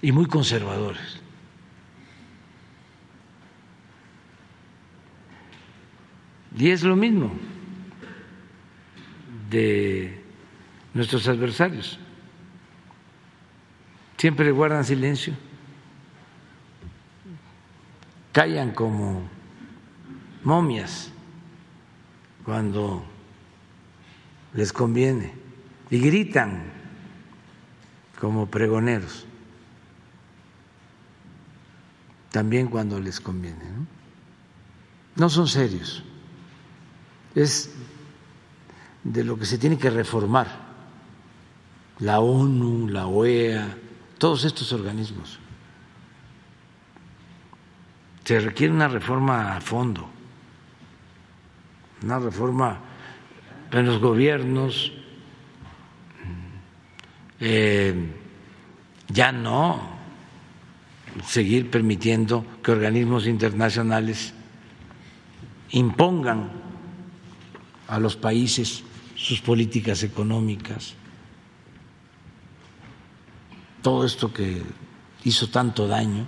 y 0.01 0.11
muy 0.11 0.25
conservadores. 0.25 1.21
Y 6.57 6.71
es 6.71 6.81
lo 6.81 6.95
mismo 6.95 7.31
de 9.51 10.19
nuestros 10.95 11.27
adversarios. 11.27 11.99
Siempre 14.17 14.49
guardan 14.49 14.83
silencio, 14.83 15.35
callan 18.31 18.71
como 18.71 19.29
momias 20.43 21.09
cuando 22.43 23.03
les 24.53 24.73
conviene 24.73 25.33
y 25.89 25.99
gritan 25.99 26.63
como 28.19 28.47
pregoneros 28.47 29.25
también 32.33 32.67
cuando 32.67 32.99
les 32.99 33.21
conviene. 33.21 33.63
¿no? 35.15 35.29
son 35.29 35.47
serios. 35.47 36.03
Es 37.35 37.69
de 39.03 39.23
lo 39.23 39.37
que 39.37 39.45
se 39.45 39.59
tiene 39.59 39.77
que 39.77 39.91
reformar 39.91 40.47
la 41.99 42.19
ONU, 42.21 42.87
la 42.87 43.05
OEA, 43.05 43.77
todos 44.17 44.45
estos 44.45 44.73
organismos. 44.73 45.37
Se 48.23 48.39
requiere 48.39 48.73
una 48.73 48.87
reforma 48.87 49.55
a 49.55 49.61
fondo 49.61 50.09
una 52.03 52.19
reforma 52.19 52.79
en 53.71 53.85
los 53.85 53.99
gobiernos, 53.99 54.91
eh, 57.39 57.93
ya 59.07 59.31
no 59.31 59.93
seguir 61.25 61.69
permitiendo 61.71 62.45
que 62.61 62.71
organismos 62.71 63.25
internacionales 63.25 64.33
impongan 65.71 66.51
a 67.87 67.99
los 67.99 68.15
países 68.15 68.83
sus 69.15 69.41
políticas 69.41 70.03
económicas. 70.03 70.95
Todo 73.81 74.05
esto 74.05 74.33
que 74.33 74.61
hizo 75.23 75.49
tanto 75.49 75.87
daño 75.87 76.25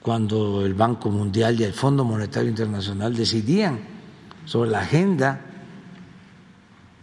cuando 0.00 0.64
el 0.64 0.74
Banco 0.74 1.10
Mundial 1.10 1.60
y 1.60 1.64
el 1.64 1.72
Fondo 1.72 2.04
Monetario 2.04 2.48
Internacional 2.48 3.14
decidían 3.14 3.95
sobre 4.46 4.70
la 4.70 4.80
agenda 4.80 5.40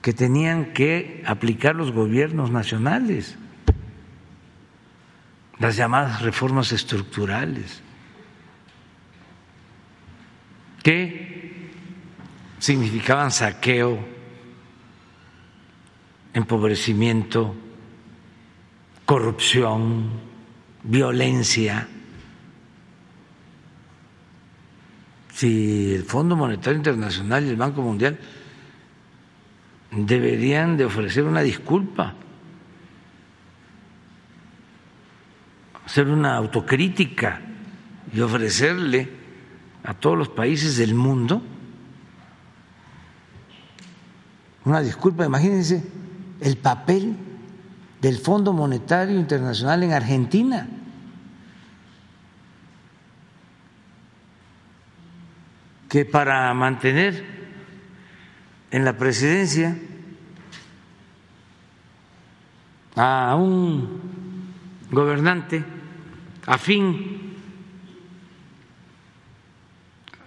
que 0.01 0.13
tenían 0.13 0.73
que 0.73 1.23
aplicar 1.25 1.75
los 1.75 1.91
gobiernos 1.91 2.49
nacionales, 2.49 3.37
las 5.59 5.75
llamadas 5.75 6.21
reformas 6.21 6.71
estructurales, 6.71 7.81
que 10.81 11.71
significaban 12.59 13.31
saqueo, 13.31 13.99
empobrecimiento, 16.33 17.55
corrupción, 19.05 20.09
violencia. 20.83 21.87
Si 25.33 25.93
el 25.95 26.03
Fondo 26.03 26.35
Monetario 26.35 26.77
Internacional 26.77 27.45
y 27.45 27.49
el 27.49 27.55
Banco 27.55 27.81
Mundial 27.81 28.19
deberían 29.91 30.77
de 30.77 30.85
ofrecer 30.85 31.23
una 31.23 31.41
disculpa, 31.41 32.13
hacer 35.85 36.07
una 36.07 36.35
autocrítica 36.35 37.41
y 38.13 38.21
ofrecerle 38.21 39.09
a 39.83 39.93
todos 39.93 40.17
los 40.17 40.29
países 40.29 40.77
del 40.77 40.93
mundo 40.93 41.41
una 44.65 44.81
disculpa. 44.81 45.25
Imagínense 45.25 45.83
el 46.39 46.57
papel 46.57 47.15
del 48.01 48.17
Fondo 48.17 48.53
Monetario 48.53 49.19
Internacional 49.19 49.83
en 49.83 49.93
Argentina. 49.93 50.67
Que 55.93 56.05
para 56.05 56.51
mantener 56.55 57.23
en 58.71 58.83
la 58.83 58.97
presidencia 58.97 59.77
a 62.95 63.35
un 63.35 64.01
gobernante 64.89 65.63
afín 66.47 67.35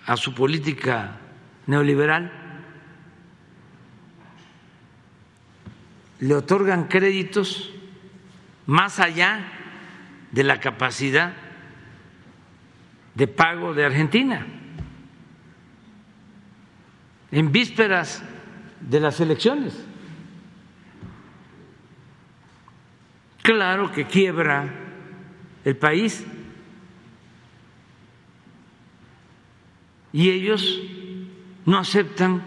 a 0.06 0.16
su 0.16 0.36
política 0.36 1.18
neoliberal, 1.66 2.30
le 6.20 6.34
otorgan 6.36 6.84
créditos 6.84 7.72
más 8.66 9.00
allá 9.00 9.40
de 10.30 10.44
la 10.44 10.60
capacidad 10.60 11.32
de 13.16 13.26
pago 13.26 13.74
de 13.74 13.84
Argentina. 13.84 14.55
En 17.30 17.52
vísperas 17.52 18.22
de 18.80 19.00
las 19.00 19.20
elecciones. 19.20 19.74
Claro 23.42 23.92
que 23.92 24.06
quiebra 24.06 24.68
el 25.64 25.76
país 25.76 26.24
y 30.12 30.30
ellos 30.30 30.80
no 31.64 31.78
aceptan 31.78 32.42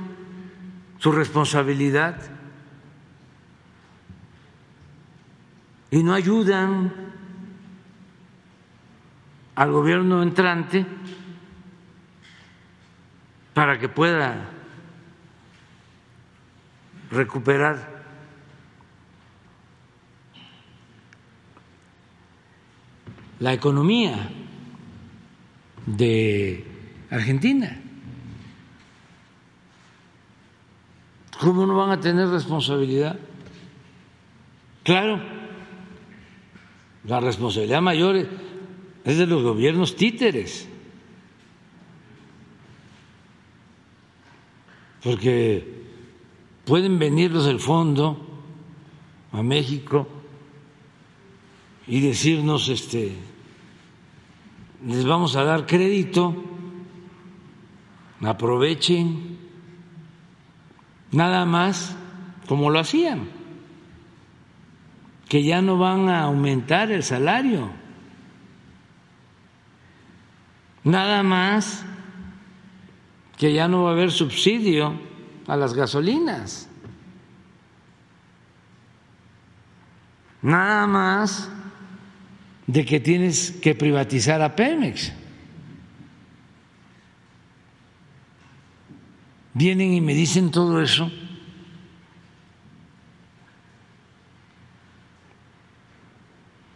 su 0.97 1.11
responsabilidad 1.11 2.19
y 5.91 6.03
no 6.03 6.13
ayudan 6.13 6.93
al 9.55 9.71
gobierno 9.71 10.21
entrante 10.21 10.85
para 13.53 13.77
que 13.79 13.89
pueda 13.89 14.58
recuperar 17.11 17.99
la 23.39 23.53
economía 23.53 24.29
de 25.85 26.65
Argentina. 27.09 27.81
¿Cómo 31.39 31.65
no 31.65 31.75
van 31.75 31.91
a 31.91 31.99
tener 32.01 32.27
responsabilidad? 32.27 33.17
Claro, 34.83 35.21
la 37.05 37.19
responsabilidad 37.21 37.81
mayor 37.81 38.27
es 39.05 39.17
de 39.17 39.25
los 39.25 39.41
gobiernos 39.41 39.95
títeres, 39.95 40.67
porque 45.01 45.78
pueden 46.69 46.99
venir 46.99 47.31
los 47.31 47.47
del 47.47 47.59
fondo 47.59 48.15
a 49.31 49.41
México 49.41 50.07
y 51.87 51.99
decirnos 51.99 52.69
este 52.69 53.17
les 54.85 55.03
vamos 55.03 55.35
a 55.35 55.43
dar 55.43 55.65
crédito, 55.65 56.35
aprovechen, 58.21 59.39
nada 61.11 61.43
más 61.47 61.97
como 62.47 62.69
lo 62.69 62.79
hacían, 62.79 63.27
que 65.27 65.43
ya 65.43 65.63
no 65.63 65.79
van 65.79 66.07
a 66.07 66.21
aumentar 66.21 66.91
el 66.91 67.01
salario, 67.01 67.71
nada 70.83 71.23
más 71.23 71.83
que 73.39 73.53
ya 73.53 73.67
no 73.67 73.85
va 73.85 73.89
a 73.89 73.93
haber 73.93 74.11
subsidio 74.11 75.08
a 75.49 75.57
las 75.57 75.73
gasolinas, 75.73 76.69
nada 80.43 80.85
más 80.85 81.49
de 82.67 82.85
que 82.85 82.99
tienes 82.99 83.51
que 83.51 83.73
privatizar 83.73 84.43
a 84.43 84.55
Pemex. 84.55 85.11
Vienen 89.55 89.91
y 89.91 90.01
me 90.01 90.13
dicen 90.13 90.51
todo 90.51 90.81
eso. 90.81 91.11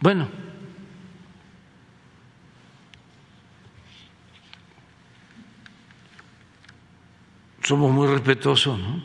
Bueno, 0.00 0.28
somos 7.64 7.90
muy 7.90 8.06
respetuosos, 8.06 8.78
¿no? 8.78 9.02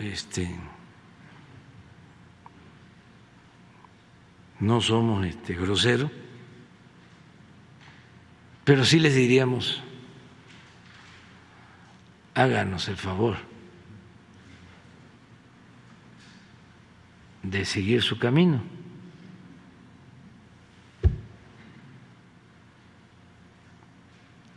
Este 0.00 0.50
no 4.58 4.80
somos 4.80 5.26
este, 5.26 5.54
groseros, 5.54 6.10
pero 8.64 8.84
sí 8.84 8.98
les 8.98 9.14
diríamos, 9.14 9.82
háganos 12.34 12.88
el 12.88 12.96
favor 12.96 13.36
de 17.42 17.64
seguir 17.64 18.02
su 18.02 18.18
camino. 18.18 18.62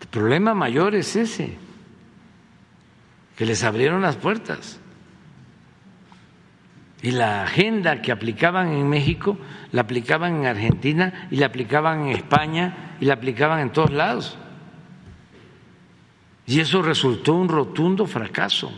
El 0.01 0.07
problema 0.07 0.53
mayor 0.55 0.95
es 0.95 1.15
ese, 1.15 1.57
que 3.40 3.45
les 3.45 3.64
abrieron 3.64 4.02
las 4.02 4.18
puertas. 4.18 4.82
Y 7.02 7.11
la 7.11 7.44
agenda 7.44 8.02
que 8.02 8.11
aplicaban 8.11 8.68
en 8.74 8.90
México 8.90 9.38
la 9.72 9.84
aplicaban 9.84 10.36
en 10.36 10.45
Argentina 10.45 11.30
y 11.32 11.38
la 11.38 11.45
aplicaban 11.45 12.02
en 12.02 12.07
España 12.10 12.98
y 12.99 13.06
la 13.06 13.14
aplicaban 13.14 13.61
en 13.61 13.72
todos 13.72 13.91
lados. 13.91 14.38
Y 16.48 16.60
eso 16.60 16.82
resultó 16.82 17.34
un 17.34 17.48
rotundo 17.48 18.07
fracaso. 18.07 18.74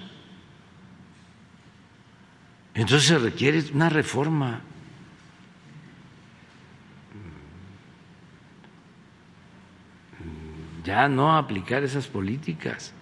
Entonces 2.75 3.07
se 3.07 3.17
requiere 3.17 3.63
una 3.73 3.89
reforma. 3.89 4.61
Ya 10.83 11.09
no 11.09 11.35
aplicar 11.35 11.83
esas 11.83 12.05
políticas. 12.05 12.93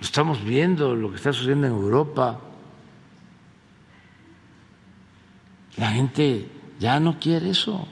Estamos 0.00 0.44
viendo 0.44 0.94
lo 0.94 1.10
que 1.10 1.16
está 1.16 1.32
sucediendo 1.32 1.66
en 1.66 1.72
Europa. 1.72 2.40
La 5.76 5.90
gente 5.90 6.48
ya 6.78 7.00
no 7.00 7.18
quiere 7.18 7.50
eso. 7.50 7.88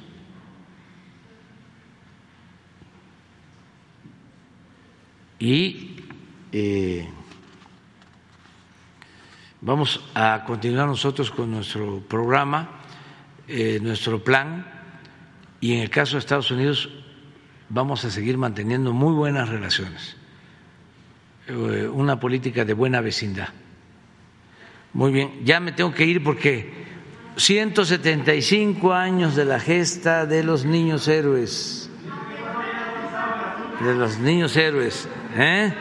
Y 5.38 5.96
eh, 6.52 7.08
vamos 9.60 10.00
a 10.14 10.44
continuar 10.46 10.86
nosotros 10.86 11.30
con 11.30 11.50
nuestro 11.50 12.00
programa, 12.00 12.80
eh, 13.48 13.78
nuestro 13.82 14.22
plan, 14.22 14.66
y 15.60 15.74
en 15.74 15.80
el 15.80 15.90
caso 15.90 16.12
de 16.16 16.20
Estados 16.20 16.50
Unidos 16.50 16.88
vamos 17.68 18.04
a 18.04 18.10
seguir 18.10 18.38
manteniendo 18.38 18.92
muy 18.92 19.12
buenas 19.14 19.48
relaciones, 19.48 20.16
una 21.48 22.18
política 22.18 22.64
de 22.64 22.72
buena 22.72 23.00
vecindad. 23.00 23.48
Muy 24.92 25.12
bien, 25.12 25.44
ya 25.44 25.60
me 25.60 25.72
tengo 25.72 25.92
que 25.92 26.04
ir 26.04 26.22
porque 26.22 26.84
175 27.36 28.92
años 28.92 29.34
de 29.34 29.44
la 29.44 29.58
gesta 29.58 30.24
de 30.24 30.44
los 30.44 30.64
niños 30.64 31.08
héroes. 31.08 31.90
De 33.80 33.94
los 33.94 34.18
niños 34.18 34.56
héroes. 34.56 35.08
¿eh? 35.36 35.74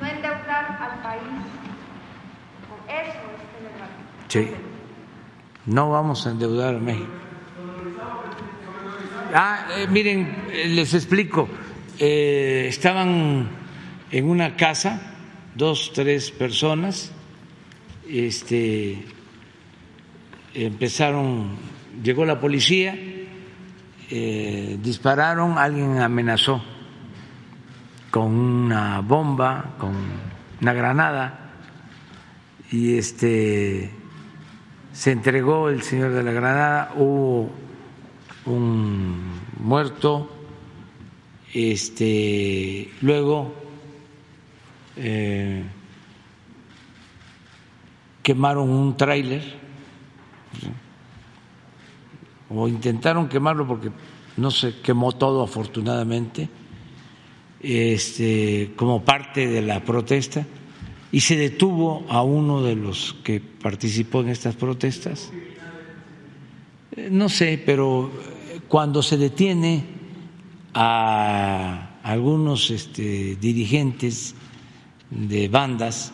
No 0.00 0.06
endeudar 0.08 0.78
al 0.80 1.02
país. 1.02 1.22
Eso 2.88 3.18
es 4.28 4.32
Sí. 4.32 4.50
No 5.66 5.90
vamos 5.90 6.26
a 6.26 6.30
endeudar 6.30 6.74
a 6.74 6.78
México. 6.78 7.12
Ah, 9.34 9.66
eh, 9.78 9.86
miren, 9.88 10.44
eh, 10.52 10.68
les 10.68 10.92
explico. 10.92 11.48
Eh, 11.98 12.66
estaban 12.68 13.48
en 14.10 14.28
una 14.28 14.56
casa 14.56 15.00
dos, 15.54 15.92
tres 15.94 16.30
personas, 16.30 17.12
este, 18.06 19.02
empezaron, 20.52 21.56
llegó 22.02 22.26
la 22.26 22.40
policía, 22.40 22.98
dispararon, 24.10 25.56
alguien 25.56 25.98
amenazó 25.98 26.62
con 28.10 28.34
una 28.34 29.00
bomba, 29.00 29.76
con 29.78 29.94
una 30.60 30.72
granada, 30.74 31.52
y 32.70 32.98
este 32.98 33.90
se 34.92 35.12
entregó 35.12 35.70
el 35.70 35.80
señor 35.80 36.12
de 36.12 36.22
la 36.22 36.32
granada, 36.32 36.92
hubo 36.96 37.50
un 38.46 39.40
muerto, 39.60 40.28
este, 41.52 42.90
luego 43.00 43.54
eh, 44.96 45.64
quemaron 48.22 48.70
un 48.70 48.96
tráiler 48.96 49.42
o 52.48 52.68
intentaron 52.68 53.28
quemarlo 53.28 53.66
porque 53.66 53.90
no 54.36 54.50
se 54.50 54.80
quemó 54.80 55.12
todo 55.12 55.42
afortunadamente 55.42 56.48
este, 57.60 58.72
como 58.76 59.04
parte 59.04 59.46
de 59.46 59.62
la 59.62 59.84
protesta 59.84 60.44
y 61.10 61.20
se 61.20 61.36
detuvo 61.36 62.04
a 62.08 62.22
uno 62.22 62.62
de 62.62 62.74
los 62.74 63.14
que 63.22 63.40
participó 63.40 64.22
en 64.22 64.30
estas 64.30 64.56
protestas. 64.56 65.30
Eh, 66.96 67.08
no 67.10 67.28
sé, 67.28 67.62
pero 67.64 68.10
cuando 68.72 69.02
se 69.02 69.18
detiene 69.18 69.84
a 70.72 71.98
algunos 72.02 72.70
este, 72.70 73.36
dirigentes 73.36 74.34
de 75.10 75.48
bandas, 75.48 76.10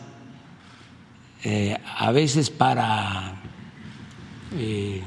eh, 1.44 1.76
a 1.98 2.10
veces 2.10 2.50
para 2.50 3.40
eh, 4.56 5.00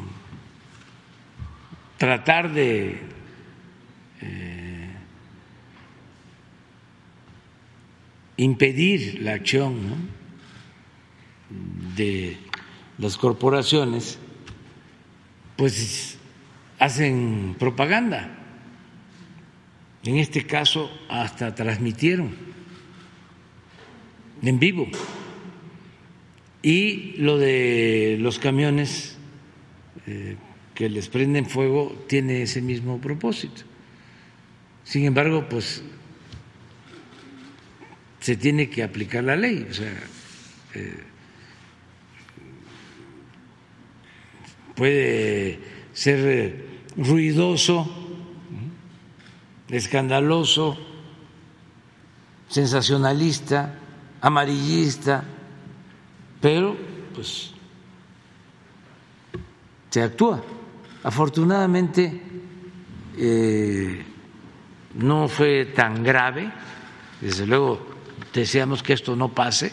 tratar 1.98 2.54
de 2.54 3.02
eh, 4.22 4.90
impedir 8.38 9.22
la 9.24 9.34
acción 9.34 10.08
de 11.98 12.38
las 12.98 13.18
corporaciones, 13.18 14.20
pues 15.58 16.18
hacen 16.82 17.56
propaganda. 17.60 18.28
En 20.04 20.18
este 20.18 20.48
caso 20.48 20.90
hasta 21.10 21.54
transmitieron 21.54 22.36
en 24.42 24.60
vivo. 24.60 24.88
Y 26.64 27.14
lo 27.18 27.38
de 27.38 28.18
los 28.20 28.40
camiones 28.40 29.16
eh, 30.08 30.38
que 30.74 30.90
les 30.90 31.08
prenden 31.08 31.46
fuego 31.46 32.04
tiene 32.08 32.42
ese 32.42 32.64
mismo 32.64 33.00
propósito. 33.00 33.62
Sin 34.84 35.06
embargo, 35.06 35.48
pues 35.48 35.84
se 38.22 38.36
tiene 38.36 38.72
que 38.72 38.82
aplicar 38.82 39.24
la 39.24 39.36
ley. 39.36 39.68
O 39.70 39.74
sea, 39.74 39.94
eh, 40.74 40.98
puede 44.74 45.60
ser 45.94 46.71
ruidoso, 46.98 47.90
escandaloso, 49.70 50.78
sensacionalista, 52.48 53.76
amarillista, 54.20 55.24
pero 56.42 56.76
pues 57.14 57.54
se 59.90 60.02
actúa. 60.02 60.44
Afortunadamente 61.04 62.22
eh, 63.18 64.06
no 64.96 65.28
fue 65.28 65.66
tan 65.66 66.04
grave, 66.04 66.52
desde 67.22 67.48
luego 67.48 67.88
deseamos 68.34 68.84
que 68.84 68.94
esto 68.94 69.16
no 69.16 69.30
pase, 69.30 69.72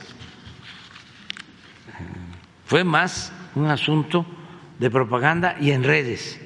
fue 2.67 2.85
más 2.85 3.33
un 3.55 3.67
asunto 3.67 4.27
de 4.79 4.91
propaganda 4.91 5.57
y 5.61 5.73
en 5.73 5.85
redes, 5.85 6.41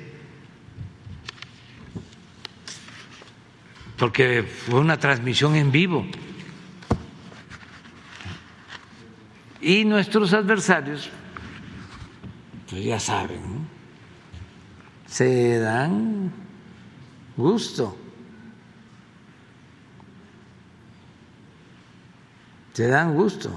porque 3.99 4.43
fue 4.43 4.81
una 4.81 4.99
transmisión 4.99 5.57
en 5.57 5.71
vivo. 5.71 6.07
Y 9.61 9.85
nuestros 9.85 10.33
adversarios, 10.33 11.09
pues 12.69 12.85
ya 12.85 12.99
saben, 12.99 13.69
se 15.07 15.59
dan 15.59 16.33
gusto. 17.37 17.97
Se 22.73 22.89
dan 22.89 23.15
gusto. 23.15 23.51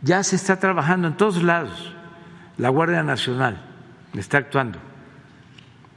Ya 0.00 0.22
se 0.22 0.36
está 0.36 0.58
trabajando 0.58 1.08
en 1.08 1.16
todos 1.16 1.42
lados. 1.42 1.94
La 2.56 2.68
Guardia 2.68 3.02
Nacional 3.02 3.60
está 4.14 4.38
actuando. 4.38 4.91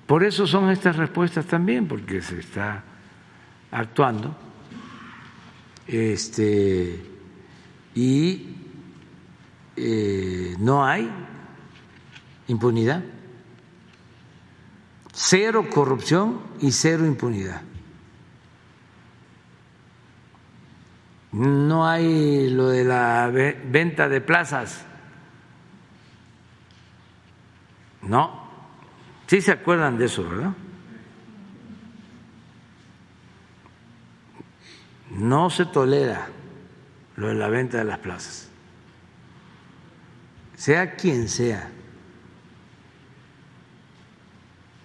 Por 0.05 0.23
eso 0.23 0.45
son 0.45 0.69
estas 0.69 0.97
respuestas 0.97 1.45
también, 1.45 1.87
porque 1.87 2.21
se 2.21 2.39
está 2.39 2.83
actuando 3.71 4.35
este, 5.87 7.05
y 7.93 8.55
eh, 9.75 10.55
no 10.59 10.85
hay 10.85 11.09
impunidad. 12.47 13.03
Cero 15.13 15.65
corrupción 15.73 16.41
y 16.59 16.71
cero 16.71 17.05
impunidad. 17.05 17.61
No 21.31 21.87
hay 21.87 22.49
lo 22.49 22.69
de 22.69 22.85
la 22.85 23.29
venta 23.29 24.07
de 24.07 24.21
plazas. 24.21 24.85
No. 28.01 28.44
Sí 29.27 29.41
se 29.41 29.51
acuerdan 29.51 29.97
de 29.97 30.05
eso, 30.05 30.23
¿verdad? 30.23 30.53
No 35.11 35.49
se 35.49 35.65
tolera 35.65 36.27
lo 37.15 37.29
de 37.29 37.35
la 37.35 37.47
venta 37.47 37.77
de 37.77 37.85
las 37.85 37.99
plazas. 37.99 38.49
Sea 40.55 40.95
quien 40.95 41.27
sea 41.27 41.69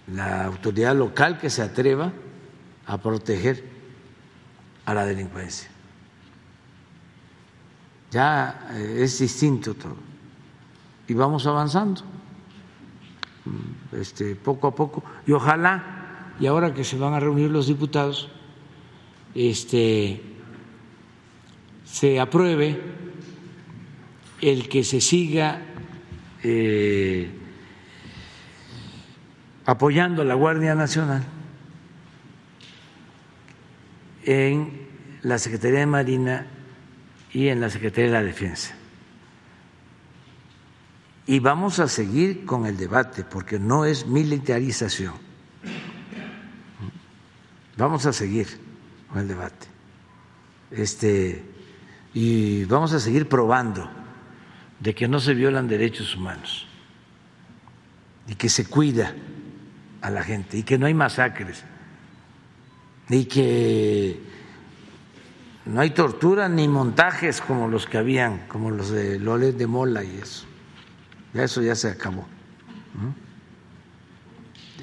la 0.07 0.45
autoridad 0.45 0.95
local 0.95 1.37
que 1.37 1.49
se 1.49 1.61
atreva 1.61 2.11
a 2.85 2.97
proteger 2.97 3.63
a 4.85 4.93
la 4.93 5.05
delincuencia. 5.05 5.69
Ya 8.11 8.67
eh, 8.73 9.03
es 9.03 9.19
distinto 9.19 9.73
todo. 9.73 9.95
Y 11.07 11.13
vamos 11.13 11.45
avanzando, 11.45 12.01
este, 13.91 14.35
poco 14.35 14.67
a 14.67 14.75
poco. 14.75 15.03
Y 15.25 15.31
ojalá, 15.31 16.33
y 16.39 16.47
ahora 16.47 16.73
que 16.73 16.83
se 16.83 16.97
van 16.97 17.13
a 17.13 17.19
reunir 17.19 17.49
los 17.49 17.67
diputados, 17.67 18.29
este, 19.35 20.21
se 21.85 22.19
apruebe 22.19 22.79
el 24.41 24.67
que 24.69 24.83
se 24.83 25.01
siga 25.01 25.61
eh, 26.43 27.29
apoyando 29.65 30.23
a 30.23 30.25
la 30.25 30.33
Guardia 30.33 30.73
Nacional 30.73 31.23
en 34.23 34.87
la 35.21 35.37
Secretaría 35.37 35.79
de 35.79 35.85
Marina 35.85 36.47
y 37.33 37.47
en 37.47 37.61
la 37.61 37.69
Secretaría 37.69 38.11
de 38.11 38.13
la 38.13 38.23
Defensa. 38.23 38.80
Y 41.27 41.39
vamos 41.39 41.79
a 41.79 41.87
seguir 41.87 42.45
con 42.45 42.65
el 42.65 42.77
debate 42.77 43.23
porque 43.23 43.59
no 43.59 43.85
es 43.85 44.07
militarización. 44.07 45.13
Vamos 47.77 48.05
a 48.05 48.13
seguir 48.13 48.47
el 49.15 49.27
debate. 49.27 49.67
Este, 50.71 51.43
y 52.13 52.65
vamos 52.65 52.93
a 52.93 52.99
seguir 52.99 53.27
probando 53.27 53.89
de 54.79 54.95
que 54.95 55.07
no 55.07 55.19
se 55.19 55.33
violan 55.33 55.67
derechos 55.67 56.15
humanos 56.15 56.67
y 58.27 58.35
que 58.35 58.49
se 58.49 58.65
cuida 58.65 59.13
a 60.01 60.09
la 60.09 60.23
gente 60.23 60.57
y 60.57 60.63
que 60.63 60.77
no 60.77 60.87
hay 60.87 60.93
masacres 60.93 61.63
y 63.09 63.25
que 63.25 64.19
no 65.65 65.81
hay 65.81 65.91
tortura 65.91 66.49
ni 66.49 66.67
montajes 66.67 67.41
como 67.41 67.67
los 67.67 67.85
que 67.85 67.97
habían, 67.97 68.47
como 68.47 68.71
los 68.71 68.89
de 68.89 69.19
Lolet 69.19 69.55
de 69.55 69.67
Mola 69.67 70.03
y 70.03 70.17
eso. 70.17 70.45
Ya 71.33 71.43
eso 71.43 71.61
ya 71.61 71.75
se 71.75 71.89
acabó. 71.89 72.25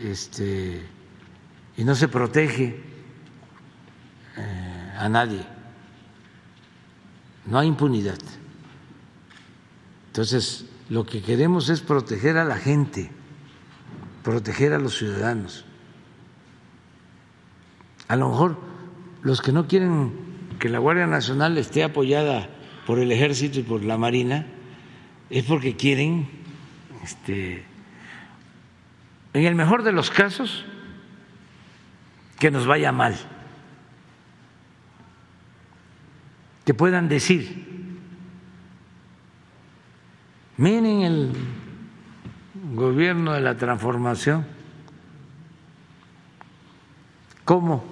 Este, 0.03 0.83
y 1.77 1.85
no 1.85 1.95
se 1.95 2.09
protege 2.09 2.81
eh, 4.37 4.93
a 4.97 5.09
nadie. 5.09 5.45
No 7.47 7.59
hay 7.59 7.69
impunidad. 7.69 8.19
Entonces, 10.09 10.67
lo 10.89 11.05
que 11.05 11.23
queremos 11.23 11.69
es 11.69 11.81
proteger 11.81 12.39
a 12.39 12.45
la 12.45 12.57
gente, 12.57 13.11
proteger 14.23 14.73
a 14.73 14.79
los 14.79 14.97
ciudadanos. 14.97 15.65
A 18.09 18.17
lo 18.17 18.31
mejor 18.31 18.59
los 19.23 19.43
que 19.43 19.53
no 19.53 19.67
quieren 19.67 20.13
que 20.59 20.69
la 20.69 20.79
Guardia 20.79 21.07
Nacional 21.07 21.59
esté 21.59 21.85
apoyada 21.85 22.49
por 22.87 22.99
el 22.99 23.13
Ejército 23.13 23.61
y 23.61 23.63
por 23.63 23.85
la 23.85 23.99
Marina 23.99 24.47
es 25.31 25.45
porque 25.45 25.77
quieren, 25.77 26.29
este, 27.03 27.65
en 29.33 29.45
el 29.45 29.55
mejor 29.55 29.83
de 29.83 29.93
los 29.93 30.11
casos, 30.11 30.65
que 32.39 32.51
nos 32.51 32.67
vaya 32.67 32.93
mal. 32.93 33.17
que 36.69 36.75
puedan 36.75 37.09
decir, 37.09 37.65
miren 40.59 41.01
el 41.01 41.33
gobierno 42.75 43.33
de 43.33 43.41
la 43.41 43.57
transformación, 43.57 44.45
cómo 47.47 47.83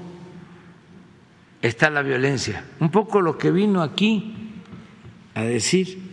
está 1.63 1.89
la 1.89 2.03
violencia. 2.03 2.67
Un 2.79 2.91
poco 2.91 3.23
lo 3.23 3.39
que 3.39 3.51
vino 3.51 3.83
aquí 3.83 4.61
a 5.35 5.41
decir 5.45 6.06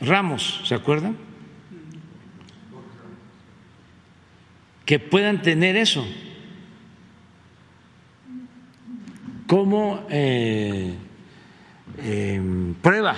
Ramos, 0.00 0.62
¿se 0.64 0.74
acuerdan? 0.74 1.16
que 4.90 4.98
puedan 4.98 5.40
tener 5.40 5.76
eso 5.76 6.04
como 9.46 10.04
eh, 10.10 10.96
em, 11.96 12.74
prueba. 12.74 13.14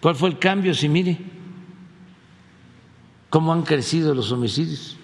¿Cuál 0.00 0.14
fue 0.14 0.28
el 0.28 0.38
cambio? 0.38 0.74
Si 0.74 0.88
mire 0.88 1.18
cómo 3.28 3.52
han 3.52 3.62
crecido 3.62 4.14
los 4.14 4.30
homicidios. 4.30 4.96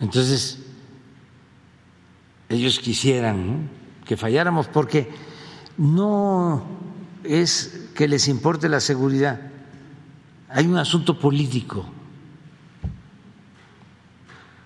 Entonces, 0.00 0.59
ellos 2.50 2.80
quisieran 2.80 3.70
que 4.04 4.16
falláramos 4.16 4.66
porque 4.66 5.08
no 5.78 6.66
es 7.24 7.88
que 7.94 8.08
les 8.08 8.26
importe 8.28 8.68
la 8.68 8.80
seguridad, 8.80 9.40
hay 10.48 10.66
un 10.66 10.76
asunto 10.76 11.18
político. 11.18 11.86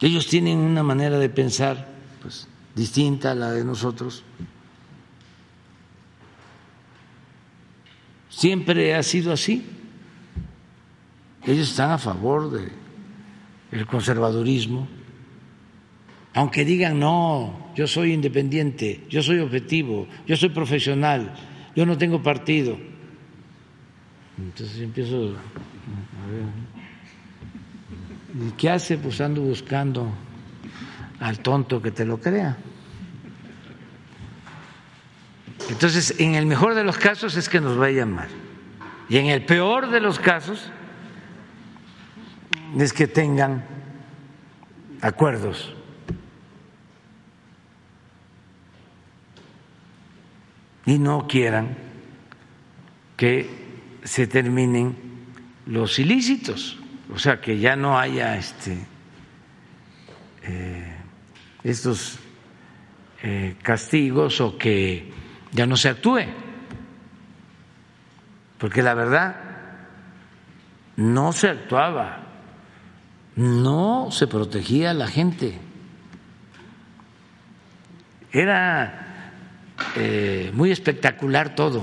Ellos 0.01 0.27
tienen 0.27 0.59
una 0.59 0.83
manera 0.83 1.19
de 1.19 1.29
pensar 1.29 1.89
pues, 2.23 2.49
distinta 2.75 3.33
a 3.33 3.35
la 3.35 3.53
de 3.53 3.65
nosotros. 3.65 4.25
Siempre 8.31 8.95
ha 8.95 9.03
sido 9.03 9.33
así. 9.33 9.65
Ellos 11.45 11.71
están 11.71 11.91
a 11.91 11.99
favor 11.99 12.51
del 12.51 13.87
conservadurismo, 13.87 14.89
aunque 16.35 16.65
digan 16.65 16.99
no, 16.99 17.71
yo 17.77 17.87
soy 17.87 18.13
independiente, 18.13 19.05
yo 19.09 19.23
soy 19.23 19.39
objetivo, 19.39 20.09
yo 20.27 20.37
soy 20.37 20.49
profesional, 20.49 21.33
yo 21.77 21.87
no 21.87 21.97
tengo 21.97 22.23
partido. 22.23 22.77
Entonces 24.37 24.81
empiezo 24.81 25.17
a 25.17 26.31
ver. 26.31 26.75
¿Y 28.49 28.51
qué 28.53 28.71
hace? 28.71 28.99
Pues 28.99 29.21
ando 29.21 29.43
buscando 29.43 30.13
al 31.21 31.39
tonto 31.39 31.81
que 31.81 31.93
te 31.93 32.05
lo 32.05 32.19
crea. 32.21 32.57
Entonces, 35.71 36.17
en 36.19 36.35
el 36.35 36.47
mejor 36.47 36.75
de 36.75 36.83
los 36.83 36.99
casos 36.99 37.37
es 37.37 37.49
que 37.49 37.61
nos 37.61 37.77
vayan 37.77 38.13
mal. 38.13 38.29
Y 39.09 39.19
en 39.19 39.27
el 39.27 39.45
peor 39.45 39.89
de 39.91 40.01
los 40.01 40.19
casos 40.19 40.71
es 42.77 42.93
que 42.93 43.07
tengan 43.07 43.65
acuerdos. 45.01 45.75
Y 50.87 50.99
no 50.99 51.27
quieran 51.27 51.77
que 53.17 53.49
se 54.03 54.27
terminen 54.27 54.97
los 55.67 55.99
ilícitos 55.99 56.79
o 57.13 57.19
sea, 57.19 57.41
que 57.41 57.59
ya 57.59 57.77
no 57.77 57.99
haya 57.99 58.37
este, 58.37 58.79
eh, 60.43 60.97
estos 61.63 62.19
eh, 63.23 63.57
castigos 63.63 64.41
o 64.41 64.57
que 64.57 65.13
ya 65.53 65.67
no 65.67 65.77
se 65.77 65.91
actúe. 65.91 66.23
Porque 68.59 68.83
la 68.83 68.95
verdad, 68.95 69.37
no 70.97 71.33
se 71.33 71.49
actuaba, 71.49 72.21
no 73.37 74.09
se 74.11 74.27
protegía 74.27 74.91
a 74.91 74.95
la 74.95 75.07
gente. 75.07 75.59
Era 78.33 79.04
eh, 79.97 80.51
muy 80.55 80.71
espectacular 80.71 81.55
todo. 81.55 81.83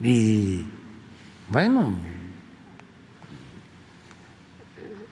Y 0.00 0.64
bueno, 1.48 1.94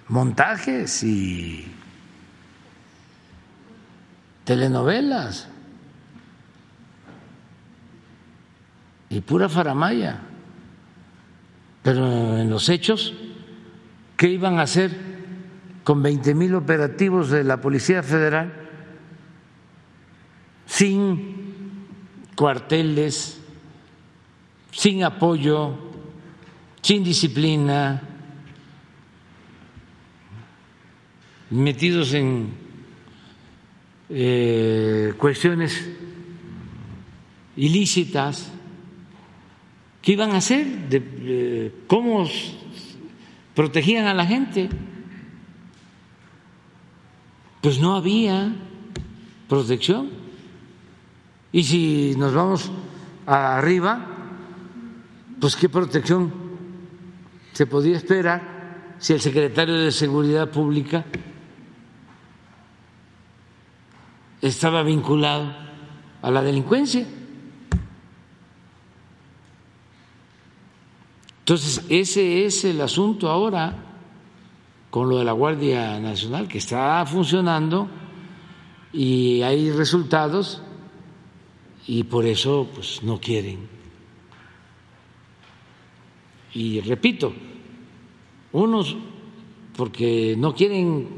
montajes 0.09 1.03
y 1.03 1.67
telenovelas 4.45 5.49
y 9.11 9.21
pura 9.21 9.49
faramaya. 9.49 10.21
Pero 11.83 12.39
en 12.39 12.51
los 12.51 12.69
hechos, 12.69 13.15
¿qué 14.17 14.29
iban 14.29 14.59
a 14.59 14.63
hacer 14.63 14.91
con 15.85 16.03
20 16.03 16.35
mil 16.35 16.55
operativos 16.55 17.31
de 17.31 17.45
la 17.45 17.61
Policía 17.61 18.03
Federal 18.03 18.68
sin 20.79 21.89
cuarteles, 22.37 23.41
sin 24.71 25.03
apoyo, 25.03 25.75
sin 26.81 27.03
disciplina? 27.03 28.01
metidos 31.51 32.15
en 32.15 32.53
eh, 34.09 35.15
cuestiones 35.19 35.91
ilícitas, 37.57 38.53
¿qué 40.01 40.13
iban 40.13 40.31
a 40.31 40.37
hacer? 40.37 40.89
De, 40.89 41.73
¿Cómo 41.89 42.25
protegían 43.53 44.07
a 44.07 44.15
la 44.15 44.27
gente? 44.27 44.69
Pues 47.63 47.81
no 47.81 47.97
había 47.97 48.55
protección. 49.49 50.28
Y 51.53 51.65
si 51.65 52.15
nos 52.17 52.35
vamos 52.35 52.71
arriba, 53.27 54.07
pues 55.41 55.57
qué 55.57 55.69
protección 55.69 56.33
se 57.53 57.67
podía 57.67 57.97
esperar 57.97 58.95
si 58.99 59.13
el 59.13 59.21
secretario 59.21 59.75
de 59.75 59.93
Seguridad 59.93 60.51
Pública 60.51 61.05
estaba 64.41 64.83
vinculado 64.83 65.53
a 66.23 66.31
la 66.31 66.43
delincuencia. 66.43 67.07
Entonces, 71.41 71.85
ese 71.89 72.45
es 72.45 72.65
el 72.65 72.81
asunto 72.81 73.31
ahora 73.31 73.75
con 74.91 75.09
lo 75.09 75.19
de 75.19 75.25
la 75.25 75.33
Guardia 75.33 75.99
Nacional, 75.99 76.49
que 76.49 76.59
está 76.59 77.05
funcionando 77.07 77.89
y 78.93 79.43
hay 79.43 79.71
resultados 79.71 80.63
y 81.89 82.05
por 82.05 82.27
eso 82.27 82.69
pues 82.73 83.03
no 83.03 83.19
quieren. 83.19 83.67
Y 86.53 86.81
repito, 86.81 87.33
unos 88.53 88.95
porque 89.75 90.35
no 90.37 90.55
quieren 90.55 91.09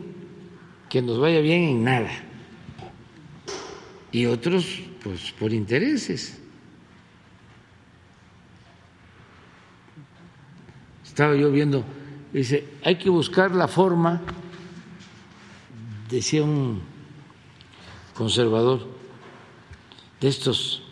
que 0.89 1.03
nos 1.03 1.19
vaya 1.19 1.41
bien 1.41 1.65
en 1.65 1.85
nada 1.85 2.11
y 4.13 4.27
otros 4.27 4.81
pues 5.03 5.33
por 5.33 5.53
intereses. 5.53 6.41
Estaba 11.05 11.35
yo 11.35 11.51
viendo, 11.51 11.85
dice, 12.33 12.65
hay 12.85 12.95
que 12.95 13.11
buscar 13.11 13.51
la 13.57 13.67
forma, 13.67 14.23
decía 16.09 16.45
un 16.45 16.81
conservador, 18.15 19.00
de 20.21 20.29
estos 20.29 20.83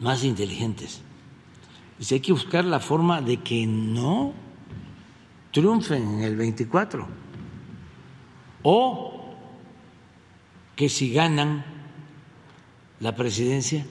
más 0.00 0.24
inteligentes, 0.24 1.00
dice, 1.98 2.16
hay 2.16 2.20
que 2.20 2.32
buscar 2.32 2.64
la 2.64 2.80
forma 2.80 3.22
de 3.22 3.38
que 3.38 3.66
no 3.66 4.34
triunfen 5.52 6.18
en 6.18 6.22
el 6.22 6.36
24 6.36 7.06
o 8.62 9.34
que 10.74 10.88
si 10.90 11.12
ganan 11.12 11.64
la 13.00 13.16
presidencia 13.16 13.86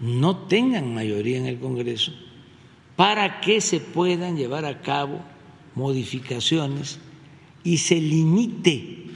no 0.00 0.36
tengan 0.36 0.94
mayoría 0.94 1.38
en 1.38 1.46
el 1.46 1.58
Congreso 1.58 2.12
para 2.96 3.40
que 3.40 3.60
se 3.60 3.80
puedan 3.80 4.36
llevar 4.36 4.66
a 4.66 4.82
cabo 4.82 5.20
modificaciones 5.74 6.98
y 7.62 7.78
se 7.78 7.96
limite 7.96 9.06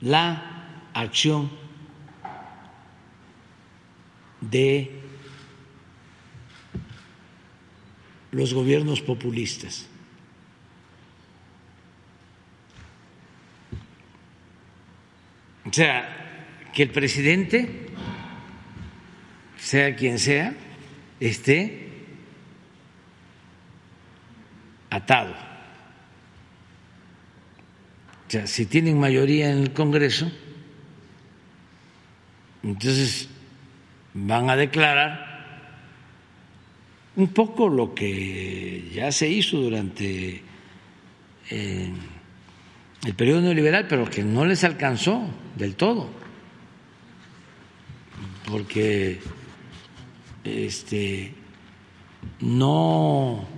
la 0.00 0.57
acción 0.94 1.50
de 4.40 4.90
los 8.30 8.54
gobiernos 8.54 9.00
populistas. 9.00 9.86
O 15.64 15.72
sea, 15.72 16.66
que 16.72 16.82
el 16.82 16.90
presidente, 16.90 17.86
sea 19.58 19.94
quien 19.96 20.18
sea, 20.18 20.54
esté 21.20 21.88
atado. 24.88 25.34
O 28.26 28.30
sea, 28.30 28.46
si 28.46 28.66
tienen 28.66 28.98
mayoría 28.98 29.50
en 29.50 29.58
el 29.58 29.72
Congreso, 29.72 30.30
entonces 32.72 33.28
van 34.14 34.50
a 34.50 34.56
declarar 34.56 35.28
un 37.16 37.28
poco 37.28 37.68
lo 37.68 37.94
que 37.94 38.90
ya 38.94 39.10
se 39.10 39.28
hizo 39.28 39.58
durante 39.58 40.42
eh, 41.50 41.92
el 43.04 43.14
periodo 43.14 43.40
neoliberal, 43.40 43.86
pero 43.88 44.08
que 44.08 44.22
no 44.22 44.44
les 44.44 44.64
alcanzó 44.64 45.28
del 45.56 45.74
todo, 45.74 46.08
porque 48.46 49.20
este, 50.44 51.34
no 52.40 53.48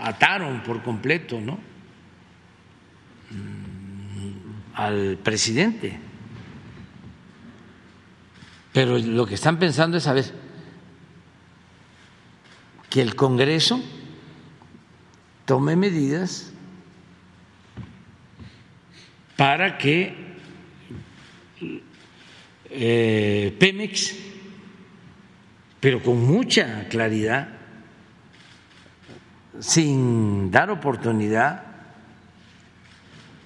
ataron 0.00 0.62
por 0.62 0.82
completo 0.82 1.40
¿no? 1.40 1.58
al 4.74 5.18
presidente. 5.22 6.07
Pero 8.72 8.98
lo 8.98 9.26
que 9.26 9.34
están 9.34 9.58
pensando 9.58 9.96
es 9.96 10.04
saber 10.04 10.32
que 12.90 13.02
el 13.02 13.14
Congreso 13.14 13.80
tome 15.44 15.76
medidas 15.76 16.52
para 19.36 19.78
que 19.78 20.14
eh, 22.70 23.56
Pemex, 23.58 24.14
pero 25.80 26.02
con 26.02 26.20
mucha 26.20 26.88
claridad, 26.88 27.48
sin 29.60 30.50
dar 30.50 30.70
oportunidad 30.70 31.64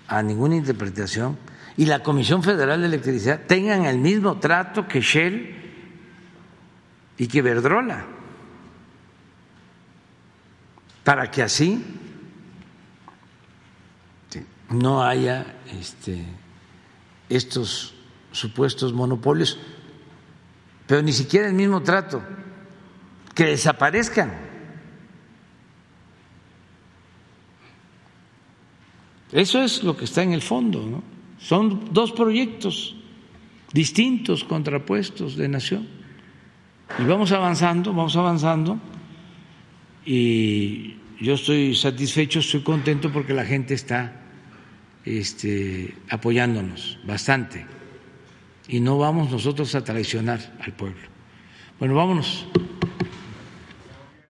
a 0.09 0.23
ninguna 0.23 0.57
interpretación, 0.57 1.39
y 1.77 1.87
la 1.87 2.03
Comisión 2.03 2.43
Federal 2.43 2.81
de 2.81 2.87
Electricidad 2.87 3.43
tengan 3.47 3.85
el 3.87 3.99
mismo 3.99 4.39
trato 4.39 4.87
que 4.87 5.01
Shell 5.01 5.57
y 7.17 7.27
que 7.27 7.43
Verdrola, 7.43 8.05
para 11.05 11.31
que 11.31 11.43
así 11.43 11.83
no 14.71 15.03
haya 15.03 15.61
este, 15.79 16.25
estos 17.29 17.95
supuestos 18.33 18.93
monopolios, 18.93 19.59
pero 20.87 21.03
ni 21.03 21.13
siquiera 21.13 21.49
el 21.49 21.55
mismo 21.55 21.83
trato, 21.83 22.23
que 23.35 23.45
desaparezcan. 23.45 24.33
Eso 29.31 29.63
es 29.63 29.83
lo 29.83 29.97
que 29.97 30.05
está 30.05 30.23
en 30.23 30.33
el 30.33 30.43
fondo, 30.43 30.87
¿no? 30.87 31.12
Son 31.43 31.93
dos 31.93 32.13
proyectos 32.13 32.97
distintos, 33.73 34.45
contrapuestos 34.45 35.37
de 35.37 35.49
nación. 35.49 35.89
Y 36.99 37.05
vamos 37.05 37.33
avanzando, 37.33 37.93
vamos 37.93 38.17
avanzando, 38.17 38.79
y 40.05 40.97
yo 41.21 41.35
estoy 41.35 41.75
satisfecho, 41.75 42.41
estoy 42.41 42.61
contento 42.61 43.11
porque 43.13 43.33
la 43.33 43.45
gente 43.45 43.75
está 43.75 44.21
este, 45.05 45.95
apoyándonos 46.11 46.99
bastante 47.05 47.67
y 48.69 48.81
no 48.81 48.99
vamos 48.99 49.31
nosotros 49.31 49.75
a 49.75 49.85
traicionar 49.85 50.41
al 50.61 50.73
pueblo. 50.73 51.01
Bueno, 51.79 51.95
vámonos. 51.95 52.47